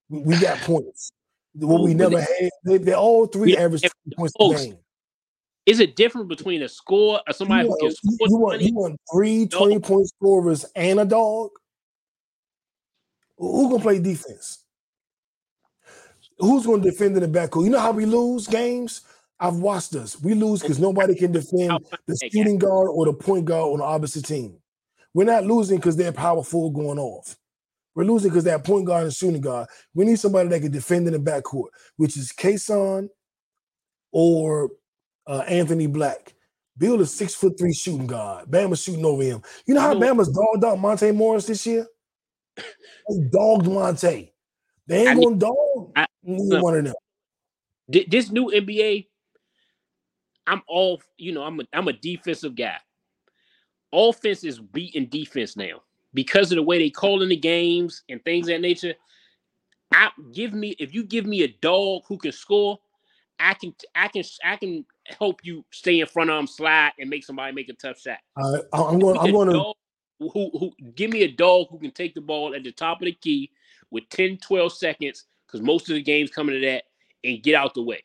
We, 0.09 0.19
we 0.19 0.39
got 0.39 0.57
points. 0.59 1.11
What 1.53 1.81
we 1.81 1.93
never 1.93 2.21
had, 2.21 2.49
they, 2.63 2.77
they 2.77 2.93
all 2.93 3.25
three 3.27 3.53
Yeah, 3.53 3.63
average 3.63 3.83
if- 3.83 3.91
20 4.15 4.31
points 4.31 4.33
a 4.39 4.65
game. 4.65 4.77
Is 5.65 5.81
it 5.81 5.97
different 5.97 6.29
between 6.29 6.61
a 6.61 6.69
score 6.69 7.17
uh, 7.17 7.23
or 7.27 7.33
somebody 7.33 7.67
you, 7.67 7.71
who 7.73 7.77
can 7.79 7.91
score 7.91 8.27
you, 8.29 8.37
want, 8.37 8.59
20? 8.61 8.65
you 8.65 8.73
want 8.73 9.01
three 9.13 9.47
20 9.47 9.79
point 9.79 10.07
scorers 10.07 10.65
and 10.77 11.01
a 11.01 11.05
dog? 11.05 11.49
Who 13.37 13.69
gonna 13.69 13.83
play 13.83 13.99
defense? 13.99 14.63
Who's 16.39 16.65
gonna 16.65 16.83
defend 16.83 17.17
in 17.17 17.31
the 17.31 17.39
backcourt? 17.39 17.63
You 17.63 17.69
know 17.71 17.79
how 17.79 17.91
we 17.91 18.05
lose 18.05 18.47
games? 18.47 19.01
I've 19.39 19.55
watched 19.57 19.95
us. 19.95 20.19
We 20.21 20.33
lose 20.33 20.61
because 20.61 20.79
nobody 20.79 21.15
can 21.15 21.31
defend 21.31 21.71
the 22.07 22.29
shooting 22.31 22.57
guard 22.57 22.89
or 22.91 23.05
the 23.05 23.13
point 23.13 23.45
guard 23.45 23.73
on 23.73 23.79
the 23.79 23.85
opposite 23.85 24.25
team. 24.25 24.57
We're 25.13 25.25
not 25.25 25.45
losing 25.45 25.77
because 25.77 25.95
they're 25.95 26.11
powerful 26.11 26.69
going 26.71 26.99
off. 26.99 27.35
We're 27.95 28.03
losing 28.03 28.29
because 28.29 28.43
that 28.45 28.63
point 28.63 28.85
guard 28.85 29.03
and 29.05 29.13
shooting 29.13 29.41
guard. 29.41 29.67
We 29.95 30.05
need 30.05 30.19
somebody 30.19 30.49
that 30.49 30.61
can 30.61 30.71
defend 30.71 31.07
in 31.07 31.13
the 31.13 31.19
backcourt, 31.19 31.69
which 31.97 32.17
is 32.17 32.31
Cason 32.31 33.09
or 34.11 34.69
uh, 35.25 35.43
Anthony 35.47 35.87
Black. 35.87 36.33
Beal 36.77 37.01
is 37.01 37.11
six 37.13 37.33
foot 37.33 37.57
three 37.57 37.73
shooting 37.73 38.05
guard. 38.07 38.49
Bama's 38.49 38.83
shooting 38.83 39.05
over 39.05 39.23
him. 39.23 39.41
You 39.65 39.73
know 39.73 39.81
how 39.81 39.95
Bama's 39.95 40.29
dogged 40.29 40.63
out 40.63 40.79
Monte 40.79 41.11
Morris 41.11 41.47
this 41.47 41.65
year? 41.65 41.85
They 43.09 43.29
dogged 43.31 43.67
Monte. 43.67 44.33
They 44.87 44.99
ain't 45.07 45.09
I 45.09 45.13
gonna 45.15 45.35
dog 45.37 45.91
I- 45.95 46.05
neither 46.27 46.61
want 46.61 46.75
to 46.75 46.81
know. 46.81 46.93
This 47.87 48.29
new 48.29 48.51
NBA, 48.51 49.07
I'm 50.45 50.61
all 50.67 51.01
you 51.17 51.31
know. 51.31 51.43
I'm 51.43 51.59
a 51.59 51.63
I'm 51.73 51.87
a 51.87 51.93
defensive 51.93 52.55
guy. 52.55 52.77
Offense 53.93 54.43
is 54.43 54.59
beating 54.59 55.05
defense 55.05 55.55
now 55.55 55.81
because 56.13 56.51
of 56.51 56.57
the 56.57 56.63
way 56.63 56.77
they 56.77 56.89
call 56.89 57.21
in 57.21 57.29
the 57.29 57.37
games 57.37 58.03
and 58.09 58.23
things 58.23 58.47
that 58.47 58.61
nature. 58.61 58.93
I 59.93 60.09
give 60.33 60.53
me 60.53 60.75
if 60.79 60.93
you 60.93 61.03
give 61.03 61.25
me 61.25 61.43
a 61.43 61.47
dog 61.61 62.03
who 62.07 62.17
can 62.17 62.33
score, 62.33 62.77
I 63.39 63.53
can 63.53 63.73
I 63.95 64.09
can 64.09 64.23
I 64.43 64.57
can 64.57 64.85
help 65.05 65.39
you 65.43 65.63
stay 65.71 66.01
in 66.01 66.07
front 66.07 66.29
of 66.29 66.37
them, 66.37 66.47
slide, 66.47 66.91
and 66.99 67.09
make 67.09 67.23
somebody 67.23 67.53
make 67.53 67.69
a 67.69 67.73
tough 67.73 67.99
shot. 67.99 68.17
I- 68.37 68.61
I'm 68.73 68.99
going. 68.99 69.17
I'm 69.17 69.31
going 69.31 69.49
to. 69.49 69.73
who, 70.19 70.49
who 70.51 70.71
give 70.95 71.11
me 71.11 71.23
a 71.23 71.31
dog 71.31 71.67
who 71.69 71.79
can 71.79 71.91
take 71.91 72.13
the 72.15 72.21
ball 72.21 72.53
at 72.55 72.63
the 72.63 72.71
top 72.71 73.01
of 73.01 73.05
the 73.05 73.11
key 73.13 73.51
with 73.91 74.09
10, 74.09 74.37
12 74.37 74.73
seconds, 74.73 75.25
because 75.47 75.61
most 75.61 75.89
of 75.89 75.95
the 75.95 76.01
games 76.03 76.29
coming 76.29 76.59
to 76.59 76.67
that, 76.67 76.83
and 77.23 77.41
get 77.41 77.55
out 77.55 77.73
the 77.73 77.81
way. 77.81 78.03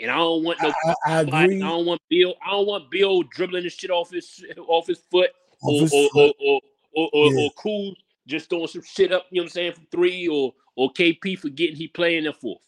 And 0.00 0.10
I 0.10 0.16
don't 0.16 0.42
want 0.44 0.58
no 0.62 0.72
I, 0.86 0.94
I 1.06 1.12
I, 1.18 1.20
agree. 1.44 1.58
don't 1.58 1.86
want 1.86 2.00
Beal. 2.08 2.34
I 2.44 2.50
don't 2.52 2.66
want 2.66 2.90
Beal 2.90 3.22
dribbling 3.24 3.64
the 3.64 3.70
shit 3.70 3.90
off 3.90 4.10
his 4.10 4.44
off 4.66 4.86
his 4.86 5.00
foot 5.10 5.30
or 5.62 5.80
his 5.82 5.92
or, 5.92 6.08
foot. 6.10 6.34
or, 6.40 6.54
or, 6.54 6.60
or, 6.94 7.10
or, 7.12 7.32
Yeah. 7.32 7.42
or 7.46 7.50
Kuz 7.62 7.94
just 8.26 8.48
throwing 8.48 8.66
some 8.68 8.82
shit 8.82 9.12
up. 9.12 9.26
You 9.30 9.40
know 9.40 9.42
what 9.44 9.46
I'm 9.48 9.50
saying 9.52 9.72
from 9.74 9.86
three 9.90 10.26
or 10.28 10.54
or 10.76 10.92
KP 10.92 11.38
forgetting 11.38 11.76
he 11.76 11.88
playing 11.88 12.18
in 12.18 12.24
the 12.24 12.32
fourth. 12.32 12.62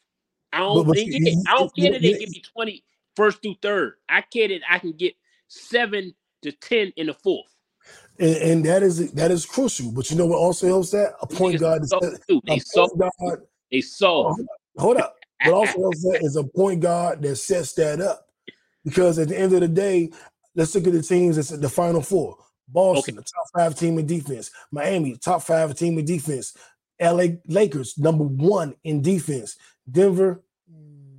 I 0.53 0.59
don't. 0.59 0.87
But- 0.87 0.95
but 0.95 1.05
you- 1.05 1.25
get- 1.25 1.39
I 1.49 1.57
don't 1.57 1.75
care 1.75 1.93
that 1.93 2.03
they 2.03 2.13
give 2.19 2.29
me 2.31 2.43
20 2.53 2.85
first 3.17 3.41
through 3.43 3.57
third. 3.63 3.95
I 4.09 4.21
care 4.21 4.49
that 4.49 4.61
I 4.69 4.79
can 4.79 4.93
get 4.93 5.15
seven 5.49 6.15
to 6.43 6.53
ten 6.53 6.93
in 6.97 7.07
the 7.07 7.15
fourth. 7.15 7.51
and, 8.19 8.37
and 8.37 8.65
that 8.67 8.83
is 8.83 9.11
that 9.13 9.31
is 9.31 9.47
crucial. 9.47 9.91
But 9.93 10.11
you 10.11 10.17
know 10.17 10.27
what 10.27 10.37
also 10.39 10.67
helps 10.67 10.91
that 10.91 11.15
a 11.23 11.27
point 11.27 11.59
guard 11.59 11.83
is 11.83 11.93
a. 11.93 11.99
Point 12.01 12.63
guard. 13.19 13.47
They 13.75 13.81
soft. 13.81 14.41
Oh, 14.41 14.47
hold 14.83 14.97
up. 14.99 15.17
But 15.45 15.53
also 15.53 16.13
is 16.13 16.37
a 16.37 16.45
point 16.45 16.81
guard 16.81 17.23
that 17.23 17.35
sets 17.37 17.73
that 17.75 18.01
up. 18.01 18.29
Because 18.85 19.19
at 19.19 19.29
the 19.29 19.39
end 19.39 19.53
of 19.53 19.63
the 19.63 19.69
day, 19.69 20.13
let's 20.55 20.77
look 20.77 20.87
at 20.87 20.93
the 20.93 21.03
teams 21.03 21.35
that's 21.35 21.51
at 21.51 21.61
the 21.61 21.69
final 21.69 22.01
four. 22.01 22.37
Boston, 22.69 23.17
the 23.17 23.23
top 23.23 23.47
five 23.53 23.77
team 23.77 23.99
in 23.99 24.07
defense. 24.07 24.53
Miami, 24.71 25.17
top 25.17 25.43
five 25.43 25.77
team 25.77 25.99
in 25.99 26.05
defense. 26.05 26.57
LA 27.01 27.27
Lakers, 27.49 27.99
number 27.99 28.23
one 28.23 28.77
in 28.85 29.03
defense. 29.03 29.57
Denver, 29.91 30.41
mm, 30.73 31.19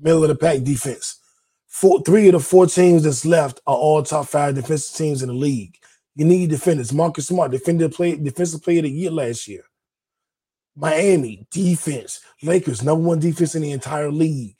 middle 0.00 0.24
of 0.24 0.28
the 0.30 0.34
pack 0.34 0.64
defense. 0.64 1.20
Four, 1.68 2.02
three 2.02 2.26
of 2.26 2.32
the 2.32 2.40
four 2.40 2.66
teams 2.66 3.04
that's 3.04 3.24
left 3.24 3.60
are 3.68 3.76
all 3.76 4.02
top 4.02 4.26
five 4.26 4.56
defensive 4.56 4.96
teams 4.96 5.22
in 5.22 5.28
the 5.28 5.34
league. 5.34 5.76
You 6.16 6.24
need 6.24 6.50
defenders. 6.50 6.92
Marcus 6.92 7.28
Smart, 7.28 7.52
defender 7.52 7.88
play, 7.88 8.16
defensive 8.16 8.60
player 8.60 8.80
of 8.80 8.84
the 8.84 8.90
year 8.90 9.12
last 9.12 9.46
year. 9.46 9.62
Miami, 10.76 11.46
defense. 11.50 12.20
Lakers, 12.42 12.82
number 12.82 13.06
one 13.06 13.18
defense 13.18 13.54
in 13.54 13.62
the 13.62 13.72
entire 13.72 14.10
league. 14.10 14.56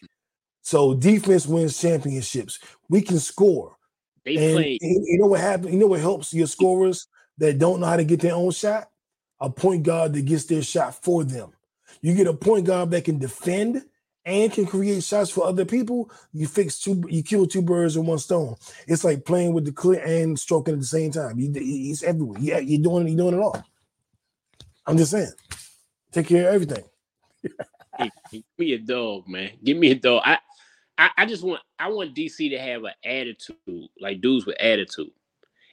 So 0.63 0.95
defense 0.95 1.47
wins 1.47 1.81
championships. 1.81 2.59
We 2.89 3.03
can 3.03 3.19
score. 3.19 3.77
They 4.25 4.37
And 4.37 4.55
played. 4.57 4.79
you 4.83 5.05
you 5.07 5.19
know 5.19 5.27
what 5.27 5.41
happens? 5.41 5.73
You 5.73 5.79
know 5.81 5.87
what 5.87 6.01
helps 6.01 6.35
your 6.35 6.47
scorers 6.47 7.07
that 7.39 7.59
don't 7.59 7.81
know 7.81 7.87
how 7.87 7.97
to 7.97 8.05
get 8.05 8.21
their 8.21 8.35
own 8.35 8.51
shot? 8.51 8.89
A 9.41 9.49
point 9.49 9.83
guard 9.83 10.13
that 10.13 10.27
gets 10.27 10.45
their 10.45 10.63
shot 10.63 11.03
for 11.03 11.25
them. 11.25 11.53
You 12.03 12.15
get 12.15 12.27
a 12.27 12.35
point 12.35 12.67
guard 12.67 12.91
that 12.91 13.05
can 13.05 13.19
defend 13.19 13.83
and 14.27 14.53
can 14.53 14.67
create 14.67 15.03
shots 15.03 15.31
for 15.31 15.47
other 15.47 15.65
people. 15.65 16.11
You 16.33 16.47
fix 16.47 16.79
two, 16.79 17.03
you 17.09 17.23
kill 17.23 17.47
two 17.47 17.63
birds 17.63 17.97
with 17.97 18.07
one 18.07 18.19
stone. 18.19 18.57
It's 18.87 19.03
like 19.03 19.25
playing 19.25 19.55
with 19.55 19.65
the 19.65 19.73
clear 19.73 20.05
and 20.05 20.39
stroking 20.39 20.75
at 20.75 20.81
the 20.81 20.87
same 20.87 21.11
time. 21.11 21.39
You, 21.39 21.51
it's 21.55 22.03
everywhere. 22.03 22.39
Yeah, 22.41 22.59
you're 22.59 22.83
doing, 22.83 23.09
you're 23.09 23.17
doing 23.17 23.35
it 23.35 23.43
all. 23.43 23.65
I'm 24.87 24.99
just 24.99 25.11
saying, 25.13 25.33
take 26.13 26.27
care 26.27 26.49
of 26.49 26.55
everything. 26.55 26.85
Give 28.31 28.43
me 28.59 28.73
a 28.75 28.79
dog, 28.79 29.29
man. 29.29 29.51
Give 29.63 29.77
me 29.77 29.91
a 29.91 29.95
dog. 29.95 30.23
I, 30.25 30.39
I, 30.97 31.11
I 31.19 31.27
just 31.27 31.43
want 31.43 31.63
I 31.79 31.89
want 31.89 32.15
DC 32.15 32.51
to 32.51 32.59
have 32.59 32.85
an 32.85 32.93
attitude, 33.05 33.89
like 34.01 34.21
dudes 34.21 34.47
with 34.47 34.61
attitude. 34.61 35.11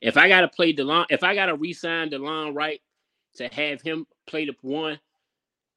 If 0.02 0.18
I 0.18 0.28
gotta 0.28 0.48
play 0.48 0.74
DeLon, 0.74 1.06
if 1.10 1.24
I 1.24 1.36
gotta 1.36 1.56
resign 1.56 2.10
DeLon 2.10 2.56
Wright 2.56 2.82
to 3.36 3.48
have 3.50 3.82
him 3.82 4.08
play 4.26 4.46
the 4.46 4.56
one 4.62 5.00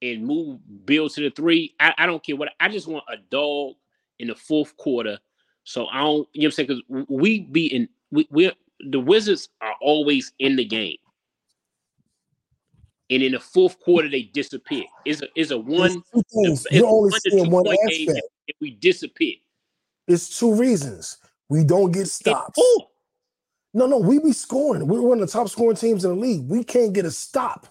and 0.02 0.24
move 0.24 0.60
Beal 0.86 1.08
to 1.08 1.20
the 1.20 1.30
three, 1.30 1.74
I, 1.80 1.94
I 1.98 2.06
don't 2.06 2.24
care 2.24 2.36
what 2.36 2.50
I 2.60 2.68
just 2.68 2.86
want 2.86 3.04
a 3.08 3.16
dog 3.30 3.74
in 4.18 4.28
the 4.28 4.34
fourth 4.34 4.76
quarter. 4.76 5.18
So 5.64 5.86
I 5.88 5.98
don't, 5.98 6.28
you 6.32 6.42
know 6.42 6.46
what 6.46 6.58
I'm 6.58 6.66
saying? 6.66 6.68
Because 6.68 7.06
we 7.08 7.40
be 7.40 7.66
in 7.66 7.88
we 8.10 8.28
we 8.30 8.52
the 8.80 9.00
Wizards 9.00 9.48
are 9.60 9.74
always 9.80 10.32
in 10.38 10.56
the 10.56 10.64
game. 10.64 10.96
And 13.10 13.22
in 13.22 13.32
the 13.32 13.40
fourth 13.40 13.78
quarter, 13.80 14.08
they 14.08 14.22
disappear. 14.22 14.84
It's 15.04 15.20
a 15.22 15.26
it's 15.34 15.50
a 15.50 15.58
one 15.58 16.02
It's 16.14 16.64
it's 16.64 16.66
You're 16.72 16.86
a 16.86 16.88
only 16.88 17.10
one 17.10 17.20
seeing 17.20 17.50
one 17.50 17.66
aspect. 17.66 18.08
and 18.48 18.54
we 18.60 18.70
disappear. 18.70 19.34
It's 20.06 20.38
two 20.38 20.54
reasons. 20.54 21.18
We 21.48 21.64
don't 21.64 21.90
get 21.90 22.06
stops. 22.08 22.58
No, 23.74 23.86
no, 23.86 23.98
we 23.98 24.18
be 24.20 24.32
scoring. 24.32 24.86
We're 24.86 25.00
one 25.00 25.20
of 25.20 25.26
the 25.28 25.32
top 25.32 25.48
scoring 25.48 25.76
teams 25.76 26.04
in 26.04 26.10
the 26.10 26.16
league. 26.16 26.48
We 26.48 26.64
can't 26.64 26.92
get 26.92 27.04
a 27.04 27.10
stop. 27.10 27.66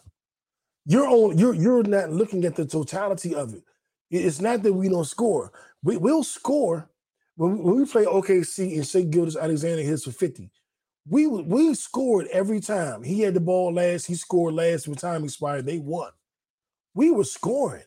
You're 0.85 1.07
on. 1.07 1.37
You're 1.37 1.53
you're 1.53 1.83
not 1.83 2.11
looking 2.11 2.43
at 2.45 2.55
the 2.55 2.65
totality 2.65 3.33
of 3.35 3.53
it. 3.53 3.63
It- 4.11 4.25
It's 4.25 4.41
not 4.41 4.63
that 4.63 4.73
we 4.73 4.89
don't 4.89 5.05
score. 5.05 5.51
We 5.83 5.95
will 5.97 6.23
score 6.23 6.89
when 7.37 7.57
we, 7.57 7.63
when 7.63 7.75
we 7.77 7.85
play 7.85 8.05
OKC 8.05 8.75
and 8.75 8.85
Shai 8.87 9.01
Gilgeous-Alexander 9.03 9.83
hits 9.83 10.03
for 10.03 10.11
fifty. 10.11 10.49
We 11.07 11.27
we 11.27 11.73
scored 11.73 12.27
every 12.27 12.59
time. 12.59 13.03
He 13.03 13.21
had 13.21 13.33
the 13.33 13.39
ball 13.39 13.73
last. 13.73 14.05
He 14.05 14.15
scored 14.15 14.53
last 14.53 14.87
when 14.87 14.95
time 14.95 15.23
expired. 15.23 15.65
They 15.65 15.79
won. 15.79 16.11
We 16.93 17.11
were 17.11 17.23
scoring, 17.23 17.83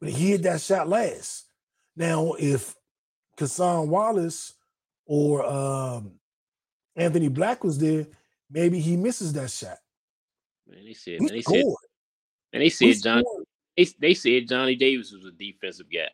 but 0.00 0.10
he 0.10 0.30
hit 0.30 0.42
that 0.42 0.60
shot 0.60 0.88
last. 0.88 1.46
Now, 1.96 2.34
if 2.38 2.74
Cason 3.36 3.88
Wallace 3.88 4.54
or 5.06 5.44
um, 5.44 6.12
Anthony 6.96 7.28
Black 7.28 7.64
was 7.64 7.78
there, 7.78 8.06
maybe 8.50 8.78
he 8.78 8.96
misses 8.96 9.32
that 9.32 9.50
shot. 9.50 9.78
Man, 10.66 10.84
they 10.84 10.94
said, 10.94 11.20
man, 11.20 11.28
they 11.28 11.42
said, 11.42 11.60
scored. 11.60 11.78
and 12.52 12.62
they 12.62 12.68
said 12.68 13.02
John, 13.02 13.24
they, 13.76 13.86
they 13.98 14.14
said 14.14 14.48
Johnny 14.48 14.76
Davis 14.76 15.12
was 15.12 15.24
a 15.24 15.32
defensive 15.32 15.86
guy. 15.92 16.10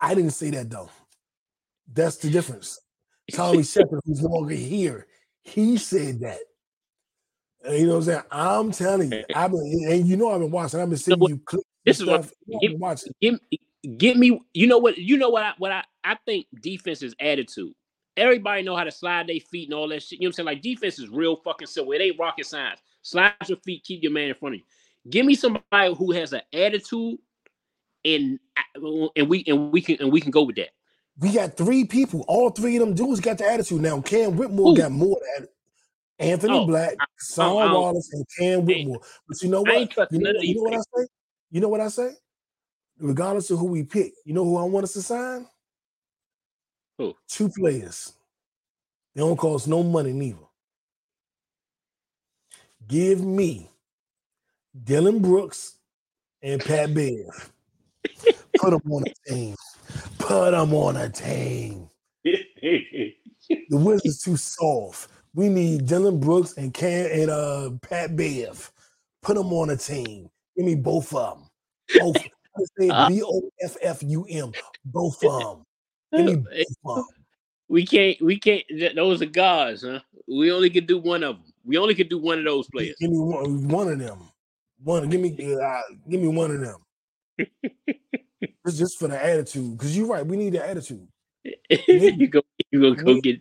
I 0.00 0.14
didn't 0.14 0.30
say 0.30 0.50
that 0.50 0.70
though. 0.70 0.90
That's 1.92 2.16
the 2.16 2.30
difference. 2.30 2.80
Tommy 3.32 3.62
Sheppard, 3.62 4.00
who's 4.04 4.22
no 4.22 4.30
longer 4.30 4.54
here, 4.54 5.06
he 5.42 5.76
said 5.76 6.20
that. 6.20 6.38
And 7.64 7.78
you 7.78 7.86
know 7.86 7.94
what 7.94 7.98
I'm 7.98 8.04
saying? 8.04 8.22
I'm 8.30 8.72
telling 8.72 9.12
you, 9.12 9.24
I've 9.34 9.50
been, 9.50 9.86
and 9.90 10.06
you 10.06 10.16
know 10.16 10.30
I've 10.30 10.40
been 10.40 10.50
watching. 10.50 10.80
I've 10.80 10.88
been 10.88 10.98
seeing 10.98 11.20
you 11.22 11.38
clips. 11.44 11.64
this 11.84 12.00
is 12.00 12.06
what- 12.06 12.30
give- 12.60 12.72
been 12.72 12.80
watching. 12.80 13.12
Give, 13.20 13.38
give 13.96 14.16
me, 14.16 14.40
you 14.54 14.66
know 14.66 14.78
what, 14.78 14.98
you 14.98 15.16
know 15.16 15.30
what 15.30 15.42
I 15.42 15.52
what 15.58 15.72
I 15.72 15.84
I 16.04 16.16
think 16.26 16.46
defense 16.60 17.02
is 17.02 17.14
attitude. 17.18 17.72
Everybody 18.16 18.62
know 18.62 18.76
how 18.76 18.84
to 18.84 18.90
slide 18.90 19.26
their 19.26 19.40
feet 19.40 19.68
and 19.68 19.74
all 19.74 19.88
that 19.88 20.02
shit. 20.02 20.20
You 20.20 20.26
know 20.26 20.28
what 20.28 20.28
I'm 20.28 20.32
saying? 20.34 20.46
Like 20.46 20.62
defense 20.62 20.98
is 20.98 21.08
real 21.08 21.36
fucking 21.36 21.66
simple. 21.66 21.92
It 21.92 22.00
ain't 22.00 22.18
rocket 22.18 22.46
science. 22.46 22.80
Slide 23.02 23.34
your 23.46 23.58
feet, 23.58 23.84
keep 23.84 24.02
your 24.02 24.12
man 24.12 24.28
in 24.28 24.34
front 24.34 24.54
of 24.54 24.60
you. 24.60 25.10
Give 25.10 25.26
me 25.26 25.34
somebody 25.34 25.94
who 25.94 26.12
has 26.12 26.32
an 26.32 26.42
attitude, 26.52 27.18
and 28.04 28.38
uh, 28.56 29.08
and 29.16 29.28
we 29.28 29.44
and 29.46 29.72
we 29.72 29.80
can 29.80 29.96
and 30.00 30.12
we 30.12 30.20
can 30.20 30.30
go 30.30 30.42
with 30.42 30.56
that. 30.56 30.70
We 31.18 31.32
got 31.32 31.56
three 31.56 31.84
people. 31.84 32.24
All 32.28 32.50
three 32.50 32.76
of 32.76 32.80
them 32.80 32.94
dudes 32.94 33.20
got 33.20 33.38
the 33.38 33.50
attitude. 33.50 33.80
Now 33.80 34.00
Cam 34.00 34.36
Whitmore 34.36 34.72
Who? 34.72 34.76
got 34.76 34.92
more 34.92 35.18
attitude. 35.36 35.50
Anthony 36.18 36.54
Oh, 36.54 36.66
Black, 36.66 36.96
Sean 37.18 37.72
Wallace, 37.72 38.10
and 38.12 38.24
Cam 38.38 38.64
Whitmore. 38.64 39.00
But 39.28 39.42
you 39.42 39.50
know 39.50 39.62
what? 39.62 39.94
You 40.10 40.18
know, 40.18 40.32
you 40.40 40.54
know 40.54 40.62
what 40.62 40.74
I 40.74 40.78
say? 40.78 41.06
You 41.50 41.60
know 41.60 41.68
what 41.68 41.80
I 41.80 41.88
say? 41.88 42.10
Regardless 42.98 43.50
of 43.50 43.58
who 43.58 43.66
we 43.66 43.82
pick, 43.82 44.12
you 44.24 44.32
know 44.32 44.44
who 44.44 44.56
I 44.56 44.62
want 44.62 44.84
us 44.84 44.94
to 44.94 45.02
sign? 45.02 45.46
Who? 46.98 47.14
Two 47.28 47.50
players. 47.50 48.14
They 49.14 49.20
don't 49.20 49.36
cost 49.36 49.68
no 49.68 49.82
money 49.82 50.12
neither. 50.12 50.38
Give 52.88 53.22
me 53.22 53.70
Dillon 54.84 55.20
Brooks 55.20 55.74
and 56.42 56.64
Pat 56.64 56.94
Bev. 56.94 57.52
Put 58.58 58.70
them 58.70 58.92
on 58.92 59.04
a 59.06 59.30
team. 59.30 59.55
Put 60.26 60.50
them 60.50 60.74
on 60.74 60.96
a 60.96 61.08
team. 61.08 61.88
The 63.68 63.76
Wizards 63.76 64.22
too 64.22 64.36
soft. 64.36 65.08
We 65.34 65.48
need 65.48 65.86
Dillon 65.86 66.18
Brooks 66.18 66.54
and 66.56 66.74
Cam 66.74 67.08
and 67.12 67.30
uh 67.30 67.70
Pat 67.80 68.16
Bev. 68.16 68.72
Put 69.22 69.36
them 69.36 69.52
on 69.52 69.70
a 69.70 69.76
team. 69.76 70.28
Give 70.56 70.66
me 70.66 70.74
both 70.74 71.14
of 71.14 71.38
them. 71.38 71.48
Both. 72.00 72.16
I 72.16 72.60
say 72.76 72.88
Uh, 72.90 73.08
B 73.08 73.22
O 73.24 73.48
F 73.62 73.76
F 73.80 74.02
U 74.02 74.26
M. 74.28 74.50
Both 74.84 75.22
of 75.24 75.40
them. 75.40 75.64
Give 76.12 76.26
me 76.26 76.36
both 76.82 76.98
of 76.98 77.04
'em. 77.04 77.04
We 77.68 77.86
can't. 77.86 78.20
We 78.20 78.40
can't. 78.40 78.64
Those 78.96 79.22
are 79.22 79.26
guys, 79.26 79.82
huh? 79.82 80.00
We 80.26 80.50
only 80.50 80.70
could 80.70 80.88
do 80.88 80.98
one 80.98 81.22
of 81.22 81.36
them. 81.36 81.52
We 81.64 81.78
only 81.78 81.94
could 81.94 82.08
do 82.08 82.18
one 82.18 82.38
of 82.38 82.44
those 82.44 82.66
players. 82.68 82.96
Give 82.98 83.10
me 83.12 83.18
one, 83.18 83.68
one 83.68 83.88
of 83.88 84.00
them. 84.00 84.18
One. 84.82 85.08
Give 85.08 85.20
me. 85.20 85.36
Uh, 85.54 85.80
give 86.10 86.20
me 86.20 86.28
one 86.28 86.50
of 86.50 86.60
them. 86.60 87.46
It's 88.40 88.78
just 88.78 88.98
for 88.98 89.08
the 89.08 89.22
attitude. 89.22 89.78
Because 89.78 89.96
you're 89.96 90.06
right. 90.06 90.26
We 90.26 90.36
need 90.36 90.52
the 90.54 90.66
attitude. 90.66 91.06
you 91.70 92.28
go. 92.28 92.42
You 92.70 92.80
gonna 92.80 93.02
go 93.02 93.20
get. 93.20 93.40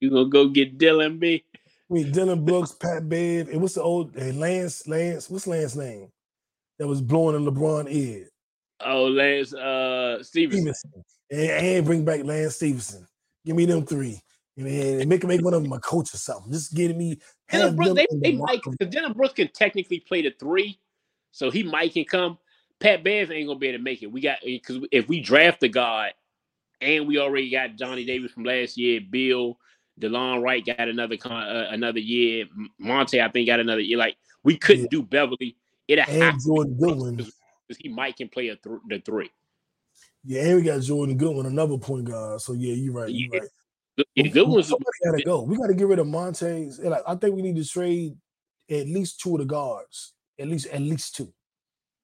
You 0.00 0.10
gonna 0.10 0.28
go 0.28 0.48
get 0.48 0.78
Dillon 0.78 1.18
B. 1.18 1.44
We 1.88 2.04
Dillon 2.04 2.44
Brooks, 2.44 2.72
Pat 2.72 3.08
Bev, 3.08 3.48
and 3.48 3.62
what's 3.62 3.74
the 3.74 3.82
old 3.82 4.14
Lance? 4.16 4.86
Lance. 4.86 5.30
What's 5.30 5.46
Lance's 5.46 5.76
name? 5.76 6.10
That 6.78 6.86
was 6.86 7.00
blowing 7.00 7.34
in 7.34 7.44
LeBron 7.44 7.86
ear. 7.88 8.28
Oh, 8.84 9.06
Lance 9.06 9.54
uh 9.54 10.22
Stephenson. 10.22 10.74
Stephenson. 10.74 11.04
And, 11.30 11.50
and 11.50 11.86
bring 11.86 12.04
back 12.04 12.24
Lance 12.24 12.56
Stephenson. 12.56 13.06
Give 13.44 13.56
me 13.56 13.64
them 13.64 13.86
three. 13.86 14.20
And, 14.56 14.66
and 14.66 15.08
make 15.08 15.24
make 15.24 15.42
one 15.42 15.54
of 15.54 15.62
them 15.62 15.72
a 15.72 15.80
coach 15.80 16.12
or 16.12 16.18
something. 16.18 16.52
Just 16.52 16.74
get 16.74 16.94
me. 16.96 17.18
Dillon 17.50 17.76
Brooks, 17.76 17.94
they, 17.94 18.06
they 18.20 18.32
the 18.32 18.38
might 18.38 18.60
because 18.62 18.92
Dillon 18.92 19.12
Brooks 19.14 19.34
can 19.34 19.48
technically 19.48 20.00
play 20.00 20.22
the 20.22 20.32
three, 20.38 20.78
so 21.32 21.50
he 21.50 21.62
might 21.62 21.94
can 21.94 22.04
come. 22.04 22.38
Pat 22.80 23.02
Bev 23.02 23.30
ain't 23.30 23.46
gonna 23.48 23.58
be 23.58 23.68
able 23.68 23.78
to 23.78 23.84
make 23.84 24.02
it. 24.02 24.12
We 24.12 24.20
got 24.20 24.38
because 24.44 24.80
if 24.92 25.08
we 25.08 25.20
draft 25.20 25.60
the 25.60 25.68
guard, 25.68 26.12
and 26.80 27.06
we 27.08 27.18
already 27.18 27.50
got 27.50 27.76
Johnny 27.76 28.04
Davis 28.04 28.30
from 28.32 28.44
last 28.44 28.76
year, 28.76 29.00
Beal, 29.10 29.58
DeLon 30.00 30.42
Wright 30.42 30.64
got 30.64 30.88
another 30.88 31.16
con, 31.16 31.32
uh, 31.32 31.68
another 31.70 31.98
year, 31.98 32.46
Monte 32.78 33.20
I 33.20 33.28
think 33.30 33.46
got 33.48 33.58
another 33.60 33.80
year. 33.80 33.98
Like 33.98 34.16
we 34.44 34.56
couldn't 34.56 34.84
Yeah. 34.84 34.88
do 34.90 35.02
Beverly. 35.02 35.56
It 35.88 35.98
And 36.08 36.40
Jordan 36.40 36.76
Goodwin. 36.78 37.16
because 37.16 37.32
he 37.80 37.88
might 37.88 38.16
can 38.16 38.28
play 38.28 38.48
a 38.48 38.56
th- 38.56 38.78
the 38.88 39.00
three. 39.00 39.30
Yeah, 40.24 40.42
and 40.42 40.56
we 40.56 40.62
got 40.62 40.82
Jordan 40.82 41.16
Goodwin, 41.16 41.46
another 41.46 41.78
point 41.78 42.04
guard. 42.04 42.40
So 42.40 42.52
yeah, 42.52 42.74
you're 42.74 42.92
right. 42.92 43.08
You're 43.10 43.34
Yeah. 43.34 43.40
right. 43.40 43.48
Yeah, 44.14 44.28
good 44.28 44.48
ones. 44.48 44.68
Somebody 44.68 44.90
gotta 45.04 45.22
go. 45.24 45.42
We 45.42 45.56
gotta 45.56 45.74
get 45.74 45.88
rid 45.88 45.98
of 45.98 46.06
Montes. 46.06 46.78
And 46.78 46.90
like, 46.90 47.02
I 47.06 47.16
think 47.16 47.34
we 47.34 47.42
need 47.42 47.56
to 47.56 47.64
trade 47.64 48.16
at 48.70 48.86
least 48.86 49.18
two 49.18 49.32
of 49.34 49.40
the 49.40 49.44
guards. 49.46 50.12
At 50.38 50.46
least 50.46 50.66
at 50.68 50.80
least 50.80 51.16
two. 51.16 51.32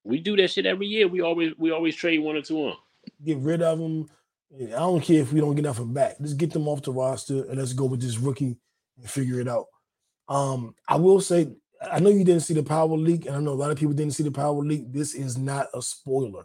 We 0.05 0.21
do 0.21 0.37
that 0.37 0.49
shit 0.49 0.67
every 0.67 0.87
year. 0.87 1.09
We 1.09 1.23
always 1.23 1.53
we 1.59 1.71
always 1.71 1.97
trade 1.97 2.19
one 2.19 2.37
or 2.37 2.43
two 2.43 2.59
on. 2.59 2.77
Get 3.25 3.39
rid 3.39 3.63
of 3.63 3.79
them. 3.79 4.09
I 4.61 4.79
don't 4.79 5.01
care 5.01 5.23
if 5.23 5.33
we 5.33 5.41
don't 5.41 5.55
get 5.55 5.65
nothing 5.65 5.93
back. 5.93 6.21
Just 6.21 6.37
get 6.37 6.53
them 6.53 6.69
off 6.69 6.83
the 6.83 6.93
roster 6.93 7.45
and 7.45 7.59
let's 7.59 7.73
go 7.73 7.87
with 7.87 8.01
this 8.01 8.19
rookie 8.19 8.57
and 8.99 9.11
figure 9.11 9.41
it 9.41 9.49
out. 9.49 9.67
Um, 10.29 10.75
I 10.87 10.97
will 10.97 11.21
say, 11.21 11.49
I 11.91 11.99
know 11.99 12.11
you 12.11 12.25
didn't 12.25 12.43
see 12.43 12.55
the 12.55 12.63
power 12.63 12.89
leak, 12.89 13.27
and 13.27 13.35
I 13.35 13.41
know 13.41 13.53
a 13.53 13.55
lot 13.55 13.73
of 13.73 13.79
people 13.79 13.95
didn't 13.95 14.15
see 14.15 14.23
the 14.23 14.31
power 14.31 14.63
leak. 14.63 14.93
This 14.93 15.15
is 15.15 15.37
not 15.37 15.67
a 15.75 15.83
spoiler. 15.83 16.45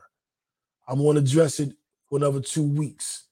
I'm 0.88 0.98
going 0.98 1.16
to 1.16 1.22
address 1.22 1.60
it 1.60 1.74
for 2.10 2.18
another 2.18 2.42
two 2.42 2.64
weeks. 2.64 3.26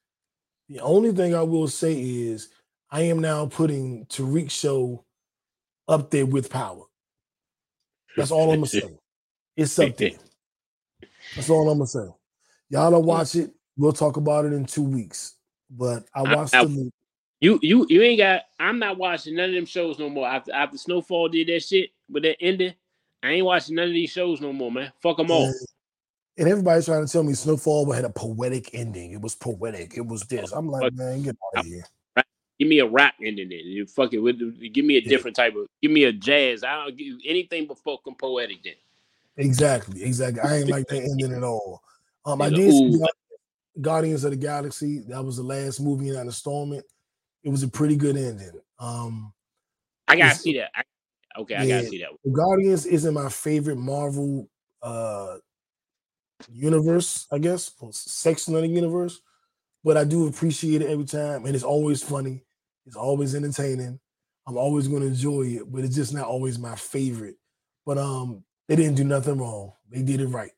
The 0.70 0.80
only 0.80 1.12
thing 1.12 1.34
I 1.34 1.41
will 1.41 1.68
say 1.68 1.99
is 1.99 2.49
I 2.91 3.02
am 3.02 3.20
now 3.20 3.45
putting 3.48 4.06
Tariq 4.06 4.52
Show 4.52 5.06
up 5.88 6.12
there 6.12 6.26
with 6.26 6.49
power. 6.49 6.84
That's 8.16 8.32
all 8.32 8.52
I'm 8.52 8.58
gonna 8.58 8.68
say. 8.68 8.98
It's 9.58 9.72
something. 9.72 10.16
That's 11.36 11.50
all 11.50 11.70
I'm 11.70 11.80
gonna 11.80 11.88
say. 11.88 12.08
Y'all 12.70 12.92
don't 12.92 13.06
watch 13.06 13.36
it. 13.36 13.52
We'll 13.76 13.92
talk 13.92 14.18
about 14.18 14.46
it 14.46 14.54
in 14.54 14.66
two 14.66 14.84
weeks. 14.84 15.36
But 15.70 16.06
I 16.16 16.22
I- 16.22 16.36
watched 16.36 16.56
I- 16.56 16.64
the 16.64 16.70
leak. 16.70 16.94
You 17.40 17.60
you 17.62 17.86
you 17.88 18.02
ain't 18.02 18.18
got. 18.18 18.44
I'm 18.60 18.80
not 18.80 18.98
watching 18.98 19.36
none 19.36 19.50
of 19.50 19.56
them 19.56 19.66
shows 19.66 20.00
no 20.00 20.10
more. 20.10 20.28
After 20.28 20.52
after 20.54 20.78
Snowfall 20.78 21.30
did 21.30 21.48
that 21.50 21.62
shit 21.62 21.92
with 22.10 22.24
that 22.24 22.38
ending, 22.42 22.74
I 23.22 23.30
ain't 23.30 23.46
watching 23.46 23.76
none 23.76 23.88
of 23.88 23.94
these 23.94 24.10
shows 24.10 24.42
no 24.42 24.52
more, 24.52 24.72
man. 24.72 24.92
Fuck 25.02 25.18
them 25.18 25.30
all. 25.30 25.54
And 26.40 26.48
everybody's 26.48 26.86
trying 26.86 27.06
to 27.06 27.12
tell 27.12 27.24
me 27.24 27.34
Snowfall 27.34 27.92
had 27.92 28.06
a 28.06 28.10
poetic 28.10 28.74
ending. 28.74 29.12
It 29.12 29.22
was 29.22 29.36
poetic. 29.36 29.98
It 29.98 30.06
was 30.06 30.22
this. 30.24 30.52
I'm 30.52 30.68
like, 30.70 30.94
man, 30.94 31.24
get 31.24 31.36
out 31.56 31.60
of 31.62 31.66
here. 31.68 31.84
Give 32.60 32.68
me 32.68 32.80
a 32.80 32.88
rap 32.88 33.14
ending 33.24 33.52
it. 33.52 33.66
You 33.66 33.86
fuck 33.86 34.14
it 34.14 34.18
with 34.20 34.40
give 34.74 34.86
me 34.86 34.98
a 34.98 35.02
different 35.02 35.36
type 35.36 35.56
of 35.56 35.68
give 35.80 35.92
me 35.92 36.06
a 36.06 36.12
jazz. 36.14 36.64
I 36.64 36.86
don't 36.86 36.98
give 36.98 37.18
anything 37.24 37.68
but 37.68 37.78
fucking 37.80 38.16
poetic 38.16 38.64
then. 38.64 38.74
Exactly, 39.38 40.03
exactly. 40.03 40.41
I 40.41 40.57
ain't 40.57 40.69
like 40.69 40.88
that 40.88 41.03
ending 41.11 41.34
at 41.34 41.43
all. 41.43 41.81
Um, 42.26 42.41
I 42.41 42.49
did 42.49 42.72
see 42.72 42.99
Guardians 43.80 44.23
of 44.23 44.31
the 44.31 44.38
Galaxy. 44.38 45.03
That 45.07 45.23
was 45.23 45.38
the 45.38 45.43
last 45.43 45.80
movie 45.80 46.09
in 46.09 46.15
that 46.15 46.22
installment. 46.22 46.85
It 47.43 47.49
was 47.49 47.64
a 47.64 47.68
pretty 47.68 47.95
good 47.95 48.18
ending. 48.18 48.59
Um, 48.80 49.34
I 50.07 50.15
gotta 50.15 50.35
see 50.35 50.57
that. 50.57 50.72
I, 50.76 50.84
okay, 51.41 51.55
I 51.55 51.68
gotta 51.68 51.88
see 51.88 51.99
that. 51.99 52.09
one. 52.23 52.34
Guardians 52.34 52.85
isn't 52.85 53.14
my 53.14 53.30
favorite 53.30 53.77
Marvel 53.77 54.49
uh 54.81 55.38
universe, 56.49 57.27
I 57.31 57.38
guess, 57.39 57.72
or 57.80 57.91
section 57.93 58.55
of 58.55 58.61
the 58.61 58.68
universe, 58.68 59.22
but 59.84 59.97
I 59.97 60.03
do 60.03 60.27
appreciate 60.27 60.81
it 60.81 60.89
every 60.89 61.05
time, 61.05 61.45
and 61.45 61.55
it's 61.55 61.64
always 61.64 62.03
funny. 62.03 62.43
It's 62.85 62.95
always 62.95 63.35
entertaining. 63.35 63.99
I'm 64.47 64.57
always 64.57 64.88
going 64.88 65.01
to 65.01 65.07
enjoy 65.07 65.41
it, 65.43 65.72
but 65.72 65.84
it's 65.84 65.95
just 65.95 66.14
not 66.14 66.26
always 66.26 66.57
my 66.57 66.76
favorite. 66.76 67.35
But 67.85 67.97
um, 67.97 68.45
they 68.68 68.76
didn't 68.76 68.95
do 68.95 69.03
nothing 69.03 69.38
wrong. 69.38 69.73
They 69.89 70.02
did 70.02 70.22
it 70.22 70.27
right. 70.27 70.52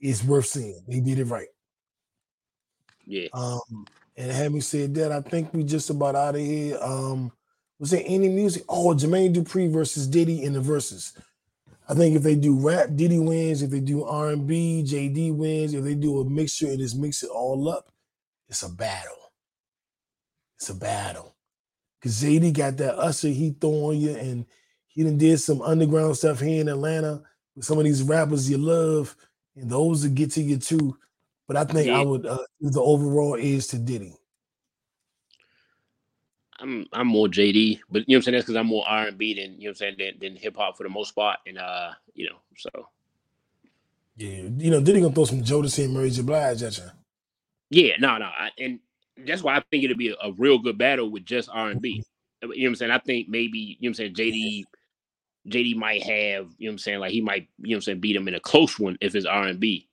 It's 0.00 0.24
worth 0.24 0.46
seeing. 0.46 0.82
They 0.88 1.00
did 1.00 1.18
it 1.18 1.24
right. 1.24 1.48
Yeah. 3.04 3.28
Um, 3.32 3.86
and 4.16 4.30
having 4.30 4.60
said 4.60 4.94
that, 4.96 5.12
I 5.12 5.20
think 5.20 5.52
we 5.54 5.64
just 5.64 5.90
about 5.90 6.14
out 6.14 6.34
of 6.34 6.40
here. 6.40 6.78
Um, 6.80 7.32
was 7.78 7.90
there 7.90 8.02
any 8.04 8.28
music? 8.28 8.64
Oh, 8.68 8.88
Jermaine 8.94 9.34
Dupri 9.34 9.72
versus 9.72 10.06
Diddy 10.06 10.42
in 10.42 10.52
the 10.52 10.60
verses. 10.60 11.12
I 11.88 11.94
think 11.94 12.16
if 12.16 12.22
they 12.22 12.34
do 12.34 12.58
rap, 12.58 12.88
Diddy 12.94 13.18
wins. 13.18 13.62
If 13.62 13.70
they 13.70 13.80
do 13.80 14.04
R 14.04 14.30
and 14.30 14.46
B, 14.46 14.84
JD 14.86 15.34
wins. 15.34 15.72
If 15.72 15.84
they 15.84 15.94
do 15.94 16.20
a 16.20 16.28
mixture 16.28 16.66
and 16.66 16.78
just 16.78 16.98
mix 16.98 17.22
it 17.22 17.30
all 17.30 17.68
up, 17.68 17.90
it's 18.48 18.62
a 18.62 18.68
battle. 18.68 19.32
It's 20.56 20.68
a 20.68 20.74
battle. 20.74 21.36
Cause 22.02 22.22
JD 22.22 22.52
got 22.52 22.76
that 22.76 22.96
usher 22.96 23.28
he 23.28 23.56
throw 23.60 23.86
on 23.86 23.96
you, 23.96 24.14
and 24.14 24.46
he 24.98 25.04
done 25.04 25.16
did 25.16 25.38
some 25.38 25.62
underground 25.62 26.16
stuff 26.16 26.40
here 26.40 26.60
in 26.60 26.68
Atlanta 26.68 27.22
with 27.54 27.64
some 27.64 27.78
of 27.78 27.84
these 27.84 28.02
rappers 28.02 28.50
you 28.50 28.58
love, 28.58 29.14
and 29.54 29.70
those 29.70 30.02
that 30.02 30.16
get 30.16 30.32
to 30.32 30.42
you 30.42 30.56
too. 30.56 30.98
But 31.46 31.56
I 31.56 31.62
think 31.62 31.88
I 31.88 32.02
would 32.02 32.26
uh, 32.26 32.38
the 32.60 32.82
overall 32.82 33.36
edge 33.40 33.68
to 33.68 33.78
Diddy. 33.78 34.16
I'm 36.58 36.84
I'm 36.92 37.06
more 37.06 37.28
JD, 37.28 37.78
but 37.88 38.00
you 38.00 38.06
know 38.08 38.16
what 38.16 38.16
I'm 38.16 38.22
saying? 38.22 38.32
That's 38.32 38.46
because 38.46 38.56
I'm 38.56 38.66
more 38.66 38.84
R 38.88 39.06
and 39.06 39.16
B 39.16 39.34
than 39.34 39.52
you 39.60 39.68
know 39.68 39.70
what 39.70 39.70
I'm 39.70 39.74
saying 39.76 39.96
than, 40.00 40.18
than 40.18 40.36
hip 40.36 40.56
hop 40.56 40.76
for 40.76 40.82
the 40.82 40.88
most 40.88 41.12
part. 41.12 41.38
And 41.46 41.58
uh, 41.58 41.92
you 42.14 42.28
know, 42.28 42.38
so 42.56 42.88
Yeah, 44.16 44.48
you 44.58 44.70
know, 44.72 44.80
Diddy 44.80 45.00
gonna 45.00 45.14
throw 45.14 45.26
some 45.26 45.44
Jodeci 45.44 45.84
and 45.84 45.94
Mary 45.94 46.10
J. 46.10 46.22
Blige 46.22 46.64
at 46.64 46.76
you. 46.76 46.84
yeah, 47.70 47.94
no, 48.00 48.18
no, 48.18 48.26
I, 48.26 48.50
and 48.58 48.80
that's 49.26 49.44
why 49.44 49.56
I 49.56 49.62
think 49.70 49.84
it'll 49.84 49.96
be 49.96 50.10
a, 50.10 50.16
a 50.22 50.32
real 50.32 50.58
good 50.58 50.78
battle 50.78 51.08
with 51.10 51.24
just 51.24 51.48
R 51.52 51.70
and 51.70 51.80
B. 51.80 52.04
You 52.42 52.48
know 52.48 52.54
what 52.54 52.68
I'm 52.68 52.74
saying? 52.76 52.90
I 52.92 52.98
think 52.98 53.28
maybe 53.28 53.58
you 53.58 53.68
know 53.68 53.76
what 53.80 53.88
I'm 53.88 53.94
saying 53.94 54.14
JD 54.14 54.64
JD 55.48 55.76
might 55.76 56.02
have 56.02 56.48
you 56.58 56.68
know 56.68 56.70
what 56.70 56.72
I'm 56.72 56.78
saying 56.78 57.00
like 57.00 57.12
he 57.12 57.20
might 57.20 57.48
you 57.58 57.70
know 57.70 57.76
what 57.76 57.76
I'm 57.76 57.82
saying 57.82 58.00
beat 58.00 58.16
him 58.16 58.28
in 58.28 58.34
a 58.34 58.40
close 58.40 58.78
one 58.78 58.98
if 59.00 59.14
it's 59.14 59.26
R 59.26 59.44
and 59.44 59.60
B. 59.60 59.88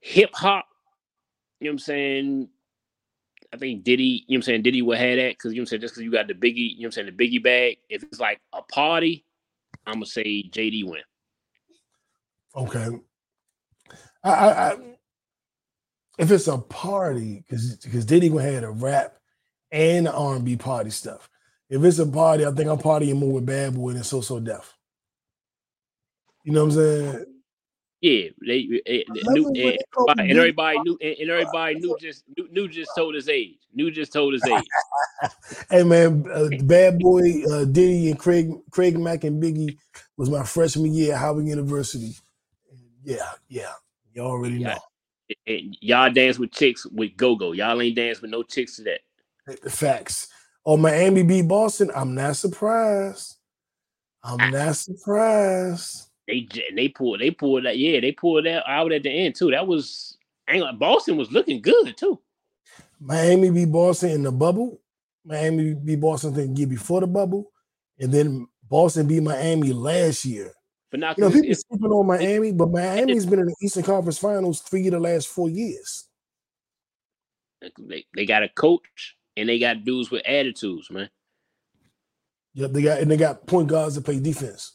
Hip 0.00 0.30
hop, 0.34 0.66
you 1.60 1.66
know 1.66 1.70
what 1.70 1.74
I'm 1.74 1.78
saying? 1.80 2.48
I 3.52 3.56
think 3.56 3.82
Diddy, 3.82 4.02
you 4.02 4.18
know 4.18 4.24
what 4.28 4.36
I'm 4.36 4.42
saying, 4.42 4.62
Diddy 4.62 4.82
will 4.82 4.96
have 4.96 5.16
that 5.16 5.30
because 5.30 5.52
you 5.52 5.58
know 5.58 5.62
what 5.62 5.62
I'm 5.62 5.66
saying, 5.66 5.80
just 5.80 5.94
because 5.94 6.04
you 6.04 6.12
got 6.12 6.28
the 6.28 6.34
biggie, 6.34 6.76
you 6.76 6.82
know 6.82 6.82
what 6.82 6.86
I'm 6.86 6.92
saying, 6.92 7.16
the 7.16 7.38
biggie 7.38 7.42
bag. 7.42 7.78
If 7.88 8.02
it's 8.02 8.20
like 8.20 8.40
a 8.52 8.62
party, 8.62 9.24
I'm 9.86 9.94
gonna 9.94 10.06
say 10.06 10.48
JD 10.48 10.84
win. 10.84 11.02
Okay. 12.54 12.88
I, 14.22 14.30
I, 14.30 14.70
I 14.72 14.76
if 16.18 16.30
it's 16.30 16.48
a 16.48 16.58
party, 16.58 17.44
because 17.46 17.76
because 17.76 18.04
Diddy 18.04 18.28
have 18.28 18.62
the 18.62 18.70
rap 18.70 19.16
and 19.70 20.08
R 20.08 20.36
and 20.36 20.44
B 20.44 20.56
party 20.56 20.90
stuff. 20.90 21.30
If 21.68 21.84
it's 21.84 21.98
a 21.98 22.06
party, 22.06 22.46
I 22.46 22.50
think 22.52 22.68
I'm 22.68 22.78
partying 22.78 23.16
more 23.16 23.32
with 23.32 23.46
Bad 23.46 23.74
Boy 23.74 23.92
than 23.92 24.04
So 24.04 24.20
So 24.20 24.40
Def. 24.40 24.74
You 26.44 26.52
know 26.52 26.64
what 26.64 26.72
I'm 26.72 26.76
saying? 26.76 27.24
Yeah, 28.00 28.28
they, 28.46 28.80
eh, 28.86 29.02
love 29.08 29.34
knew, 29.34 29.46
and, 29.48 29.56
they 29.56 29.78
and 30.22 30.38
everybody 30.38 30.78
knew, 30.80 30.96
and, 31.02 31.16
and 31.18 31.30
everybody 31.30 31.74
knew 31.74 31.96
just 32.00 32.22
knew, 32.36 32.48
Nu' 32.52 32.68
just 32.68 32.92
told 32.96 33.16
his 33.16 33.28
age. 33.28 33.56
Nu' 33.74 33.90
just 33.90 34.12
told 34.12 34.34
his 34.34 34.44
age. 34.44 34.64
Hey 35.68 35.82
man, 35.82 36.24
uh, 36.32 36.48
Bad 36.62 37.00
Boy, 37.00 37.42
uh, 37.50 37.64
Diddy 37.64 38.08
and 38.08 38.18
Craig 38.18 38.52
Craig 38.70 38.96
Mack 38.96 39.24
and 39.24 39.42
Biggie 39.42 39.76
was 40.16 40.30
my 40.30 40.44
freshman 40.44 40.94
year 40.94 41.14
at 41.14 41.18
Howard 41.18 41.46
University. 41.46 42.14
Yeah, 43.02 43.28
yeah, 43.48 43.72
y'all 44.14 44.30
already 44.30 44.60
know. 44.60 44.78
Yeah. 45.28 45.54
And 45.56 45.76
y'all 45.80 46.12
dance 46.12 46.38
with 46.38 46.52
chicks 46.52 46.86
with 46.86 47.16
go 47.16 47.34
go. 47.34 47.50
Y'all 47.50 47.82
ain't 47.82 47.96
dance 47.96 48.22
with 48.22 48.30
no 48.30 48.44
chicks 48.44 48.76
to 48.76 48.84
that. 48.84 49.00
The 49.62 49.70
facts. 49.70 50.28
Oh, 50.70 50.76
Miami 50.76 51.22
beat 51.22 51.48
Boston. 51.48 51.90
I'm 51.94 52.14
not 52.14 52.36
surprised. 52.36 53.36
I'm 54.22 54.38
ah. 54.38 54.50
not 54.50 54.76
surprised. 54.76 56.10
They 56.26 56.46
they 56.76 56.88
pulled 56.88 57.20
they 57.20 57.30
pulled 57.30 57.64
that 57.64 57.78
yeah 57.78 58.00
they 58.00 58.12
pulled 58.12 58.44
that 58.44 58.68
out 58.68 58.92
at 58.92 59.02
the 59.02 59.08
end 59.08 59.34
too. 59.34 59.50
That 59.50 59.66
was 59.66 60.18
I 60.46 60.60
Boston 60.72 61.16
was 61.16 61.32
looking 61.32 61.62
good 61.62 61.96
too. 61.96 62.20
Miami 63.00 63.50
beat 63.50 63.72
Boston 63.72 64.10
in 64.10 64.22
the 64.22 64.30
bubble. 64.30 64.78
Miami 65.24 65.72
beat 65.72 66.02
Boston 66.02 66.34
the 66.34 66.46
year 66.46 66.66
before 66.66 67.00
the 67.00 67.06
bubble, 67.06 67.50
and 67.98 68.12
then 68.12 68.46
Boston 68.68 69.06
beat 69.06 69.22
Miami 69.22 69.72
last 69.72 70.26
year. 70.26 70.52
But 70.90 71.00
not 71.00 71.16
You 71.16 71.24
know, 71.24 71.30
people 71.30 71.50
it's, 71.50 71.64
sleeping 71.66 71.90
on 71.90 72.06
Miami, 72.06 72.52
but 72.52 72.70
Miami's 72.70 73.24
been 73.24 73.40
in 73.40 73.46
the 73.46 73.56
Eastern 73.62 73.84
Conference 73.84 74.18
Finals 74.18 74.60
three 74.60 74.86
of 74.88 74.92
the 74.92 75.00
last 75.00 75.28
four 75.28 75.48
years. 75.48 76.08
they, 77.78 78.04
they 78.14 78.26
got 78.26 78.42
a 78.42 78.50
coach 78.50 79.16
and 79.38 79.48
they 79.48 79.58
got 79.58 79.84
dudes 79.84 80.10
with 80.10 80.26
attitudes, 80.26 80.90
man. 80.90 81.08
Yep, 82.54 82.72
they 82.72 82.82
got 82.82 82.98
and 83.00 83.10
they 83.10 83.16
got 83.16 83.46
point 83.46 83.68
guards 83.68 83.94
that 83.94 84.04
play 84.04 84.18
defense. 84.18 84.74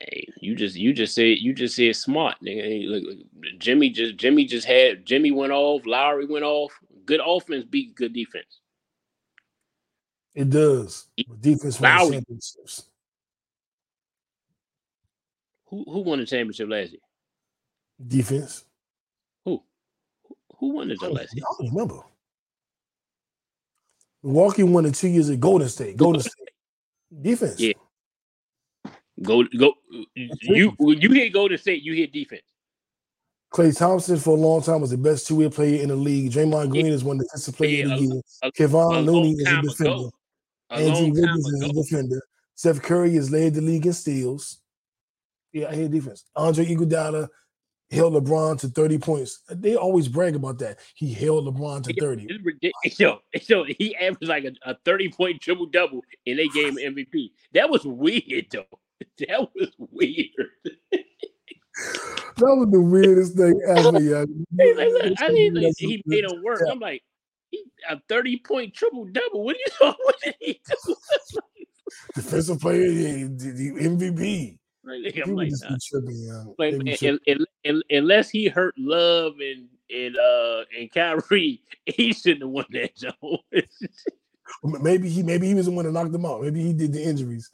Hey, 0.00 0.26
you 0.40 0.56
just 0.56 0.76
you 0.76 0.92
just 0.92 1.14
said 1.14 1.38
you 1.38 1.54
just 1.54 1.76
said 1.76 1.94
smart, 1.94 2.36
nigga. 2.44 2.62
Hey, 2.62 2.82
look, 2.86 3.04
look, 3.04 3.18
Jimmy 3.58 3.90
just 3.90 4.16
Jimmy 4.16 4.44
just 4.44 4.66
had 4.66 5.06
Jimmy 5.06 5.30
went 5.30 5.52
off, 5.52 5.86
Lowry 5.86 6.26
went 6.26 6.44
off. 6.44 6.72
Good 7.04 7.20
offense 7.24 7.64
beat 7.64 7.94
good 7.94 8.12
defense. 8.12 8.60
It 10.34 10.50
does. 10.50 11.06
But 11.28 11.40
defense 11.40 11.80
Lowry. 11.80 12.16
championships. 12.16 12.90
Who 15.66 15.84
who 15.86 16.00
won 16.00 16.18
the 16.18 16.26
championship 16.26 16.68
last 16.68 16.90
year? 16.90 17.00
Defense. 18.04 18.64
Who? 19.44 19.62
Who 20.58 20.74
won 20.74 20.88
the 20.88 20.94
I 20.94 20.96
championship 20.96 21.36
don't, 21.36 21.40
last 21.44 21.58
I 21.60 21.64
don't 21.64 21.72
remember. 21.72 22.02
Milwaukee 24.26 24.64
won 24.64 24.84
it 24.86 24.94
two 24.96 25.08
years 25.08 25.30
at 25.30 25.38
Golden 25.38 25.68
State. 25.68 25.96
Golden 25.96 26.20
State. 26.20 26.32
Defense. 27.22 27.60
Yeah. 27.60 27.72
Go 29.22 29.44
go 29.44 29.72
you 30.14 30.74
you 30.78 31.12
hit 31.12 31.32
Golden 31.32 31.56
State, 31.56 31.82
you 31.82 31.94
hit 31.94 32.12
defense. 32.12 32.42
Klay 33.54 33.74
Thompson 33.74 34.18
for 34.18 34.36
a 34.36 34.40
long 34.40 34.60
time 34.62 34.80
was 34.80 34.90
the 34.90 34.98
best 34.98 35.28
two-way 35.28 35.48
player 35.48 35.80
in 35.80 35.88
the 35.88 35.96
league. 35.96 36.32
Draymond 36.32 36.70
Green 36.70 36.86
is 36.86 37.04
one 37.04 37.16
of 37.16 37.20
the 37.20 37.24
defensive 37.26 37.56
player 37.56 37.84
of 37.84 37.90
the 37.90 38.04
Yeah, 38.04 38.12
year. 38.14 38.22
a- 38.42 38.48
a 38.48 38.52
Kevon 38.52 39.06
Looney 39.06 39.32
is 39.32 39.40
a 39.46 39.62
defender. 39.62 39.90
ago. 39.90 40.12
A 40.70 40.74
Andrew 40.74 41.12
Wiggins 41.12 41.46
is 41.46 41.62
a 41.62 41.72
defender. 41.72 42.22
Steph 42.56 42.82
Curry 42.82 43.14
has 43.14 43.30
led 43.30 43.54
the 43.54 43.60
league 43.60 43.86
in 43.86 43.92
steals. 43.92 44.58
Yeah, 45.52 45.68
I 45.70 45.76
hear 45.76 45.88
defense. 45.88 46.24
Andre 46.34 46.66
Iguodala 46.66 47.28
held 47.90 48.14
LeBron 48.14 48.58
to 48.60 48.68
30 48.68 48.98
points. 48.98 49.40
They 49.48 49.76
always 49.76 50.08
brag 50.08 50.34
about 50.34 50.58
that. 50.58 50.78
He 50.94 51.12
held 51.12 51.46
LeBron 51.46 51.84
to 51.84 51.94
30. 51.94 52.40
Ridiculous. 52.42 52.72
Yo, 52.98 53.20
yo, 53.46 53.64
he 53.64 53.94
averaged 53.96 54.28
like 54.28 54.44
a, 54.44 54.52
a 54.70 54.76
30 54.84 55.10
point 55.10 55.40
triple 55.40 55.66
double 55.66 56.02
and 56.26 56.38
they 56.38 56.48
gave 56.48 56.76
him 56.76 56.76
MVP. 56.94 57.30
That 57.52 57.70
was 57.70 57.84
weird 57.84 58.46
though. 58.50 58.66
That 59.28 59.48
was 59.54 59.70
weird. 59.78 60.28
That 62.36 62.56
was 62.56 62.68
the 62.70 62.80
weirdest 62.80 63.36
thing 63.36 63.60
ever, 63.66 64.00
yeah. 64.00 64.24
Hey, 64.58 64.74
like, 64.74 64.88
look, 64.88 65.20
I 65.20 65.28
mean, 65.28 65.54
like, 65.54 65.74
he 65.76 66.02
made 66.06 66.24
him 66.24 66.42
work. 66.42 66.62
I'm 66.70 66.78
like, 66.78 67.02
he, 67.50 67.62
a 67.88 68.00
30 68.08 68.38
point 68.40 68.74
triple 68.74 69.06
double. 69.06 69.44
What 69.44 69.56
are 69.56 69.86
you 69.86 69.94
What 70.02 70.16
did 70.22 70.34
he 70.40 70.60
do? 70.86 70.94
Defensive 72.14 72.60
player, 72.60 72.88
the 72.88 73.72
MVP. 73.78 74.58
Like, 74.86 75.18
I'm 75.24 75.34
like, 75.34 75.48
just 75.50 75.64
nah. 75.64 75.70
be 75.70 75.76
tripping, 75.90 76.28
like 76.58 76.72
They 76.72 76.78
be 76.78 76.90
and- 76.90 76.98
tripping. 76.98 77.18
and- 77.26 77.46
and- 77.64 77.84
unless 77.90 78.30
he 78.30 78.48
hurt 78.48 78.74
Love 78.78 79.34
and 79.40 79.68
and 79.94 80.16
uh 80.16 80.64
and 80.78 80.90
Kyrie, 80.92 81.60
he 81.86 82.12
shouldn't 82.12 82.42
have 82.42 82.50
won 82.50 82.66
that 82.70 82.96
job. 82.96 83.14
Maybe 84.82 85.08
he 85.08 85.22
maybe 85.22 85.46
he 85.46 85.54
was 85.54 85.66
the 85.66 85.72
one 85.72 85.84
that 85.84 85.92
knocked 85.92 86.12
them 86.12 86.24
out. 86.26 86.42
Maybe 86.42 86.62
he 86.62 86.72
did 86.72 86.92
the 86.92 87.02
injuries. 87.02 87.50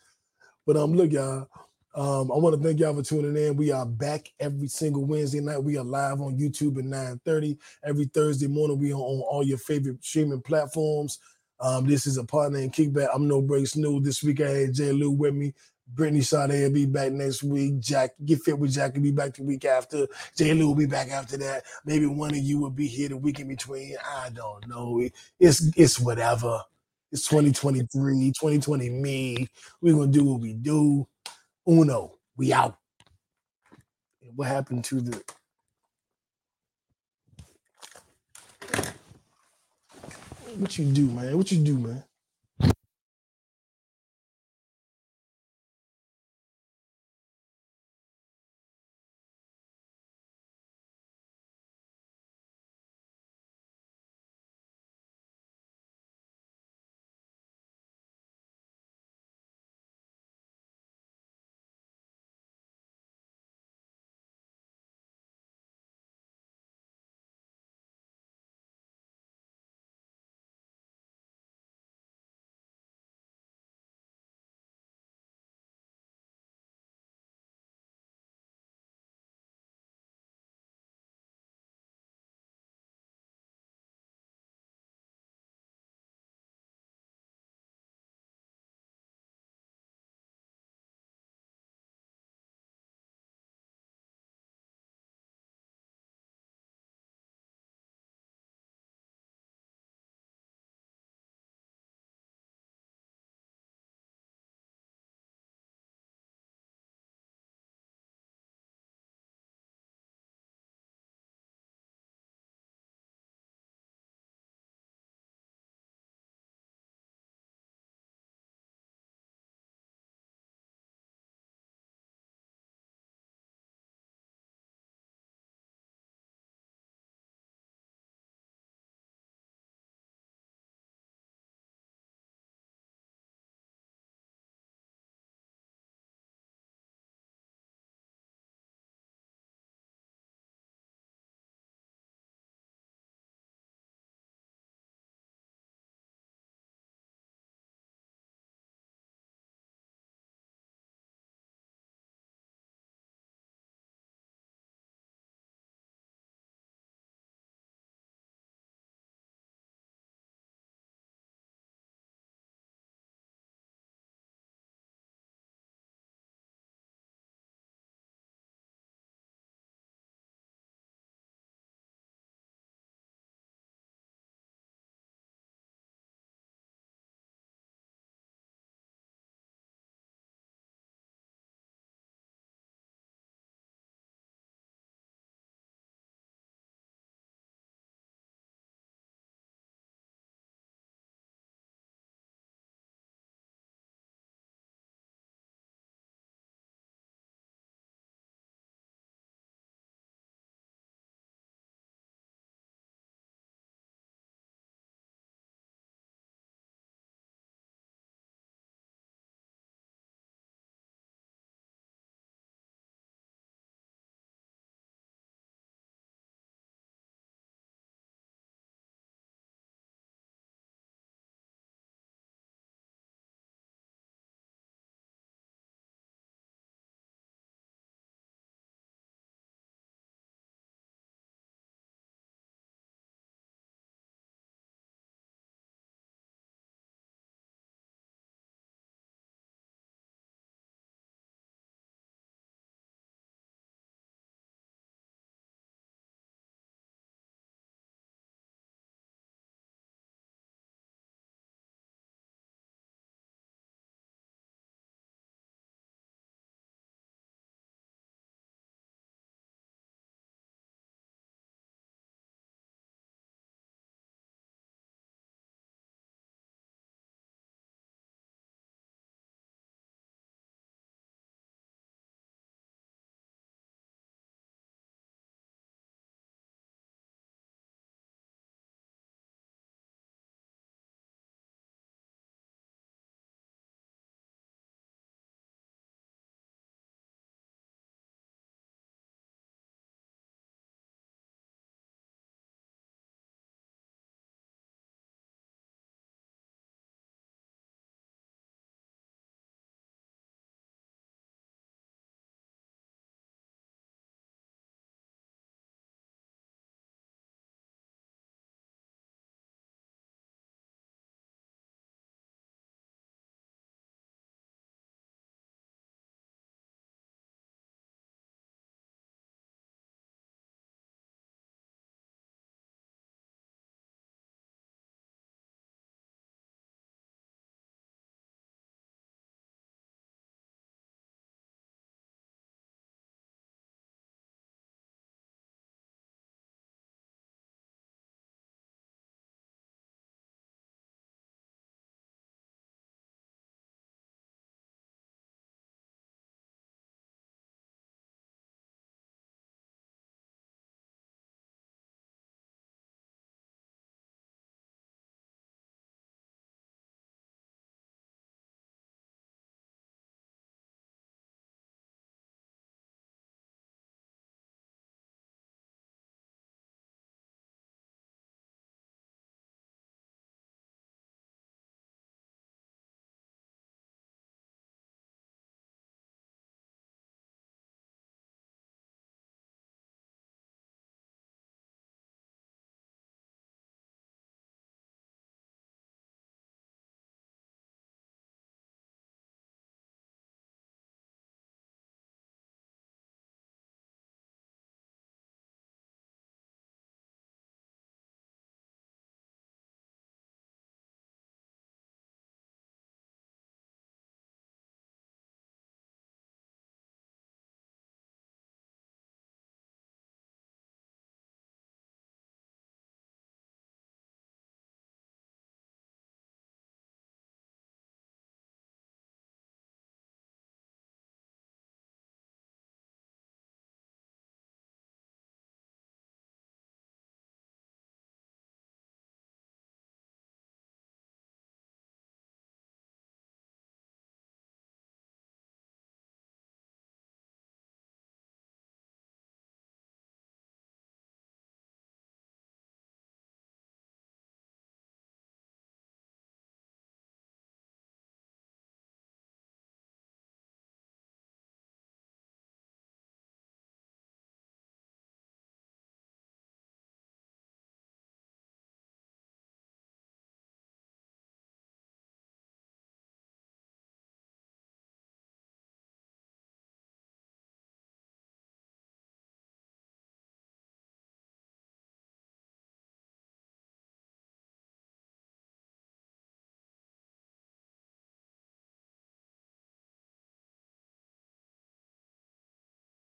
But 0.66 0.76
um, 0.76 0.94
look, 0.94 1.12
y'all. 1.12 1.48
Um, 1.94 2.32
I 2.32 2.36
want 2.36 2.56
to 2.56 2.62
thank 2.66 2.80
y'all 2.80 2.94
for 2.94 3.02
tuning 3.02 3.36
in. 3.36 3.54
We 3.54 3.70
are 3.70 3.84
back 3.84 4.26
every 4.40 4.68
single 4.68 5.04
Wednesday 5.04 5.40
night. 5.40 5.62
We 5.62 5.76
are 5.76 5.84
live 5.84 6.22
on 6.22 6.38
YouTube 6.38 6.78
at 6.78 6.84
9:30. 6.84 7.58
Every 7.84 8.06
Thursday 8.06 8.46
morning, 8.46 8.78
we 8.78 8.92
are 8.92 8.96
on 8.96 9.20
all 9.20 9.42
your 9.42 9.58
favorite 9.58 10.02
streaming 10.02 10.40
platforms. 10.40 11.18
Um, 11.60 11.86
this 11.86 12.06
is 12.06 12.16
a 12.16 12.24
partner 12.24 12.58
in 12.60 12.70
kickback. 12.70 13.08
I'm 13.14 13.28
no 13.28 13.42
breaks 13.42 13.76
new. 13.76 14.00
This 14.00 14.22
week 14.22 14.40
I 14.40 14.48
had 14.50 14.74
Jay 14.74 14.90
Lew 14.92 15.10
with 15.10 15.34
me. 15.34 15.52
Brittany 15.94 16.22
Sade 16.22 16.50
will 16.50 16.70
be 16.70 16.86
back 16.86 17.12
next 17.12 17.42
week. 17.42 17.78
Jack, 17.80 18.12
get 18.24 18.40
fit 18.40 18.58
with 18.58 18.72
Jack 18.72 18.94
will 18.94 19.02
be 19.02 19.10
back 19.10 19.34
the 19.34 19.42
week 19.42 19.64
after. 19.64 20.06
J. 20.36 20.54
Lew 20.54 20.68
will 20.68 20.74
be 20.74 20.86
back 20.86 21.10
after 21.10 21.36
that. 21.38 21.64
Maybe 21.84 22.06
one 22.06 22.30
of 22.30 22.38
you 22.38 22.60
will 22.60 22.70
be 22.70 22.86
here 22.86 23.10
the 23.10 23.16
week 23.16 23.40
in 23.40 23.48
between. 23.48 23.96
I 24.04 24.30
don't 24.30 24.66
know. 24.68 25.06
It's 25.38 25.70
it's 25.76 26.00
whatever. 26.00 26.62
It's 27.10 27.28
2023, 27.28 28.28
2020 28.30 28.88
me. 28.88 29.48
We're 29.82 29.94
gonna 29.94 30.06
do 30.06 30.24
what 30.24 30.40
we 30.40 30.54
do. 30.54 31.06
Uno, 31.68 32.14
we 32.36 32.52
out. 32.52 32.78
What 34.34 34.48
happened 34.48 34.84
to 34.86 35.02
the 35.02 35.22
what 40.56 40.78
you 40.78 40.86
do, 40.86 41.06
man? 41.08 41.36
What 41.36 41.52
you 41.52 41.58
do, 41.58 41.78
man? 41.78 42.02